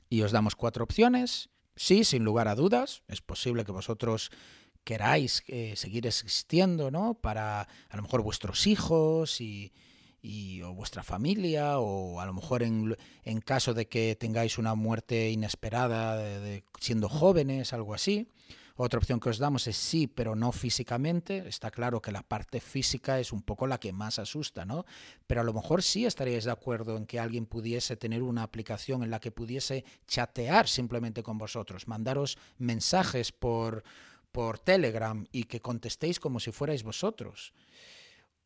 Y 0.08 0.22
os 0.22 0.32
damos 0.32 0.56
cuatro 0.56 0.84
opciones. 0.84 1.50
Sí, 1.76 2.04
sin 2.04 2.24
lugar 2.24 2.48
a 2.48 2.54
dudas, 2.54 3.02
es 3.08 3.22
posible 3.22 3.66
que 3.66 3.72
vosotros 3.72 4.30
queráis 4.84 5.44
eh, 5.48 5.74
seguir 5.76 6.06
existiendo, 6.06 6.92
¿no? 6.92 7.16
Para 7.16 7.62
a 7.62 7.96
lo 7.96 8.04
mejor 8.04 8.22
vuestros 8.22 8.68
hijos 8.68 9.42
y, 9.42 9.72
o 10.64 10.74
vuestra 10.76 11.02
familia, 11.02 11.80
o 11.80 12.20
a 12.20 12.28
lo 12.28 12.34
mejor 12.34 12.62
en, 12.62 12.96
en, 13.24 13.42
caso 13.42 13.74
de 13.74 13.88
que 13.88 14.16
tengáis 14.16 14.60
una 14.60 14.76
muerte 14.76 15.32
inesperada 15.32 16.16
de, 16.18 16.64
siendo 16.80 17.10
jóvenes, 17.10 17.74
algo 17.74 17.96
así. 17.96 18.28
Otra 18.76 18.98
opción 18.98 19.20
que 19.20 19.30
os 19.30 19.38
damos 19.38 19.68
es 19.68 19.78
sí, 19.78 20.08
pero 20.08 20.36
no 20.36 20.52
físicamente. 20.52 21.48
Está 21.48 21.70
claro 21.70 22.02
que 22.02 22.12
la 22.12 22.24
parte 22.24 22.60
física 22.60 23.20
es 23.20 23.32
un 23.32 23.44
poco 23.44 23.68
la 23.68 23.80
que 23.80 23.94
más 23.94 24.18
asusta, 24.18 24.66
¿no? 24.66 24.86
Pero 25.28 25.42
a 25.42 25.44
lo 25.44 25.54
mejor 25.54 25.84
sí 25.84 26.06
estaríais 26.08 26.46
de 26.46 26.52
acuerdo 26.52 26.98
en 26.98 27.06
que 27.06 27.20
alguien 27.20 27.46
pudiese 27.46 27.98
tener 27.98 28.24
una 28.24 28.42
aplicación 28.42 29.04
en 29.04 29.12
la 29.12 29.20
que 29.20 29.32
pudiese 29.32 29.86
chatear 30.08 30.68
simplemente 30.68 31.22
con 31.22 31.38
vosotros, 31.38 31.88
mandaros 31.88 32.40
mensajes 32.58 33.32
por, 33.32 33.84
por 34.32 34.58
Telegram 34.58 35.24
y 35.32 35.44
que 35.44 35.62
contestéis 35.62 36.20
como 36.20 36.40
si 36.40 36.52
fuerais 36.52 36.82
vosotros. 36.82 37.54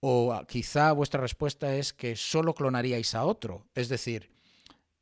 O 0.02 0.38
quizá 0.46 0.92
vuestra 0.92 1.22
respuesta 1.22 1.74
es 1.76 1.94
que 1.94 2.18
solo 2.18 2.54
clonaríais 2.54 3.16
a 3.16 3.24
otro. 3.24 3.66
Es 3.76 3.88
decir, 3.88 4.30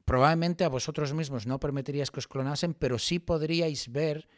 probablemente 0.06 0.64
a 0.64 0.70
vosotros 0.70 1.14
mismos 1.14 1.48
no 1.48 1.60
permitiríais 1.60 2.12
que 2.12 2.20
os 2.20 2.28
clonasen, 2.28 2.76
pero 2.76 3.00
sí 3.00 3.18
podríais 3.18 3.92
ver 3.92 4.30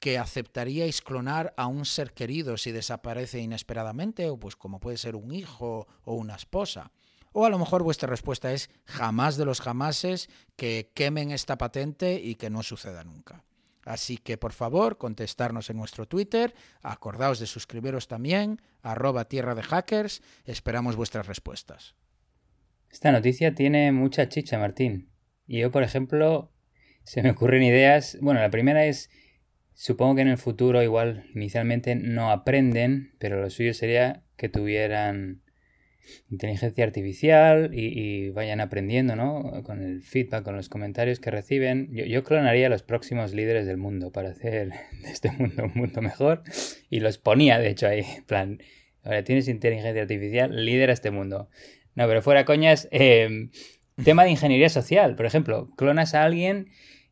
que 0.00 0.18
aceptaríais 0.18 1.02
clonar 1.02 1.54
a 1.56 1.66
un 1.66 1.84
ser 1.84 2.12
querido 2.12 2.56
si 2.56 2.72
desaparece 2.72 3.38
inesperadamente, 3.38 4.28
o 4.28 4.38
pues 4.38 4.56
como 4.56 4.80
puede 4.80 4.96
ser 4.96 5.14
un 5.14 5.32
hijo 5.32 5.86
o 6.04 6.14
una 6.14 6.34
esposa. 6.34 6.90
O 7.32 7.46
a 7.46 7.50
lo 7.50 7.58
mejor 7.58 7.82
vuestra 7.82 8.08
respuesta 8.08 8.52
es 8.52 8.70
jamás 8.86 9.36
de 9.36 9.44
los 9.44 9.60
jamases 9.60 10.28
que 10.56 10.90
quemen 10.94 11.30
esta 11.30 11.56
patente 11.58 12.14
y 12.14 12.34
que 12.34 12.50
no 12.50 12.62
suceda 12.62 13.04
nunca. 13.04 13.44
Así 13.84 14.18
que 14.18 14.36
por 14.36 14.52
favor, 14.52 14.98
contestarnos 14.98 15.70
en 15.70 15.76
nuestro 15.76 16.06
Twitter, 16.06 16.54
acordaos 16.82 17.38
de 17.38 17.46
suscribiros 17.46 18.08
también, 18.08 18.60
arroba 18.82 19.26
tierra 19.26 19.54
de 19.54 19.62
hackers, 19.62 20.22
esperamos 20.44 20.96
vuestras 20.96 21.26
respuestas. 21.26 21.94
Esta 22.90 23.12
noticia 23.12 23.54
tiene 23.54 23.92
mucha 23.92 24.28
chicha, 24.28 24.58
Martín. 24.58 25.10
Y 25.46 25.60
yo, 25.60 25.70
por 25.70 25.82
ejemplo, 25.82 26.52
se 27.04 27.22
me 27.22 27.30
ocurren 27.30 27.62
ideas. 27.62 28.18
Bueno, 28.20 28.40
la 28.40 28.50
primera 28.50 28.84
es, 28.84 29.10
supongo 29.80 30.16
que 30.16 30.20
en 30.20 30.28
el 30.28 30.36
futuro 30.36 30.82
igual 30.82 31.24
inicialmente 31.34 31.94
no 31.94 32.30
aprenden, 32.30 33.14
pero 33.18 33.40
lo 33.40 33.48
suyo 33.48 33.72
sería 33.72 34.22
que 34.36 34.50
tuvieran 34.50 35.40
inteligencia 36.30 36.84
artificial 36.84 37.70
y, 37.72 38.28
vayan 38.28 38.60
aprendiendo, 38.60 39.16
¿no? 39.16 39.62
Con 39.62 39.82
el 39.82 40.02
feedback, 40.02 40.44
con 40.44 40.54
los 40.54 40.68
comentarios 40.68 41.18
que 41.18 41.30
reciben. 41.30 41.88
Yo, 41.94 42.22
clonaría 42.24 42.66
a 42.66 42.68
los 42.68 42.82
próximos 42.82 43.32
líderes 43.32 43.64
del 43.64 43.78
mundo 43.78 44.12
para 44.12 44.28
hacer 44.28 44.68
de 45.02 45.10
este 45.10 45.30
mundo 45.32 45.64
un 45.64 45.72
mundo 45.74 46.02
mejor. 46.02 46.42
Y 46.90 47.00
los 47.00 47.16
ponía, 47.16 47.58
de 47.58 47.70
hecho, 47.70 47.86
ahí, 47.86 48.00
en 48.00 48.24
plan, 48.24 48.58
ahora 49.02 49.24
tienes 49.24 49.48
inteligencia 49.48 50.02
artificial, 50.02 50.62
lidera 50.62 50.92
este 50.92 51.10
mundo. 51.10 51.48
No, 51.94 52.06
pero 52.06 52.20
fuera 52.20 52.44
coñas, 52.44 52.86
em, 52.90 53.50
tema 54.04 54.24
de 54.24 54.30
ingeniería 54.30 54.68
social, 54.68 55.16
por 55.16 55.24
ejemplo, 55.24 55.70
clonas 55.76 56.14
a 56.14 56.24
alguien 56.24 56.68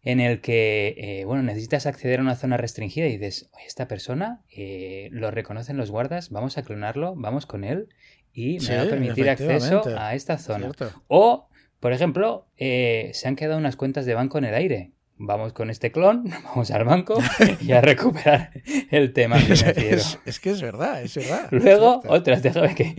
en 0.08 0.20
el 0.20 0.40
que, 0.40 0.94
eh, 0.96 1.24
bueno, 1.26 1.42
necesitas 1.42 1.84
acceder 1.84 2.20
a 2.20 2.22
una 2.22 2.34
zona 2.34 2.56
restringida 2.56 3.06
y 3.08 3.18
dices, 3.18 3.50
oye, 3.52 3.66
esta 3.66 3.88
persona 3.88 4.40
eh, 4.50 5.10
lo 5.12 5.30
reconocen 5.30 5.76
los 5.76 5.90
guardas, 5.90 6.30
vamos 6.30 6.56
a 6.56 6.62
clonarlo, 6.62 7.14
vamos 7.14 7.44
con 7.44 7.62
él 7.62 7.90
y 8.32 8.58
me 8.60 8.76
va 8.76 8.82
a 8.84 8.86
permitir 8.86 9.28
acceso 9.28 9.82
a 9.98 10.14
esta 10.14 10.38
zona. 10.38 10.72
O, 11.08 11.50
por 11.78 11.92
ejemplo, 11.92 12.48
eh, 12.56 13.10
se 13.12 13.28
han 13.28 13.36
quedado 13.36 13.58
unas 13.58 13.76
cuentas 13.76 14.06
de 14.06 14.14
banco 14.14 14.38
en 14.38 14.44
el 14.46 14.54
aire. 14.54 14.92
Vamos 15.18 15.52
con 15.52 15.68
este 15.68 15.92
clon, 15.92 16.24
vamos 16.44 16.70
al 16.70 16.84
banco 16.84 17.22
y 17.60 17.72
a 17.72 17.82
recuperar 17.82 18.50
el 18.90 19.12
tema 19.12 19.36
financiero. 19.36 20.00
Es, 20.24 20.40
que 20.40 20.48
es 20.48 20.62
verdad, 20.62 21.02
es 21.02 21.16
verdad. 21.16 21.48
Luego, 21.50 22.00
otras, 22.08 22.42
déjame 22.42 22.74
que. 22.74 22.96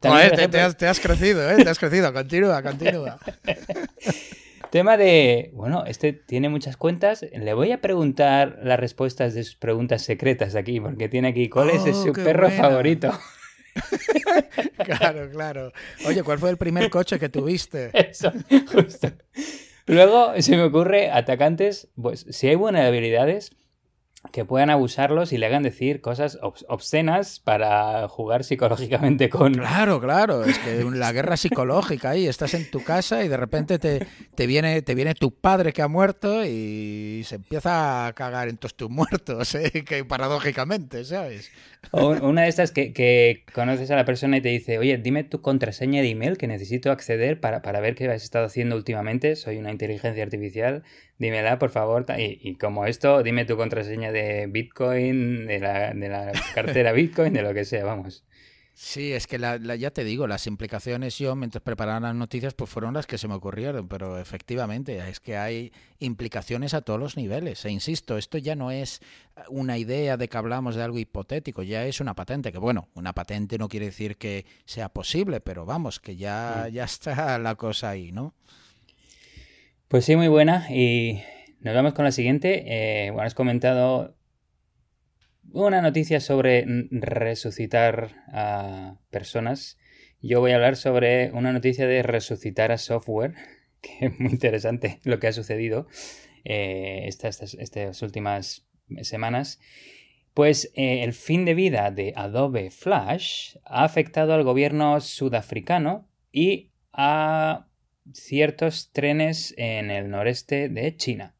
te, 0.00 0.08
has, 0.08 0.78
te, 0.78 0.86
has, 0.86 0.98
crecido, 0.98 1.46
¿eh? 1.50 1.62
Te 1.62 1.68
has 1.68 1.78
crecido. 1.78 2.10
Continúa, 2.10 2.62
continúa. 2.62 3.18
Tema 4.70 4.96
de, 4.96 5.50
bueno, 5.54 5.84
este 5.86 6.12
tiene 6.12 6.48
muchas 6.48 6.76
cuentas. 6.76 7.24
Le 7.32 7.54
voy 7.54 7.72
a 7.72 7.80
preguntar 7.80 8.58
las 8.62 8.78
respuestas 8.78 9.34
de 9.34 9.44
sus 9.44 9.56
preguntas 9.56 10.02
secretas 10.02 10.54
aquí, 10.54 10.80
porque 10.80 11.08
tiene 11.08 11.28
aquí, 11.28 11.48
¿cuál 11.48 11.70
es 11.70 11.82
oh, 11.86 12.04
su 12.04 12.12
perro 12.12 12.50
favorito? 12.50 13.10
claro, 14.84 15.30
claro. 15.30 15.72
Oye, 16.06 16.22
¿cuál 16.22 16.38
fue 16.38 16.50
el 16.50 16.56
primer 16.56 16.90
coche 16.90 17.18
que 17.18 17.28
tuviste? 17.28 17.90
Eso, 18.10 18.32
justo. 18.72 19.08
Luego 19.86 20.32
se 20.40 20.56
me 20.56 20.64
ocurre 20.64 21.10
atacantes, 21.10 21.88
pues 22.00 22.26
si 22.30 22.48
hay 22.48 22.56
buenas 22.56 22.86
habilidades, 22.86 23.52
que 24.32 24.44
puedan 24.44 24.70
abusarlos 24.70 25.32
y 25.32 25.38
le 25.38 25.46
hagan 25.46 25.62
decir 25.62 26.00
cosas 26.00 26.38
obscenas 26.42 27.40
para 27.40 28.08
jugar 28.08 28.44
psicológicamente 28.44 29.28
con... 29.28 29.54
Claro, 29.54 30.00
claro, 30.00 30.44
es 30.44 30.58
que 30.58 30.84
la 30.92 31.12
guerra 31.12 31.36
psicológica 31.36 32.10
ahí, 32.10 32.26
estás 32.26 32.54
en 32.54 32.70
tu 32.70 32.82
casa 32.82 33.24
y 33.24 33.28
de 33.28 33.36
repente 33.36 33.78
te, 33.78 34.06
te, 34.34 34.46
viene, 34.46 34.82
te 34.82 34.94
viene 34.94 35.14
tu 35.14 35.32
padre 35.32 35.72
que 35.72 35.82
ha 35.82 35.88
muerto 35.88 36.44
y 36.44 37.22
se 37.24 37.36
empieza 37.36 38.06
a 38.06 38.12
cagar 38.12 38.48
en 38.48 38.56
todos 38.56 38.74
tus 38.74 38.90
muertos, 38.90 39.54
¿eh? 39.54 39.84
que 39.84 40.04
paradójicamente, 40.04 41.04
¿sabes? 41.04 41.50
O 41.92 42.08
una 42.10 42.42
de 42.42 42.48
estas 42.48 42.72
que, 42.72 42.92
que, 42.92 43.44
conoces 43.54 43.90
a 43.90 43.96
la 43.96 44.04
persona 44.04 44.36
y 44.36 44.40
te 44.40 44.48
dice, 44.48 44.78
oye, 44.78 44.98
dime 44.98 45.24
tu 45.24 45.40
contraseña 45.40 46.02
de 46.02 46.10
email 46.10 46.36
que 46.36 46.46
necesito 46.46 46.90
acceder 46.90 47.40
para, 47.40 47.62
para 47.62 47.80
ver 47.80 47.94
qué 47.94 48.08
has 48.08 48.22
estado 48.22 48.46
haciendo 48.46 48.76
últimamente, 48.76 49.36
soy 49.36 49.58
una 49.58 49.70
inteligencia 49.70 50.22
artificial, 50.22 50.82
dímela, 51.18 51.58
por 51.58 51.70
favor. 51.70 52.06
Y, 52.16 52.54
como 52.56 52.86
esto, 52.86 53.22
dime 53.22 53.44
tu 53.44 53.56
contraseña 53.56 54.12
de 54.12 54.46
Bitcoin, 54.46 55.46
de 55.46 55.58
la, 55.58 55.92
de 55.92 56.08
la 56.08 56.32
cartera 56.54 56.92
Bitcoin, 56.92 57.32
de 57.32 57.42
lo 57.42 57.52
que 57.54 57.64
sea, 57.64 57.84
vamos. 57.84 58.24
Sí, 58.80 59.12
es 59.12 59.26
que 59.26 59.38
la, 59.38 59.56
ya 59.74 59.90
te 59.90 60.04
digo, 60.04 60.28
las 60.28 60.46
implicaciones 60.46 61.18
yo 61.18 61.34
mientras 61.34 61.64
preparaba 61.64 61.98
las 61.98 62.14
noticias 62.14 62.54
pues 62.54 62.70
fueron 62.70 62.94
las 62.94 63.08
que 63.08 63.18
se 63.18 63.26
me 63.26 63.34
ocurrieron, 63.34 63.88
pero 63.88 64.20
efectivamente 64.20 64.96
es 65.08 65.18
que 65.18 65.36
hay 65.36 65.72
implicaciones 65.98 66.74
a 66.74 66.82
todos 66.82 67.00
los 67.00 67.16
niveles. 67.16 67.64
E 67.64 67.70
insisto, 67.70 68.16
esto 68.16 68.38
ya 68.38 68.54
no 68.54 68.70
es 68.70 69.00
una 69.48 69.78
idea 69.78 70.16
de 70.16 70.28
que 70.28 70.38
hablamos 70.38 70.76
de 70.76 70.84
algo 70.84 71.00
hipotético, 71.00 71.64
ya 71.64 71.86
es 71.86 72.00
una 72.00 72.14
patente, 72.14 72.52
que 72.52 72.58
bueno, 72.58 72.86
una 72.94 73.12
patente 73.14 73.58
no 73.58 73.66
quiere 73.66 73.86
decir 73.86 74.16
que 74.16 74.46
sea 74.64 74.90
posible, 74.90 75.40
pero 75.40 75.66
vamos, 75.66 75.98
que 75.98 76.14
ya, 76.14 76.66
mm. 76.68 76.72
ya 76.72 76.84
está 76.84 77.36
la 77.40 77.56
cosa 77.56 77.90
ahí, 77.90 78.12
¿no? 78.12 78.36
Pues 79.88 80.04
sí, 80.04 80.16
muy 80.16 80.28
buena. 80.28 80.66
Y 80.70 81.22
nos 81.60 81.74
vamos 81.74 81.94
con 81.94 82.04
la 82.04 82.12
siguiente. 82.12 83.06
Eh, 83.06 83.10
bueno, 83.10 83.26
has 83.26 83.34
comentado 83.34 84.18
una 85.50 85.80
noticia 85.80 86.20
sobre 86.20 86.66
resucitar 86.90 88.10
a 88.30 88.98
personas. 89.08 89.78
Yo 90.20 90.40
voy 90.40 90.52
a 90.52 90.56
hablar 90.56 90.76
sobre 90.76 91.32
una 91.32 91.54
noticia 91.54 91.86
de 91.86 92.02
resucitar 92.02 92.70
a 92.70 92.76
software, 92.76 93.32
que 93.80 94.06
es 94.06 94.20
muy 94.20 94.30
interesante 94.32 95.00
lo 95.04 95.18
que 95.18 95.28
ha 95.28 95.32
sucedido 95.32 95.86
eh, 96.44 97.04
estas, 97.06 98.02
últimas 98.02 98.66
semanas. 99.00 99.58
Pues 100.34 100.70
eh, 100.74 101.02
el 101.02 101.14
fin 101.14 101.46
de 101.46 101.54
vida 101.54 101.90
de 101.90 102.12
Adobe 102.14 102.70
Flash 102.70 103.56
ha 103.64 103.84
afectado 103.84 104.34
al 104.34 104.44
gobierno 104.44 105.00
sudafricano 105.00 106.10
y 106.30 106.72
a 106.92 107.67
ciertos 108.12 108.90
trenes 108.92 109.54
en 109.56 109.90
el 109.90 110.10
noreste 110.10 110.68
de 110.68 110.96
China. 110.96 111.34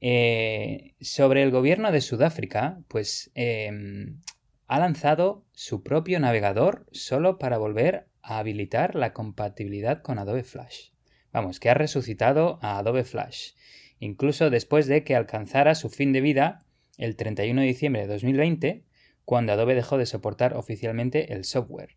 Eh, 0.00 0.94
sobre 1.00 1.42
el 1.42 1.50
gobierno 1.50 1.92
de 1.92 2.00
Sudáfrica, 2.00 2.80
pues 2.88 3.30
em, 3.34 4.20
ha 4.66 4.80
lanzado 4.80 5.44
su 5.52 5.82
propio 5.82 6.18
navegador 6.18 6.86
solo 6.90 7.38
para 7.38 7.58
volver 7.58 8.08
a 8.20 8.38
habilitar 8.38 8.94
la 8.94 9.12
compatibilidad 9.12 10.02
con 10.02 10.18
Adobe 10.18 10.44
Flash. 10.44 10.90
Vamos, 11.32 11.60
que 11.60 11.70
ha 11.70 11.74
resucitado 11.74 12.58
a 12.62 12.78
Adobe 12.78 13.04
Flash, 13.04 13.52
incluso 14.00 14.50
después 14.50 14.86
de 14.86 15.04
que 15.04 15.14
alcanzara 15.14 15.74
su 15.74 15.88
fin 15.88 16.12
de 16.12 16.20
vida 16.20 16.64
el 16.98 17.16
31 17.16 17.60
de 17.60 17.66
diciembre 17.66 18.02
de 18.02 18.08
2020, 18.08 18.84
cuando 19.24 19.52
Adobe 19.52 19.74
dejó 19.74 19.98
de 19.98 20.06
soportar 20.06 20.56
oficialmente 20.56 21.32
el 21.32 21.44
software. 21.44 21.96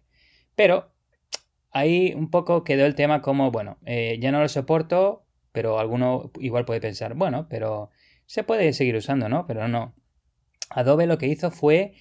Pero 0.55 0.94
ahí 1.75 2.13
un 2.15 2.31
poco 2.31 2.63
quedó 2.63 2.85
el 2.85 2.95
tema 2.95 3.21
como, 3.21 3.51
bueno, 3.51 3.77
eh, 3.85 4.17
ya 4.21 4.31
no 4.31 4.39
lo 4.39 4.47
soporto, 4.47 5.25
pero 5.51 5.77
alguno 5.77 6.31
igual 6.39 6.63
puede 6.63 6.79
pensar, 6.79 7.15
bueno, 7.15 7.47
pero 7.49 7.89
se 8.25 8.45
puede 8.45 8.71
seguir 8.71 8.95
usando, 8.95 9.27
¿no? 9.27 9.45
Pero 9.45 9.67
no. 9.67 9.93
Adobe 10.69 11.05
lo 11.05 11.17
que 11.17 11.27
hizo 11.27 11.51
fue 11.51 11.93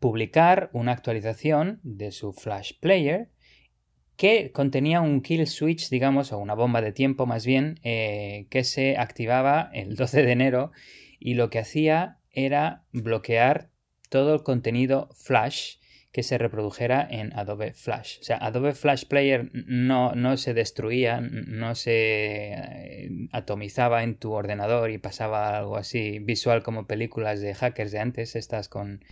publicar 0.00 0.68
una 0.74 0.92
actualización 0.92 1.80
de 1.82 2.12
su 2.12 2.34
Flash 2.34 2.74
Player 2.78 3.30
que 4.16 4.52
contenía 4.52 5.00
un 5.00 5.22
kill 5.22 5.46
switch, 5.46 5.88
digamos, 5.88 6.30
o 6.32 6.38
una 6.38 6.54
bomba 6.54 6.82
de 6.82 6.92
tiempo 6.92 7.24
más 7.24 7.46
bien, 7.46 7.80
eh, 7.82 8.46
que 8.50 8.64
se 8.64 8.98
activaba 8.98 9.70
el 9.72 9.96
12 9.96 10.24
de 10.24 10.32
enero 10.32 10.72
y 11.18 11.34
lo 11.34 11.48
que 11.48 11.58
hacía 11.58 12.18
era 12.30 12.84
bloquear 12.92 13.70
todo 14.10 14.34
el 14.34 14.42
contenido 14.42 15.08
Flash 15.14 15.76
que 16.12 16.22
se 16.22 16.36
reprodujera 16.36 17.06
en 17.10 17.32
Adobe 17.32 17.72
Flash. 17.72 18.18
O 18.20 18.22
sea, 18.22 18.36
Adobe 18.36 18.74
Flash 18.74 19.06
Player 19.06 19.50
no, 19.52 20.14
no 20.14 20.36
se 20.36 20.52
destruía, 20.52 21.20
no 21.22 21.74
se 21.74 22.52
eh, 22.52 23.10
atomizaba 23.32 24.02
en 24.02 24.16
tu 24.16 24.32
ordenador 24.32 24.90
y 24.90 24.98
pasaba 24.98 25.56
algo 25.56 25.78
así 25.78 26.18
visual 26.18 26.62
como 26.62 26.86
películas 26.86 27.40
de 27.40 27.54
hackers 27.54 27.92
de 27.92 27.98
antes, 27.98 28.36
estas 28.36 28.68
con, 28.68 29.02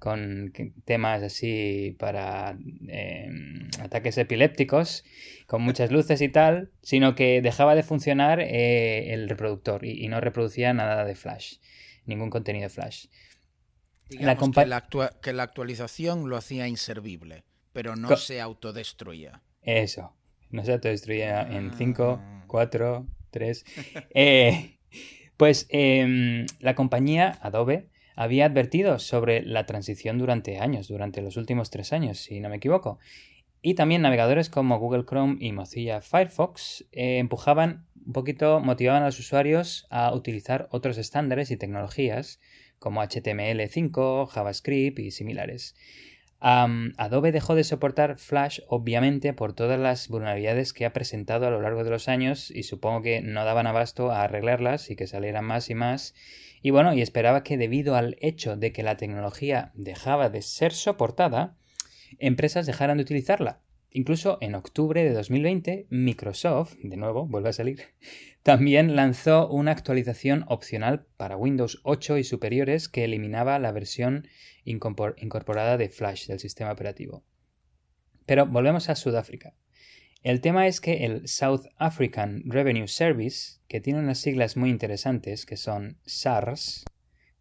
con 0.00 0.52
temas 0.84 1.22
así 1.22 1.94
para 1.96 2.58
em, 2.88 3.68
ataques 3.80 4.18
epilépticos, 4.18 5.04
con 5.46 5.62
muchas 5.62 5.92
luces 5.92 6.20
y 6.20 6.28
tal, 6.28 6.72
sino 6.82 7.14
que 7.14 7.40
dejaba 7.40 7.76
de 7.76 7.84
funcionar 7.84 8.40
eh, 8.40 9.14
el 9.14 9.28
reproductor 9.28 9.84
y, 9.84 10.04
y 10.04 10.08
no 10.08 10.20
reproducía 10.20 10.74
nada 10.74 11.04
de 11.04 11.14
Flash, 11.14 11.58
ningún 12.04 12.30
contenido 12.30 12.68
Flash 12.68 13.06
la 14.10 14.36
que, 14.36 14.66
la 14.66 14.88
que, 15.20 15.32
la 15.32 15.42
actualización 15.42 16.28
lo 16.28 16.36
hacía 16.36 16.68
inservible, 16.68 17.44
pero 17.72 17.96
no 17.96 18.16
se 18.16 18.40
autodestruía. 18.40 19.42
Eso, 19.62 20.14
no 20.50 20.64
se 20.64 20.72
autodestruía 20.72 21.42
en 21.42 21.72
5, 21.72 22.20
4, 22.46 23.06
3. 23.30 23.64
pues 25.36 25.66
em, 25.70 26.46
la 26.60 26.74
compañía 26.74 27.38
Adobe 27.42 27.88
había 28.16 28.46
advertido 28.46 28.98
sobre 28.98 29.42
la 29.42 29.66
transición 29.66 30.18
durante 30.18 30.58
años, 30.58 30.88
durante 30.88 31.22
los 31.22 31.36
últimos 31.36 31.70
tres 31.70 31.92
años, 31.92 32.18
si 32.18 32.40
no 32.40 32.48
me 32.48 32.56
equivoco. 32.56 32.98
Y 33.62 33.74
también 33.74 34.02
navegadores 34.02 34.50
como 34.50 34.78
Google 34.78 35.04
Chrome 35.04 35.36
y 35.40 35.52
Mozilla 35.52 36.00
Firefox 36.00 36.84
eh, 36.92 37.18
empujaban 37.18 37.86
un 38.06 38.12
poquito, 38.12 38.60
motivaban 38.60 39.02
a 39.02 39.06
los 39.06 39.18
usuarios 39.18 39.86
a 39.90 40.12
utilizar 40.14 40.68
otros 40.70 40.98
estándares 40.98 41.50
y 41.50 41.56
tecnologías 41.56 42.40
como 42.78 43.02
HTML5, 43.02 44.28
JavaScript 44.28 44.98
y 44.98 45.10
similares. 45.10 45.74
Adobe 46.40 47.32
dejó 47.32 47.56
de 47.56 47.64
soportar 47.64 48.18
Flash 48.18 48.60
obviamente 48.68 49.32
por 49.32 49.54
todas 49.54 49.78
las 49.78 50.08
vulnerabilidades 50.08 50.72
que 50.72 50.86
ha 50.86 50.92
presentado 50.92 51.46
a 51.46 51.50
lo 51.50 51.60
largo 51.60 51.82
de 51.82 51.90
los 51.90 52.08
años 52.08 52.50
y 52.52 52.62
supongo 52.62 53.02
que 53.02 53.20
no 53.20 53.44
daban 53.44 53.66
abasto 53.66 54.12
a 54.12 54.22
arreglarlas 54.22 54.90
y 54.90 54.96
que 54.96 55.08
salieran 55.08 55.44
más 55.44 55.68
y 55.68 55.74
más. 55.74 56.14
Y 56.62 56.70
bueno, 56.70 56.94
y 56.94 57.02
esperaba 57.02 57.42
que 57.42 57.56
debido 57.56 57.96
al 57.96 58.16
hecho 58.20 58.56
de 58.56 58.72
que 58.72 58.82
la 58.82 58.96
tecnología 58.96 59.72
dejaba 59.74 60.28
de 60.28 60.42
ser 60.42 60.72
soportada, 60.72 61.56
empresas 62.18 62.66
dejaran 62.66 62.98
de 62.98 63.02
utilizarla. 63.02 63.60
Incluso 63.90 64.38
en 64.40 64.54
octubre 64.54 65.02
de 65.02 65.12
2020, 65.12 65.86
Microsoft, 65.88 66.74
de 66.82 66.96
nuevo, 66.96 67.26
vuelve 67.26 67.48
a 67.48 67.52
salir, 67.54 67.80
también 68.42 68.96
lanzó 68.96 69.48
una 69.48 69.72
actualización 69.72 70.44
opcional 70.48 71.06
para 71.16 71.36
Windows 71.36 71.80
8 71.84 72.18
y 72.18 72.24
superiores 72.24 72.88
que 72.88 73.04
eliminaba 73.04 73.58
la 73.58 73.72
versión 73.72 74.26
incorporada 74.64 75.76
de 75.76 75.88
Flash 75.88 76.26
del 76.26 76.38
sistema 76.38 76.72
operativo. 76.72 77.24
Pero 78.26 78.46
volvemos 78.46 78.88
a 78.88 78.96
Sudáfrica. 78.96 79.54
El 80.22 80.40
tema 80.40 80.66
es 80.66 80.80
que 80.80 81.04
el 81.04 81.28
South 81.28 81.66
African 81.76 82.42
Revenue 82.44 82.88
Service, 82.88 83.60
que 83.68 83.80
tiene 83.80 84.00
unas 84.00 84.18
siglas 84.18 84.56
muy 84.56 84.70
interesantes 84.70 85.46
que 85.46 85.56
son 85.56 85.98
SARS, 86.04 86.84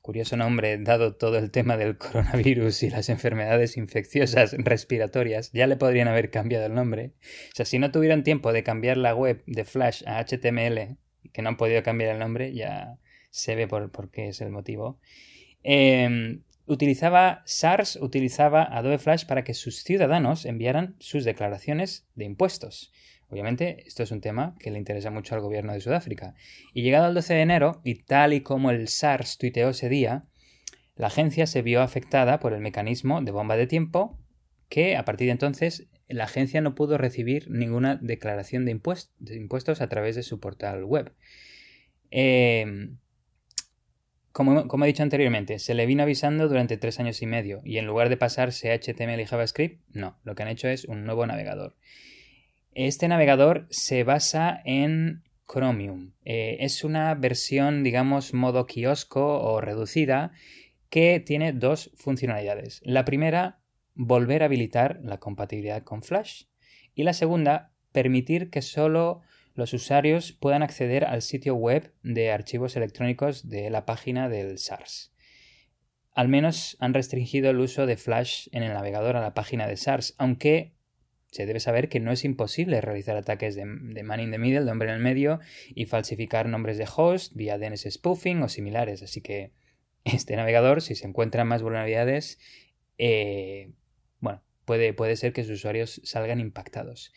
curioso 0.08 0.38
nombre 0.38 0.78
dado 0.78 1.16
todo 1.16 1.38
el 1.38 1.52
tema 1.52 1.76
del 1.76 1.98
coronavirus 1.98 2.84
y 2.84 2.90
las 2.90 3.10
enfermedades 3.10 3.76
infecciosas 3.76 4.56
respiratorias, 4.58 5.52
ya 5.52 5.68
le 5.68 5.76
podrían 5.76 6.08
haber 6.08 6.32
cambiado 6.32 6.66
el 6.66 6.74
nombre. 6.74 7.12
O 7.52 7.56
sea, 7.56 7.66
si 7.66 7.78
no 7.78 7.92
tuvieron 7.92 8.24
tiempo 8.24 8.54
de 8.54 8.64
cambiar 8.64 8.96
la 8.96 9.14
web 9.14 9.44
de 9.48 9.66
Flash 9.66 10.04
a 10.08 10.24
HTML, 10.24 10.96
que 11.34 11.42
no 11.42 11.50
han 11.50 11.58
podido 11.58 11.84
cambiar 11.84 12.14
el 12.14 12.20
nombre, 12.20 12.54
ya 12.54 12.98
se 13.32 13.56
ve 13.56 13.68
por, 13.68 14.10
qué 14.10 14.30
es 14.30 14.40
el 14.40 14.50
motivo. 14.50 14.98
Em, 15.62 16.44
utilizaba 16.68 17.44
SARS, 17.46 17.98
utilizaba 17.98 18.64
Adobe 18.64 19.00
Flash 19.00 19.26
para 19.26 19.44
que 19.44 19.54
sus 19.54 19.84
ciudadanos 19.84 20.46
enviaran 20.46 20.96
sus 21.00 21.26
declaraciones 21.26 22.08
de 22.16 22.24
impuestos. 22.24 22.94
Obviamente, 23.30 23.84
esto 23.86 24.04
es 24.04 24.12
un 24.12 24.22
tema 24.22 24.56
que 24.60 24.72
le 24.72 24.78
interesa 24.78 25.12
mucho 25.12 25.36
al 25.36 25.42
gobierno 25.42 25.74
de 25.74 25.82
Sudáfrica. 25.82 26.36
Y 26.74 26.82
llegado 26.82 27.08
el 27.08 27.14
12 27.14 27.34
de 27.34 27.42
enero, 27.42 27.82
y 27.84 27.96
tal 27.96 28.34
y 28.34 28.42
como 28.42 28.72
el 28.72 28.88
SARS 28.88 29.38
tuiteó 29.38 29.70
ese 29.70 29.90
día, 29.90 30.26
la 30.96 31.08
agencia 31.08 31.46
se 31.46 31.62
vio 31.62 31.82
afectada 31.82 32.40
por 32.40 32.54
el 32.54 32.62
mecanismo 32.62 33.22
de 33.22 33.32
bomba 33.32 33.58
de 33.58 33.68
tiempo 33.68 34.18
que 34.70 34.98
a 34.98 35.06
partir 35.06 35.28
de 35.28 35.34
entonces 35.34 35.88
la 36.08 36.24
agencia 36.26 36.62
no 36.62 36.76
pudo 36.76 36.98
recibir 36.98 37.50
ninguna 37.50 37.98
declaración 37.98 38.66
de, 38.66 38.72
impuestos 38.72 39.82
a 39.82 39.90
través 39.90 40.16
de 40.16 40.24
su 40.24 40.40
portal 40.40 40.84
web. 40.86 41.14
Em, 42.10 42.98
como, 44.32 44.68
como, 44.68 44.86
he 44.86 44.88
dicho 44.88 45.04
anteriormente, 45.04 45.60
se 45.60 45.74
le 45.74 45.86
vino 45.86 46.04
avisando 46.04 46.48
durante 46.48 46.78
tres 46.78 47.00
años 47.00 47.22
y 47.22 47.26
medio 47.26 47.62
y 47.64 47.78
en 47.78 47.86
lugar 47.86 48.10
de 48.10 48.18
pasarse 48.18 48.72
a 48.72 48.76
HTML 48.76 49.20
y 49.20 49.26
JavaScript, 49.26 49.82
no, 49.94 50.18
lo 50.24 50.36
que 50.36 50.44
han 50.44 50.50
hecho 50.50 50.68
es 50.68 50.86
un 50.86 51.06
nuevo 51.06 51.26
navegador. 51.26 51.76
Este 52.80 53.08
navegador 53.08 53.66
se 53.72 54.04
basa 54.04 54.62
en 54.64 55.24
Chromium. 55.48 56.14
Eh, 56.26 56.58
es 56.60 56.84
una 56.84 57.16
versión, 57.16 57.84
digamos, 57.84 58.36
modo 58.36 58.68
kiosco 58.68 59.42
o 59.42 59.60
reducida 59.62 60.32
que 60.92 61.20
tiene 61.20 61.54
dos 61.54 61.90
funcionalidades. 61.96 62.82
La 62.84 63.04
primera, 63.04 63.62
volver 63.96 64.44
a 64.44 64.46
habilitar 64.46 65.00
la 65.02 65.18
compatibilidad 65.18 65.82
con 65.82 66.04
Flash. 66.04 66.44
Y 66.94 67.02
la 67.02 67.14
segunda, 67.14 67.74
permitir 67.94 68.52
que 68.52 68.62
solo 68.62 69.22
los 69.56 69.74
usuarios 69.74 70.32
puedan 70.34 70.62
acceder 70.62 71.04
al 71.04 71.24
sitio 71.24 71.56
web 71.56 71.96
de 72.04 72.32
archivos 72.32 72.76
electrónicos 72.76 73.50
de 73.50 73.72
la 73.72 73.88
página 73.88 74.30
del 74.30 74.60
SARS. 74.60 75.12
Al 76.14 76.28
menos 76.28 76.78
han 76.80 76.94
restringido 76.94 77.50
el 77.50 77.60
uso 77.60 77.88
de 77.88 77.98
Flash 77.98 78.50
en 78.52 78.62
el 78.62 78.74
navegador 78.74 79.16
a 79.18 79.22
la 79.22 79.34
página 79.34 79.66
de 79.66 79.78
SARS, 79.78 80.14
aunque 80.20 80.77
se 81.32 81.46
debe 81.46 81.60
saber 81.60 81.90
que 81.90 82.00
no 82.00 82.12
es 82.12 82.24
imposible 82.24 82.82
realizar 82.82 83.18
ataques 83.18 83.56
de, 83.56 83.66
man 83.66 84.20
in 84.20 84.32
the 84.32 84.38
middle, 84.38 84.64
de 84.64 84.72
hombre 84.72 84.90
en 84.90 84.96
el 84.96 85.02
medio, 85.02 85.40
y 85.70 85.86
falsificar 85.86 86.48
nombres 86.48 86.78
de 86.78 86.88
host 86.94 87.34
vía 87.36 87.58
DNS 87.58 87.88
spoofing 87.92 88.42
o 88.44 88.50
similares. 88.50 89.04
Así 89.04 89.22
que 89.22 89.52
este 90.04 90.36
navegador, 90.36 90.82
si 90.82 90.96
se 90.96 91.08
encuentran 91.08 91.48
más 91.48 91.62
vulnerabilidades, 91.62 92.40
eh, 92.98 93.72
bueno, 94.20 94.42
puede, 94.66 94.94
puede 94.94 95.16
ser 95.16 95.34
que 95.34 95.44
sus 95.44 95.54
usuarios 95.54 96.02
salgan 96.04 96.40
impactados. 96.40 97.12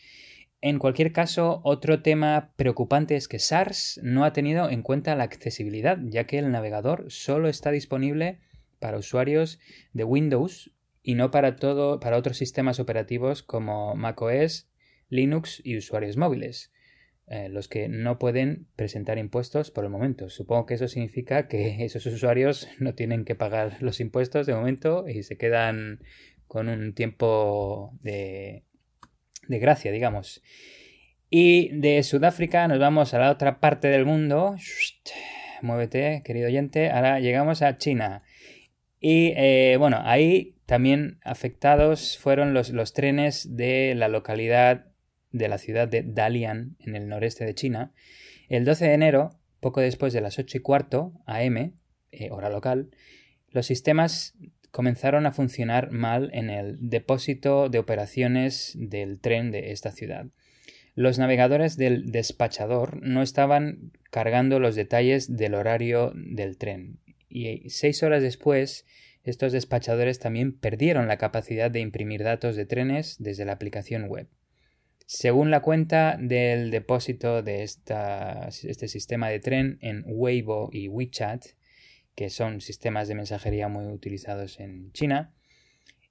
En 0.63 0.77
cualquier 0.77 1.11
caso, 1.11 1.61
otro 1.63 2.03
tema 2.03 2.53
preocupante 2.55 3.15
es 3.15 3.27
que 3.27 3.39
SARS 3.39 3.99
no 4.03 4.25
ha 4.25 4.33
tenido 4.33 4.69
en 4.69 4.83
cuenta 4.83 5.15
la 5.15 5.23
accesibilidad, 5.23 5.97
ya 6.03 6.25
que 6.25 6.37
el 6.37 6.51
navegador 6.51 7.05
solo 7.09 7.49
está 7.49 7.71
disponible 7.71 8.39
para 8.77 8.97
usuarios 8.97 9.59
de 9.93 10.03
Windows 10.03 10.71
y 11.03 11.15
no 11.15 11.31
para 11.31 11.55
todo 11.55 11.99
para 11.99 12.17
otros 12.17 12.37
sistemas 12.37 12.79
operativos 12.79 13.43
como 13.43 13.95
macOS, 13.95 14.69
Linux 15.09 15.61
y 15.63 15.77
usuarios 15.77 16.17
móviles, 16.17 16.71
eh, 17.27 17.49
los 17.49 17.67
que 17.67 17.87
no 17.87 18.19
pueden 18.19 18.67
presentar 18.75 19.17
impuestos 19.17 19.71
por 19.71 19.83
el 19.83 19.89
momento. 19.89 20.29
Supongo 20.29 20.65
que 20.65 20.73
eso 20.75 20.87
significa 20.87 21.47
que 21.47 21.83
esos 21.85 22.05
usuarios 22.05 22.67
no 22.79 22.93
tienen 22.93 23.25
que 23.25 23.35
pagar 23.35 23.77
los 23.81 23.99
impuestos 23.99 24.47
de 24.47 24.53
momento 24.53 25.07
y 25.07 25.23
se 25.23 25.37
quedan 25.37 25.99
con 26.47 26.67
un 26.67 26.93
tiempo 26.93 27.97
de, 28.01 28.65
de 29.47 29.59
gracia, 29.59 29.91
digamos. 29.91 30.41
Y 31.29 31.69
de 31.79 32.03
Sudáfrica 32.03 32.67
nos 32.67 32.79
vamos 32.79 33.13
a 33.13 33.19
la 33.19 33.31
otra 33.31 33.61
parte 33.61 33.87
del 33.87 34.05
mundo. 34.05 34.57
Muévete, 35.61 36.23
querido 36.25 36.47
oyente. 36.47 36.89
Ahora 36.89 37.21
llegamos 37.21 37.61
a 37.61 37.77
China. 37.77 38.23
Y 38.99 39.33
eh, 39.37 39.77
bueno, 39.79 40.01
ahí 40.03 40.57
también 40.71 41.19
afectados 41.25 42.17
fueron 42.17 42.53
los, 42.53 42.93
trenes 42.93 43.57
de 43.57 43.93
la 43.93 44.07
localidad 44.07 44.85
de 45.33 45.49
la 45.49 45.57
ciudad 45.57 45.85
de 45.89 46.01
Dalian, 46.01 46.77
en 46.79 46.95
el 46.95 47.09
noreste 47.09 47.43
de 47.43 47.53
China. 47.53 47.91
El 48.47 48.63
12 48.63 48.85
de 48.85 48.93
enero, 48.93 49.37
poco 49.59 49.81
después 49.81 50.13
de 50.13 50.21
las 50.21 50.39
8 50.39 50.59
y 50.59 50.61
cuarto 50.61 51.11
AM, 51.25 51.73
eh, 52.13 52.29
hora 52.31 52.49
local, 52.49 52.89
los 53.49 53.65
sistemas 53.65 54.37
comenzaron 54.71 55.25
a 55.25 55.33
funcionar 55.33 55.91
mal 55.91 56.29
en 56.31 56.49
el 56.49 56.77
depósito 56.79 57.67
de 57.67 57.79
operaciones 57.79 58.71
del 58.79 59.19
tren 59.19 59.51
de 59.51 59.73
esta 59.73 59.91
ciudad. 59.91 60.27
Los 60.95 61.19
navegadores 61.19 61.75
del 61.75 62.13
despachador 62.13 63.03
no 63.03 63.21
estaban 63.21 63.91
cargando 64.09 64.57
los 64.61 64.75
detalles 64.75 65.35
del 65.35 65.53
horario 65.53 66.13
del 66.15 66.57
tren 66.57 67.01
y 67.27 67.69
seis 67.69 68.03
horas 68.03 68.23
después 68.23 68.85
estos 69.23 69.51
despachadores 69.51 70.19
también 70.19 70.57
perdieron 70.57 71.07
la 71.07 71.17
capacidad 71.17 71.69
de 71.69 71.79
imprimir 71.79 72.23
datos 72.23 72.55
de 72.55 72.65
trenes 72.65 73.17
desde 73.19 73.45
la 73.45 73.53
aplicación 73.53 74.07
web. 74.07 74.27
Según 75.05 75.51
la 75.51 75.61
cuenta 75.61 76.17
del 76.19 76.71
depósito 76.71 77.43
de 77.43 77.63
este 77.63 78.87
sistema 78.87 79.29
de 79.29 79.39
tren 79.39 79.77
en 79.81 80.03
Weibo 80.07 80.69
y 80.71 80.87
WeChat, 80.87 81.45
que 82.15 82.29
son 82.29 82.61
sistemas 82.61 83.07
de 83.07 83.15
mensajería 83.15 83.67
muy 83.67 83.85
utilizados 83.87 84.59
en 84.59 84.91
China, 84.93 85.33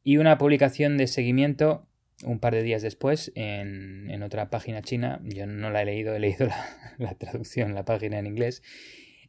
y 0.03 0.19
una 0.19 0.39
publicación 0.39 0.97
de 0.97 1.07
seguimiento 1.07 1.87
un 2.25 2.39
par 2.39 2.55
de 2.55 2.63
días 2.63 2.83
después 2.83 3.33
en, 3.35 4.23
otra 4.23 4.51
página 4.51 4.83
china, 4.83 5.21
yo 5.25 5.47
no 5.47 5.71
la 5.71 5.83
he 5.83 5.87
leído, 5.87 6.15
he 6.15 6.21
leído 6.21 6.47
la, 6.47 6.67
la 6.99 7.15
traducción, 7.15 7.75
la 7.75 7.85
página 7.85 8.19
en 8.19 8.27
inglés, 8.27 8.63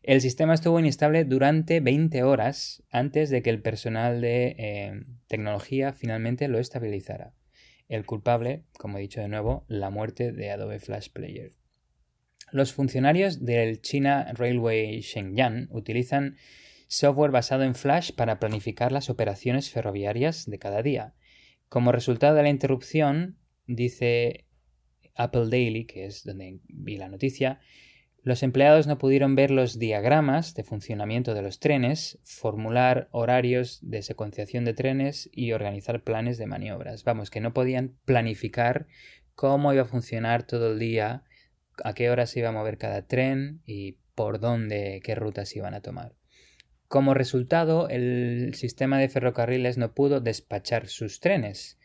el 0.04 0.22
sistema 0.22 0.54
estuvo 0.54 0.80
inestable 0.80 1.26
durante 1.26 1.80
20 1.80 2.24
horas 2.24 2.84
antes 2.90 3.30
de 3.30 3.44
que 3.44 3.52
el 3.52 3.62
personal 3.62 4.20
de 4.20 4.56
eh, 4.58 5.04
tecnología 5.28 5.94
finalmente 5.94 6.48
lo 6.48 6.58
estabilizara. 6.58 7.34
El 7.88 8.06
culpable, 8.06 8.64
como 8.78 8.98
he 8.98 9.02
dicho 9.02 9.22
de 9.22 9.28
nuevo, 9.28 9.66
la 9.68 9.90
muerte 9.90 10.32
de 10.32 10.50
Adobe 10.50 10.80
Flash 10.80 11.10
Player. 11.10 11.52
Los 12.52 12.74
funcionarios 12.74 13.46
del 13.46 13.82
China 13.82 14.32
Railway 14.34 15.02
Shenyang 15.02 15.68
utilizan 15.72 16.36
software 16.88 17.32
basado 17.32 17.64
en 17.64 17.76
Flash 17.76 18.12
para 18.12 18.40
planificar 18.40 18.92
las 18.92 19.10
operaciones 19.10 19.70
ferroviarias 19.70 20.50
de 20.50 20.58
cada 20.60 20.82
día. 20.82 21.14
Como 21.70 21.92
resultado 21.92 22.36
de 22.36 22.44
la 22.44 22.50
interrupción, 22.50 23.38
dice 23.68 24.46
Apple 25.16 25.48
Daily, 25.50 25.86
que 25.86 26.06
es 26.06 26.24
donde 26.24 26.60
vi 26.68 26.98
la 26.98 27.08
noticia, 27.08 27.60
los 28.24 28.44
empleados 28.44 28.86
no 28.86 29.00
pudieron 29.00 29.36
ver 29.36 29.50
los 29.50 29.80
diagramas 29.80 30.54
de 30.54 30.64
funcionamiento 30.64 31.34
de 31.34 31.42
los 31.42 31.60
trenes, 31.60 32.20
formular 32.24 33.08
horarios 33.12 33.80
de 33.82 34.04
secuenciación 34.04 34.64
de 34.64 34.76
trenes 34.76 35.30
y 35.34 35.54
organizar 35.54 36.04
planes 36.04 36.38
de 36.38 36.46
maniobras. 36.46 37.04
Vamos, 37.04 37.32
que 37.32 37.42
no 37.42 37.54
podían 37.54 37.96
planificar 38.06 38.86
cómo 39.34 39.74
iba 39.74 39.82
a 39.84 39.86
funcionar 39.86 40.44
todo 40.44 40.74
el 40.74 40.78
día, 40.80 41.24
a 41.84 41.94
qué 41.94 42.12
hora 42.12 42.28
se 42.28 42.40
iba 42.40 42.50
a 42.50 42.54
mover 42.54 42.78
cada 42.78 43.08
tren 43.08 43.62
y 43.66 43.98
por 44.14 44.40
dónde, 44.40 45.02
qué 45.04 45.16
rutas 45.16 45.56
iban 45.56 45.74
a 45.74 45.82
tomar. 45.82 46.14
Como 46.88 47.16
resultado, 47.16 47.90
el 47.90 48.54
sistema 48.54 49.00
de 49.00 49.10
ferrocarriles 49.10 49.80
no 49.80 49.96
pudo 49.96 50.20
despachar 50.20 50.88
sus 50.88 51.22
trenes, 51.22 51.80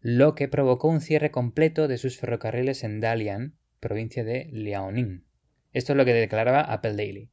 lo 0.00 0.36
que 0.36 0.46
provocó 0.46 0.86
un 0.88 1.00
cierre 1.00 1.32
completo 1.32 1.88
de 1.88 1.98
sus 1.98 2.16
ferrocarriles 2.16 2.84
en 2.84 3.00
Dalian, 3.00 3.56
provincia 3.80 4.22
de 4.22 4.48
Liaoning. 4.52 5.24
Esto 5.72 5.92
es 5.92 5.96
lo 5.96 6.04
que 6.04 6.14
declaraba 6.14 6.60
Apple 6.60 6.94
Daily. 6.94 7.30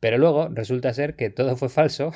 Pero 0.00 0.18
luego 0.18 0.48
resulta 0.48 0.92
ser 0.94 1.16
que 1.16 1.30
todo 1.30 1.56
fue 1.56 1.68
falso 1.68 2.12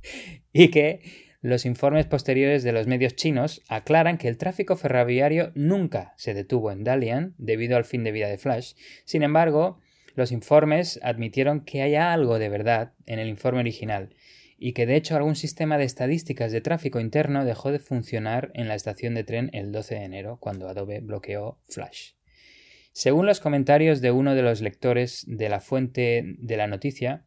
y 0.52 0.70
que 0.70 1.00
los 1.42 1.66
informes 1.66 2.06
posteriores 2.06 2.64
de 2.64 2.72
los 2.72 2.86
medios 2.86 3.14
chinos 3.14 3.62
aclaran 3.68 4.18
que 4.18 4.28
el 4.28 4.38
tráfico 4.38 4.76
ferroviario 4.76 5.52
nunca 5.54 6.14
se 6.16 6.34
detuvo 6.34 6.72
en 6.72 6.82
Dalian 6.82 7.34
debido 7.38 7.76
al 7.76 7.84
fin 7.84 8.04
de 8.04 8.12
vida 8.12 8.28
de 8.28 8.38
Flash. 8.38 8.72
Sin 9.04 9.22
embargo, 9.22 9.80
los 10.14 10.32
informes 10.32 10.98
admitieron 11.02 11.60
que 11.60 11.82
hay 11.82 11.94
algo 11.94 12.38
de 12.38 12.48
verdad 12.48 12.94
en 13.04 13.18
el 13.18 13.28
informe 13.28 13.60
original 13.60 14.14
y 14.58 14.72
que 14.72 14.86
de 14.86 14.96
hecho 14.96 15.14
algún 15.14 15.36
sistema 15.36 15.76
de 15.76 15.84
estadísticas 15.84 16.52
de 16.52 16.62
tráfico 16.62 17.00
interno 17.00 17.44
dejó 17.44 17.70
de 17.70 17.78
funcionar 17.78 18.50
en 18.54 18.68
la 18.68 18.74
estación 18.74 19.14
de 19.14 19.24
tren 19.24 19.50
el 19.52 19.72
12 19.72 19.94
de 19.94 20.04
enero 20.04 20.38
cuando 20.40 20.68
Adobe 20.68 21.00
bloqueó 21.00 21.60
Flash. 21.68 22.12
Según 22.96 23.26
los 23.26 23.40
comentarios 23.40 24.00
de 24.00 24.10
uno 24.10 24.34
de 24.34 24.40
los 24.40 24.62
lectores 24.62 25.22
de 25.28 25.50
la 25.50 25.60
fuente 25.60 26.36
de 26.38 26.56
la 26.56 26.66
noticia, 26.66 27.26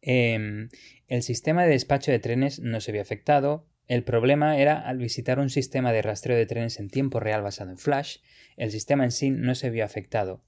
em, 0.00 0.70
el 1.06 1.22
sistema 1.22 1.64
de 1.64 1.72
despacho 1.72 2.10
de 2.10 2.18
trenes 2.18 2.60
no 2.60 2.80
se 2.80 2.90
vio 2.90 3.02
afectado. 3.02 3.68
El 3.88 4.04
problema 4.04 4.56
era 4.56 4.80
al 4.80 4.96
visitar 4.96 5.38
un 5.38 5.50
sistema 5.50 5.92
de 5.92 6.00
rastreo 6.00 6.34
de 6.34 6.46
trenes 6.46 6.80
en 6.80 6.88
tiempo 6.88 7.20
real 7.20 7.42
basado 7.42 7.72
en 7.72 7.76
Flash, 7.76 8.20
el 8.56 8.70
sistema 8.70 9.04
en 9.04 9.10
sí 9.10 9.28
no 9.28 9.54
se 9.54 9.68
vio 9.68 9.84
afectado. 9.84 10.42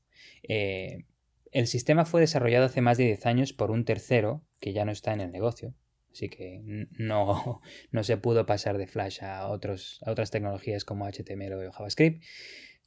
Eh, 0.45 1.05
el 1.53 1.67
sistema 1.67 2.07
fue 2.07 2.23
desarrollado 2.23 2.65
hace 2.65 2.81
más 2.81 2.97
de 2.97 3.05
10 3.05 3.27
años 3.27 3.53
por 3.53 3.71
un 3.71 3.85
tercero 3.85 4.47
que 4.61 4.73
ya 4.73 4.87
no 4.87 4.93
está 4.93 5.13
en 5.13 5.21
el 5.21 5.31
negocio, 5.31 5.75
así 6.11 6.31
que 6.31 6.63
no, 6.93 7.61
se 8.03 8.17
pudo 8.17 8.47
pasar 8.47 8.79
de 8.79 8.87
Flash 8.87 9.23
a 9.23 9.47
otras 9.49 10.31
tecnologías 10.31 10.87
como 10.87 11.07
HTML 11.07 11.53
o 11.53 11.71
JavaScript. 11.71 12.25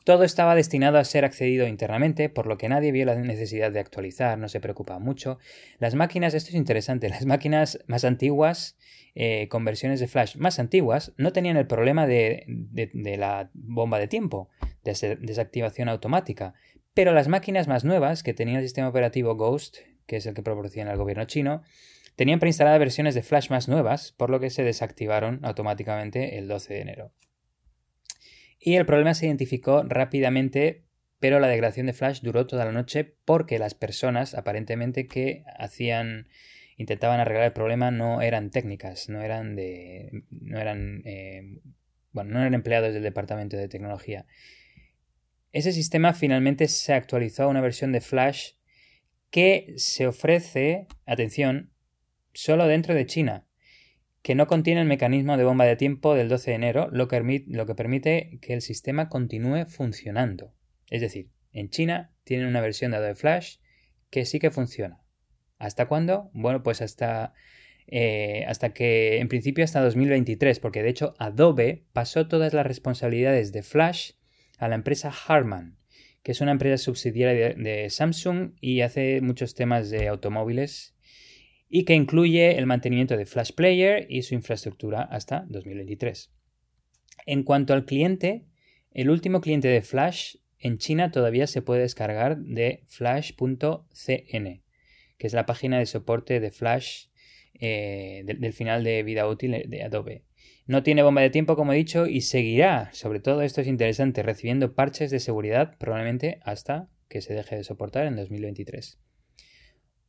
Todo 0.10 0.24
estaba 0.24 0.56
destinado 0.56 0.98
a 0.98 1.04
ser 1.04 1.24
accedido 1.24 1.68
internamente, 1.68 2.30
por 2.30 2.48
lo 2.48 2.58
que 2.58 2.68
nadie 2.68 2.92
vio 2.92 3.06
la 3.06 3.14
necesidad 3.14 3.72
de 3.72 3.80
actualizar, 3.80 4.40
no 4.40 4.50
se 4.50 4.60
preocupaba 4.60 4.98
mucho. 4.98 5.38
Las 5.78 5.94
máquinas, 5.94 6.34
esto 6.34 6.50
es 6.50 6.56
interesante, 6.56 7.10
las 7.10 7.28
máquinas 7.28 7.78
más 7.86 8.04
antiguas, 8.04 8.76
eh, 9.14 9.48
con 9.50 9.64
versiones 9.66 10.00
de 10.00 10.08
Flash 10.08 10.36
más 10.38 10.58
antiguas, 10.58 11.14
no 11.18 11.32
tenían 11.32 11.58
el 11.58 11.68
problema 11.68 12.08
de, 12.08 12.44
la 13.20 13.52
bomba 13.54 14.00
de 14.00 14.08
tiempo, 14.08 14.50
de 14.84 15.18
desactivación 15.22 15.90
automática. 15.90 16.56
Pero 16.96 17.14
las 17.14 17.28
máquinas 17.28 17.68
más 17.68 17.86
nuevas, 17.86 18.24
que 18.24 18.34
tenían 18.34 18.58
el 18.58 18.64
sistema 18.64 18.90
operativo 18.90 19.36
Ghost, 19.36 19.78
que 20.08 20.16
es 20.16 20.26
el 20.26 20.34
que 20.34 20.42
proporciona 20.42 20.92
el 20.92 20.98
gobierno 20.98 21.26
chino, 21.26 21.62
tenían 22.16 22.40
preinstaladas 22.40 22.80
versiones 22.80 23.14
de 23.14 23.22
Flash 23.22 23.52
más 23.52 23.68
nuevas, 23.68 24.12
por 24.14 24.32
lo 24.32 24.40
que 24.40 24.50
se 24.50 24.64
desactivaron 24.64 25.40
automáticamente 25.44 26.40
el 26.40 26.48
12 26.48 26.74
de 26.74 26.82
enero. 26.82 27.12
Y 28.60 28.76
el 28.76 28.86
problema 28.86 29.14
se 29.14 29.26
identificó 29.26 29.84
rápidamente, 29.84 30.84
pero 31.20 31.40
la 31.40 31.48
degradación 31.48 31.88
de 31.88 31.94
Flash 31.94 32.22
duró 32.22 32.46
toda 32.46 32.66
la 32.66 32.74
noche 32.74 33.16
porque 33.26 33.58
las 33.58 33.74
personas 33.74 34.36
aparentemente 34.36 35.08
que 35.08 35.44
hacían 35.58 36.28
intentaban 36.76 37.20
arreglar 37.20 37.46
el 37.46 37.54
problema 37.54 37.92
no 37.92 38.22
eran 38.22 38.52
técnicas, 38.52 39.10
no 39.10 39.22
eran 39.22 39.56
de 39.56 40.24
no 40.30 40.60
eran 40.60 41.02
eh, 41.06 41.60
bueno, 42.12 42.32
no 42.32 42.40
eran 42.40 42.54
empleados 42.54 42.94
del 42.94 43.04
departamento 43.04 43.56
de 43.56 43.70
tecnología. 43.70 44.26
Ese 45.52 45.72
sistema 45.72 46.14
finalmente 46.14 46.68
se 46.68 46.94
actualizó 46.94 47.44
a 47.44 47.48
una 47.48 47.62
versión 47.62 47.92
de 47.92 48.02
Flash 48.02 48.52
que 49.30 49.74
se 49.78 50.08
ofrece, 50.08 50.88
atención, 51.06 51.72
solo 52.34 52.68
dentro 52.68 52.94
de 52.94 53.06
China 53.06 53.49
que 54.22 54.36
no 54.36 54.48
contiene 54.48 54.82
el 54.82 54.88
mecanismo 54.88 55.38
de 55.38 55.44
bomba 55.44 55.66
de 55.66 55.76
tiempo 55.76 56.14
del 56.16 56.30
12 56.30 56.52
de 56.52 56.56
enero, 56.56 56.90
lo 56.92 57.08
que, 57.08 57.76
permite 57.76 58.40
que 58.42 58.54
el 58.54 58.62
sistema 58.62 59.10
continúe 59.10 59.66
funcionando. 59.66 60.54
Es 60.90 61.02
decir, 61.02 61.30
en 61.52 61.70
China 61.70 62.12
tienen 62.24 62.48
una 62.48 62.62
versión 62.62 62.92
de 62.92 62.98
Adobe 62.98 63.16
Flash 63.16 63.58
que 64.10 64.26
sí 64.26 64.40
que 64.40 64.52
funciona. 64.52 65.02
¿Hasta 65.58 65.88
cuándo? 65.88 66.30
Bueno, 66.34 66.64
pues 66.64 66.82
hasta, 66.82 67.34
eh, 67.88 68.46
hasta 68.48 68.74
que, 68.74 69.20
en 69.20 69.30
principio, 69.30 69.64
hasta 69.64 69.82
2023, 69.82 70.60
porque 70.60 70.84
de 70.84 70.90
hecho 70.90 71.16
Adobe 71.18 71.86
pasó 71.94 72.28
todas 72.28 72.54
las 72.54 72.66
responsabilidades 72.66 73.52
de 73.52 73.64
Flash 73.64 74.12
a 74.58 74.68
la 74.68 74.76
empresa 74.76 75.12
Harman, 75.28 75.78
que 76.24 76.34
es 76.34 76.42
una 76.42 76.52
empresa 76.52 76.78
subsidiaria 76.78 77.54
de 77.54 77.90
Samsung 77.90 78.52
y 78.60 78.82
hace 78.82 79.22
muchos 79.22 79.54
temas 79.54 79.90
de 79.90 80.08
automóviles 80.08 80.96
y 81.70 81.86
que 81.86 81.94
incluye 81.94 82.58
el 82.58 82.66
mantenimiento 82.66 83.16
de 83.16 83.26
Flash 83.26 83.52
Player 83.54 84.08
y 84.10 84.24
su 84.24 84.34
infraestructura 84.34 85.04
hasta 85.04 85.46
2023. 85.50 86.32
En 87.28 87.44
cuanto 87.44 87.74
al 87.74 87.86
cliente, 87.86 88.46
el 88.92 89.10
último 89.12 89.40
cliente 89.40 89.68
de 89.68 89.84
Flash 89.84 90.38
en 90.58 90.80
China 90.80 91.12
todavía 91.12 91.48
se 91.48 91.62
puede 91.62 91.82
descargar 91.82 92.38
de 92.40 92.84
flash.cn, 92.88 94.64
que 95.18 95.28
es 95.28 95.34
la 95.34 95.46
página 95.46 95.78
de 95.78 95.86
soporte 95.86 96.40
de 96.40 96.52
Flash 96.52 97.06
eh, 97.54 98.24
del, 98.26 98.54
final 98.54 98.84
de 98.84 99.04
vida 99.04 99.28
útil 99.28 99.64
de 99.68 99.84
Adobe. 99.84 100.24
No 100.66 100.84
tiene 100.84 101.04
bomba 101.04 101.22
de 101.22 101.30
tiempo, 101.30 101.56
como 101.56 101.74
he 101.74 101.78
dicho, 101.78 102.08
y 102.08 102.22
seguirá, 102.22 102.90
sobre 102.94 103.20
todo 103.20 103.42
esto 103.42 103.62
es 103.62 103.68
interesante, 103.68 104.24
recibiendo 104.24 104.76
parches 104.76 105.12
de 105.12 105.20
seguridad 105.20 105.78
probablemente 105.78 106.40
hasta 106.44 106.90
que 107.08 107.22
se 107.22 107.34
deje 107.34 107.56
de 107.56 107.64
soportar 107.64 108.06
en 108.06 108.16
2023. 108.16 109.00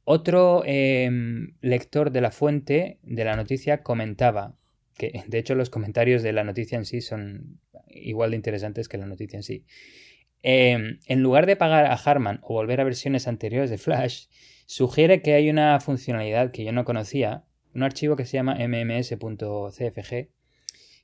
Otro 0.05 0.63
em, 0.65 1.55
lector 1.61 2.11
de 2.11 2.21
la 2.21 2.31
fuente 2.31 2.99
de 3.03 3.25
la 3.25 3.37
noticia 3.37 3.83
comentaba 3.83 4.57
que, 4.97 5.25
de 5.27 5.39
hecho, 5.39 5.55
los 5.55 5.71
comentarios 5.71 6.23
de 6.23 6.33
la 6.33 6.45
noticia 6.45 6.79
en 6.79 6.85
sí 6.85 7.01
son 7.01 7.61
igual 7.89 8.31
de 8.31 8.37
interesantes 8.37 8.89
que 8.89 8.99
la 8.99 9.07
noticia 9.07 9.37
en 9.37 9.43
sí. 9.43 9.65
Em, 10.43 10.99
en 11.07 11.23
lugar 11.23 11.47
de 11.47 11.57
pagar 11.57 11.87
a 11.87 11.95
Harman 11.95 12.41
o 12.43 12.55
volver 12.55 12.81
a 12.81 12.85
versiones 12.85 13.29
anteriores 13.29 13.71
de 13.71 13.79
Flash, 13.79 14.27
sugiere 14.67 15.23
que 15.23 15.35
hay 15.35 15.51
una 15.51 15.79
funcionalidad 15.81 16.51
que 16.51 16.65
yo 16.65 16.73
no 16.73 16.85
conocía, 16.85 17.45
un 17.75 17.83
archivo 17.83 18.17
que 18.17 18.25
se 18.25 18.37
llama 18.37 18.57
mms.cfg, 18.57 20.29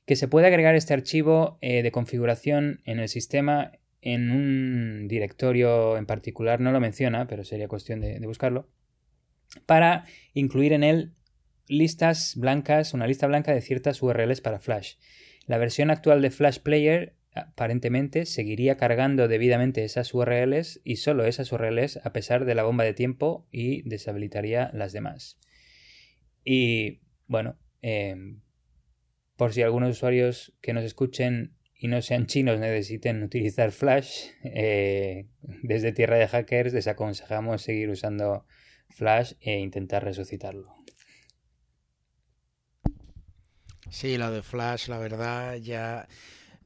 que 0.05 0.15
se 0.15 0.27
puede 0.27 0.47
agregar 0.47 0.75
este 0.75 0.93
archivo 0.93 1.59
eh, 1.61 1.83
de 1.83 1.91
configuración 1.91 2.81
en 2.85 2.99
el 2.99 3.09
sistema 3.09 3.73
en 4.01 4.31
un 4.31 5.07
directorio 5.07 5.97
en 5.97 6.05
particular, 6.05 6.61
no 6.61 6.71
lo 6.71 6.79
menciona, 6.79 7.27
pero 7.27 7.43
sería 7.43 7.67
cuestión 7.67 7.99
de 7.99 8.19
buscarlo 8.25 8.67
para 9.65 10.05
incluir 10.33 10.73
en 10.73 10.83
él 10.83 11.13
listas 11.67 12.35
blancas, 12.35 12.93
una 12.93 13.07
lista 13.07 13.27
blanca 13.27 13.53
de 13.53 13.61
ciertas 13.61 14.01
URLs 14.01 14.41
para 14.41 14.59
Flash. 14.59 14.95
La 15.45 15.57
versión 15.57 15.91
actual 15.91 16.21
de 16.21 16.31
Flash 16.31 16.59
Player 16.59 17.15
aparentemente 17.33 18.25
seguiría 18.25 18.77
cargando 18.77 19.27
debidamente 19.27 19.83
esas 19.83 20.13
URLs 20.13 20.81
y 20.83 20.97
solo 20.97 21.25
esas 21.25 21.51
URLs 21.51 21.99
a 22.03 22.11
pesar 22.13 22.45
de 22.45 22.55
la 22.55 22.63
bomba 22.63 22.83
de 22.83 22.93
tiempo 22.93 23.47
y 23.51 23.87
deshabilitaría 23.87 24.71
las 24.73 24.93
demás. 24.93 25.39
Y 26.43 27.01
bueno, 27.27 27.57
em, 27.81 28.41
por 29.35 29.53
si 29.53 29.61
algunos 29.61 29.91
usuarios 29.91 30.53
que 30.61 30.73
nos 30.73 30.83
escuchen 30.83 31.53
y 31.79 31.87
no 31.87 32.01
sean 32.01 32.25
chinos 32.25 32.59
necesiten 32.59 33.21
utilizar 33.21 33.71
Flash, 33.71 34.29
eh, 34.43 35.27
desde 35.61 35.91
Tierra 35.91 36.17
de 36.17 36.27
Hackers 36.27 36.73
les 36.73 36.87
aconsejamos 36.87 37.61
seguir 37.61 37.89
usando 37.89 38.45
Flash 38.89 39.33
e 39.41 39.59
intentar 39.59 40.03
resucitarlo. 40.03 40.75
Sí, 43.89 44.17
lo 44.17 44.31
de 44.31 44.41
Flash, 44.41 44.87
la 44.87 44.97
verdad, 44.97 45.55
ya... 45.55 46.07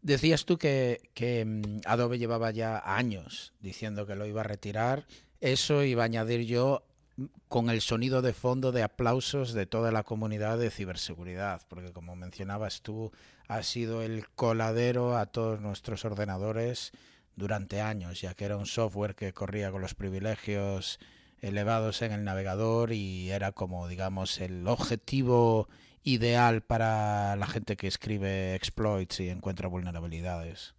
Decías 0.01 0.45
tú 0.45 0.57
que, 0.57 0.99
mm, 1.45 1.81
Adobe 1.85 2.17
llevaba 2.17 2.49
ya 2.49 2.81
años 2.83 3.53
diciendo 3.59 4.07
que 4.07 4.15
lo 4.15 4.25
iba 4.25 4.41
a 4.41 4.45
retirar. 4.45 5.05
Eso 5.39 5.83
iba 5.83 6.01
a 6.03 6.05
añadir 6.05 6.45
yo 6.45 6.83
mm, 7.17 7.25
con 7.47 7.69
el 7.69 7.81
sonido 7.81 8.23
de 8.23 8.33
fondo 8.33 8.71
de 8.71 8.81
aplausos 8.81 9.53
de 9.53 9.67
toda 9.67 9.91
la 9.91 10.03
comunidad 10.03 10.57
de 10.57 10.71
ciberseguridad, 10.71 11.61
porque 11.67 11.93
como 11.93 12.15
mencionabas 12.15 12.81
tú, 12.81 13.11
ha 13.47 13.61
sido 13.61 14.01
el 14.01 14.27
coladero 14.29 15.17
a 15.17 15.27
todos 15.27 15.61
nuestros 15.61 16.03
ordenadores 16.03 16.91
durante 17.35 17.81
años, 17.81 18.21
ya 18.21 18.33
que 18.33 18.45
era 18.45 18.57
un 18.57 18.65
software 18.65 19.15
que 19.15 19.33
corría 19.33 19.71
con 19.71 19.81
los 19.81 19.93
privilegios 19.93 20.99
elevados 21.41 22.01
en 22.01 22.11
el 22.11 22.23
navegador 22.23 22.93
y 22.93 23.31
era 23.31 23.51
como, 23.51 23.87
digamos, 23.87 24.39
el 24.39 24.67
objetivo 24.67 25.67
ideal 26.03 26.61
para 26.61 27.35
la 27.35 27.47
gente 27.47 27.75
que 27.75 27.87
escribe 27.87 28.55
exploits 28.55 29.19
y 29.19 29.29
encuentra 29.29 29.67
vulnerabilidades. 29.67 30.73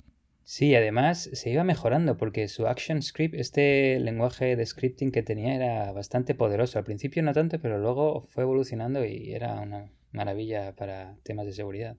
Sí, 0.44 0.74
además 0.74 1.30
se 1.32 1.50
iba 1.50 1.62
mejorando 1.64 2.16
porque 2.16 2.48
su 2.48 2.66
ActionScript, 2.66 3.34
este 3.34 3.98
lenguaje 4.00 4.56
de 4.56 4.66
scripting 4.66 5.12
que 5.12 5.22
tenía, 5.22 5.54
era 5.54 5.92
bastante 5.92 6.34
poderoso. 6.34 6.78
Al 6.78 6.84
principio 6.84 7.22
no 7.22 7.32
tanto, 7.32 7.60
pero 7.60 7.78
luego 7.78 8.26
fue 8.28 8.42
evolucionando 8.42 9.04
y 9.04 9.32
era 9.32 9.60
una 9.60 9.90
maravilla 10.10 10.74
para 10.74 11.16
temas 11.22 11.46
de 11.46 11.52
seguridad. 11.52 11.96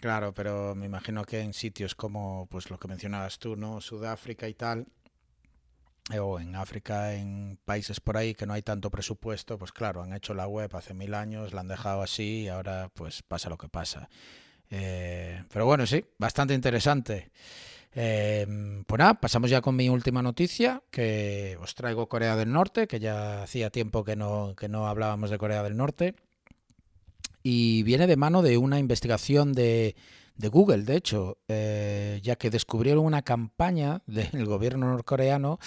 Claro, 0.00 0.32
pero 0.32 0.74
me 0.74 0.86
imagino 0.86 1.24
que 1.24 1.40
en 1.40 1.52
sitios 1.52 1.94
como 1.94 2.46
pues 2.50 2.70
lo 2.70 2.78
que 2.78 2.88
mencionabas 2.88 3.38
tú, 3.38 3.56
¿no? 3.56 3.80
Sudáfrica 3.80 4.48
y 4.48 4.54
tal, 4.54 4.86
o 6.16 6.40
en 6.40 6.56
África, 6.56 7.14
en 7.14 7.58
países 7.64 8.00
por 8.00 8.16
ahí 8.16 8.34
que 8.34 8.46
no 8.46 8.54
hay 8.54 8.62
tanto 8.62 8.90
presupuesto, 8.90 9.58
pues 9.58 9.72
claro, 9.72 10.02
han 10.02 10.14
hecho 10.14 10.32
la 10.32 10.46
web 10.46 10.74
hace 10.74 10.94
mil 10.94 11.12
años, 11.14 11.52
la 11.52 11.60
han 11.60 11.68
dejado 11.68 12.02
así 12.02 12.42
y 12.42 12.48
ahora 12.48 12.90
pues 12.94 13.22
pasa 13.22 13.50
lo 13.50 13.58
que 13.58 13.68
pasa. 13.68 14.08
Eh, 14.70 15.44
Pero 15.52 15.66
bueno, 15.66 15.86
sí, 15.86 16.04
bastante 16.18 16.54
interesante. 16.54 17.30
Eh, 17.94 18.46
pues 18.86 18.98
nada, 18.98 19.14
pasamos 19.14 19.50
ya 19.50 19.60
con 19.60 19.76
mi 19.76 19.88
última 19.88 20.22
noticia, 20.22 20.82
que 20.90 21.58
os 21.60 21.74
traigo 21.74 22.08
Corea 22.08 22.36
del 22.36 22.52
Norte, 22.52 22.86
que 22.86 23.00
ya 23.00 23.42
hacía 23.42 23.70
tiempo 23.70 24.04
que 24.04 24.16
no, 24.16 24.54
que 24.56 24.68
no 24.68 24.86
hablábamos 24.86 25.30
de 25.30 25.38
Corea 25.38 25.62
del 25.62 25.76
Norte. 25.76 26.14
Y 27.42 27.82
viene 27.82 28.06
de 28.06 28.16
mano 28.16 28.42
de 28.42 28.58
una 28.58 28.78
investigación 28.78 29.52
de, 29.52 29.96
de 30.38 30.48
Google, 30.48 30.84
de 30.84 30.96
hecho, 30.96 31.38
eh, 31.48 32.20
ya 32.22 32.36
que 32.36 32.48
descubrieron 32.48 33.04
una 33.04 33.22
campaña 33.22 34.02
del 34.06 34.46
gobierno 34.46 34.88
norcoreano, 34.88 35.58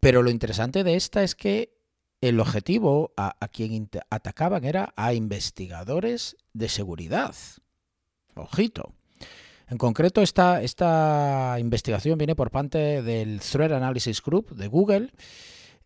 pero 0.00 0.22
lo 0.22 0.30
interesante 0.30 0.84
de 0.84 0.96
esta 0.96 1.22
es 1.22 1.34
que 1.34 1.72
el 2.20 2.40
objetivo 2.40 3.12
a, 3.16 3.36
a 3.40 3.48
quien 3.48 3.88
atacaban 4.10 4.64
era 4.64 4.92
a 4.96 5.14
investigadores 5.14 6.36
de 6.52 6.68
seguridad. 6.68 7.34
Ojito. 8.34 8.94
En 9.68 9.78
concreto, 9.78 10.20
esta, 10.20 10.62
esta 10.62 11.56
investigación 11.58 12.18
viene 12.18 12.36
por 12.36 12.50
parte 12.50 13.02
del 13.02 13.40
Threat 13.40 13.72
Analysis 13.72 14.22
Group 14.22 14.54
de 14.54 14.68
Google, 14.68 15.10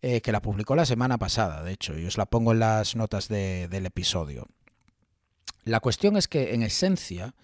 eh, 0.01 0.21
que 0.21 0.31
la 0.31 0.41
publicó 0.41 0.75
la 0.75 0.85
semana 0.85 1.17
pasada, 1.17 1.63
de 1.63 1.73
hecho, 1.73 1.97
y 1.97 2.05
os 2.05 2.17
la 2.17 2.25
pongo 2.25 2.51
en 2.51 2.59
las 2.59 2.95
notas 2.95 3.27
de, 3.27 3.67
del 3.69 3.85
episodio. 3.85 4.47
La 5.65 5.79
cuestión 5.79 6.17
es 6.17 6.27
que, 6.27 6.53
en 6.53 6.63
esencia, 6.63 7.35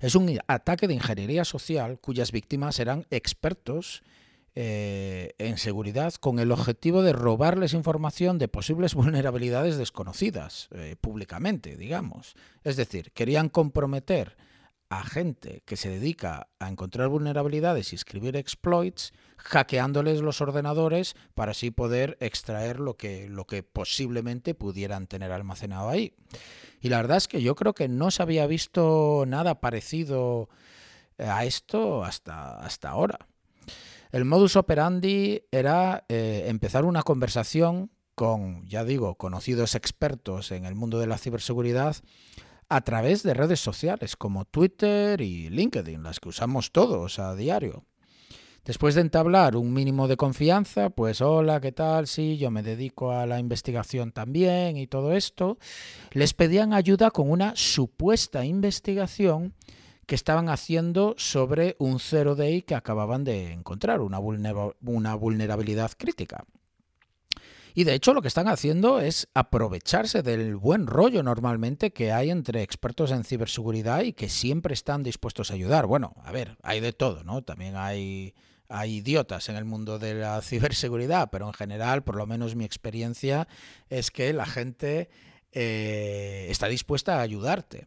es 0.00 0.14
un 0.14 0.38
ataque 0.46 0.88
de 0.88 0.94
ingeniería 0.94 1.44
social 1.44 1.98
cuyas 2.00 2.32
víctimas 2.32 2.80
eran 2.80 3.06
expertos 3.10 4.02
eh, 4.54 5.34
en 5.38 5.56
seguridad 5.56 6.14
con 6.14 6.40
el 6.40 6.50
objetivo 6.50 7.02
de 7.02 7.12
robarles 7.12 7.74
información 7.74 8.38
de 8.38 8.48
posibles 8.48 8.94
vulnerabilidades 8.96 9.76
desconocidas 9.76 10.68
eh, 10.72 10.96
públicamente, 11.00 11.76
digamos. 11.76 12.34
Es 12.64 12.76
decir, 12.76 13.12
querían 13.12 13.48
comprometer 13.48 14.36
a 14.90 15.04
gente 15.04 15.62
que 15.66 15.76
se 15.76 15.90
dedica 15.90 16.48
a 16.58 16.68
encontrar 16.68 17.08
vulnerabilidades 17.08 17.92
y 17.92 17.96
escribir 17.96 18.36
exploits, 18.36 19.12
hackeándoles 19.36 20.20
los 20.20 20.40
ordenadores 20.40 21.14
para 21.34 21.52
así 21.52 21.70
poder 21.70 22.16
extraer 22.20 22.80
lo 22.80 22.96
que, 22.96 23.28
lo 23.28 23.46
que 23.46 23.62
posiblemente 23.62 24.54
pudieran 24.54 25.06
tener 25.06 25.32
almacenado 25.32 25.88
ahí. 25.88 26.14
Y 26.80 26.88
la 26.88 26.98
verdad 26.98 27.18
es 27.18 27.28
que 27.28 27.42
yo 27.42 27.54
creo 27.54 27.74
que 27.74 27.88
no 27.88 28.10
se 28.10 28.22
había 28.22 28.46
visto 28.46 29.24
nada 29.26 29.60
parecido 29.60 30.48
a 31.18 31.44
esto 31.44 32.04
hasta, 32.04 32.58
hasta 32.58 32.90
ahora. 32.90 33.18
El 34.10 34.24
modus 34.24 34.56
operandi 34.56 35.42
era 35.50 36.04
eh, 36.08 36.44
empezar 36.46 36.84
una 36.84 37.02
conversación 37.02 37.90
con, 38.14 38.66
ya 38.66 38.84
digo, 38.84 39.16
conocidos 39.16 39.74
expertos 39.74 40.50
en 40.50 40.64
el 40.64 40.74
mundo 40.74 40.98
de 40.98 41.06
la 41.06 41.18
ciberseguridad 41.18 41.96
a 42.68 42.80
través 42.82 43.22
de 43.22 43.34
redes 43.34 43.60
sociales 43.60 44.16
como 44.16 44.44
Twitter 44.44 45.20
y 45.20 45.48
LinkedIn, 45.50 46.02
las 46.02 46.20
que 46.20 46.28
usamos 46.28 46.70
todos 46.72 47.18
a 47.18 47.34
diario. 47.34 47.84
Después 48.64 48.94
de 48.94 49.00
entablar 49.00 49.56
un 49.56 49.72
mínimo 49.72 50.08
de 50.08 50.18
confianza, 50.18 50.90
pues 50.90 51.22
hola, 51.22 51.58
¿qué 51.60 51.72
tal? 51.72 52.06
Sí, 52.06 52.36
yo 52.36 52.50
me 52.50 52.62
dedico 52.62 53.12
a 53.12 53.24
la 53.24 53.38
investigación 53.38 54.12
también 54.12 54.76
y 54.76 54.86
todo 54.86 55.14
esto, 55.14 55.56
les 56.12 56.34
pedían 56.34 56.74
ayuda 56.74 57.10
con 57.10 57.30
una 57.30 57.56
supuesta 57.56 58.44
investigación 58.44 59.54
que 60.04 60.14
estaban 60.14 60.50
haciendo 60.50 61.14
sobre 61.16 61.76
un 61.78 61.98
zero 62.00 62.34
day 62.34 62.60
que 62.60 62.74
acababan 62.74 63.24
de 63.24 63.52
encontrar, 63.52 64.00
una 64.02 64.18
vulnerabilidad 64.18 65.92
crítica. 65.96 66.44
Y 67.78 67.84
de 67.84 67.94
hecho 67.94 68.12
lo 68.12 68.22
que 68.22 68.26
están 68.26 68.48
haciendo 68.48 68.98
es 68.98 69.28
aprovecharse 69.34 70.24
del 70.24 70.56
buen 70.56 70.88
rollo 70.88 71.22
normalmente 71.22 71.92
que 71.92 72.10
hay 72.10 72.28
entre 72.28 72.64
expertos 72.64 73.12
en 73.12 73.22
ciberseguridad 73.22 74.02
y 74.02 74.14
que 74.14 74.28
siempre 74.28 74.74
están 74.74 75.04
dispuestos 75.04 75.52
a 75.52 75.54
ayudar. 75.54 75.86
Bueno, 75.86 76.12
a 76.24 76.32
ver, 76.32 76.58
hay 76.64 76.80
de 76.80 76.92
todo, 76.92 77.22
¿no? 77.22 77.44
También 77.44 77.76
hay, 77.76 78.34
hay 78.68 78.96
idiotas 78.96 79.48
en 79.48 79.54
el 79.54 79.64
mundo 79.64 80.00
de 80.00 80.14
la 80.14 80.42
ciberseguridad, 80.42 81.28
pero 81.30 81.46
en 81.46 81.52
general, 81.52 82.02
por 82.02 82.16
lo 82.16 82.26
menos 82.26 82.56
mi 82.56 82.64
experiencia 82.64 83.46
es 83.88 84.10
que 84.10 84.32
la 84.32 84.46
gente 84.46 85.08
eh, 85.52 86.48
está 86.50 86.66
dispuesta 86.66 87.18
a 87.18 87.22
ayudarte. 87.22 87.86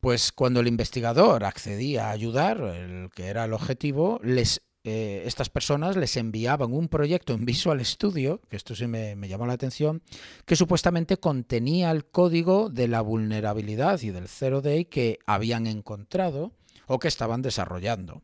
Pues 0.00 0.32
cuando 0.32 0.60
el 0.60 0.68
investigador 0.68 1.44
accedía 1.44 2.06
a 2.06 2.12
ayudar, 2.12 2.62
el 2.62 3.10
que 3.14 3.26
era 3.26 3.44
el 3.44 3.52
objetivo, 3.52 4.18
les 4.22 4.62
eh, 4.88 5.24
estas 5.26 5.50
personas 5.50 5.96
les 5.96 6.16
enviaban 6.16 6.72
un 6.72 6.86
proyecto 6.86 7.32
en 7.32 7.44
Visual 7.44 7.84
Studio, 7.84 8.40
que 8.48 8.54
esto 8.54 8.76
sí 8.76 8.86
me, 8.86 9.16
llamó 9.26 9.44
la 9.44 9.54
atención, 9.54 10.00
que 10.44 10.54
supuestamente 10.54 11.16
contenía 11.16 11.90
el 11.90 12.04
código 12.04 12.70
de 12.70 12.86
la 12.86 13.00
vulnerabilidad 13.00 14.00
y 14.02 14.10
del 14.10 14.28
zero 14.28 14.60
day 14.60 14.84
que 14.84 15.18
habían 15.26 15.66
encontrado 15.66 16.52
o 16.86 17.00
que 17.00 17.08
estaban 17.08 17.42
desarrollando. 17.42 18.22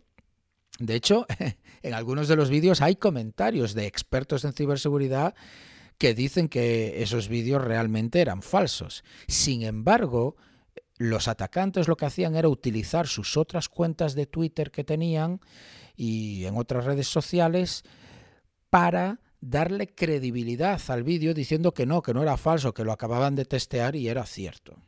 De 0.78 0.94
hecho, 0.94 1.26
en 1.82 1.94
algunos 1.94 2.28
de 2.28 2.36
los 2.36 2.50
vídeos 2.50 2.80
hay 2.80 2.96
comentarios 2.96 3.74
de 3.74 3.86
expertos 3.86 4.44
en 4.44 4.52
ciberseguridad 4.52 5.34
que 5.98 6.14
dicen 6.14 6.48
que 6.48 7.02
esos 7.02 7.28
vídeos 7.28 7.62
realmente 7.62 8.20
eran 8.20 8.42
falsos. 8.42 9.04
Sin 9.28 9.62
embargo, 9.62 10.36
los 10.96 11.28
atacantes 11.28 11.88
lo 11.88 11.96
que 11.96 12.06
hacían 12.06 12.34
era 12.36 12.48
utilizar 12.48 13.06
sus 13.06 13.36
otras 13.36 13.68
cuentas 13.68 14.14
de 14.14 14.26
Twitter 14.26 14.70
que 14.70 14.84
tenían 14.84 15.40
y 15.96 16.44
en 16.44 16.56
otras 16.56 16.84
redes 16.84 17.08
sociales 17.08 17.84
para 18.70 19.20
darle 19.40 19.88
credibilidad 19.94 20.80
al 20.88 21.02
vídeo 21.02 21.34
diciendo 21.34 21.74
que 21.74 21.86
no, 21.86 22.02
que 22.02 22.14
no 22.14 22.22
era 22.22 22.36
falso, 22.36 22.72
que 22.72 22.84
lo 22.84 22.92
acababan 22.92 23.34
de 23.34 23.44
testear 23.44 23.96
y 23.96 24.08
era 24.08 24.24
cierto. 24.24 24.78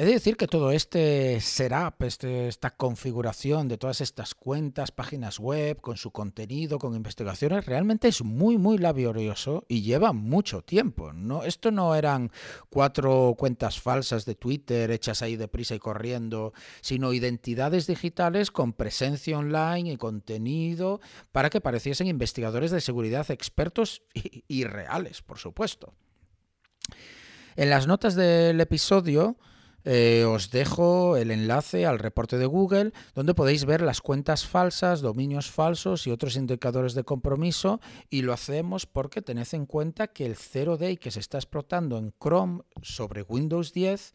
He 0.00 0.06
de 0.06 0.12
decir 0.12 0.38
que 0.38 0.46
todo 0.46 0.70
este 0.70 1.42
setup, 1.42 2.04
este, 2.04 2.48
esta 2.48 2.70
configuración 2.70 3.68
de 3.68 3.76
todas 3.76 4.00
estas 4.00 4.34
cuentas, 4.34 4.92
páginas 4.92 5.38
web, 5.38 5.78
con 5.82 5.98
su 5.98 6.10
contenido, 6.10 6.78
con 6.78 6.94
investigaciones, 6.94 7.66
realmente 7.66 8.08
es 8.08 8.24
muy, 8.24 8.56
muy 8.56 8.78
laborioso 8.78 9.66
y 9.68 9.82
lleva 9.82 10.14
mucho 10.14 10.62
tiempo. 10.62 11.12
¿no? 11.12 11.44
Esto 11.44 11.70
no 11.70 11.94
eran 11.94 12.32
cuatro 12.70 13.34
cuentas 13.36 13.78
falsas 13.78 14.24
de 14.24 14.34
Twitter 14.34 14.90
hechas 14.90 15.20
ahí 15.20 15.36
deprisa 15.36 15.74
y 15.74 15.80
corriendo, 15.80 16.54
sino 16.80 17.12
identidades 17.12 17.86
digitales 17.86 18.50
con 18.50 18.72
presencia 18.72 19.36
online 19.36 19.92
y 19.92 19.96
contenido 19.98 21.02
para 21.30 21.50
que 21.50 21.60
pareciesen 21.60 22.06
investigadores 22.06 22.70
de 22.70 22.80
seguridad 22.80 23.30
expertos 23.30 24.02
y, 24.14 24.44
y 24.48 24.64
reales, 24.64 25.20
por 25.20 25.36
supuesto. 25.36 25.92
En 27.54 27.68
las 27.68 27.86
notas 27.86 28.14
del 28.14 28.58
episodio 28.62 29.36
eh, 29.84 30.24
os 30.26 30.50
dejo 30.50 31.16
el 31.16 31.30
enlace 31.30 31.86
al 31.86 31.98
reporte 31.98 32.38
de 32.38 32.46
Google 32.46 32.92
donde 33.14 33.34
podéis 33.34 33.64
ver 33.64 33.82
las 33.82 34.00
cuentas 34.00 34.46
falsas, 34.46 35.00
dominios 35.00 35.50
falsos 35.50 36.06
y 36.06 36.10
otros 36.10 36.36
indicadores 36.36 36.94
de 36.94 37.04
compromiso 37.04 37.80
y 38.08 38.22
lo 38.22 38.32
hacemos 38.32 38.86
porque 38.86 39.22
tened 39.22 39.46
en 39.52 39.66
cuenta 39.66 40.08
que 40.08 40.26
el 40.26 40.36
0day 40.36 40.98
que 40.98 41.10
se 41.10 41.20
está 41.20 41.38
explotando 41.38 41.98
en 41.98 42.12
Chrome 42.20 42.62
sobre 42.82 43.22
Windows 43.22 43.72
10 43.72 44.14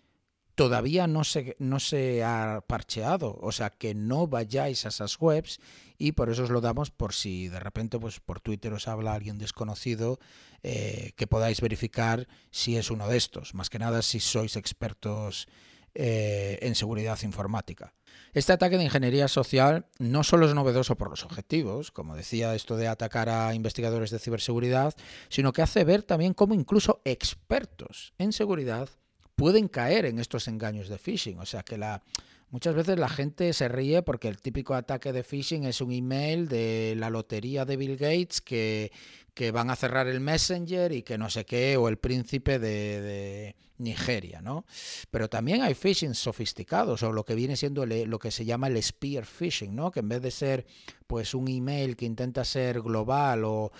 todavía 0.55 1.05
no 1.07 1.23
se, 1.23 1.55
no 1.59 1.79
se 1.79 2.23
ha 2.23 2.63
parcheado, 2.67 3.37
o 3.41 3.51
sea 3.51 3.69
que 3.69 3.93
no 3.93 4.27
vayáis 4.27 4.85
a 4.85 4.89
esas 4.89 5.19
webs 5.19 5.59
y 5.97 6.13
por 6.13 6.29
eso 6.29 6.43
os 6.43 6.49
lo 6.49 6.61
damos 6.61 6.91
por 6.91 7.13
si 7.13 7.49
de 7.49 7.59
repente 7.59 7.99
pues 7.99 8.19
por 8.19 8.39
Twitter 8.39 8.73
os 8.73 8.87
habla 8.87 9.13
alguien 9.13 9.37
desconocido 9.37 10.19
eh, 10.63 11.11
que 11.15 11.27
podáis 11.27 11.61
verificar 11.61 12.27
si 12.51 12.77
es 12.77 12.89
uno 12.89 13.07
de 13.07 13.17
estos, 13.17 13.53
más 13.53 13.69
que 13.69 13.79
nada 13.79 14.01
si 14.01 14.19
sois 14.19 14.55
expertos 14.55 15.47
eh, 15.93 16.57
en 16.61 16.75
seguridad 16.75 17.19
informática. 17.23 17.93
Este 18.33 18.51
ataque 18.51 18.77
de 18.77 18.83
ingeniería 18.83 19.29
social 19.29 19.87
no 19.97 20.23
solo 20.23 20.45
es 20.45 20.53
novedoso 20.53 20.97
por 20.97 21.09
los 21.09 21.23
objetivos, 21.23 21.91
como 21.91 22.15
decía 22.15 22.53
esto 22.55 22.75
de 22.75 22.87
atacar 22.89 23.29
a 23.29 23.53
investigadores 23.53 24.11
de 24.11 24.19
ciberseguridad, 24.19 24.93
sino 25.29 25.53
que 25.53 25.61
hace 25.61 25.85
ver 25.85 26.03
también 26.03 26.33
cómo 26.33 26.53
incluso 26.53 27.01
expertos 27.05 28.13
en 28.17 28.33
seguridad 28.33 28.89
pueden 29.35 29.67
caer 29.67 30.05
en 30.05 30.19
estos 30.19 30.47
engaños 30.47 30.89
de 30.89 30.97
phishing. 30.97 31.39
O 31.39 31.45
sea 31.45 31.63
que 31.63 31.77
la, 31.77 32.01
muchas 32.49 32.75
veces 32.75 32.97
la 32.97 33.09
gente 33.09 33.51
se 33.53 33.67
ríe 33.67 34.01
porque 34.01 34.27
el 34.27 34.37
típico 34.37 34.73
ataque 34.73 35.13
de 35.13 35.23
phishing 35.23 35.65
es 35.65 35.81
un 35.81 35.91
email 35.91 36.47
de 36.47 36.95
la 36.97 37.09
lotería 37.09 37.65
de 37.65 37.77
Bill 37.77 37.97
Gates 37.97 38.41
que, 38.41 38.91
que 39.35 39.51
van 39.51 39.69
a 39.69 39.75
cerrar 39.75 40.07
el 40.07 40.21
Messenger 40.21 40.93
y 40.93 41.03
que 41.03 41.17
no 41.17 41.29
sé 41.29 41.45
qué, 41.45 41.75
o 41.77 41.89
el 41.89 41.97
príncipe 41.97 42.57
de, 42.57 43.55
Nigeria, 43.77 44.41
¿no? 44.41 44.63
Pero 45.11 45.27
también 45.27 45.61
hay 45.61 45.73
phishing 45.73 46.15
sofisticados, 46.15 47.03
o 47.03 47.11
lo 47.11 47.25
que 47.25 47.35
viene 47.35 47.57
siendo 47.57 47.85
lo 47.85 48.19
que 48.19 48.31
se 48.31 48.45
llama 48.45 48.67
el 48.67 48.81
spear 48.81 49.25
phishing, 49.25 49.75
¿no? 49.75 49.91
Que 49.91 49.99
en 49.99 50.07
vez 50.07 50.21
de 50.21 50.31
ser 50.31 50.65
pues 51.07 51.33
un 51.33 51.49
email 51.49 51.97
que 51.97 52.05
intenta 52.05 52.45
ser 52.45 52.81
global 52.81 53.43
o, 53.43 53.73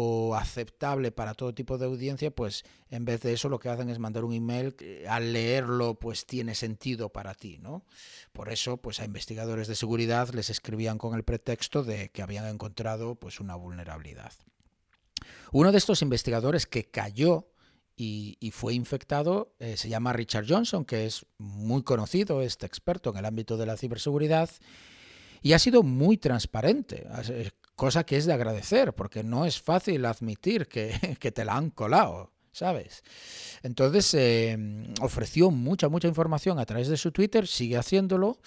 o 0.00 0.36
aceptable 0.36 1.10
para 1.10 1.34
todo 1.34 1.52
tipo 1.52 1.76
de 1.76 1.86
audiencia, 1.86 2.30
pues 2.30 2.62
en 2.88 3.04
vez 3.04 3.20
de 3.22 3.32
eso 3.32 3.48
lo 3.48 3.58
que 3.58 3.68
hacen 3.68 3.90
es 3.90 3.98
mandar 3.98 4.22
un 4.22 4.32
email 4.32 4.76
al 5.08 5.32
leerlo 5.32 5.96
pues 5.98 6.24
tiene 6.24 6.54
sentido 6.54 7.08
para 7.08 7.34
ti, 7.34 7.58
¿no? 7.58 7.84
Por 8.32 8.52
eso 8.52 8.76
pues 8.76 9.00
a 9.00 9.04
investigadores 9.04 9.66
de 9.66 9.74
seguridad 9.74 10.28
les 10.28 10.50
escribían 10.50 10.98
con 10.98 11.16
el 11.16 11.24
pretexto 11.24 11.82
de 11.82 12.10
que 12.10 12.22
habían 12.22 12.46
encontrado 12.46 13.16
pues 13.16 13.40
una 13.40 13.56
vulnerabilidad. 13.56 14.32
Uno 15.50 15.72
de 15.72 15.78
estos 15.78 16.00
investigadores 16.00 16.66
que 16.66 16.84
cayó 16.84 17.48
y, 17.96 18.36
fue 18.52 18.74
infectado 18.74 19.56
eh, 19.58 19.76
se 19.76 19.88
llama 19.88 20.12
Richard 20.12 20.46
Johnson, 20.48 20.84
que 20.84 21.06
es 21.06 21.26
muy 21.38 21.82
conocido, 21.82 22.40
este 22.40 22.66
experto 22.66 23.10
en 23.10 23.16
el 23.16 23.24
ámbito 23.24 23.56
de 23.56 23.66
la 23.66 23.76
ciberseguridad, 23.76 24.48
y 25.42 25.54
ha 25.54 25.58
sido 25.58 25.82
muy 25.82 26.18
transparente 26.18 27.08
cosa 27.78 28.04
que 28.04 28.16
es 28.16 28.26
de 28.26 28.32
agradecer, 28.32 28.92
porque 28.92 29.22
no 29.22 29.46
es 29.46 29.62
fácil 29.62 30.04
admitir 30.04 30.66
que, 30.66 30.90
te 31.34 31.44
la 31.44 31.56
han 31.56 31.70
colado, 31.70 32.32
¿sabes? 32.50 33.04
Entonces 33.62 34.12
eh, 34.14 34.58
ofreció 35.00 35.52
mucha, 35.52 35.88
mucha 35.88 36.08
información 36.08 36.58
a 36.58 36.66
través 36.66 36.88
de 36.88 36.96
su 36.96 37.12
Twitter, 37.12 37.46
sigue 37.46 37.78
haciéndolo. 37.78 38.40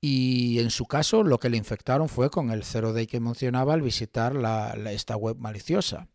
Y 0.00 0.58
en 0.58 0.70
su 0.70 0.86
caso, 0.86 1.22
lo 1.22 1.38
que 1.38 1.48
le 1.48 1.56
infectaron 1.56 2.08
fue 2.08 2.28
con 2.28 2.50
el 2.50 2.64
0day 2.64 3.06
que 3.06 3.20
mencionaba 3.20 3.74
al 3.74 3.82
visitar 3.82 4.34
la, 4.34 4.74
esta 4.90 5.16
web 5.16 5.36
maliciosa. 5.38 6.08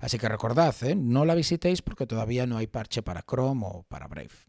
Así 0.00 0.18
que 0.18 0.30
recordad, 0.30 0.74
¿eh? 0.82 0.94
no 0.94 1.26
la 1.26 1.34
visitéis 1.34 1.82
porque 1.82 2.06
todavía 2.06 2.46
no 2.46 2.56
hay 2.56 2.66
parche 2.66 3.02
para 3.02 3.22
Chrome 3.22 3.66
o 3.66 3.82
para 3.82 4.06
Brave. 4.08 4.47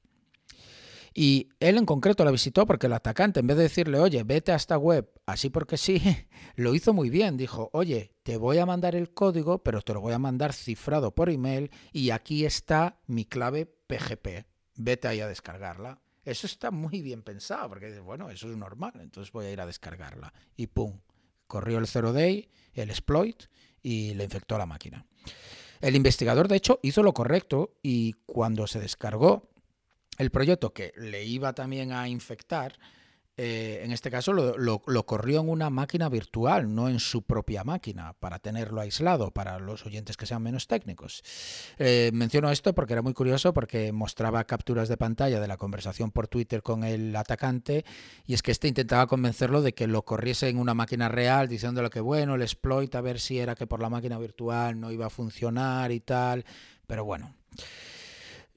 Y 1.22 1.50
él 1.60 1.78
en 1.78 1.86
concreto 1.86 2.24
la 2.24 2.32
visitó 2.32 2.66
porque 2.66 2.88
el 2.88 2.94
atacante, 2.94 3.42
en 3.42 3.48
vez 3.48 3.58
de 3.58 3.64
decirle, 3.64 4.00
oye, 4.00 4.24
vete 4.24 4.54
a 4.54 4.56
esta 4.56 4.78
web, 4.78 5.12
así 5.26 5.50
porque 5.50 5.76
sí, 5.76 6.02
lo 6.56 6.74
hizo 6.74 6.94
muy 6.94 7.10
bien. 7.10 7.36
Dijo, 7.36 7.70
oye, 7.74 8.14
te 8.24 8.38
voy 8.38 8.58
a 8.58 8.66
mandar 8.66 8.96
el 8.96 9.14
código, 9.14 9.62
pero 9.62 9.82
te 9.82 9.94
lo 9.94 10.00
voy 10.00 10.14
a 10.14 10.18
mandar 10.18 10.54
cifrado 10.54 11.14
por 11.14 11.30
email 11.30 11.72
y 11.92 12.12
aquí 12.12 12.46
está 12.46 13.02
mi 13.06 13.26
clave 13.26 13.66
PGP. 13.66 14.46
Vete 14.78 15.10
ahí 15.10 15.20
a 15.20 15.28
descargarla. 15.28 16.00
Eso 16.24 16.48
está 16.48 16.72
muy 16.72 17.02
bien 17.02 17.22
pensado, 17.22 17.68
porque 17.68 18.00
bueno, 18.00 18.30
eso 18.30 18.50
es 18.50 18.56
normal, 18.56 18.94
entonces 19.02 19.34
voy 19.34 19.48
a 19.48 19.52
ir 19.52 19.60
a 19.60 19.66
descargarla. 19.66 20.34
Y 20.56 20.68
pum, 20.68 21.02
corrió 21.48 21.80
el 21.80 21.88
0day, 21.88 22.48
el 22.76 22.92
exploit, 22.92 23.44
y 23.84 24.14
le 24.14 24.24
infectó 24.24 24.56
a 24.56 24.60
la 24.60 24.66
máquina. 24.66 25.06
El 25.82 25.98
investigador, 25.98 26.48
de 26.48 26.56
hecho, 26.56 26.80
hizo 26.82 27.04
lo 27.04 27.14
correcto 27.14 27.78
y 27.84 28.14
cuando 28.26 28.68
se 28.68 28.80
descargó 28.80 29.50
el 30.20 30.30
proyecto 30.30 30.74
que 30.74 30.94
le 30.98 31.24
iba 31.24 31.54
también 31.54 31.92
a 31.92 32.08
infectar, 32.08 32.78
eh, 33.38 33.86
en 33.86 33.94
este 33.94 34.12
caso 34.12 34.34
lo, 34.34 35.06
corrió 35.06 35.40
en 35.40 35.48
una 35.48 35.70
máquina 35.70 36.10
virtual, 36.10 36.76
no 36.76 36.90
en 36.90 37.00
su 37.00 37.22
propia 37.22 37.64
máquina, 37.64 38.12
para 38.20 38.38
tenerlo 38.38 38.82
aislado 38.82 39.32
para 39.32 39.60
los 39.60 39.86
oyentes 39.86 40.18
que 40.18 40.26
sean 40.26 40.44
menos 40.44 40.68
técnicos. 40.68 41.24
Eh, 41.78 42.12
menciono 42.14 42.52
esto 42.52 42.76
porque 42.76 42.92
era 42.92 43.02
muy 43.02 43.14
curioso, 43.14 43.54
porque 43.54 43.94
mostraba 43.94 44.44
capturas 44.44 44.90
de 44.90 44.98
pantalla 44.98 45.40
de 45.40 45.48
la 45.48 45.56
conversación 45.56 46.12
por 46.12 46.28
Twitter 46.28 46.62
con 46.62 46.84
el 46.84 47.16
atacante, 47.16 47.86
y 48.28 48.34
es 48.34 48.42
que 48.42 48.52
este 48.52 48.68
intentaba 48.68 49.08
convencerlo 49.08 49.62
de 49.62 49.74
que 49.74 49.88
lo 49.88 50.04
corriese 50.04 50.50
en 50.50 50.58
una 50.58 50.74
máquina 50.74 51.08
real, 51.08 51.48
diciéndole 51.48 51.90
que 51.90 52.02
bueno, 52.02 52.36
el 52.36 52.42
exploit, 52.42 52.94
a 52.94 53.00
ver 53.00 53.22
si 53.22 53.40
era 53.40 53.56
que 53.56 53.68
por 53.68 53.82
la 53.82 53.90
máquina 53.90 54.20
virtual 54.20 54.78
no 54.78 54.92
iba 54.92 55.06
a 55.06 55.10
funcionar 55.10 55.94
y 55.94 56.02
tal, 56.02 56.44
pero 56.88 57.06
bueno. 57.06 57.34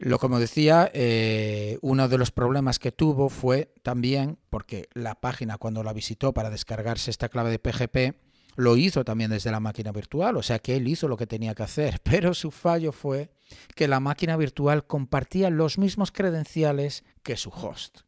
Lo 0.05 0.19
como 0.19 0.41
decía, 0.41 0.91
eh, 0.95 1.79
uno 1.81 2.09
de 2.09 2.19
los 2.19 2.33
problemas 2.33 2.81
que 2.81 2.91
tuvo 2.91 3.29
fue 3.29 3.73
también 3.85 4.37
porque 4.51 4.89
la 4.95 5.15
página 5.15 5.59
cuando 5.59 5.85
la 5.85 5.93
visitó 5.93 6.35
para 6.35 6.51
descargarse 6.51 7.09
esta 7.09 7.29
clave 7.29 7.53
de 7.53 7.61
PGP 7.61 8.17
lo 8.57 8.77
hizo 8.77 9.05
también 9.05 9.31
desde 9.31 9.53
la 9.53 9.61
máquina 9.61 9.93
virtual, 9.93 10.37
o 10.37 10.43
sea 10.43 10.59
que 10.59 10.75
él 10.75 10.89
hizo 10.89 11.07
lo 11.07 11.17
que 11.17 11.29
tenía 11.29 11.55
que 11.55 11.63
hacer, 11.63 12.01
pero 12.03 12.35
su 12.35 12.51
fallo 12.51 12.91
fue 12.91 13.31
que 13.77 13.87
la 13.87 14.01
máquina 14.01 14.37
virtual 14.37 14.89
compartía 14.89 15.51
los 15.51 15.79
mismos 15.79 16.11
credenciales 16.11 17.05
que 17.23 17.37
su 17.37 17.51
host 17.51 18.01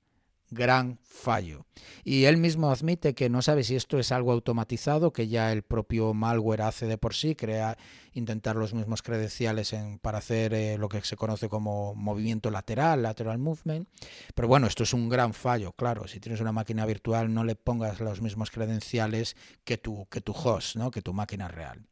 gran 0.55 0.99
fallo. 1.03 1.67
Y 2.05 2.25
él 2.25 2.37
mismo 2.37 2.71
admite 2.71 3.15
que 3.15 3.29
no 3.29 3.43
sabe 3.43 3.65
si 3.65 3.77
esto 3.77 3.99
es 3.99 4.13
algo 4.13 4.33
automatizado, 4.33 5.13
que 5.13 5.29
ya 5.29 5.53
el 5.53 5.63
propio 5.63 6.15
malware 6.15 6.63
hace 6.63 6.87
de 6.87 6.99
por 6.99 7.15
sí, 7.15 7.35
crea 7.35 7.77
intentar 8.13 8.57
los 8.57 8.75
mismos 8.75 9.03
credenciales 9.03 9.73
en, 9.73 9.99
para 9.99 10.19
hacer 10.19 10.55
eh, 10.55 10.79
lo 10.79 10.89
que 10.89 11.03
se 11.03 11.17
conoce 11.17 11.49
como 11.49 11.95
movimiento 11.95 12.51
lateral, 12.51 13.03
lateral 13.03 13.39
movement. 13.39 13.89
Pero 14.35 14.49
bueno, 14.49 14.67
esto 14.67 14.83
es 14.83 14.95
un 14.95 15.09
gran 15.09 15.35
fallo, 15.35 15.73
claro. 15.73 16.07
Si 16.07 16.21
tienes 16.21 16.41
una 16.41 16.53
máquina 16.53 16.87
virtual, 16.87 17.33
no 17.33 17.45
le 17.45 17.57
pongas 17.57 18.01
los 18.01 18.21
mismos 18.21 18.51
credenciales 18.51 19.37
que 19.65 19.79
tu, 19.79 20.07
que 20.07 20.21
tu 20.21 20.33
host, 20.33 20.77
¿no? 20.77 20.91
que 20.91 21.03
tu 21.03 21.13
máquina 21.13 21.49
real. 21.49 21.87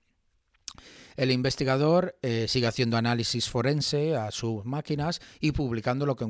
El 1.16 1.30
investigador 1.30 2.16
eh, 2.22 2.46
sigue 2.48 2.66
haciendo 2.66 2.96
análisis 2.96 3.48
forense 3.48 4.16
a 4.16 4.30
sus 4.30 4.64
máquinas 4.64 5.20
y 5.40 5.52
publicando 5.52 6.06
lo 6.06 6.16
que 6.16 6.24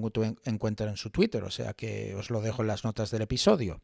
encuentra 0.45 0.89
en 0.89 0.97
su 0.97 1.11
Twitter, 1.11 1.45
o 1.45 1.51
sea 1.51 1.75
que 1.75 2.15
os 2.15 2.31
lo 2.31 2.41
dejo 2.41 2.63
en 2.63 2.69
las 2.69 2.85
notas 2.85 3.11
del 3.11 3.23
episodio. 3.23 3.81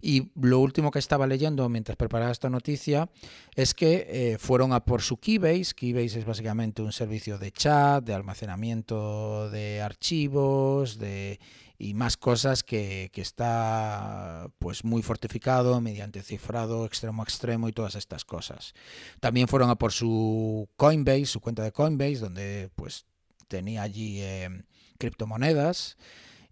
Y 0.00 0.30
lo 0.40 0.60
último 0.60 0.90
que 0.90 0.98
estaba 0.98 1.26
leyendo 1.26 1.68
mientras 1.68 1.96
preparaba 1.96 2.30
esta 2.30 2.50
noticia 2.50 3.08
es 3.54 3.74
que 3.74 4.06
eh, 4.08 4.38
fueron 4.38 4.72
a 4.72 4.84
por 4.84 5.02
su 5.02 5.16
Keybase. 5.16 5.74
Keybase 5.74 6.20
es 6.20 6.24
básicamente 6.24 6.82
un 6.82 6.92
servicio 6.92 7.38
de 7.38 7.50
chat, 7.50 8.04
de 8.04 8.14
almacenamiento 8.14 9.50
de 9.50 9.80
archivos, 9.82 10.98
de 10.98 11.40
y 11.78 11.94
más 11.94 12.16
cosas 12.16 12.64
que, 12.64 13.08
que, 13.12 13.20
está 13.20 14.50
pues 14.58 14.84
muy 14.84 15.02
fortificado 15.02 15.80
mediante 15.80 16.22
cifrado 16.22 16.84
extremo 16.84 17.22
a 17.22 17.24
extremo 17.24 17.68
y 17.68 17.72
todas 17.72 17.94
estas 17.94 18.24
cosas. 18.24 18.74
También 19.20 19.46
fueron 19.46 19.70
a 19.70 19.76
por 19.76 19.92
su 19.92 20.68
Coinbase, 20.76 21.26
su 21.26 21.40
cuenta 21.40 21.62
de 21.62 21.72
Coinbase, 21.72 22.18
donde 22.18 22.70
pues 22.74 23.06
tenía 23.46 23.82
allí 23.82 24.20
eh, 24.20 24.64
criptomonedas. 24.98 25.96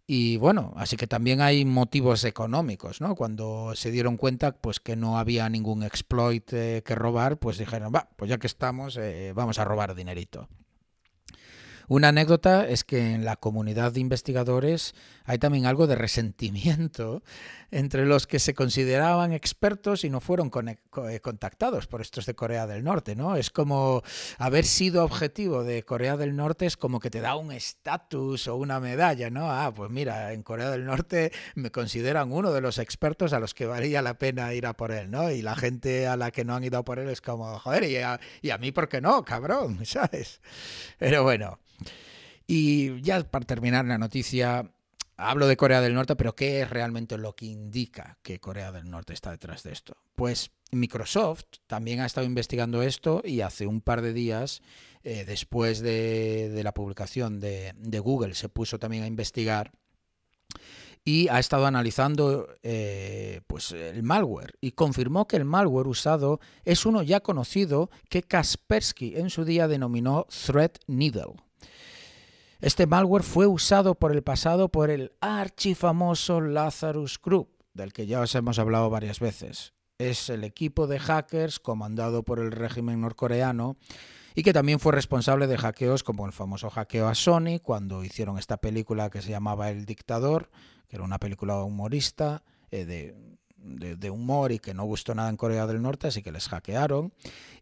Y 0.09 0.37
bueno, 0.37 0.73
así 0.77 0.97
que 0.97 1.09
también 1.09 1.41
hay 1.41 1.65
motivos 1.65 2.23
económicos, 2.23 3.01
¿no? 3.01 3.17
Cuando 3.17 3.73
se 3.75 3.91
dieron 3.91 4.17
cuenta 4.17 4.53
pues 4.53 4.79
que 4.79 4.95
no 4.95 5.19
había 5.19 5.49
ningún 5.49 5.83
exploit 5.83 6.53
eh, 6.53 6.83
que 6.85 6.95
robar, 6.95 7.39
pues 7.39 7.59
dijeron, 7.59 7.93
va, 7.93 8.09
pues 8.17 8.29
ya 8.29 8.39
que 8.39 8.47
estamos, 8.47 8.97
eh, 8.97 9.33
vamos 9.35 9.59
a 9.59 9.65
robar 9.65 9.97
dinerito. 9.97 10.49
Una 11.89 12.09
anécdota 12.09 12.67
es 12.67 12.83
que 12.83 13.15
en 13.15 13.25
la 13.25 13.37
comunidad 13.37 13.93
de 13.93 14.01
investigadores 14.01 14.95
hay 15.25 15.39
también 15.39 15.67
algo 15.67 15.87
de 15.87 15.95
resentimiento 15.95 17.23
entre 17.71 18.07
los 18.07 18.27
que 18.27 18.39
se 18.39 18.55
consideraban 18.55 19.33
expertos 19.33 20.05
y 20.05 20.11
no 20.11 20.21
fueron 20.21 20.51
eh, 20.69 21.21
contactados 21.21 21.87
por 21.87 22.01
estos 22.01 22.27
de 22.27 22.35
Corea 22.35 22.67
del 22.67 22.85
Norte, 22.85 23.17
¿no? 23.17 23.37
Es 23.37 23.51
como 23.51 24.03
haber 24.39 24.65
sido 24.65 25.05
objetivo 25.05 25.65
de 25.65 25.85
Corea 25.85 26.17
del 26.17 26.37
Norte 26.37 26.67
es 26.67 26.77
como 26.77 27.01
que 27.01 27.11
te 27.11 27.21
da 27.21 27.37
un 27.37 27.53
estatus 27.53 28.49
o 28.49 28.57
una 28.57 28.81
medalla, 28.81 29.31
¿no? 29.31 29.51
Ah, 29.51 29.73
pues 29.75 29.91
mira, 29.91 30.33
en 30.33 30.43
Corea 30.43 30.71
del 30.71 30.85
Norte 30.85 31.33
me 31.55 31.71
consideran 31.71 32.33
uno 32.33 32.53
de 32.53 32.61
los 32.61 32.79
expertos 32.79 33.33
a 33.33 33.41
los 33.41 33.55
que 33.55 33.67
valía 33.67 34.03
la 34.03 34.19
pena 34.19 34.55
ir 34.55 34.67
a 34.67 34.75
por 34.75 34.93
él, 34.93 35.11
¿no? 35.11 35.31
Y 35.31 35.43
la 35.43 35.57
gente 35.57 36.07
a 36.07 36.17
la 36.17 36.31
que 36.31 36.45
no 36.45 36.55
han 36.55 36.65
ido 36.65 36.79
a 36.79 36.85
por 36.85 36.99
él 36.99 37.09
es 37.09 37.21
como, 37.21 37.59
joder, 37.59 37.85
y 37.85 37.97
a, 37.97 38.21
y 38.43 38.51
a 38.51 38.59
mí, 38.59 38.73
¿por 38.73 38.89
qué 38.89 39.01
no, 39.01 39.25
cabrón? 39.25 39.81
¿Sabes? 39.85 40.41
Pero 40.99 41.23
bueno. 41.23 41.59
Y 42.47 43.01
ya 43.03 43.23
para 43.25 43.45
terminar 43.45 43.85
la 43.85 43.99
noticia, 43.99 44.71
hablo 45.17 45.47
de 45.47 45.57
Corea 45.57 45.81
del 45.81 45.95
Norte, 45.95 46.17
pero 46.17 46.35
¿qué 46.35 46.63
es 46.63 46.71
realmente 46.71 47.19
lo 47.19 47.35
que 47.35 47.47
indica 47.47 48.19
que 48.23 48.39
Corea 48.39 48.73
del 48.73 48.91
Norte 48.91 49.13
está 49.13 49.31
detrás 49.31 49.63
de 49.63 49.73
esto? 49.73 49.97
Pues 50.15 50.51
Microsoft 50.71 51.45
también 51.67 52.01
ha 52.01 52.07
estado 52.07 52.27
investigando 52.27 52.83
esto 52.83 53.23
y 53.25 53.41
hace 53.41 53.67
un 53.67 53.81
par 53.81 54.03
de 54.03 54.13
días, 54.13 54.63
eh, 55.05 55.25
después 55.25 55.81
de, 55.81 56.61
la 56.63 56.75
publicación 56.75 57.41
de, 57.41 58.01
Google, 58.01 58.35
se 58.35 58.49
puso 58.49 58.79
también 58.79 59.03
a 59.05 59.07
investigar 59.07 59.73
y 61.05 61.29
ha 61.29 61.39
estado 61.39 61.67
analizando 61.67 62.49
eh, 62.65 63.41
pues 63.47 63.71
el 63.71 64.03
malware 64.03 64.55
y 64.61 64.73
confirmó 64.73 65.29
que 65.29 65.37
el 65.37 65.45
malware 65.45 65.87
usado 65.87 66.41
es 66.65 66.85
uno 66.85 67.03
ya 67.05 67.21
conocido 67.21 67.91
que 68.09 68.25
Kaspersky 68.25 69.15
en 69.17 69.31
su 69.31 69.45
día 69.45 69.69
denominó 69.69 70.27
Threat 70.47 70.79
Needle. 70.89 71.46
Este 72.61 72.87
malware 72.87 73.23
fue 73.23 73.47
usado 73.47 73.95
por 73.97 74.13
el 74.13 74.23
pasado 74.23 74.71
por 74.71 74.89
el 74.89 75.13
archifamoso 75.21 76.41
Lazarus 76.41 77.21
Group, 77.23 77.51
del 77.75 77.93
que 77.93 78.07
ya 78.07 78.21
os 78.21 78.35
hemos 78.35 78.59
hablado 78.59 78.89
varias 78.89 79.21
veces. 79.21 79.75
Es 79.99 80.31
el 80.31 80.43
equipo 80.43 80.87
de 80.87 80.99
hackers 80.99 81.61
comandado 81.61 82.23
por 82.23 82.39
el 82.39 82.51
régimen 82.51 83.03
norcoreano 83.03 83.77
y 84.35 84.43
que 84.43 84.55
también 84.55 84.81
fue 84.81 84.93
responsable 84.93 85.47
de 85.47 85.59
hackeos 85.59 86.03
como 86.03 86.25
el 86.25 86.33
famoso 86.33 86.71
hackeo 86.71 87.09
a 87.09 87.15
Sony 87.15 87.61
cuando 87.63 88.03
hicieron 88.03 88.39
esta 88.39 88.57
película 88.57 89.11
que 89.11 89.21
se 89.21 89.31
llamaba 89.31 89.71
El 89.71 89.85
Dictador, 89.85 90.51
que 90.89 90.97
era 90.97 91.05
una 91.05 91.19
película 91.19 91.63
humorista 91.63 92.43
eh, 92.71 92.87
de, 92.87 93.97
de 93.97 94.11
humor 94.11 94.53
y 94.53 94.61
que 94.61 94.73
no 94.73 94.85
gustó 94.85 95.15
nada 95.15 95.29
en 95.29 95.37
Corea 95.37 95.67
del 95.67 95.83
Norte, 95.83 96.07
así 96.07 96.23
que 96.23 96.33
les 96.33 96.49
hackearon. 96.49 97.13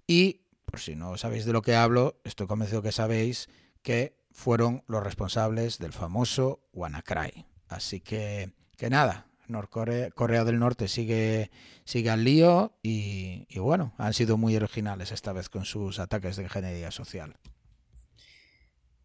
Y, 0.07 0.43
por 0.65 0.79
si 0.79 0.95
no 0.95 1.17
sabéis 1.17 1.47
de 1.47 1.53
lo 1.53 1.63
que 1.63 1.75
hablo, 1.75 2.21
estoy 2.23 2.47
convencido 2.47 2.81
que 2.81 2.93
sabéis 2.93 3.49
que 3.83 4.24
fueron 4.35 4.83
los 4.89 5.03
responsables 5.03 5.79
del 5.79 5.93
famoso 5.93 6.61
WannaCry. 6.75 7.47
Así 7.69 8.01
que, 8.01 8.51
que 8.77 8.91
nada, 8.91 9.29
Norcorea, 9.49 10.11
Corea 10.11 10.45
del 10.45 10.59
Norte 10.59 10.89
sigue, 10.89 11.51
sigue 11.85 12.11
al 12.11 12.25
lío 12.25 12.77
y, 12.83 13.47
y, 13.49 13.61
bueno, 13.61 13.95
han 13.97 14.13
sido 14.13 14.37
muy 14.37 14.57
originales 14.57 15.13
esta 15.13 15.33
vez 15.33 15.49
con 15.49 15.65
sus 15.65 15.99
ataques 15.99 16.37
de 16.37 16.43
ingeniería 16.43 16.91
social. 16.91 17.37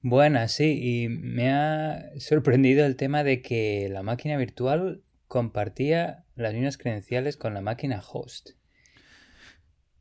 Buena, 0.01 0.47
sí, 0.47 0.79
y 0.81 1.09
me 1.09 1.51
ha 1.51 2.09
sorprendido 2.19 2.85
el 2.85 2.95
tema 2.95 3.23
de 3.23 3.41
que 3.41 3.87
la 3.89 4.01
máquina 4.01 4.35
virtual 4.37 5.03
compartía 5.27 6.25
las 6.35 6.53
mismas 6.53 6.77
credenciales 6.77 7.37
con 7.37 7.53
la 7.53 7.61
máquina 7.61 8.01
host. 8.01 8.51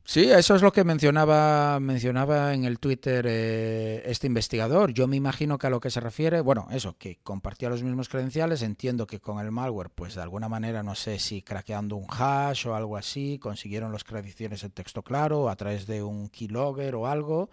Sí, 0.09 0.31
eso 0.31 0.55
es 0.55 0.63
lo 0.63 0.71
que 0.71 0.83
mencionaba, 0.83 1.79
mencionaba 1.79 2.55
en 2.55 2.65
el 2.65 2.79
Twitter 2.79 3.27
eh, 3.29 4.01
este 4.05 4.25
investigador. 4.25 4.91
Yo 4.91 5.07
me 5.07 5.15
imagino 5.15 5.59
que 5.59 5.67
a 5.67 5.69
lo 5.69 5.79
que 5.79 5.91
se 5.91 5.99
refiere, 5.99 6.41
bueno, 6.41 6.67
eso, 6.71 6.97
que 6.97 7.19
compartía 7.21 7.69
los 7.69 7.83
mismos 7.83 8.09
credenciales. 8.09 8.63
Entiendo 8.63 9.05
que 9.05 9.19
con 9.19 9.37
el 9.37 9.51
malware, 9.51 9.91
pues 9.91 10.15
de 10.15 10.23
alguna 10.23 10.49
manera, 10.49 10.81
no 10.81 10.95
sé 10.95 11.19
si 11.19 11.43
craqueando 11.43 11.95
un 11.95 12.07
hash 12.09 12.65
o 12.65 12.73
algo 12.73 12.97
así, 12.97 13.37
consiguieron 13.37 13.91
las 13.91 14.03
credenciales 14.03 14.63
en 14.63 14.71
texto 14.71 15.03
claro 15.03 15.47
a 15.47 15.55
través 15.55 15.85
de 15.85 16.01
un 16.01 16.29
keylogger 16.29 16.95
o 16.95 17.05
algo. 17.05 17.51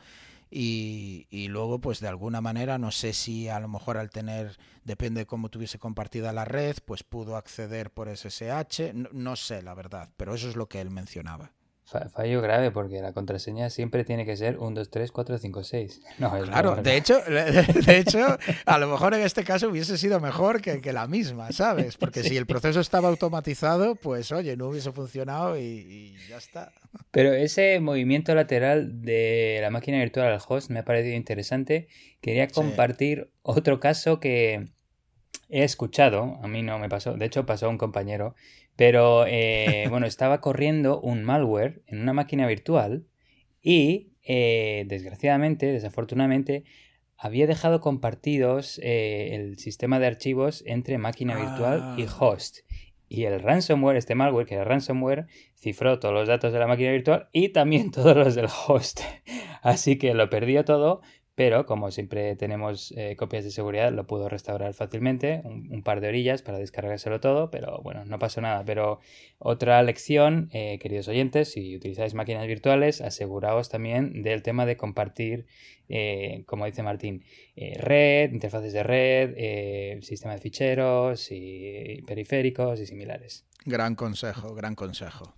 Y, 0.50 1.26
y, 1.28 1.48
luego, 1.48 1.78
pues 1.78 2.00
de 2.00 2.08
alguna 2.08 2.40
manera, 2.40 2.78
no 2.78 2.90
sé 2.90 3.12
si 3.12 3.50
a 3.50 3.60
lo 3.60 3.68
mejor 3.68 3.98
al 3.98 4.08
tener, 4.08 4.56
depende 4.82 5.20
de 5.20 5.26
cómo 5.26 5.50
tuviese 5.50 5.78
compartida 5.78 6.32
la 6.32 6.46
red, 6.46 6.76
pues 6.86 7.02
pudo 7.02 7.36
acceder 7.36 7.90
por 7.90 8.08
SSH. 8.08 8.94
no 9.12 9.36
sé, 9.36 9.60
la 9.60 9.74
verdad, 9.74 10.08
pero 10.16 10.34
eso 10.34 10.48
es 10.48 10.56
lo 10.56 10.70
que 10.70 10.80
él 10.80 10.88
mencionaba. 10.88 11.52
Fallo 11.86 12.42
grave 12.42 12.72
porque 12.72 13.00
la 13.00 13.12
contraseña 13.12 13.70
siempre 13.70 14.04
tiene 14.04 14.26
que 14.26 14.36
ser 14.36 14.58
1, 14.58 14.70
2, 14.72 14.90
3, 14.90 15.12
4, 15.12 15.38
5, 15.38 15.62
6. 15.62 16.02
No, 16.18 16.30
claro, 16.42 16.74
de 16.82 16.96
hecho, 16.96 17.20
de 17.20 17.98
hecho, 17.98 18.38
a 18.64 18.78
lo 18.78 18.88
mejor 18.88 19.14
en 19.14 19.20
este 19.20 19.44
caso 19.44 19.68
hubiese 19.68 19.96
sido 19.96 20.18
mejor 20.18 20.60
que, 20.60 20.80
que 20.80 20.92
la 20.92 21.06
misma, 21.06 21.52
¿sabes? 21.52 21.96
Porque 21.96 22.24
si 22.24 22.36
el 22.36 22.46
proceso 22.46 22.80
estaba 22.80 23.08
automatizado, 23.08 23.94
pues 23.94 24.32
oye, 24.32 24.56
no 24.56 24.66
hubiese 24.66 24.90
funcionado 24.90 25.56
y, 25.56 26.16
ya 26.28 26.38
está. 26.38 26.72
Pero 27.12 27.32
ese 27.32 27.78
movimiento 27.78 28.34
lateral 28.34 29.02
de 29.02 29.60
la 29.62 29.70
máquina 29.70 29.98
virtual 29.98 30.32
al 30.32 30.40
host 30.46 30.70
me 30.70 30.80
ha 30.80 30.84
parecido 30.84 31.14
interesante. 31.14 31.86
Quería 32.20 32.48
compartir 32.48 33.30
otro 33.42 33.78
caso 33.78 34.18
que 34.18 34.75
he 35.48 35.64
escuchado, 35.64 36.38
a 36.42 36.48
mí 36.48 36.62
no 36.62 36.78
me 36.78 36.88
pasó, 36.88 37.14
de 37.14 37.26
hecho 37.26 37.46
pasó 37.46 37.66
a 37.66 37.70
un 37.70 37.78
compañero, 37.78 38.34
pero 38.76 39.24
eh, 39.26 39.86
bueno, 39.90 40.06
estaba 40.06 40.40
corriendo 40.40 41.00
un 41.00 41.24
malware 41.24 41.82
en 41.86 42.00
una 42.00 42.12
máquina 42.12 42.46
virtual 42.46 43.06
y 43.62 44.12
eh, 44.22 44.84
desgraciadamente, 44.88 45.66
desafortunadamente, 45.66 46.64
había 47.16 47.46
dejado 47.46 47.80
compartidos 47.80 48.78
eh, 48.82 49.34
el 49.34 49.58
sistema 49.58 49.98
de 49.98 50.06
archivos 50.06 50.62
entre 50.66 50.98
máquina 50.98 51.36
virtual 51.36 51.94
y 51.96 52.04
ah. 52.04 52.16
host. 52.18 52.58
Y 53.08 53.24
el 53.24 53.40
ransomware, 53.40 53.96
este 53.96 54.16
malware, 54.16 54.46
que 54.46 54.54
era 54.54 54.64
ransomware, 54.64 55.26
cifró 55.54 56.00
todos 56.00 56.12
los 56.12 56.28
datos 56.28 56.52
de 56.52 56.58
la 56.58 56.66
máquina 56.66 56.90
virtual 56.90 57.28
y 57.32 57.50
también 57.50 57.90
todos 57.92 58.16
los 58.16 58.34
del 58.34 58.48
host. 58.66 59.00
Así 59.62 59.96
que 59.96 60.12
lo 60.14 60.28
perdió 60.28 60.64
todo, 60.64 61.00
pero 61.36 61.66
como 61.66 61.90
siempre 61.90 62.34
tenemos 62.34 62.92
eh, 62.96 63.14
copias 63.14 63.44
de 63.44 63.50
seguridad, 63.50 63.92
lo 63.92 64.06
puedo 64.06 64.30
restaurar 64.30 64.72
fácilmente, 64.72 65.42
un, 65.44 65.82
par 65.82 66.00
de 66.00 66.08
orillas 66.08 66.40
para 66.40 66.58
descargárselo 66.58 67.20
todo, 67.20 67.50
pero 67.50 67.82
bueno, 67.82 68.06
no 68.06 68.18
pasó 68.18 68.40
nada. 68.40 68.64
Pero 68.64 69.00
otra 69.38 69.82
lección, 69.82 70.48
eh, 70.52 70.78
queridos 70.80 71.08
oyentes, 71.08 71.52
si 71.52 71.76
utilizáis 71.76 72.14
máquinas 72.14 72.46
virtuales, 72.46 73.02
aseguraos 73.02 73.68
también 73.68 74.22
del 74.22 74.42
tema 74.42 74.64
de 74.64 74.78
compartir, 74.78 75.46
eh, 75.90 76.42
como 76.46 76.64
dice 76.64 76.82
Martín, 76.82 77.22
red, 77.54 78.32
interfaces 78.32 78.72
de 78.72 78.82
red, 78.82 80.00
sistema 80.02 80.32
de 80.32 80.40
ficheros 80.40 81.28
y 81.30 82.02
periféricos 82.06 82.80
y 82.80 82.86
similares. 82.86 83.44
Gran 83.66 83.94
consejo, 83.94 84.54
gran 84.54 84.74
consejo. 84.74 85.34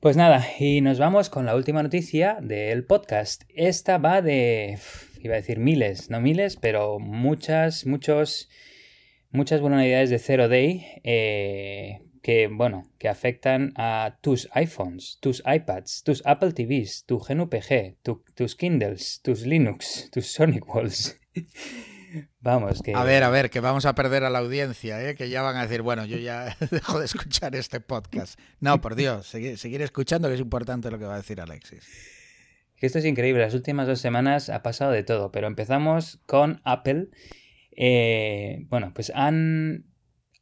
Pues 0.00 0.16
nada, 0.16 0.44
y 0.60 0.80
nos 0.80 1.00
vamos 1.00 1.28
con 1.28 1.44
la 1.44 1.56
última 1.56 1.82
noticia 1.82 2.38
del 2.40 2.84
podcast. 2.84 3.42
Esta 3.48 3.98
va 3.98 4.22
de 4.22 4.78
iba 5.20 5.34
a 5.34 5.36
decir 5.36 5.58
miles, 5.58 6.10
no 6.10 6.20
miles, 6.20 6.56
pero 6.56 6.98
muchas, 6.98 7.86
muchos, 7.86 8.48
muchas 9.30 9.60
vulnerabilidades 9.60 10.10
de 10.10 10.18
Zero 10.18 10.48
Day 10.48 10.86
eh, 11.04 12.02
que, 12.22 12.48
bueno, 12.48 12.84
que 12.98 13.08
afectan 13.08 13.72
a 13.76 14.18
tus 14.20 14.48
iPhones, 14.52 15.18
tus 15.20 15.42
iPads, 15.46 16.02
tus 16.04 16.22
Apple 16.26 16.52
TVs, 16.52 17.04
tu 17.06 17.18
GNUPG, 17.18 17.96
tus 18.34 18.56
Kindles, 18.56 19.20
tus 19.22 19.46
Linux, 19.46 20.10
tus 20.10 20.26
Sonic 20.26 20.68
Walls. 20.74 21.18
Vamos, 22.40 22.80
que... 22.82 22.94
A 22.94 23.04
ver, 23.04 23.22
a 23.22 23.28
ver, 23.28 23.50
que 23.50 23.60
vamos 23.60 23.84
a 23.84 23.94
perder 23.94 24.24
a 24.24 24.30
la 24.30 24.38
audiencia, 24.38 25.06
¿eh? 25.06 25.14
que 25.14 25.28
ya 25.28 25.42
van 25.42 25.56
a 25.56 25.62
decir, 25.62 25.82
bueno, 25.82 26.06
yo 26.06 26.16
ya 26.16 26.56
dejo 26.70 26.98
de 26.98 27.04
escuchar 27.04 27.54
este 27.54 27.80
podcast. 27.80 28.40
No, 28.60 28.80
por 28.80 28.94
Dios, 28.94 29.26
seguir, 29.26 29.58
seguir 29.58 29.82
escuchando, 29.82 30.28
que 30.28 30.34
es 30.34 30.40
importante 30.40 30.90
lo 30.90 30.98
que 30.98 31.04
va 31.04 31.14
a 31.14 31.18
decir 31.18 31.38
Alexis 31.38 32.17
esto 32.86 32.98
es 32.98 33.04
increíble, 33.04 33.42
las 33.42 33.54
últimas 33.54 33.86
dos 33.86 34.00
semanas 34.00 34.50
ha 34.50 34.62
pasado 34.62 34.92
de 34.92 35.02
todo, 35.02 35.32
pero 35.32 35.46
empezamos 35.46 36.22
con 36.26 36.60
Apple. 36.64 37.08
Eh, 37.76 38.66
bueno, 38.68 38.92
pues 38.94 39.12
han... 39.14 39.86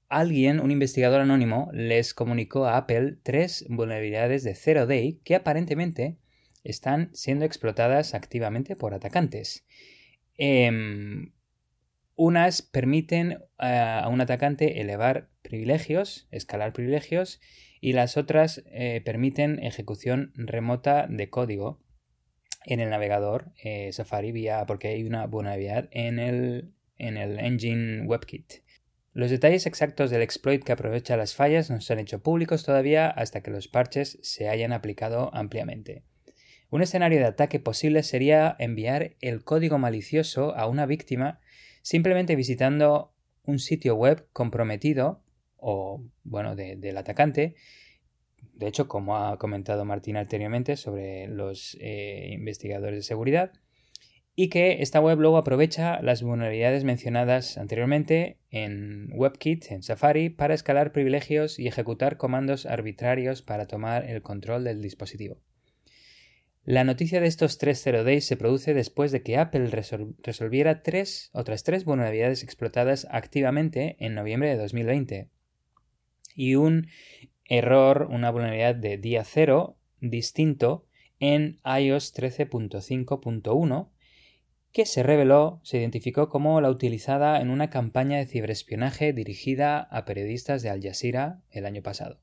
Alguien, 0.08 0.60
un 0.60 0.70
investigador 0.70 1.20
anónimo, 1.20 1.68
les 1.72 2.14
comunicó 2.14 2.66
a 2.66 2.76
Apple 2.76 3.16
tres 3.24 3.66
vulnerabilidades 3.68 4.44
de 4.44 4.54
Zero 4.54 4.86
Day 4.86 5.20
que 5.24 5.34
aparentemente 5.34 6.18
están 6.62 7.10
siendo 7.12 7.44
explotadas 7.44 8.14
activamente 8.14 8.76
por 8.76 8.94
atacantes. 8.94 9.66
Em, 10.36 11.32
unas 12.14 12.62
permiten 12.62 13.32
eh, 13.32 13.66
a 13.66 14.08
un 14.08 14.20
atacante 14.20 14.80
elevar 14.80 15.28
privilegios, 15.42 16.28
escalar 16.30 16.72
privilegios, 16.72 17.40
y 17.80 17.92
las 17.92 18.16
otras 18.16 18.64
eh, 18.66 19.02
permiten 19.04 19.58
ejecución 19.62 20.32
remota 20.36 21.06
de 21.08 21.30
código 21.30 21.80
en 22.66 22.80
el 22.80 22.90
navegador 22.90 23.52
eh, 23.62 23.92
Safari 23.92 24.32
vía, 24.32 24.64
porque 24.66 24.88
hay 24.88 25.04
una 25.04 25.26
vulnerabilidad 25.26 25.88
en 25.92 26.18
el, 26.18 26.72
en 26.98 27.16
el 27.16 27.38
engine 27.38 28.02
WebKit. 28.06 28.66
Los 29.12 29.30
detalles 29.30 29.64
exactos 29.64 30.10
del 30.10 30.20
exploit 30.20 30.62
que 30.62 30.72
aprovecha 30.72 31.16
las 31.16 31.34
fallas 31.34 31.70
no 31.70 31.80
se 31.80 31.92
han 31.94 32.00
hecho 32.00 32.22
públicos 32.22 32.64
todavía 32.64 33.08
hasta 33.08 33.40
que 33.40 33.50
los 33.50 33.68
parches 33.68 34.18
se 34.20 34.50
hayan 34.50 34.74
aplicado 34.74 35.34
ampliamente. 35.34 36.02
Un 36.68 36.82
escenario 36.82 37.20
de 37.20 37.26
ataque 37.26 37.60
posible 37.60 38.02
sería 38.02 38.56
enviar 38.58 39.14
el 39.20 39.42
código 39.44 39.78
malicioso 39.78 40.54
a 40.54 40.66
una 40.66 40.84
víctima 40.84 41.40
simplemente 41.80 42.36
visitando 42.36 43.14
un 43.44 43.60
sitio 43.60 43.94
web 43.94 44.26
comprometido 44.32 45.22
o, 45.56 46.04
bueno, 46.24 46.56
del 46.56 46.96
atacante. 46.96 47.54
De 48.56 48.66
hecho, 48.68 48.88
como 48.88 49.18
ha 49.18 49.38
comentado 49.38 49.84
Martín 49.84 50.16
anteriormente 50.16 50.76
sobre 50.76 51.28
los 51.28 51.76
eh, 51.80 52.30
investigadores 52.32 52.98
de 52.98 53.02
seguridad, 53.02 53.52
y 54.34 54.48
que 54.48 54.82
esta 54.82 55.00
web 55.00 55.18
luego 55.18 55.38
aprovecha 55.38 56.00
las 56.02 56.22
vulnerabilidades 56.22 56.84
mencionadas 56.84 57.56
anteriormente 57.56 58.38
en 58.50 59.10
WebKit, 59.12 59.70
en 59.72 59.82
Safari, 59.82 60.28
para 60.28 60.54
escalar 60.54 60.92
privilegios 60.92 61.58
y 61.58 61.68
ejecutar 61.68 62.18
comandos 62.18 62.66
arbitrarios 62.66 63.40
para 63.40 63.66
tomar 63.66 64.08
el 64.08 64.20
control 64.20 64.64
del 64.64 64.82
dispositivo. 64.82 65.38
La 66.64 66.84
noticia 66.84 67.20
de 67.20 67.28
estos 67.28 67.58
tres 67.58 67.80
zero 67.82 68.04
days 68.04 68.26
se 68.26 68.36
produce 68.36 68.74
después 68.74 69.12
de 69.12 69.22
que 69.22 69.38
Apple 69.38 69.70
resolviera 70.22 70.82
tres, 70.82 71.30
otras 71.32 71.62
tres 71.62 71.84
vulnerabilidades 71.84 72.42
explotadas 72.42 73.06
activamente 73.10 73.96
en 74.00 74.14
noviembre 74.14 74.50
de 74.50 74.56
2020 74.56 75.30
y 76.34 76.56
un 76.56 76.88
error, 77.48 78.08
una 78.10 78.30
vulnerabilidad 78.30 78.74
de 78.74 78.98
día 78.98 79.24
cero 79.24 79.76
distinto 80.00 80.86
en 81.18 81.58
iOS 81.64 82.14
13.5.1 82.14 83.90
que 84.72 84.84
se 84.84 85.02
reveló, 85.02 85.60
se 85.62 85.78
identificó 85.78 86.28
como 86.28 86.60
la 86.60 86.68
utilizada 86.68 87.40
en 87.40 87.48
una 87.48 87.70
campaña 87.70 88.18
de 88.18 88.26
ciberespionaje 88.26 89.14
dirigida 89.14 89.80
a 89.80 90.04
periodistas 90.04 90.62
de 90.62 90.68
Al 90.68 90.82
Jazeera 90.82 91.40
el 91.50 91.64
año 91.64 91.82
pasado. 91.82 92.20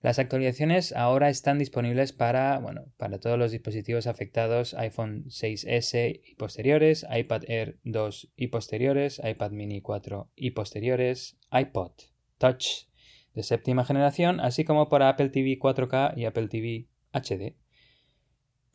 Las 0.00 0.18
actualizaciones 0.18 0.92
ahora 0.92 1.28
están 1.28 1.58
disponibles 1.58 2.12
para, 2.12 2.58
bueno, 2.58 2.86
para 2.96 3.20
todos 3.20 3.38
los 3.38 3.52
dispositivos 3.52 4.06
afectados 4.06 4.74
iPhone 4.74 5.24
6S 5.26 6.20
y 6.24 6.34
posteriores, 6.36 7.06
iPad 7.14 7.42
Air 7.48 7.78
2 7.84 8.32
y 8.36 8.46
posteriores, 8.46 9.20
iPad 9.22 9.50
mini 9.50 9.80
4 9.80 10.30
y 10.36 10.50
posteriores, 10.52 11.38
iPod 11.50 11.92
Touch 12.38 12.86
de 13.34 13.42
séptima 13.42 13.84
generación, 13.84 14.40
así 14.40 14.64
como 14.64 14.88
para 14.88 15.08
Apple 15.08 15.30
TV 15.30 15.58
4K 15.58 16.16
y 16.16 16.24
Apple 16.24 16.48
TV 16.48 16.86
HD. 17.12 17.56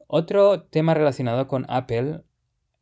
Otro 0.08 0.64
tema 0.64 0.94
relacionado 0.94 1.48
con 1.48 1.66
Apple 1.70 2.22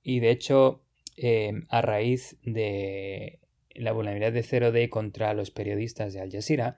y 0.02 0.22
de 0.22 0.32
hecho, 0.32 0.84
eh, 1.18 1.52
a 1.70 1.82
raíz 1.82 2.38
de 2.44 3.42
la 3.76 3.92
vulnerabilidad 3.92 4.32
de 4.32 4.44
0D 4.44 4.90
contra 4.90 5.34
los 5.34 5.52
periodistas 5.52 6.14
de 6.14 6.22
Al 6.22 6.32
Jazeera, 6.32 6.78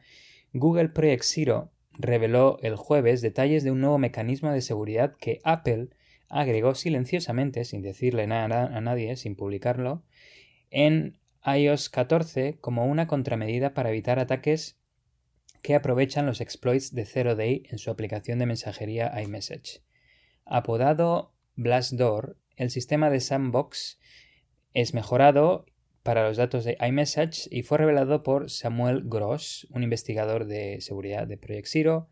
Google 0.54 0.90
Project 0.90 1.24
Zero 1.24 1.72
reveló 1.94 2.58
el 2.62 2.76
jueves 2.76 3.22
detalles 3.22 3.64
de 3.64 3.72
un 3.72 3.82
nuevo 3.82 4.00
mecanismo 4.00 4.52
de 4.52 4.62
seguridad 4.62 5.16
que 5.20 5.40
Apple 5.44 5.90
agregó 6.30 6.74
silenciosamente, 6.74 7.66
sin 7.66 7.82
decirle 7.82 8.26
nada 8.26 8.76
a 8.76 8.82
nadie, 8.82 9.16
sin 9.16 9.36
publicarlo, 9.36 10.04
en 10.72 11.20
iOS 11.46 11.90
14 11.90 12.58
como 12.60 12.86
una 12.86 13.06
contramedida 13.06 13.74
para 13.74 13.90
evitar 13.90 14.18
ataques 14.18 14.79
que 15.62 15.76
aprovechan 15.76 16.26
los 16.26 16.42
exploits 16.42 16.94
de 16.94 17.06
Zero 17.06 17.36
Day 17.36 17.64
en 17.70 17.78
su 17.78 17.92
aplicación 17.92 18.40
de 18.40 18.46
mensajería 18.46 19.12
iMessage. 19.22 19.82
Apodado 20.46 21.34
Blastdoor, 21.56 22.38
el 22.56 22.70
sistema 22.70 23.10
de 23.10 23.20
Sandbox 23.20 24.00
es 24.74 24.94
mejorado 24.94 25.66
para 26.04 26.28
los 26.28 26.38
datos 26.38 26.64
de 26.64 26.78
iMessage 26.80 27.48
y 27.52 27.64
fue 27.64 27.78
revelado 27.78 28.24
por 28.24 28.50
Samuel 28.50 29.04
Gross, 29.06 29.68
un 29.72 29.84
investigador 29.84 30.46
de 30.46 30.82
seguridad 30.82 31.28
de 31.28 31.38
Project 31.38 31.68
Zero, 31.68 32.10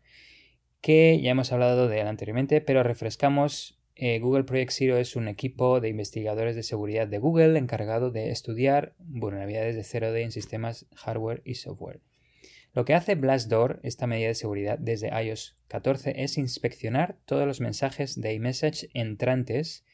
que 0.80 1.20
ya 1.20 1.32
hemos 1.32 1.52
hablado 1.52 1.88
de 1.88 2.00
él 2.00 2.06
anteriormente, 2.06 2.60
pero 2.60 2.82
refrescamos. 2.82 3.74
Eh, 4.00 4.20
Google 4.20 4.44
Project 4.44 4.70
Zero 4.70 4.96
es 4.96 5.16
un 5.16 5.26
equipo 5.26 5.80
de 5.80 5.88
investigadores 5.88 6.54
de 6.54 6.62
seguridad 6.62 7.08
de 7.08 7.18
Google 7.18 7.58
encargado 7.58 8.12
de 8.12 8.30
estudiar 8.30 8.94
vulnerabilidades 8.98 9.74
de 9.74 9.82
0D 9.82 10.22
en 10.22 10.30
sistemas 10.30 10.86
hardware 10.94 11.42
y 11.44 11.54
software. 11.54 12.00
Lo 12.74 12.84
que 12.84 12.94
hace 12.94 13.14
Blastdoor, 13.14 13.80
esta 13.82 14.06
medida 14.06 14.28
de 14.28 14.34
seguridad 14.34 14.78
desde 14.78 15.08
iOS 15.08 15.56
14, 15.68 16.22
es 16.22 16.38
inspeccionar 16.38 17.18
todos 17.24 17.46
los 17.46 17.60
mensajes 17.60 18.20
de 18.20 18.34
iMessage 18.34 18.90
entrantes 18.94 19.84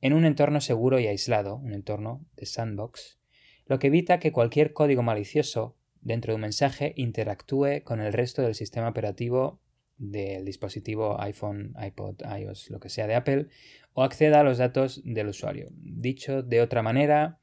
en 0.00 0.12
un 0.12 0.24
entorno 0.24 0.60
seguro 0.60 1.00
y 1.00 1.06
aislado, 1.06 1.56
un 1.56 1.72
entorno 1.72 2.24
de 2.36 2.46
sandbox, 2.46 3.18
lo 3.66 3.78
que 3.78 3.86
evita 3.86 4.18
que 4.18 4.32
cualquier 4.32 4.74
código 4.74 5.02
malicioso 5.02 5.76
dentro 6.02 6.32
de 6.32 6.36
un 6.36 6.42
mensaje 6.42 6.92
interactúe 6.96 7.82
con 7.82 8.00
el 8.00 8.12
resto 8.12 8.42
del 8.42 8.54
sistema 8.54 8.88
operativo 8.88 9.60
del 9.96 10.44
dispositivo 10.44 11.20
iPhone, 11.20 11.74
iPod, 11.80 12.20
iOS, 12.38 12.70
lo 12.70 12.80
que 12.80 12.90
sea 12.90 13.06
de 13.06 13.14
Apple, 13.14 13.46
o 13.94 14.02
acceda 14.02 14.40
a 14.40 14.44
los 14.44 14.58
datos 14.58 15.00
del 15.04 15.28
usuario. 15.28 15.68
Dicho 15.72 16.42
de 16.42 16.60
otra 16.60 16.82
manera, 16.82 17.38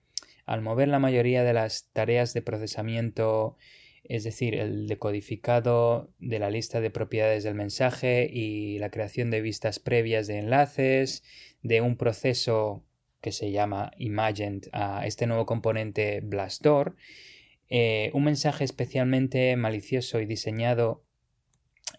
al 0.46 0.62
mover 0.62 0.90
la 0.90 1.00
mayoría 1.00 1.44
de 1.44 1.54
las 1.54 1.90
tareas 1.94 2.34
de 2.34 2.42
procesamiento 2.42 3.58
es 4.03 4.23
decir, 4.23 4.56
el 4.56 4.88
decodificado 4.88 6.11
de 6.19 6.40
la 6.40 6.49
lista 6.49 6.82
de 6.82 6.90
propiedades 6.90 7.44
del 7.44 7.56
mensaje 7.56 8.30
y 8.32 8.80
la 8.80 8.90
creación 8.90 9.30
de 9.32 9.41
vistas 9.41 9.80
previas 9.80 10.28
de 10.28 10.40
enlaces, 10.40 11.23
de 11.61 11.82
un 11.82 11.98
proceso 11.98 12.84
que 13.22 13.32
se 13.32 13.52
llama 13.52 13.91
Imagined 13.98 14.68
a 14.73 15.06
este 15.06 15.28
nuevo 15.28 15.45
componente 15.45 16.22
Blastdoor, 16.22 16.95
eh, 17.69 18.11
un 18.14 18.26
mensaje 18.26 18.64
especialmente 18.64 19.56
malicioso 19.56 20.19
y 20.19 20.26
diseñado 20.26 21.06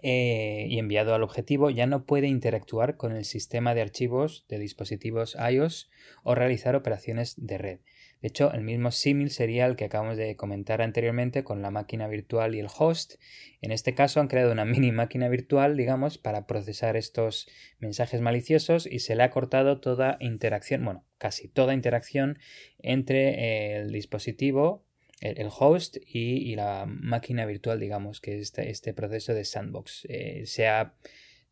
eh, 0.02 0.66
y 0.68 0.78
enviado 0.78 1.14
al 1.14 1.22
objetivo 1.22 1.70
ya 1.70 1.86
no 1.86 2.04
puede 2.04 2.26
interactuar 2.26 2.96
con 2.96 3.16
el 3.16 3.24
sistema 3.24 3.74
de 3.74 3.82
archivos 3.82 4.44
de 4.48 4.58
dispositivos 4.58 5.36
iOS 5.50 5.90
o 6.24 6.34
realizar 6.34 6.74
operaciones 6.74 7.34
de 7.38 7.58
red. 7.58 7.78
De 8.22 8.28
hecho, 8.28 8.52
el 8.52 8.62
mismo 8.62 8.92
símil 8.92 9.30
sería 9.30 9.66
el 9.66 9.74
que 9.74 9.86
acabamos 9.86 10.16
de 10.16 10.36
comentar 10.36 10.80
anteriormente 10.80 11.42
con 11.42 11.60
la 11.60 11.72
máquina 11.72 12.06
virtual 12.06 12.54
y 12.54 12.60
el 12.60 12.68
host. 12.74 13.14
En 13.60 13.72
este 13.72 13.94
caso 13.94 14.20
han 14.20 14.28
creado 14.28 14.52
una 14.52 14.64
mini 14.64 14.92
máquina 14.92 15.28
virtual, 15.28 15.76
digamos, 15.76 16.18
para 16.18 16.46
procesar 16.46 16.96
estos 16.96 17.48
mensajes 17.80 18.20
maliciosos 18.20 18.86
y 18.86 19.00
se 19.00 19.16
le 19.16 19.24
ha 19.24 19.30
cortado 19.30 19.80
toda 19.80 20.18
interacción, 20.20 20.84
bueno, 20.84 21.04
casi 21.18 21.48
toda 21.48 21.74
interacción 21.74 22.38
entre 22.78 23.76
el 23.76 23.90
dispositivo, 23.90 24.84
el, 25.20 25.48
host 25.56 25.96
y, 26.06 26.54
la 26.54 26.86
máquina 26.86 27.44
virtual, 27.44 27.80
digamos, 27.80 28.20
que 28.20 28.36
es 28.36 28.42
este, 28.42 28.70
este 28.70 28.94
proceso 28.94 29.34
de 29.34 29.44
sandbox. 29.44 30.04
Eh, 30.08 30.42
se 30.46 30.68
ha 30.68 30.94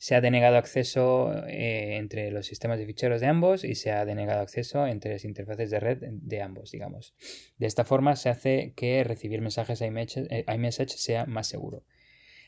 se 0.01 0.14
ha 0.14 0.22
denegado 0.22 0.56
acceso 0.56 1.31
eh, 1.47 1.98
entre 1.98 2.31
los 2.31 2.47
sistemas 2.47 2.78
de 2.78 2.86
ficheros 2.86 3.20
de 3.20 3.27
ambos 3.27 3.64
y 3.64 3.74
se 3.74 3.93
ha 3.93 4.06
denegado 4.06 4.40
acceso 4.40 4.86
entre 4.86 5.12
las 5.12 5.27
interfaces 5.27 5.68
de 5.70 5.78
red 5.78 5.98
de 6.01 6.40
ambos, 6.40 6.70
digamos. 6.70 7.14
De 7.59 7.66
esta 7.66 7.85
forma 7.85 8.16
se 8.16 8.31
hace 8.31 8.72
que 8.74 9.05
recibir 9.05 9.43
mensajes 9.43 9.82
eh, 9.82 10.44
iMessage 10.48 10.97
sea 10.97 11.27
más 11.27 11.48
seguro. 11.48 11.85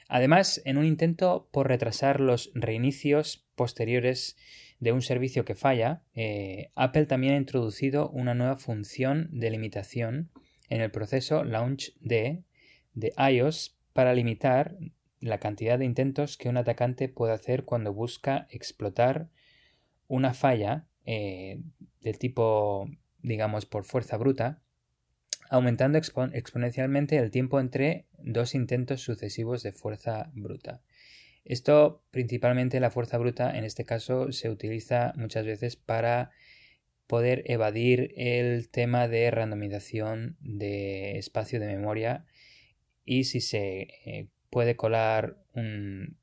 Además, 0.09 0.63
en 0.65 0.79
un 0.79 0.87
intento 0.87 1.51
por 1.53 1.69
retrasar 1.69 2.21
los 2.21 2.51
reinicios 2.55 3.47
posteriores 3.55 4.39
de 4.81 4.93
un 4.93 5.03
servicio 5.03 5.45
que 5.45 5.55
falla, 5.55 6.05
eh, 6.15 6.71
Apple 6.75 7.05
también 7.05 7.35
ha 7.35 7.37
introducido 7.37 8.09
una 8.09 8.33
nueva 8.33 8.57
función 8.57 9.29
de 9.31 9.51
limitación 9.51 10.31
en 10.71 10.81
el 10.81 10.91
proceso 10.91 11.45
launch 11.45 11.93
de, 12.01 12.45
de 12.95 13.13
iOS 13.31 13.77
para 13.93 14.15
limitar 14.15 14.75
la 15.23 15.39
cantidad 15.39 15.79
de 15.79 15.85
intentos 15.85 16.37
que 16.37 16.49
un 16.49 16.57
atacante 16.57 17.09
puede 17.09 17.33
hacer 17.33 17.65
cuando 17.65 17.95
busca 17.95 18.49
explotar 18.51 19.29
una 20.09 20.35
falla 20.35 20.89
eh, 21.07 21.63
del 22.01 22.19
tipo, 22.19 22.91
digamos, 23.23 23.65
por 23.65 23.85
fuerza 23.85 24.17
bruta, 24.17 24.61
aumentando 25.49 25.97
exponencialmente 25.99 27.17
el 27.17 27.31
tiempo 27.31 27.61
entre 27.61 28.07
dos 28.19 28.55
intentos 28.57 29.01
sucesivos 29.01 29.63
de 29.63 29.73
fuerza 29.73 30.31
bruta. 30.35 30.83
Esto, 31.45 32.03
principalmente 32.11 32.81
la 32.81 32.91
fuerza 32.91 33.17
bruta, 33.17 33.57
en 33.57 33.65
este 33.65 33.85
caso 33.85 34.33
se 34.33 34.51
utiliza 34.51 35.13
muchas 35.17 35.47
veces 35.47 35.77
para 35.77 36.31
poder 37.07 37.45
evadir 37.47 38.13
el 38.17 38.69
tema 38.71 39.07
de 39.07 39.31
randomización 39.31 40.37
de 40.41 41.19
espacio 41.19 41.61
de 41.61 41.67
memoria 41.67 42.27
y 43.05 43.25
si 43.25 43.41
se 43.41 43.89
eh, 44.05 44.29
puede 44.53 44.77
colar 44.77 45.39
un, 45.55 46.19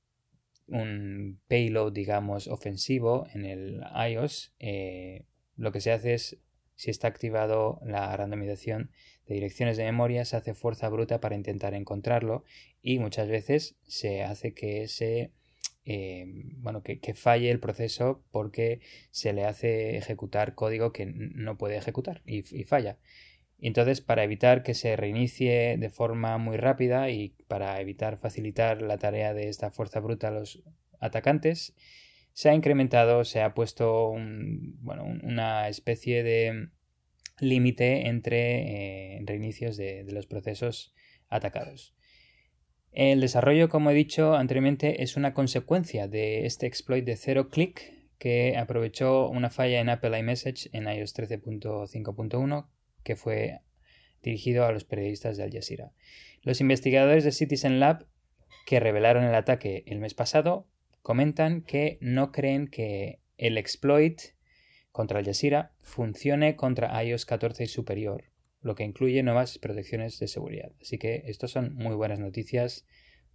payload, 1.47 1.91
digamos, 1.91 2.47
ofensivo 2.47 3.25
en 3.33 3.43
el 3.43 3.81
iOS, 4.07 4.53
eh, 4.59 5.25
lo 5.57 5.71
que 5.71 5.81
se 5.81 5.91
hace 5.91 6.13
es, 6.13 6.37
si 6.75 6.91
está 6.91 7.07
activado 7.07 7.81
la 7.83 8.15
randomización 8.15 8.91
de 9.25 9.33
direcciones 9.33 9.77
de 9.77 9.85
memoria, 9.85 10.25
se 10.25 10.37
hace 10.37 10.53
fuerza 10.53 10.89
bruta 10.89 11.19
para 11.19 11.35
intentar 11.35 11.73
encontrarlo 11.73 12.43
y 12.83 12.99
muchas 12.99 13.27
veces 13.27 13.77
se 13.87 14.21
hace 14.21 14.53
que 14.53 14.87
se 14.87 15.31
eh, 15.85 16.25
bueno, 16.57 16.83
que, 16.83 16.99
falle 17.15 17.49
el 17.49 17.59
proceso 17.59 18.23
porque 18.29 18.79
se 19.09 19.33
le 19.33 19.45
hace 19.45 19.97
ejecutar 19.97 20.53
código 20.53 20.93
que 20.93 21.07
no 21.07 21.57
puede 21.57 21.77
ejecutar 21.77 22.21
y 22.25 22.43
falla. 22.63 22.99
Y 23.59 23.67
entonces, 23.67 23.99
para 23.99 24.23
evitar 24.23 24.63
que 24.63 24.73
se 24.73 24.95
reinicie 24.95 25.77
de 25.77 25.89
forma 25.89 26.37
muy 26.37 26.55
rápida 26.55 27.09
y 27.09 27.35
para 27.47 27.79
evitar 27.81 28.17
facilitar 28.17 28.81
la 28.81 28.97
tarea 28.97 29.33
de 29.33 29.49
esta 29.49 29.69
fuerza 29.69 29.99
bruta 29.99 30.29
a 30.29 30.31
los 30.31 30.63
atacantes, 30.99 31.75
se 32.31 32.49
ha 32.49 32.53
incrementado, 32.53 33.25
se 33.25 33.41
ha 33.41 33.53
puesto 33.53 34.11
una 34.11 35.67
especie 35.67 36.23
de 36.23 36.69
límite 37.41 38.07
entre 38.07 39.17
eh, 39.17 39.21
reinicios 39.25 39.75
de, 39.75 40.05
los 40.09 40.25
procesos 40.25 40.93
atacados. 41.27 41.95
El 42.91 43.19
desarrollo, 43.19 43.67
como 43.67 43.91
he 43.91 43.93
dicho 43.93 44.35
anteriormente, 44.35 45.03
es 45.03 45.17
una 45.17 45.33
consecuencia 45.33 46.07
de 46.07 46.45
este 46.45 46.65
exploit 46.65 47.05
de 47.05 47.17
cero 47.17 47.49
click 47.49 47.81
que 48.17 48.57
aprovechó 48.57 49.29
una 49.29 49.49
falla 49.49 49.79
en 49.79 49.89
Apple 49.89 50.17
iMessage 50.17 50.69
en 50.73 50.87
iOS 50.87 51.15
13.5.1 51.15 52.67
que 53.03 53.15
fue 53.15 53.61
dirigido 54.21 54.65
a 54.65 54.71
los 54.71 54.83
periodistas 54.83 55.37
de 55.37 55.43
Al 55.43 55.51
Jazeera. 55.51 55.91
Los 56.41 56.61
investigadores 56.61 57.23
de 57.23 57.31
Citizen 57.31 57.79
Lab 57.79 58.05
que 58.65 58.79
revelaron 58.79 59.23
el 59.23 59.35
ataque 59.35 59.83
el 59.87 59.99
mes 59.99 60.13
pasado 60.13 60.67
comentan 61.01 61.61
que 61.61 61.97
no 62.01 62.31
creen 62.31 62.67
que 62.67 63.19
el 63.37 63.57
exploit 63.57 64.19
contra 64.91 65.19
Al 65.19 65.25
Jazeera 65.25 65.73
funcione 65.79 66.55
contra 66.55 67.03
iOS 67.03 67.25
14 67.25 67.63
y 67.63 67.67
superior, 67.67 68.25
lo 68.61 68.75
que 68.75 68.83
incluye 68.83 69.23
nuevas 69.23 69.57
protecciones 69.57 70.19
de 70.19 70.27
seguridad. 70.27 70.71
Así 70.81 70.97
que 70.97 71.23
estas 71.25 71.51
son 71.51 71.73
muy 71.75 71.95
buenas 71.95 72.19
noticias 72.19 72.85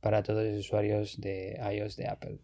para 0.00 0.22
todos 0.22 0.44
los 0.44 0.58
usuarios 0.58 1.20
de 1.20 1.58
iOS 1.72 1.96
de 1.96 2.08
Apple. 2.08 2.38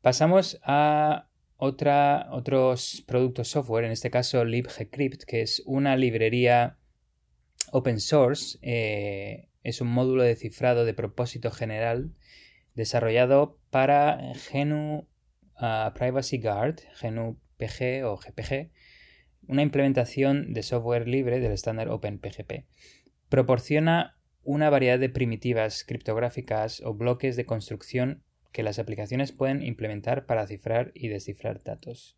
Pasamos 0.00 0.60
a 0.62 1.28
otra, 1.56 2.28
otros 2.30 3.04
productos 3.06 3.48
software, 3.48 3.84
en 3.84 3.92
este 3.92 4.10
caso 4.10 4.44
libgcrypt, 4.44 5.24
que 5.24 5.42
es 5.42 5.62
una 5.66 5.96
librería 5.96 6.78
open 7.72 8.00
source, 8.00 8.58
eh, 8.62 9.48
es 9.62 9.80
un 9.80 9.88
módulo 9.88 10.22
de 10.22 10.36
cifrado 10.36 10.84
de 10.84 10.94
propósito 10.94 11.50
general 11.50 12.12
desarrollado 12.74 13.58
para 13.70 14.32
GNU 14.52 15.06
Privacy 15.94 16.38
Guard, 16.38 16.80
GNU 17.00 17.38
PG 17.56 18.04
o 18.04 18.16
GPG, 18.16 18.70
una 19.46 19.62
implementación 19.62 20.52
de 20.52 20.62
software 20.62 21.08
libre 21.08 21.40
del 21.40 21.52
estándar 21.52 21.88
OpenPGP. 21.88 22.66
Proporciona 23.28 24.18
una 24.42 24.70
variedad 24.70 24.98
de 24.98 25.08
primitivas 25.08 25.84
criptográficas 25.84 26.82
o 26.84 26.94
bloques 26.94 27.36
de 27.36 27.46
construcción 27.46 28.22
que 28.54 28.62
las 28.62 28.78
aplicaciones 28.78 29.32
pueden 29.32 29.64
implementar 29.64 30.26
para 30.26 30.46
cifrar 30.46 30.92
y 30.94 31.08
descifrar 31.08 31.64
datos. 31.64 32.16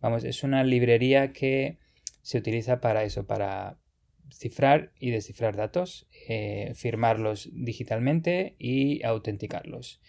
Vamos, 0.00 0.24
es 0.24 0.42
una 0.42 0.64
librería 0.64 1.34
que 1.34 1.76
se 2.22 2.38
utiliza 2.38 2.80
para 2.80 3.04
eso, 3.04 3.26
para 3.26 3.78
cifrar 4.32 4.92
y 4.98 5.10
descifrar 5.10 5.56
datos, 5.56 6.08
eh, 6.26 6.72
firmarlos 6.74 7.50
digitalmente 7.52 8.56
y 8.58 9.04
autenticarlos. 9.04 10.00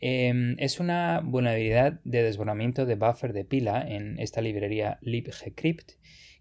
Em, 0.00 0.56
es 0.58 0.80
una 0.80 1.20
vulnerabilidad 1.22 2.00
de 2.04 2.22
desbordamiento 2.22 2.86
de 2.86 2.94
buffer 2.94 3.34
de 3.34 3.44
pila 3.44 3.84
en 3.86 4.18
esta 4.18 4.40
librería 4.40 4.98
libgcrypt 5.02 5.92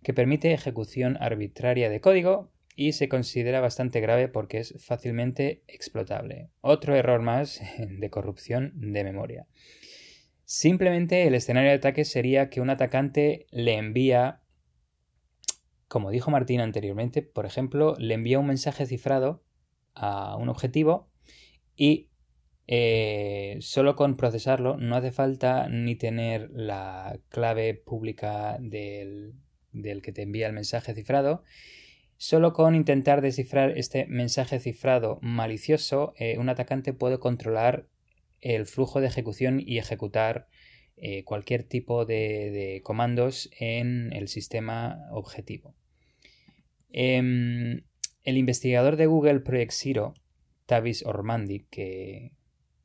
que 0.04 0.14
permite 0.14 0.54
ejecución 0.54 1.18
arbitraria 1.20 1.90
de 1.90 2.00
código 2.00 2.53
y 2.76 2.94
se 2.94 3.10
considera 3.10 3.62
bastante 3.62 4.00
grave 4.00 4.28
porque 4.28 4.60
es 4.60 4.76
fácilmente 4.84 5.64
explotable. 5.68 6.50
Otro 6.62 6.96
error 6.96 7.22
más 7.22 7.62
de 7.78 8.10
corrupción 8.10 8.74
de 8.76 9.04
memoria. 9.04 9.48
Simplemente 10.46 11.26
el 11.26 11.36
escenario 11.36 11.70
de 11.70 11.78
ataque 11.78 12.06
sería 12.06 12.50
que 12.50 12.62
un 12.62 12.70
atacante 12.70 13.48
le 13.52 13.76
envía, 13.76 14.42
como 15.88 16.12
dijo 16.12 16.32
Martín 16.32 16.60
anteriormente, 16.60 17.22
por 17.22 17.46
ejemplo, 17.46 17.96
le 17.98 18.14
envía 18.14 18.40
un 18.40 18.48
mensaje 18.48 18.86
cifrado 18.86 19.44
a 19.96 20.36
un 20.38 20.50
objetivo 20.50 21.10
y 21.76 22.10
eh, 22.68 23.58
solo 23.60 23.96
con 23.96 24.16
procesarlo 24.16 24.78
no 24.78 24.96
hace 24.96 25.12
falta 25.12 25.68
ni 25.68 25.96
tener 25.96 26.50
la 26.52 27.20
clave 27.30 27.74
pública 27.74 28.58
del, 28.60 29.36
que 29.74 30.12
te 30.12 30.22
envía 30.22 30.48
el 30.48 30.54
mensaje 30.54 30.94
cifrado. 30.94 31.44
Solo 32.18 32.54
con 32.54 32.76
intentar 32.76 33.22
descifrar 33.22 33.78
este 33.78 34.06
mensaje 34.08 34.60
cifrado 34.60 35.20
malicioso, 35.22 36.14
eh, 36.18 36.38
un 36.38 36.50
atacante 36.50 36.94
puede 36.94 37.20
controlar 37.20 37.88
el 38.42 38.66
flujo 38.66 39.02
de 39.02 39.08
ejecución 39.08 39.60
y 39.60 39.78
ejecutar 39.78 40.48
eh, 40.98 41.24
cualquier 41.24 41.64
tipo 41.64 42.06
de, 42.06 42.82
comandos 42.84 43.50
en 43.60 44.14
el 44.14 44.28
sistema 44.28 45.08
objetivo. 45.12 45.76
Em, 46.92 47.84
el 48.24 48.38
investigador 48.38 48.96
de 48.96 49.08
Google 49.08 49.40
Project 49.40 49.72
Zero, 49.72 50.14
Tavis 50.66 51.06
Ormandy, 51.06 51.66
que 51.70 52.32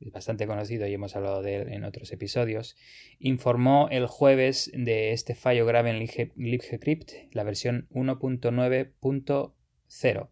es 0.00 0.12
bastante 0.12 0.46
conocido 0.46 0.86
y 0.86 0.94
hemos 0.94 1.16
hablado 1.16 1.42
de 1.42 1.56
él 1.56 1.72
en 1.72 1.82
otros 1.84 2.12
episodios, 2.12 2.76
informó 3.18 3.88
el 3.90 4.06
jueves 4.06 4.70
de 4.74 5.12
este 5.12 5.34
fallo 5.34 5.66
grave 5.66 5.90
en 5.90 5.98
libgcrypt, 6.36 7.10
la 7.32 7.42
versión 7.44 7.88
1.9.0, 7.90 10.28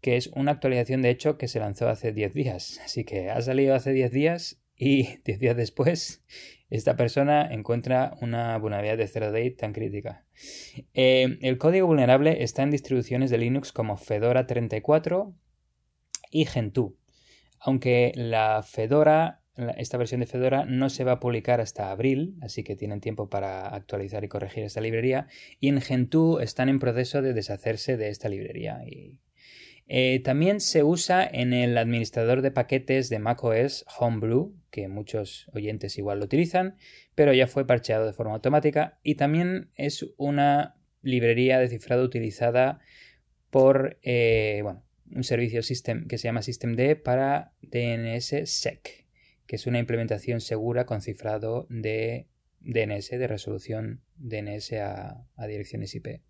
que 0.00 0.16
es 0.16 0.28
una 0.28 0.52
actualización 0.52 1.02
de 1.02 1.10
hecho 1.10 1.36
que 1.38 1.48
se 1.48 1.60
lanzó 1.60 1.88
hace 1.88 2.12
10 2.12 2.34
días. 2.34 2.80
Así 2.84 3.04
que 3.04 3.30
ha 3.30 3.40
salido 3.42 3.74
hace 3.74 3.92
10 3.92 4.10
días 4.10 4.60
y 4.76 5.18
10 5.24 5.38
días 5.38 5.56
después 5.56 6.24
esta 6.70 6.96
persona 6.96 7.52
encuentra 7.52 8.16
una 8.20 8.56
vulnerabilidad 8.56 8.96
de 8.96 9.08
0 9.08 9.32
day 9.32 9.50
tan 9.50 9.72
crítica. 9.72 10.24
Eh, 10.94 11.36
el 11.42 11.58
código 11.58 11.88
vulnerable 11.88 12.44
está 12.44 12.62
en 12.62 12.70
distribuciones 12.70 13.30
de 13.30 13.38
Linux 13.38 13.72
como 13.72 13.96
Fedora 13.96 14.46
34 14.46 15.34
y 16.30 16.46
Gentoo 16.46 16.99
aunque 17.60 18.12
la 18.14 18.62
Fedora, 18.62 19.42
esta 19.76 19.98
versión 19.98 20.20
de 20.20 20.26
Fedora 20.26 20.64
no 20.64 20.88
se 20.88 21.04
va 21.04 21.12
a 21.12 21.20
publicar 21.20 21.60
hasta 21.60 21.90
abril, 21.90 22.36
así 22.40 22.64
que 22.64 22.74
tienen 22.74 23.00
tiempo 23.00 23.28
para 23.28 23.68
actualizar 23.68 24.24
y 24.24 24.28
corregir 24.28 24.64
esta 24.64 24.80
librería. 24.80 25.28
Y 25.60 25.68
en 25.68 25.80
Gentoo 25.82 26.40
están 26.40 26.70
en 26.70 26.78
proceso 26.78 27.20
de 27.20 27.34
deshacerse 27.34 27.98
de 27.98 28.08
esta 28.08 28.30
librería. 28.30 28.80
Eh, 29.86 30.20
también 30.20 30.60
se 30.60 30.82
usa 30.82 31.28
en 31.30 31.52
el 31.52 31.76
administrador 31.76 32.40
de 32.40 32.50
paquetes 32.50 33.10
de 33.10 33.18
macOS 33.18 33.84
Homebrew, 33.98 34.54
que 34.70 34.88
muchos 34.88 35.50
oyentes 35.52 35.98
igual 35.98 36.20
lo 36.20 36.24
utilizan, 36.24 36.76
pero 37.14 37.34
ya 37.34 37.46
fue 37.46 37.66
parcheado 37.66 38.06
de 38.06 38.12
forma 38.12 38.34
automática. 38.34 38.98
Y 39.02 39.16
también 39.16 39.70
es 39.74 40.06
una 40.16 40.76
librería 41.02 41.58
de 41.58 41.68
cifrado 41.68 42.04
utilizada 42.04 42.80
por 43.50 43.98
eh, 44.02 44.60
bueno, 44.62 44.84
un 45.14 45.24
servicio 45.24 45.60
que 45.60 46.18
se 46.18 46.24
llama 46.24 46.42
systemd 46.42 46.96
para 47.02 47.52
DNSSEC, 47.62 49.06
que 49.46 49.56
es 49.56 49.66
una 49.66 49.78
implementación 49.78 50.40
segura 50.40 50.86
con 50.86 51.00
cifrado 51.00 51.66
de 51.68 52.28
DNS, 52.60 53.10
de 53.10 53.26
resolución 53.26 54.02
DNS 54.16 54.72
a, 54.74 55.26
direcciones 55.48 55.94
IP. 55.94 56.20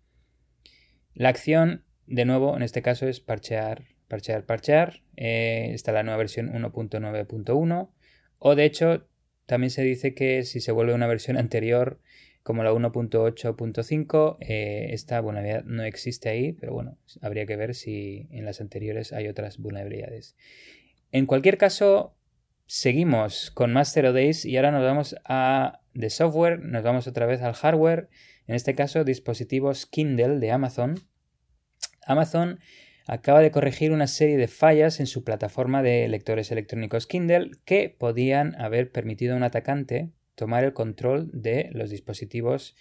La 1.13 1.29
acción, 1.29 1.83
de 2.07 2.25
nuevo, 2.25 2.55
en 2.55 2.63
este 2.63 2.81
caso 2.81 3.07
es 3.07 3.19
parchear, 3.19 3.83
parchear, 4.07 4.45
parchear. 4.45 5.03
Eh, 5.17 5.71
está 5.73 5.91
la 5.91 6.03
nueva 6.03 6.17
versión 6.17 6.51
1.9.1. 6.51 7.91
O 8.39 8.55
de 8.55 8.65
hecho, 8.65 9.07
también 9.45 9.71
se 9.71 9.83
dice 9.83 10.13
que 10.13 10.43
si 10.43 10.61
se 10.61 10.71
vuelve 10.71 10.93
una 10.93 11.07
versión 11.07 11.37
anterior, 11.37 11.99
como 12.43 12.63
la 12.63 12.73
1.8.5, 12.73 14.37
eh, 14.39 14.87
esta 14.91 15.21
vulnerabilidad 15.21 15.63
no 15.65 15.83
existe 15.83 16.29
ahí, 16.29 16.53
pero 16.53 16.73
bueno, 16.73 16.97
habría 17.21 17.45
que 17.45 17.55
ver 17.55 17.75
si 17.75 18.27
en 18.31 18.45
las 18.45 18.61
anteriores 18.61 19.13
hay 19.13 19.27
otras 19.27 19.57
vulnerabilidades. 19.57 20.35
En 21.11 21.25
cualquier 21.25 21.57
caso, 21.57 22.15
seguimos 22.65 23.51
con 23.51 23.73
más 23.73 23.93
Zero 23.93 24.13
Days 24.13 24.45
y 24.45 24.57
ahora 24.57 24.71
nos 24.71 24.83
vamos 24.83 25.15
a 25.25 25.81
de 25.93 26.09
software, 26.09 26.59
nos 26.59 26.83
vamos 26.83 27.07
otra 27.07 27.25
vez 27.25 27.41
al 27.41 27.53
hardware, 27.53 28.09
en 28.47 28.55
este 28.55 28.75
caso 28.75 29.03
dispositivos 29.03 29.85
Kindle 29.85 30.39
de 30.39 30.51
Amazon. 30.51 30.95
Amazon 32.05 32.59
acaba 33.07 33.41
de 33.41 33.51
corregir 33.51 33.91
una 33.91 34.07
serie 34.07 34.37
de 34.37 34.47
fallas 34.47 34.99
en 34.99 35.07
su 35.07 35.23
plataforma 35.23 35.83
de 35.83 36.07
lectores 36.07 36.51
electrónicos 36.51 37.07
Kindle 37.07 37.51
que 37.65 37.89
podían 37.89 38.55
haber 38.59 38.91
permitido 38.91 39.33
a 39.33 39.37
un 39.37 39.43
atacante 39.43 40.11
tomar 40.35 40.63
el 40.63 40.73
control 40.73 41.29
de 41.33 41.69
los 41.73 41.89
dispositivos 41.89 42.75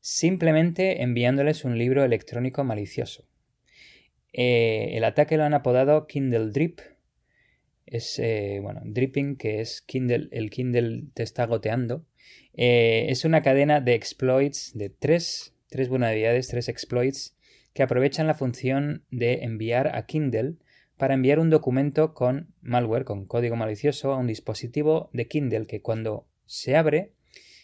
simplemente 0.00 1.02
enviándoles 1.02 1.64
un 1.64 1.78
libro 1.78 2.04
electrónico 2.04 2.64
malicioso. 2.64 3.26
Eh, 4.32 4.90
el 4.92 5.04
ataque 5.04 5.36
lo 5.36 5.44
han 5.44 5.54
apodado 5.54 6.06
Kindle 6.06 6.50
Drip. 6.50 6.80
Es, 7.86 8.18
eh, 8.18 8.60
bueno, 8.62 8.82
dripping, 8.84 9.36
que 9.36 9.60
es 9.60 9.82
Kindle, 9.82 10.28
el 10.30 10.50
Kindle 10.50 11.06
te 11.12 11.22
está 11.22 11.46
goteando. 11.46 12.06
Eh, 12.54 13.06
es 13.08 13.24
una 13.24 13.42
cadena 13.42 13.80
de 13.80 13.94
exploits 13.94 14.72
de 14.74 14.90
tres, 14.90 15.54
tres 15.68 15.88
vulnerabilidades, 15.88 16.48
tres 16.48 16.68
exploits 16.68 17.36
que 17.74 17.82
aprovechan 17.82 18.26
la 18.26 18.34
función 18.34 19.04
de 19.10 19.44
enviar 19.44 19.96
a 19.96 20.06
Kindle 20.06 20.54
para 20.96 21.14
enviar 21.14 21.38
un 21.38 21.50
documento 21.50 22.14
con 22.14 22.54
malware, 22.60 23.04
con 23.04 23.24
código 23.24 23.56
malicioso, 23.56 24.12
a 24.12 24.18
un 24.18 24.26
dispositivo 24.26 25.10
de 25.12 25.26
Kindle 25.26 25.66
que 25.66 25.80
cuando 25.80 26.26
se 26.50 26.74
abre, 26.74 27.12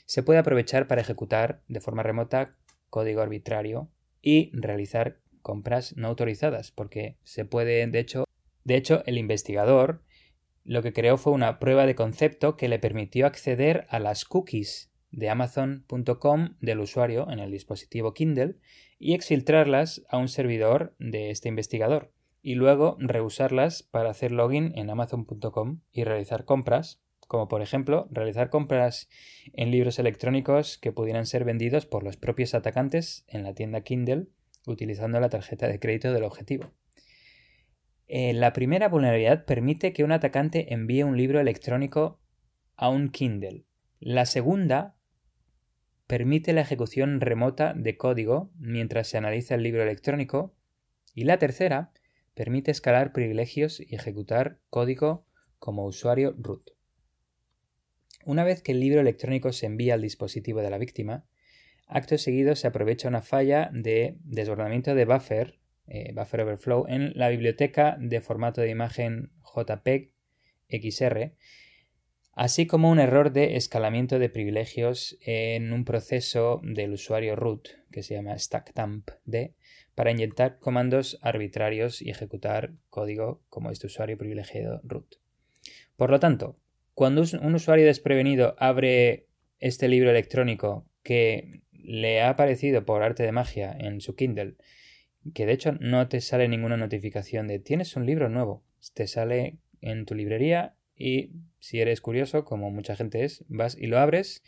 se 0.05 0.23
puede 0.23 0.39
aprovechar 0.39 0.87
para 0.87 1.01
ejecutar 1.01 1.61
de 1.67 1.81
forma 1.81 2.05
remota 2.05 2.57
código 2.89 3.21
arbitrario 3.21 3.91
y 4.23 4.57
realizar 4.57 5.19
compras 5.43 5.97
no 5.97 6.07
autorizadas, 6.07 6.71
porque 6.71 7.17
se 7.25 7.45
puede, 7.45 7.85
de 7.89 7.99
hecho, 7.99 8.25
de 8.63 8.77
hecho, 8.77 9.03
el 9.07 9.19
investigador 9.19 10.05
lo 10.63 10.83
que 10.83 10.93
creó 10.93 11.17
fue 11.17 11.33
una 11.33 11.59
prueba 11.59 11.85
de 11.85 11.97
concepto 11.97 12.57
que 12.57 12.69
le 12.69 12.79
permitió 12.79 13.27
acceder 13.27 13.87
a 13.89 13.99
las 13.99 14.25
cookies 14.25 14.93
de 15.11 15.31
amazon.com 15.31 16.57
del 16.61 16.79
usuario 16.79 17.29
en 17.29 17.41
el 17.41 17.51
dispositivo 17.51 18.15
Kindle 18.15 18.55
y 19.01 19.15
exfiltrarlas 19.15 20.05
a 20.09 20.19
un 20.19 20.29
servidor 20.29 20.95
de 21.01 21.31
este 21.31 21.49
investigador 21.49 22.13
y 22.41 22.55
luego 22.55 22.97
reusarlas 23.01 23.83
para 23.83 24.11
hacer 24.11 24.31
login 24.31 24.79
en 24.79 24.91
amazon.com 24.91 25.81
y 25.93 26.05
realizar 26.05 26.45
compras, 26.45 27.01
como 27.27 27.49
por 27.49 27.63
ejemplo 27.63 28.09
realizar 28.11 28.51
compras 28.51 29.09
en 29.53 29.71
libros 29.71 29.99
electrónicos 29.99 30.79
que 30.79 30.93
pudieran 30.93 31.27
ser 31.27 31.45
vendidos 31.45 31.87
por 31.87 32.03
los 32.03 32.17
propios 32.17 32.55
atacantes 32.55 33.25
en 33.29 33.43
la 33.43 33.55
tienda 33.55 33.81
Kindle 33.83 34.27
utilizando 34.67 35.21
la 35.21 35.29
tarjeta 35.29 35.69
de 35.69 35.79
crédito 35.79 36.13
del 36.13 36.25
objetivo. 36.25 36.73
Eh, 38.09 38.33
la 38.33 38.53
primera 38.53 38.89
vulnerabilidad 38.89 39.45
permite 39.45 39.93
que 39.93 40.05
un 40.05 40.13
atacante 40.13 40.73
envíe 40.73 41.03
un 41.03 41.17
libro 41.17 41.41
electrónico 41.41 42.21
a 42.77 42.89
un 42.89 43.09
Kindle. 43.09 43.65
La 43.99 44.27
segunda 44.27 44.97
permite 46.07 46.53
la 46.53 46.61
ejecución 46.61 47.21
remota 47.21 47.75
de 47.75 47.97
código 47.97 48.51
mientras 48.59 49.09
se 49.09 49.19
analiza 49.19 49.57
el 49.57 49.63
libro 49.63 49.83
electrónico. 49.83 50.55
Y 51.15 51.25
la 51.25 51.39
tercera 51.39 51.93
permite 52.35 52.71
escalar 52.71 53.13
privilegios 53.13 53.81
y 53.81 53.95
ejecutar 53.95 54.61
código 54.71 55.27
como 55.59 55.87
usuario 55.87 56.35
root. 56.39 56.76
Una 58.27 58.43
vez 58.43 58.61
que 58.61 58.73
el 58.73 58.81
libro 58.81 59.01
electrónico 59.01 59.53
se 59.53 59.67
envía 59.67 59.95
al 59.95 60.03
dispositivo 60.03 60.61
de 60.61 60.69
la 60.69 60.79
víctima, 60.79 61.25
acto 61.87 62.19
seguido 62.19 62.57
se 62.57 62.67
aprovecha 62.67 63.07
una 63.07 63.23
falla 63.23 63.71
de 63.73 64.17
desbordamiento 64.25 64.97
de 64.97 65.05
buffer 65.05 65.61
eh, 65.87 66.13
buffer 66.13 66.41
overflow 66.41 66.87
en 66.89 67.13
la 67.15 67.29
biblioteca 67.29 67.97
de 68.01 68.21
formato 68.21 68.61
de 68.61 68.71
imagen 68.71 69.31
JPEG 69.45 70.11
XR, 70.69 71.35
así 72.33 72.67
como 72.67 72.91
un 72.91 72.99
error 72.99 73.31
de 73.31 73.55
escalamiento 73.55 74.19
de 74.19 74.29
privilegios 74.29 75.17
en 75.21 75.73
un 75.73 75.85
proceso 75.85 76.61
del 76.65 76.95
usuario 76.95 77.37
root 77.37 77.69
que 77.93 78.03
se 78.03 78.15
llama 78.15 78.37
stacktamp-d 78.37 79.55
para 79.95 80.11
inyectar 80.11 80.59
comandos 80.59 81.21
arbitrarios 81.23 82.03
y 82.03 82.11
ejecutar 82.11 82.73
código 82.91 83.41
como 83.49 83.71
este 83.71 83.87
usuario 83.87 84.19
privilegiado 84.19 84.81
root. 84.83 85.15
Por 85.95 86.11
lo 86.11 86.19
tanto, 86.19 86.59
cuando 86.97 87.23
un 87.43 87.55
usuario 87.55 87.85
desprevenido 87.85 88.57
abre 88.59 89.27
este 89.61 89.87
libro 89.87 90.09
electrónico 90.09 90.89
que 91.03 91.61
le 91.71 92.23
ha 92.23 92.31
aparecido 92.31 92.87
por 92.87 93.03
arte 93.03 93.23
de 93.23 93.33
magia 93.33 93.77
en 93.79 94.01
su 94.01 94.17
Kindle 94.17 94.57
que 95.35 95.45
de 95.45 95.53
hecho 95.53 95.73
no 95.81 96.09
te 96.09 96.21
sale 96.21 96.49
ninguna 96.49 96.79
notificación 96.79 97.49
de 97.49 97.59
tienes 97.59 97.97
un 97.97 98.07
libro 98.07 98.31
nuevo. 98.31 98.65
Te 98.95 99.07
sale 99.07 99.59
en 99.81 100.07
tu 100.07 100.15
librería 100.15 100.75
y 100.97 101.33
si 101.59 101.81
eres 101.81 102.01
curioso, 102.01 102.47
como 102.47 102.71
mucha 102.71 102.97
gente 102.97 103.25
es, 103.25 103.45
vas 103.49 103.77
y 103.77 103.89
lo 103.89 103.99
abres 103.99 104.43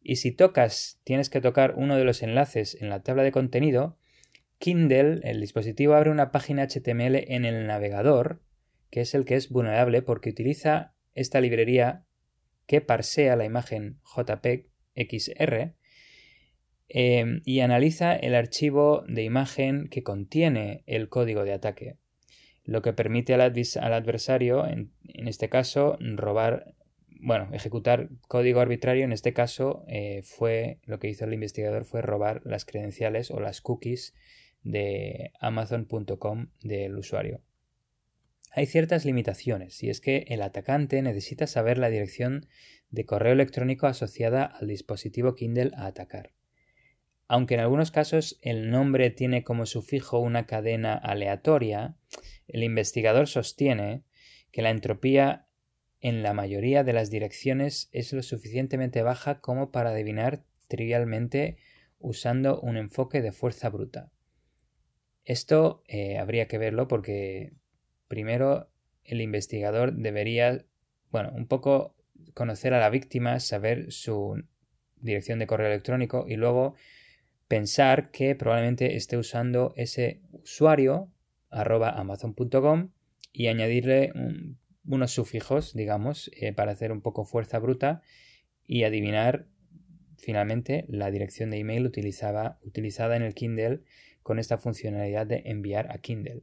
y 0.00 0.16
si 0.16 0.30
tocas, 0.30 1.00
tienes 1.02 1.28
que 1.28 1.40
tocar 1.40 1.74
uno 1.76 1.96
de 1.96 2.04
los 2.04 2.22
enlaces 2.22 2.80
en 2.80 2.88
la 2.88 3.02
tabla 3.02 3.24
de 3.24 3.32
contenido, 3.32 3.98
Kindle, 4.58 5.20
el 5.24 5.40
dispositivo, 5.40 5.94
abre 5.94 6.10
una 6.10 6.30
página 6.30 6.66
HTML 6.66 7.16
en 7.32 7.44
el 7.44 7.66
navegador, 7.66 8.40
que 8.90 9.00
es 9.00 9.14
el 9.14 9.24
que 9.24 9.34
es 9.34 9.48
vulnerable 9.48 10.02
porque 10.02 10.30
utiliza 10.30 10.94
esta 11.14 11.40
librería 11.40 12.04
que 12.66 12.80
parsea 12.80 13.36
la 13.36 13.44
imagen 13.44 14.00
JPEG 14.04 14.68
XR 14.94 15.74
Em, 16.92 17.40
y 17.44 17.60
analiza 17.60 18.16
el 18.16 18.34
archivo 18.34 19.04
de 19.06 19.22
imagen 19.22 19.86
que 19.88 20.02
contiene 20.02 20.82
el 20.86 21.08
código 21.08 21.44
de 21.44 21.52
ataque, 21.52 21.98
lo 22.64 22.82
que 22.82 22.92
permite 22.92 23.32
al, 23.32 23.42
adversario, 23.42 24.66
en, 24.66 24.90
este 25.04 25.48
caso, 25.48 25.96
robar, 26.00 26.74
bueno, 27.20 27.48
ejecutar 27.52 28.08
código 28.26 28.58
arbitrario, 28.58 29.04
en 29.04 29.12
este 29.12 29.32
caso 29.32 29.84
eh, 29.86 30.22
fue, 30.24 30.80
lo 30.84 30.98
que 30.98 31.08
hizo 31.08 31.24
el 31.26 31.32
investigador 31.32 31.84
fue 31.84 32.02
robar 32.02 32.42
las 32.44 32.64
credenciales 32.64 33.30
o 33.30 33.38
las 33.38 33.60
cookies 33.60 34.12
de 34.64 35.30
amazon.com 35.38 36.48
del 36.60 36.98
usuario. 36.98 37.40
Hay 38.52 38.66
ciertas 38.66 39.04
limitaciones, 39.04 39.82
y 39.82 39.90
es 39.90 40.00
que 40.00 40.24
el 40.28 40.42
atacante 40.42 41.00
necesita 41.02 41.46
saber 41.46 41.78
la 41.78 41.88
dirección 41.88 42.48
de 42.90 43.06
correo 43.06 43.32
electrónico 43.32 43.86
asociada 43.86 44.44
al 44.44 44.66
dispositivo 44.66 45.36
Kindle 45.36 45.70
a 45.76 45.86
atacar. 45.86 46.32
Aunque 47.28 47.54
en 47.54 47.60
algunos 47.60 47.92
casos 47.92 48.40
el 48.42 48.70
nombre 48.70 49.10
tiene 49.10 49.44
como 49.44 49.66
sufijo 49.66 50.18
una 50.18 50.46
cadena 50.46 50.94
aleatoria, 50.94 51.94
el 52.48 52.64
investigador 52.64 53.28
sostiene 53.28 54.02
que 54.50 54.62
la 54.62 54.70
entropía 54.70 55.46
en 56.00 56.24
la 56.24 56.32
mayoría 56.32 56.82
de 56.82 56.92
las 56.92 57.08
direcciones 57.08 57.88
es 57.92 58.12
lo 58.12 58.22
suficientemente 58.24 59.02
baja 59.02 59.40
como 59.40 59.70
para 59.70 59.90
adivinar 59.90 60.42
trivialmente 60.66 61.58
usando 62.00 62.60
un 62.60 62.76
enfoque 62.76 63.22
de 63.22 63.30
fuerza 63.30 63.68
bruta. 63.68 64.10
Esto 65.24 65.84
eh, 65.86 66.18
habría 66.18 66.48
que 66.48 66.58
verlo 66.58 66.88
porque 66.88 67.52
primero 68.10 68.68
el 69.04 69.20
investigador 69.20 69.94
debería, 69.94 70.66
bueno, 71.12 71.30
un 71.32 71.46
poco 71.46 71.94
conocer 72.34 72.74
a 72.74 72.80
la 72.80 72.90
víctima, 72.90 73.38
saber 73.38 73.92
su 73.92 74.42
dirección 74.96 75.38
de 75.38 75.46
correo 75.46 75.68
electrónico 75.68 76.26
y 76.28 76.34
luego 76.34 76.74
pensar 77.46 78.10
que 78.10 78.34
probablemente 78.34 78.96
esté 78.96 79.16
usando 79.16 79.72
ese 79.76 80.20
usuario 80.32 81.08
arroba 81.50 81.90
amazon.com 81.90 82.90
y 83.32 83.46
añadirle 83.46 84.12
unos 84.84 85.12
sufijos, 85.12 85.72
digamos, 85.72 86.32
eh, 86.34 86.52
para 86.52 86.72
hacer 86.72 86.90
un 86.90 87.02
poco 87.02 87.24
fuerza 87.24 87.60
bruta 87.60 88.02
y 88.66 88.82
adivinar 88.82 89.46
finalmente 90.16 90.84
la 90.88 91.12
dirección 91.12 91.50
de 91.50 91.58
email 91.58 91.86
utilizada 91.86 92.58
en 93.16 93.22
el 93.22 93.34
Kindle 93.34 93.82
con 94.24 94.40
esta 94.40 94.58
funcionalidad 94.58 95.28
de 95.28 95.42
enviar 95.46 95.92
a 95.92 95.98
Kindle. 95.98 96.42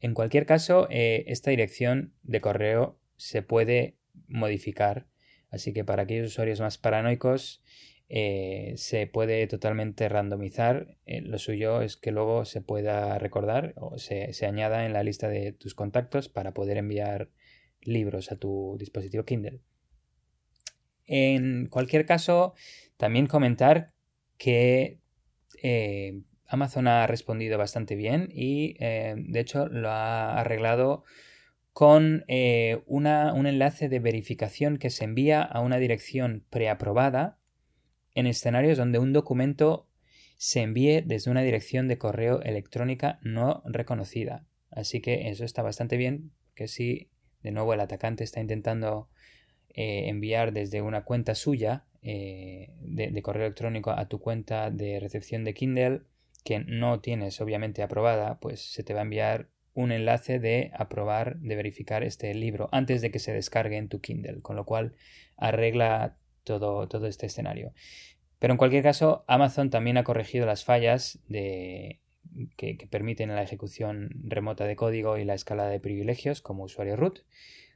En 0.00 0.14
cualquier 0.14 0.46
caso, 0.46 0.86
eh, 0.90 1.24
esta 1.26 1.50
dirección 1.50 2.14
de 2.22 2.40
correo 2.40 2.98
se 3.16 3.42
puede 3.42 3.96
modificar, 4.28 5.06
así 5.50 5.72
que 5.72 5.84
para 5.84 6.02
aquellos 6.02 6.28
usuarios 6.28 6.60
más 6.60 6.78
paranoicos 6.78 7.62
eh, 8.08 8.74
se 8.76 9.06
puede 9.06 9.46
totalmente 9.48 10.08
randomizar. 10.08 10.96
Eh, 11.04 11.20
lo 11.20 11.38
suyo 11.38 11.82
es 11.82 11.96
que 11.96 12.12
luego 12.12 12.44
se 12.44 12.60
pueda 12.60 13.18
recordar 13.18 13.74
o 13.76 13.98
se, 13.98 14.32
añada 14.46 14.86
en 14.86 14.92
la 14.92 15.02
lista 15.02 15.28
de 15.28 15.52
tus 15.52 15.74
contactos 15.74 16.28
para 16.28 16.54
poder 16.54 16.78
enviar 16.78 17.30
libros 17.80 18.30
a 18.30 18.36
tu 18.36 18.76
dispositivo 18.78 19.24
Kindle. 19.24 19.60
En 21.06 21.66
cualquier 21.66 22.06
caso, 22.06 22.54
también 22.96 23.26
comentar 23.26 23.92
que 24.36 25.00
Amazon 26.48 26.88
ha 26.88 27.06
respondido 27.06 27.58
bastante 27.58 27.94
bien 27.94 28.28
y 28.32 28.74
de 28.78 29.40
hecho 29.40 29.68
lo 29.68 29.90
ha 29.90 30.40
arreglado 30.40 31.04
con 31.72 32.24
un 32.26 33.46
enlace 33.46 33.88
de 33.88 34.00
verificación 34.00 34.78
que 34.78 34.90
se 34.90 35.04
envía 35.04 35.42
a 35.42 35.60
una 35.60 35.76
dirección 35.76 36.44
preaprobada 36.50 37.38
en 38.14 38.26
escenarios 38.26 38.78
donde 38.78 38.98
un 38.98 39.12
documento 39.12 39.88
se 40.38 40.62
envíe 40.62 41.02
desde 41.02 41.30
una 41.30 41.42
dirección 41.42 41.88
de 41.88 41.98
correo 41.98 42.40
electrónica 42.42 43.18
no 43.22 43.62
reconocida. 43.66 44.46
Así 44.70 45.00
que 45.00 45.28
eso 45.28 45.44
está 45.44 45.62
bastante 45.62 45.96
bien, 45.96 46.30
que 46.54 46.68
si 46.68 47.10
de 47.42 47.50
nuevo 47.50 47.74
el 47.74 47.80
atacante 47.80 48.24
está 48.24 48.40
intentando 48.40 49.08
eh, 49.68 50.08
enviar 50.08 50.52
desde 50.52 50.80
una 50.80 51.04
cuenta 51.04 51.34
suya 51.34 51.84
eh, 52.02 52.72
de, 52.80 53.22
correo 53.22 53.46
electrónico 53.46 53.90
a 53.90 54.08
tu 54.08 54.20
cuenta 54.20 54.70
de 54.70 55.00
recepción 55.00 55.44
de 55.44 55.54
Kindle, 55.54 56.02
que 56.48 56.60
no 56.60 57.00
tienes 57.00 57.42
obviamente 57.42 57.82
aprobada, 57.82 58.40
pues 58.40 58.72
se 58.72 58.82
te 58.82 58.94
va 58.94 59.00
a 59.00 59.02
enviar 59.02 59.50
un 59.74 59.92
enlace 59.92 60.38
de 60.38 60.70
aprobar, 60.72 61.36
de 61.40 61.54
verificar 61.56 62.02
este 62.02 62.32
libro 62.32 62.70
antes 62.72 63.02
de 63.02 63.10
que 63.10 63.18
se 63.18 63.34
descargue 63.34 63.76
en 63.76 63.90
tu 63.90 64.00
Kindle, 64.00 64.40
con 64.40 64.56
lo 64.56 64.64
cual 64.64 64.94
arregla 65.36 66.16
todo, 66.44 66.88
todo 66.88 67.06
este 67.06 67.26
escenario. 67.26 67.74
Pero 68.38 68.54
en 68.54 68.56
cualquier 68.56 68.82
caso, 68.82 69.26
Amazon 69.28 69.68
también 69.68 69.98
ha 69.98 70.04
corregido 70.04 70.46
las 70.46 70.64
fallas 70.64 71.18
de, 71.28 72.00
que, 72.56 72.78
permiten 72.90 73.28
la 73.28 73.42
ejecución 73.42 74.08
remota 74.24 74.64
de 74.64 74.74
código 74.74 75.18
y 75.18 75.26
la 75.26 75.34
escala 75.34 75.68
de 75.68 75.80
privilegios 75.80 76.40
como 76.40 76.64
usuario 76.64 76.96
root. 76.96 77.26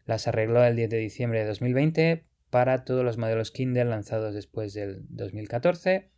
Las 0.07 0.27
arregló 0.29 0.65
el 0.65 0.77
10 0.77 0.89
de 0.89 0.97
diciembre 0.97 1.41
de 1.41 1.45
2020 1.45 2.25
para 2.49 2.87
todos 2.87 3.05
los 3.05 3.19
modelos 3.19 3.51
Kindle 3.51 3.85
lanzados 3.85 4.33
después 4.33 4.73
del 4.73 5.03
2014. 5.11 6.09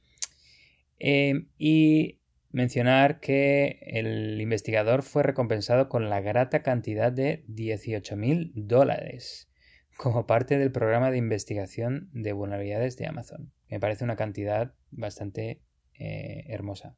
Em, 1.01 1.49
y 1.59 2.21
mencionar 2.55 3.19
que 3.19 3.81
el 3.83 4.41
investigador 4.41 5.03
fue 5.03 5.25
recompensado 5.25 5.89
con 5.89 6.09
la 6.09 6.21
grata 6.21 6.63
cantidad 6.63 7.11
de 7.11 7.45
18.000 7.49 8.53
dólares 8.55 9.51
como 9.97 10.27
parte 10.27 10.57
del 10.57 10.71
programa 10.71 11.11
de 11.11 11.19
investigación 11.19 12.11
de 12.13 12.33
vulnerabilidades 12.33 12.97
de 12.97 13.09
Amazon. 13.09 13.53
Me 13.69 13.81
parece 13.81 14.05
una 14.05 14.15
cantidad 14.15 14.73
bastante 14.93 15.63
eh, 15.95 16.45
hermosa. 16.47 16.97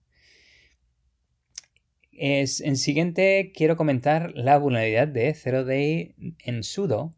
En 2.12 2.77
siguiente 2.77 3.53
quiero 3.55 3.77
comentar 3.77 4.33
la 4.35 4.59
vulnerabilidad 4.59 5.09
de 5.09 5.33
Zero 5.33 5.65
Day 5.65 6.15
en 6.45 6.62
sudo 6.65 7.15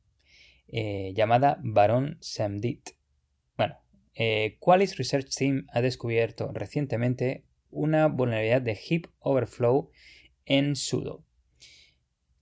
eh, 0.69 1.13
llamada 1.17 1.59
Baron 1.63 2.19
Samdit. 2.21 2.91
Bueno, 3.57 3.79
eh, 4.15 4.59
Qualys 4.61 4.97
Research 4.97 5.35
Team 5.37 5.67
ha 5.73 5.81
descubierto 5.81 6.53
recientemente 6.53 7.48
una 7.71 8.07
vulnerabilidad 8.07 8.63
de 8.63 8.75
heap 8.77 9.07
overflow 9.21 9.91
en 10.47 10.77
sudo. 10.77 11.25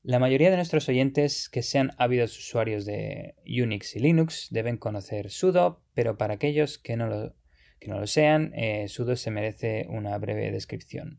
La 0.02 0.20
mayoría 0.20 0.50
de 0.50 0.56
nuestros 0.56 0.88
oyentes 0.88 1.48
que 1.48 1.62
sean 1.62 1.90
ávidos 1.98 2.38
usuarios 2.38 2.84
de 2.84 3.34
Unix 3.44 3.96
y 3.96 3.98
Linux 3.98 4.48
deben 4.50 4.76
conocer 4.76 5.30
sudo, 5.30 5.82
pero 5.94 6.16
para 6.16 6.34
aquellos 6.34 6.78
que 6.78 6.96
no 6.96 7.08
lo, 7.08 7.34
que 7.80 7.88
no 7.88 7.98
lo 7.98 8.06
sean, 8.06 8.52
eh, 8.54 8.86
sudo 8.86 9.16
se 9.16 9.32
merece 9.32 9.86
una 9.88 10.16
breve 10.18 10.52
descripción. 10.52 11.18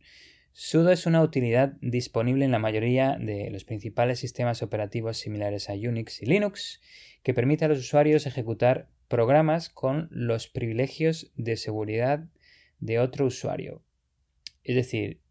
Sudo 0.54 0.92
es 0.92 1.06
una 1.06 1.22
utilidad 1.22 1.74
disponible 1.82 2.46
en 2.46 2.52
la 2.52 2.60
mayoría 2.60 3.18
de 3.20 3.50
los 3.52 3.64
principales 3.64 4.20
sistemas 4.20 4.64
operativos 4.64 5.18
similares 5.18 5.70
a 5.70 5.74
Unix 5.74 6.22
y 6.22 6.26
Linux 6.26 6.82
que 7.24 7.34
permite 7.34 7.66
a 7.66 7.68
los 7.68 7.80
usuarios 7.80 8.26
ejecutar 8.26 8.90
programas 9.08 9.70
con 9.70 10.08
los 10.12 10.48
privilegios 10.48 11.32
de 11.36 11.58
seguridad 11.58 12.24
de 12.80 13.00
otro 13.00 13.26
usuario. 13.26 13.84
Es 14.68 14.76
decir, 14.76 15.22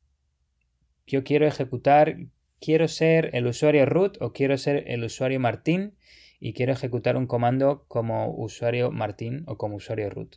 yo 1.06 1.22
quiero 1.22 1.46
ejecutar, 1.46 2.16
quiero 2.58 2.88
ser 2.88 3.28
el 3.34 3.46
usuario 3.46 3.84
root 3.84 4.16
o 4.22 4.32
quiero 4.32 4.56
ser 4.56 4.84
el 4.90 5.04
usuario 5.04 5.38
Martín 5.38 5.94
y 6.40 6.54
quiero 6.54 6.72
ejecutar 6.72 7.18
un 7.18 7.26
comando 7.26 7.84
como 7.86 8.34
usuario 8.34 8.90
Martín 8.90 9.44
o 9.46 9.58
como 9.58 9.76
usuario 9.76 10.08
root. 10.08 10.36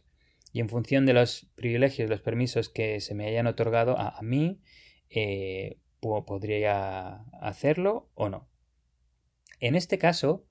Y 0.51 0.59
en 0.59 0.67
función 0.67 1.05
de 1.05 1.13
los 1.13 1.49
privilegios, 1.55 2.09
los 2.09 2.19
permisos 2.19 2.67
que 2.67 2.99
se 2.99 3.15
me 3.15 3.25
hayan 3.25 3.47
otorgado 3.47 3.97
a, 3.97 4.19
mí, 4.21 4.59
eh, 5.09 5.79
podría 6.01 7.23
hacerlo 7.39 8.09
o 8.15 8.27
no. 8.27 8.49
En 9.61 9.75
este 9.75 9.97
caso, 9.97 10.45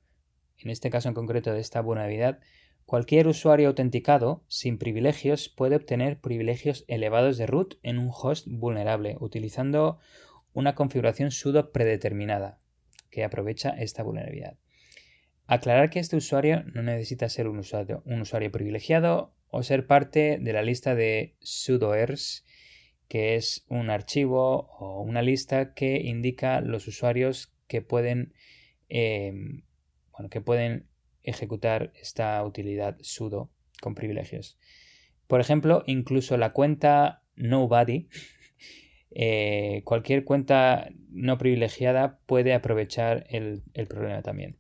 en 0.57 0.71
este 0.71 0.89
caso 0.89 1.11
en 1.11 1.15
concreto 1.15 1.53
de 1.53 1.61
esta 1.61 1.83
vulnerabilidad, 1.83 2.41
cualquier 2.89 3.29
usuario 3.29 3.69
autenticado 3.69 4.43
sin 4.49 4.79
privilegios 4.79 5.51
puede 5.51 5.77
obtener 5.77 6.21
privilegios 6.21 6.87
elevados 6.89 7.37
de 7.37 7.47
root 7.47 7.75
en 7.83 7.99
un 7.99 8.11
host 8.11 8.47
vulnerable 8.49 9.19
utilizando 9.21 9.99
una 10.55 10.75
configuración 10.75 11.31
sudo 11.31 11.71
predeterminada 11.71 12.59
que 13.11 13.25
aprovecha 13.25 13.69
esta 13.69 14.03
vulnerabilidad. 14.03 14.57
Aclarar 15.47 15.91
que 15.91 15.99
este 15.99 16.17
usuario 16.17 16.65
no 16.73 16.83
necesita 16.83 17.29
ser 17.29 17.47
un 17.47 17.59
usuario, 17.59 18.03
privilegiado 18.51 19.35
o 19.49 19.63
ser 19.63 19.87
parte 19.87 20.39
de 20.41 20.53
la 20.55 20.63
lista 20.63 20.95
de 20.95 21.37
sudoers, 21.41 22.47
que 23.07 23.35
es 23.35 23.67
un 23.69 23.91
archivo 23.91 24.71
o 24.79 25.03
una 25.03 25.21
lista 25.21 25.75
que 25.75 26.01
indica 26.01 26.63
los 26.63 26.89
usuarios 26.89 27.53
que 27.67 27.83
pueden, 27.83 28.33
em, 28.89 29.65
bueno, 30.13 30.31
que 30.31 30.41
pueden 30.41 30.88
ejecutar 31.29 31.93
esta 32.01 32.43
utilidad 32.45 32.97
sudo 33.01 33.51
con 33.81 33.95
privilegios. 33.95 34.59
Por 35.27 35.41
ejemplo, 35.41 35.85
incluso 35.87 36.37
la 36.37 36.53
cuenta 36.53 37.23
nobody, 37.37 38.09
eh, 39.11 39.83
cualquier 39.85 40.25
cuenta 40.25 40.89
no 41.11 41.39
privilegiada 41.39 42.19
puede 42.27 42.55
aprovechar 42.55 43.27
el, 43.29 43.63
problema 43.89 44.23
también. 44.23 44.57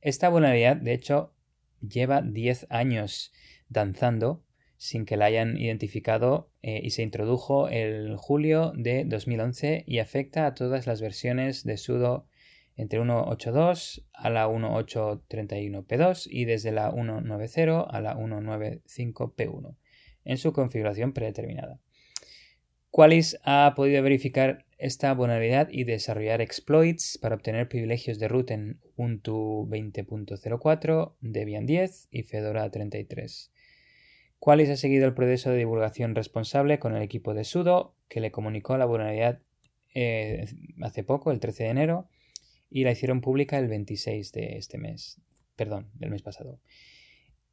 Esta 0.00 0.28
vulnerabilidad, 0.28 0.76
de 0.76 0.94
hecho, 0.94 1.34
lleva 1.80 2.22
10 2.22 2.66
años 2.70 3.32
danzando 3.68 4.44
sin 4.78 5.04
que 5.04 5.16
la 5.16 5.24
hayan 5.24 5.56
identificado 5.56 6.50
eh, 6.62 6.80
y 6.82 6.90
se 6.90 7.02
introdujo 7.02 7.68
el 7.68 8.16
julio 8.16 8.72
de 8.76 9.04
2011 9.04 9.84
y 9.86 9.98
afecta 9.98 10.46
a 10.46 10.54
todas 10.54 10.86
las 10.86 11.00
versiones 11.00 11.64
de 11.64 11.76
sudo 11.76 12.26
entre 12.76 13.00
1.8.2 13.00 14.04
a 14.12 14.30
la 14.30 14.48
1.8.31p2 14.48 16.28
y 16.30 16.44
desde 16.44 16.72
la 16.72 16.92
1.9.0 16.92 17.86
a 17.88 18.00
la 18.00 18.16
1.9.5p1 18.16 19.76
en 20.24 20.38
su 20.38 20.52
configuración 20.52 21.12
predeterminada. 21.12 21.80
Qualys 22.90 23.38
ha 23.44 23.74
podido 23.76 24.02
verificar 24.02 24.64
esta 24.78 25.12
vulnerabilidad 25.14 25.68
y 25.70 25.84
desarrollar 25.84 26.40
exploits 26.40 27.18
para 27.18 27.34
obtener 27.34 27.68
privilegios 27.68 28.18
de 28.18 28.28
root 28.28 28.50
en 28.50 28.80
Ubuntu 28.96 29.66
20.04, 29.68 31.14
Debian 31.20 31.66
10 31.66 32.08
y 32.10 32.22
Fedora 32.22 32.70
33. 32.70 33.52
Qualys 34.38 34.70
ha 34.70 34.76
seguido 34.76 35.06
el 35.06 35.14
proceso 35.14 35.50
de 35.50 35.58
divulgación 35.58 36.14
responsable 36.14 36.78
con 36.78 36.94
el 36.94 37.02
equipo 37.02 37.34
de 37.34 37.44
sudo, 37.44 37.94
que 38.08 38.20
le 38.20 38.30
comunicó 38.30 38.76
la 38.76 38.84
vulnerabilidad 38.84 39.40
eh, 39.94 40.46
hace 40.82 41.02
poco, 41.04 41.30
el 41.30 41.40
13 41.40 41.64
de 41.64 41.70
enero, 41.70 42.08
y 42.70 42.84
la 42.84 42.92
hicieron 42.92 43.20
pública 43.20 43.58
el 43.58 43.68
26 43.68 44.32
de 44.32 44.56
este 44.56 44.78
mes, 44.78 45.20
perdón, 45.56 45.88
del 45.94 46.10
mes 46.10 46.22
pasado. 46.22 46.60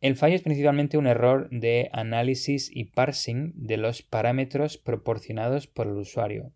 El 0.02 0.16
fallo 0.16 0.36
es 0.36 0.42
principalmente 0.42 0.98
un 0.98 1.08
error 1.08 1.50
de 1.50 1.90
análisis 1.94 2.70
y 2.74 2.86
parsing 2.86 3.54
de 3.56 3.78
los 3.78 4.02
parámetros 4.02 4.78
proporcionados 4.78 5.68
por 5.68 5.88
el 5.88 5.94
usuario, 5.94 6.52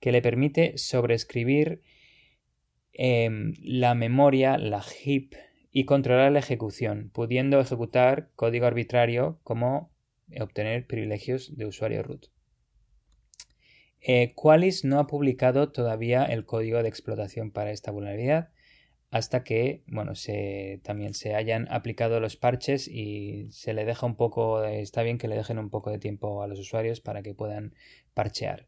que 0.00 0.12
le 0.12 0.22
permite 0.22 0.76
sobreescribir 0.76 1.82
em, 2.92 3.54
la 3.62 3.94
memoria, 3.94 4.58
la 4.58 4.82
heap, 4.82 5.34
y 5.72 5.84
controlar 5.84 6.32
la 6.32 6.40
ejecución, 6.40 7.10
pudiendo 7.12 7.60
ejecutar 7.60 8.30
código 8.34 8.66
arbitrario 8.66 9.38
como 9.44 9.90
obtener 10.40 10.86
privilegios 10.86 11.56
de 11.56 11.66
usuario 11.66 12.02
root. 12.02 12.26
Eh, 14.00 14.32
Qualys 14.34 14.84
no 14.84 14.98
ha 14.98 15.06
publicado 15.06 15.70
todavía 15.72 16.24
el 16.24 16.46
código 16.46 16.82
de 16.82 16.88
explotación 16.88 17.50
para 17.50 17.70
esta 17.70 17.90
vulnerabilidad 17.90 18.50
hasta 19.10 19.42
que 19.42 19.82
bueno, 19.88 20.14
se, 20.14 20.80
también 20.84 21.14
se 21.14 21.34
hayan 21.34 21.66
aplicado 21.70 22.20
los 22.20 22.36
parches 22.36 22.86
y 22.86 23.48
se 23.50 23.74
le 23.74 23.84
deja 23.84 24.06
un 24.06 24.14
poco, 24.14 24.64
está 24.64 25.02
bien 25.02 25.18
que 25.18 25.28
le 25.28 25.36
dejen 25.36 25.58
un 25.58 25.68
poco 25.68 25.90
de 25.90 25.98
tiempo 25.98 26.42
a 26.42 26.46
los 26.46 26.60
usuarios 26.60 27.00
para 27.00 27.22
que 27.22 27.34
puedan 27.34 27.74
parchear. 28.14 28.66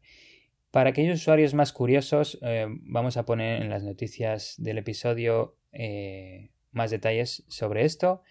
Para 0.69 0.89
aquellos 0.89 1.19
usuarios 1.21 1.53
más 1.53 1.71
curiosos, 1.71 2.39
eh, 2.41 2.65
vamos 2.67 3.15
a 3.15 3.25
poner 3.25 3.61
en 3.61 3.69
las 3.69 3.83
noticias 3.83 4.55
del 4.57 4.79
episodio 4.79 5.55
eh, 5.71 6.49
más 6.71 6.91
detalles 6.91 7.45
sobre 7.47 7.85
esto, 7.85 8.21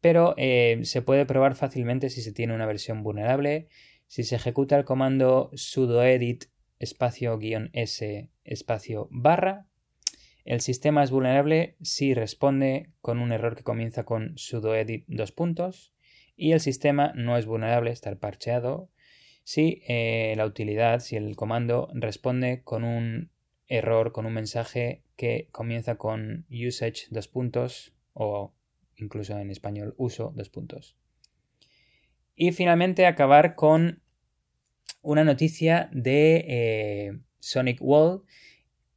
pero 0.00 0.34
se 0.36 1.02
puede 1.02 1.26
probar 1.26 1.54
fácilmente 1.54 2.10
si 2.10 2.22
se 2.22 2.32
tiene 2.32 2.54
una 2.54 2.66
versión 2.66 3.04
vulnerable 3.04 3.68
si 4.12 4.24
se 4.24 4.36
ejecuta 4.36 4.76
el 4.76 4.84
comando 4.84 5.50
sudo 5.54 6.02
edit 6.04 6.44
espacio 6.78 7.38
guion 7.38 7.70
s 7.72 8.28
espacio 8.44 9.08
barra, 9.10 9.66
el 10.44 10.60
sistema 10.60 11.02
es 11.02 11.10
vulnerable 11.10 11.76
si 11.80 12.12
responde 12.12 12.90
con 13.00 13.20
un 13.20 13.32
error 13.32 13.56
que 13.56 13.62
comienza 13.62 14.04
con 14.04 14.36
sudo 14.36 14.74
edit 14.74 15.06
dos 15.06 15.32
puntos 15.32 15.94
y 16.36 16.52
el 16.52 16.60
sistema 16.60 17.14
no 17.14 17.38
es 17.38 17.46
vulnerable, 17.46 17.90
estar 17.90 18.18
parcheado, 18.18 18.90
si 19.44 19.82
eh, 19.88 20.34
la 20.36 20.44
utilidad, 20.44 21.00
si 21.00 21.16
el 21.16 21.34
comando 21.34 21.88
responde 21.94 22.60
con 22.64 22.84
un 22.84 23.30
error, 23.66 24.12
con 24.12 24.26
un 24.26 24.34
mensaje 24.34 25.04
que 25.16 25.48
comienza 25.52 25.94
con 25.94 26.44
usage 26.50 27.06
dos 27.08 27.28
puntos 27.28 27.94
o 28.12 28.52
incluso 28.94 29.38
en 29.38 29.50
español 29.50 29.94
uso 29.96 30.34
dos 30.36 30.50
puntos. 30.50 30.98
Y 32.34 32.52
finalmente 32.52 33.06
acabar 33.06 33.54
con 33.54 34.01
una 35.02 35.24
noticia 35.24 35.90
de 35.92 36.44
eh, 36.48 37.18
Sonic 37.40 37.78
Wall 37.80 38.22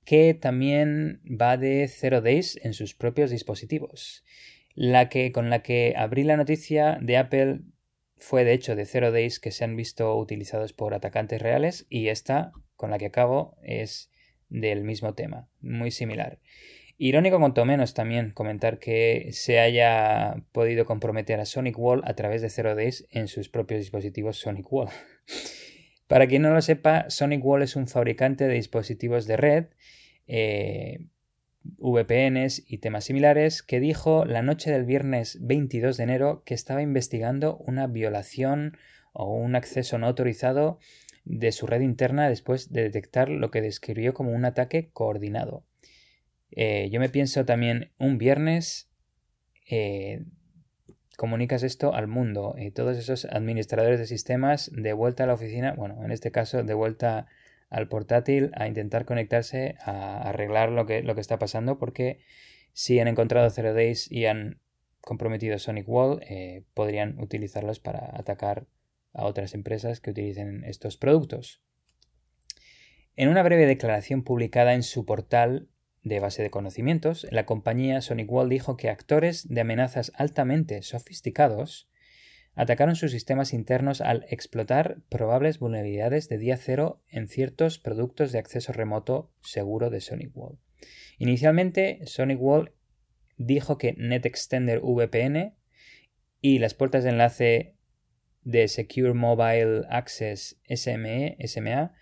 que 0.06 0.36
también 0.36 1.20
va 1.26 1.58
de 1.58 1.88
Zero 1.88 2.22
Days 2.22 2.60
en 2.64 2.74
sus 2.74 2.94
propios 2.94 3.32
dispositivos. 3.32 4.24
La 4.76 5.10
que 5.10 5.32
con 5.32 5.50
la 5.50 5.64
que 5.64 5.94
abrí 5.98 6.24
la 6.24 6.38
noticia 6.38 7.00
de 7.02 7.18
Apple 7.18 7.62
fue 8.18 8.44
de 8.44 8.54
hecho 8.54 8.76
de 8.76 8.86
Zero 8.86 9.12
Days 9.12 9.40
que 9.40 9.52
se 9.52 9.64
han 9.64 9.76
visto 9.76 10.16
utilizados 10.16 10.74
por 10.74 10.94
atacantes 10.94 11.42
reales 11.42 11.86
y 11.90 12.10
esta 12.10 12.52
con 12.76 12.92
la 12.92 12.98
que 12.98 13.08
acabo 13.08 13.58
es 13.64 14.12
del 14.50 14.84
mismo 14.84 15.16
tema, 15.16 15.50
muy 15.62 15.92
similar. 15.92 16.40
Irónico 16.98 17.40
cuanto 17.40 17.66
menos 17.66 17.94
también 17.94 18.32
comentar 18.32 18.80
que 18.80 19.30
se 19.32 19.60
haya 19.60 20.44
podido 20.52 20.86
comprometer 20.86 21.40
a 21.40 21.46
Sonic 21.46 21.78
Wall 21.78 22.02
a 22.06 22.14
través 22.14 22.42
de 22.42 22.50
Zero 22.50 22.76
Days 22.76 23.06
en 23.10 23.28
sus 23.28 23.50
propios 23.50 23.82
dispositivos 23.82 24.38
Sonic 24.38 24.72
Wall. 24.72 24.90
Para 26.08 26.28
quien 26.28 26.44
no 26.44 26.54
lo 26.54 26.62
sepa, 26.62 27.10
Sonic 27.10 27.44
Wall 27.44 27.64
es 27.64 27.76
un 27.76 27.88
fabricante 27.88 28.48
de 28.48 28.54
dispositivos 28.54 29.26
de 29.26 29.38
red, 29.38 29.66
eh, 30.28 31.08
VPNs 31.64 32.64
y 32.68 32.78
temas 32.78 33.06
similares 33.06 33.64
que 33.64 33.80
dijo 33.80 34.26
la 34.26 34.44
noche 34.44 34.72
del 34.72 34.86
viernes 34.86 35.40
22 35.42 35.98
de 35.98 36.04
enero 36.04 36.44
que 36.46 36.54
estaba 36.54 36.84
investigando 36.84 37.58
una 37.58 37.88
violación 37.88 38.78
o 39.14 39.34
un 39.34 39.56
acceso 39.56 39.98
no 39.98 40.06
autorizado 40.06 40.80
de 41.24 41.52
su 41.52 41.66
red 41.66 41.82
interna 41.82 42.30
después 42.30 42.72
de 42.72 42.84
detectar 42.84 43.30
lo 43.30 43.50
que 43.50 43.62
describió 43.62 44.14
como 44.14 44.32
un 44.32 44.46
ataque 44.46 44.90
coordinado. 44.94 45.66
Eh, 46.52 46.90
yo 46.92 47.00
me 47.00 47.10
pienso 47.10 47.46
también 47.46 47.92
un 47.98 48.20
viernes 48.20 48.92
eh, 49.70 50.24
comunicas 51.18 51.64
esto 51.64 51.94
al 51.94 52.08
mundo 52.08 52.56
y 52.58 52.72
todos 52.72 52.98
esos 52.98 53.26
administradores 53.26 54.00
de 54.00 54.08
sistemas 54.08 54.72
de 54.74 54.94
vuelta 54.94 55.24
a 55.24 55.28
la 55.28 55.34
oficina, 55.34 55.74
bueno, 55.74 56.04
en 56.04 56.12
este 56.12 56.32
caso 56.32 56.64
de 56.64 56.74
vuelta 56.74 57.28
al 57.70 57.88
portátil 57.88 58.52
a 58.56 58.68
intentar 58.68 59.06
conectarse 59.06 59.76
a 59.82 60.30
arreglar 60.30 60.72
lo 60.72 60.86
que, 60.86 61.02
lo 61.02 61.16
que 61.16 61.22
está 61.22 61.40
pasando 61.40 61.78
porque 61.78 62.20
si 62.74 63.00
han 63.00 63.08
encontrado 63.08 63.50
Zero 63.50 63.74
Days 63.74 64.12
y 64.12 64.26
han 64.26 64.60
comprometido 65.02 65.58
Sonic 65.60 65.88
Wall, 65.88 66.22
eh, 66.28 66.64
podrían 66.74 67.20
utilizarlos 67.20 67.80
para 67.80 68.18
atacar 68.18 68.68
a 69.14 69.26
otras 69.26 69.54
empresas 69.54 70.02
que 70.02 70.12
utilicen 70.12 70.64
estos 70.66 70.98
productos. 70.98 71.62
En 73.16 73.30
una 73.30 73.44
breve 73.44 73.66
declaración 73.66 74.24
publicada 74.24 74.74
en 74.74 74.84
su 74.84 75.06
portal 75.06 75.70
de 76.06 76.20
base 76.20 76.44
de 76.44 76.52
conocimientos, 76.52 77.28
la 77.32 77.46
compañía 77.46 78.00
Sonic 78.00 78.32
Wall 78.32 78.48
dijo 78.48 78.78
que 78.78 78.90
actores 78.90 79.50
de 79.50 79.62
amenazas 79.62 80.12
altamente 80.16 80.84
sofisticados 80.84 81.90
atacaron 82.54 82.96
sus 82.96 83.12
sistemas 83.12 83.54
internos 83.54 84.02
al 84.02 84.26
explotar 84.30 85.00
probables 85.10 85.60
vulnerabilidades 85.60 86.30
de 86.30 86.38
día 86.38 86.58
cero 86.58 87.02
en 87.10 87.28
ciertos 87.28 87.80
productos 87.80 88.32
de 88.32 88.40
acceso 88.40 88.72
remoto 88.72 89.32
seguro 89.42 89.90
de 89.90 90.00
Sonic 90.00 90.32
Wall. 90.38 90.60
Inicialmente, 91.18 92.00
Sonic 92.06 92.40
Wall 92.40 92.74
dijo 93.38 93.80
que 93.80 93.94
NetExtender 93.98 94.82
VPN 94.82 95.56
y 96.40 96.60
las 96.60 96.76
puertas 96.76 97.04
de 97.04 97.10
enlace 97.10 97.76
de 98.44 98.68
Secure 98.68 99.16
Mobile 99.16 99.82
Access 99.90 100.62
SME, 100.70 101.36
SMA 101.46 101.94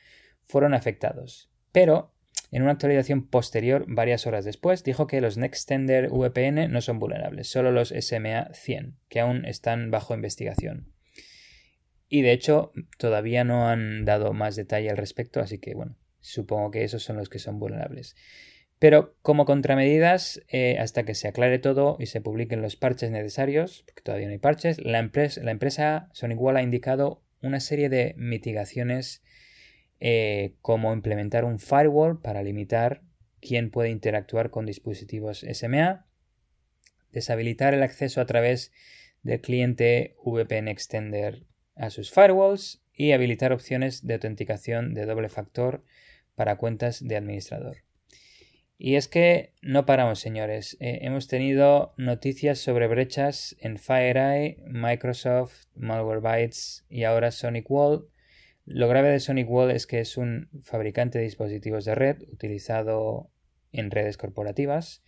fueron 0.45 0.73
afectados. 0.73 1.49
Pero 1.71 2.12
en 2.53 2.61
una 2.61 2.73
actualización 2.73 3.25
posterior, 3.25 3.85
varias 3.87 4.27
horas 4.27 4.45
después, 4.45 4.83
dijo 4.83 5.07
que 5.07 5.21
los 5.21 5.39
Nextender 5.39 6.09
VPN 6.11 6.71
no 6.71 6.81
son 6.81 6.99
vulnerables, 6.99 7.49
solo 7.49 7.71
los 7.71 7.89
SMA 7.89 8.53
100, 8.53 8.95
que 9.09 9.19
aún 9.19 9.45
están 9.45 9.89
bajo 9.89 10.13
investigación. 10.13 10.93
Y 12.07 12.21
de 12.21 12.31
hecho, 12.31 12.71
todavía 12.99 13.43
no 13.43 13.67
han 13.67 14.05
dado 14.05 14.33
más 14.33 14.55
detalle 14.55 14.91
al 14.91 14.97
respecto, 14.97 15.39
así 15.39 15.57
que 15.57 15.73
bueno, 15.73 15.97
supongo 16.19 16.69
que 16.69 16.83
esos 16.83 17.01
son 17.01 17.17
los 17.17 17.27
que 17.27 17.39
son 17.39 17.57
vulnerables. 17.57 18.15
Pero 18.77 19.15
como 19.23 19.45
contramedidas, 19.45 20.39
eh, 20.47 20.77
hasta 20.77 21.05
que 21.05 21.15
se 21.15 21.27
aclare 21.27 21.57
todo 21.57 21.97
y 21.99 22.05
se 22.05 22.21
publiquen 22.21 22.61
los 22.61 22.75
parches 22.75 23.09
necesarios, 23.09 23.83
porque 23.87 24.03
todavía 24.03 24.27
no 24.27 24.33
hay 24.33 24.37
parches, 24.37 24.77
la, 24.79 24.99
empresa, 24.99 25.41
la 25.41 25.49
empresa 25.49 26.11
ha 26.21 26.61
indicado 26.61 27.23
una 27.41 27.59
serie 27.59 27.89
de 27.89 28.13
mitigaciones 28.15 29.23
eh, 30.05 30.57
como 30.59 30.91
implementar 30.91 31.45
un 31.45 31.59
firewall 31.59 32.19
para 32.19 32.43
limitar 32.43 33.03
quién 33.39 33.71
puede 33.71 33.89
interactuar 33.89 34.49
con 34.49 34.65
dispositivos 34.65 35.45
SMA, 35.49 36.05
deshabilitar 37.13 37.73
el 37.73 37.83
acceso 37.83 38.19
a 38.19 38.25
través 38.25 38.73
del 39.21 39.39
cliente 39.39 40.17
VPN 40.25 40.67
Extender 40.67 41.45
a 41.77 41.89
sus 41.89 42.11
firewalls 42.11 42.83
y 42.91 43.13
habilitar 43.13 43.53
opciones 43.53 44.05
de 44.05 44.15
autenticación 44.15 44.93
de 44.93 45.05
doble 45.05 45.29
factor 45.29 45.85
para 46.35 46.57
cuentas 46.57 47.07
de 47.07 47.15
administrador. 47.15 47.77
Y 48.77 48.95
es 48.95 49.07
que 49.07 49.53
no 49.61 49.85
paramos, 49.85 50.19
señores. 50.19 50.75
Eh, 50.81 50.99
hemos 51.03 51.29
tenido 51.29 51.93
noticias 51.95 52.59
sobre 52.59 52.87
brechas 52.87 53.55
en 53.61 53.77
FireEye, 53.77 54.57
Microsoft, 54.67 55.67
Malwarebytes 55.75 56.85
y 56.89 57.05
ahora 57.05 57.31
Sonic 57.31 57.71
Wall 57.71 58.09
lo 58.65 58.87
grave 58.87 59.09
de 59.09 59.19
Sonic 59.19 59.49
Wall 59.49 59.71
es 59.71 59.87
que 59.87 59.99
es 59.99 60.17
un 60.17 60.49
fabricante 60.61 61.17
de 61.17 61.25
dispositivos 61.25 61.85
de 61.85 61.95
red 61.95 62.21
utilizado 62.31 63.29
en 63.71 63.91
redes 63.91 64.17
corporativas 64.17 65.03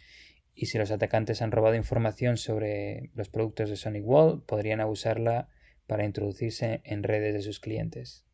y 0.53 0.68
si 0.68 0.77
los 0.77 0.91
atacantes 0.91 1.41
han 1.41 1.52
robado 1.52 1.76
información 1.76 2.38
sobre 2.38 3.11
los 3.14 3.30
productos 3.30 3.69
de 3.69 3.76
Sonic 3.76 4.06
Wall, 4.06 4.44
podrían 4.45 4.82
abusarla 4.82 5.49
para 5.88 6.06
introducirse 6.06 6.82
en 6.84 7.03
redes 7.03 7.34
de 7.34 7.41
sus 7.41 7.60
clientes. 7.60 8.26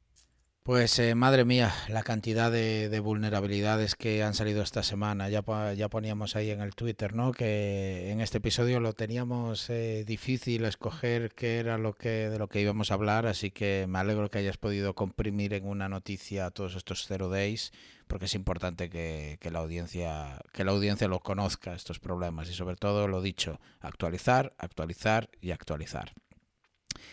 Pues 0.63 0.99
eh, 0.99 1.15
madre 1.15 1.43
mía, 1.43 1.73
la 1.87 2.03
cantidad 2.03 2.51
de, 2.51 2.99
vulnerabilidades 2.99 3.95
que 3.95 4.21
han 4.21 4.35
salido 4.35 4.61
esta 4.61 4.83
semana. 4.83 5.27
Ya, 5.27 5.43
ya 5.73 5.89
poníamos 5.89 6.35
ahí 6.35 6.51
en 6.51 6.61
el 6.61 6.75
Twitter, 6.75 7.15
¿no? 7.15 7.31
Que 7.31 8.11
en 8.11 8.21
este 8.21 8.37
episodio 8.37 8.79
lo 8.79 8.93
teníamos 8.93 9.71
eh, 9.71 10.03
difícil 10.05 10.65
escoger 10.65 11.31
qué 11.33 11.57
era 11.57 11.79
lo 11.79 11.93
que 11.93 12.29
de 12.29 12.37
lo 12.37 12.47
que 12.47 12.61
íbamos 12.61 12.91
a 12.91 12.93
hablar, 12.93 13.25
así 13.25 13.49
que 13.49 13.87
me 13.89 13.97
alegro 13.97 14.29
que 14.29 14.37
hayas 14.37 14.57
podido 14.57 14.93
comprimir 14.93 15.55
en 15.55 15.65
una 15.65 15.89
noticia 15.89 16.51
todos 16.51 16.75
estos 16.75 17.07
zero 17.07 17.27
days, 17.29 17.71
porque 18.05 18.25
es 18.25 18.35
importante 18.35 18.91
que, 18.91 19.37
que 19.41 19.49
la 19.49 19.59
audiencia 19.59 20.39
que 20.53 20.63
la 20.63 20.73
audiencia 20.73 21.07
lo 21.07 21.21
conozca 21.21 21.73
estos 21.73 21.99
problemas 21.99 22.49
y 22.51 22.53
sobre 22.53 22.75
todo 22.75 23.07
lo 23.07 23.23
dicho, 23.23 23.59
actualizar, 23.79 24.53
actualizar 24.59 25.27
y 25.41 25.49
actualizar. 25.49 26.13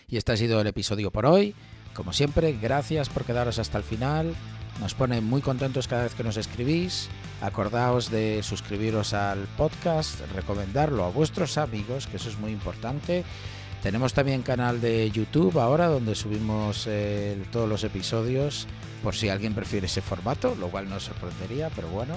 Y 0.07 0.19
este 0.19 0.33
ha 0.33 0.37
sido 0.37 0.61
el 0.61 0.67
episodio 0.67 1.11
por 1.11 1.25
hoy. 1.25 1.55
Como 1.99 2.13
siempre, 2.13 2.53
gracias 2.53 3.09
por 3.09 3.25
quedaros 3.25 3.59
hasta 3.59 3.77
el 3.77 3.83
final. 3.83 4.33
Nos 4.81 4.95
pone 4.95 5.21
muy 5.21 5.43
contentos 5.43 5.89
cada 5.89 6.05
vez 6.05 6.15
que 6.15 6.23
nos 6.23 6.37
escribís. 6.37 7.09
Acordaos 7.43 8.09
de 8.09 8.41
suscribiros 8.45 9.15
al 9.15 9.49
podcast, 9.57 10.21
recomendarlo 10.33 11.05
a 11.05 11.11
vuestros 11.11 11.59
amigos, 11.59 12.07
que 12.07 12.19
eso 12.19 12.29
es 12.29 12.39
muy 12.39 12.53
importante. 12.53 13.25
Tenemos 13.83 14.15
también 14.15 14.43
canal 14.43 14.81
de 14.81 15.11
YouTube 15.11 15.59
ahora 15.59 15.89
donde 15.89 16.15
subimos 16.15 16.85
eh, 16.87 17.37
todos 17.51 17.69
los 17.69 17.83
episodios 17.83 18.69
por 19.03 19.17
si 19.17 19.29
alguien 19.29 19.55
prefiere 19.55 19.87
ese 19.87 20.01
formato, 20.01 20.55
lo 20.55 20.69
cual 20.69 20.89
nos 20.89 21.03
sorprendería, 21.03 21.69
pero 21.75 21.89
bueno. 21.89 22.15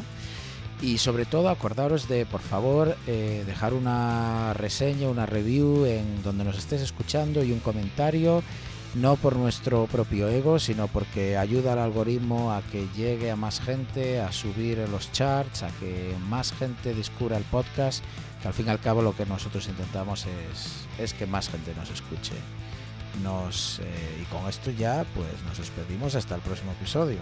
Y 0.80 1.00
sobre 1.00 1.26
todo 1.26 1.50
acordaros 1.50 2.08
de, 2.08 2.28
por 2.28 2.42
favor, 2.42 2.96
eh, 3.08 3.44
dejar 3.48 3.74
una 3.74 4.54
reseña, 4.54 5.10
una 5.10 5.26
review 5.26 5.86
en 5.86 6.22
donde 6.22 6.44
nos 6.44 6.60
estés 6.60 6.82
escuchando 6.82 7.44
y 7.44 7.52
un 7.52 7.60
comentario 7.62 8.44
no 8.96 9.16
por 9.16 9.36
nuestro 9.36 9.86
propio 9.88 10.28
ego, 10.28 10.60
sino 10.60 10.88
porque 10.88 11.38
ayuda 11.38 11.74
al 11.74 11.80
algoritmo 11.80 12.52
a 12.52 12.62
que 12.62 12.88
llegue 12.96 13.32
a 13.32 13.36
más 13.36 13.62
gente, 13.62 14.20
a 14.20 14.32
subir 14.32 14.80
en 14.80 14.92
los 14.92 15.12
charts, 15.12 15.64
a 15.64 15.70
que 15.80 16.14
más 16.28 16.52
gente 16.54 16.94
descubra 16.94 17.38
el 17.38 17.44
podcast, 17.44 18.04
que 18.42 18.48
al 18.48 18.54
fin 18.54 18.68
y 18.68 18.70
al 18.70 18.80
cabo 18.80 19.02
lo 19.02 19.16
que 19.16 19.26
nosotros 19.26 19.68
intentamos 19.68 20.26
es, 20.26 20.88
es 21.00 21.14
que 21.14 21.26
más 21.26 21.50
gente 21.50 21.74
nos 21.76 21.90
escuche. 21.90 22.34
Nos, 23.24 23.80
eh, 23.80 24.22
y 24.22 24.26
con 24.26 24.48
esto 24.48 24.72
ya 24.72 25.06
pues 25.16 25.28
nos 25.46 25.58
despedimos 25.58 26.16
hasta 26.16 26.36
el 26.36 26.42
próximo 26.42 26.72
episodio. 26.72 27.20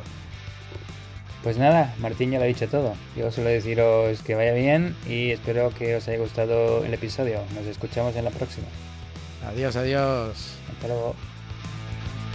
Pues 1.43 1.57
nada, 1.57 1.93
Martín 1.99 2.31
ya 2.31 2.37
lo 2.37 2.43
ha 2.43 2.47
dicho 2.47 2.67
todo. 2.67 2.95
Yo 3.15 3.31
solo 3.31 3.49
deciros 3.49 4.21
que 4.21 4.35
vaya 4.35 4.53
bien 4.53 4.95
y 5.07 5.31
espero 5.31 5.73
que 5.73 5.95
os 5.95 6.07
haya 6.07 6.17
gustado 6.17 6.83
el 6.83 6.93
episodio. 6.93 7.41
Nos 7.55 7.65
escuchamos 7.65 8.15
en 8.15 8.25
la 8.25 8.31
próxima. 8.31 8.67
Adiós, 9.47 9.75
adiós. 9.77 10.55
Hasta 10.69 10.87
luego. 10.87 11.15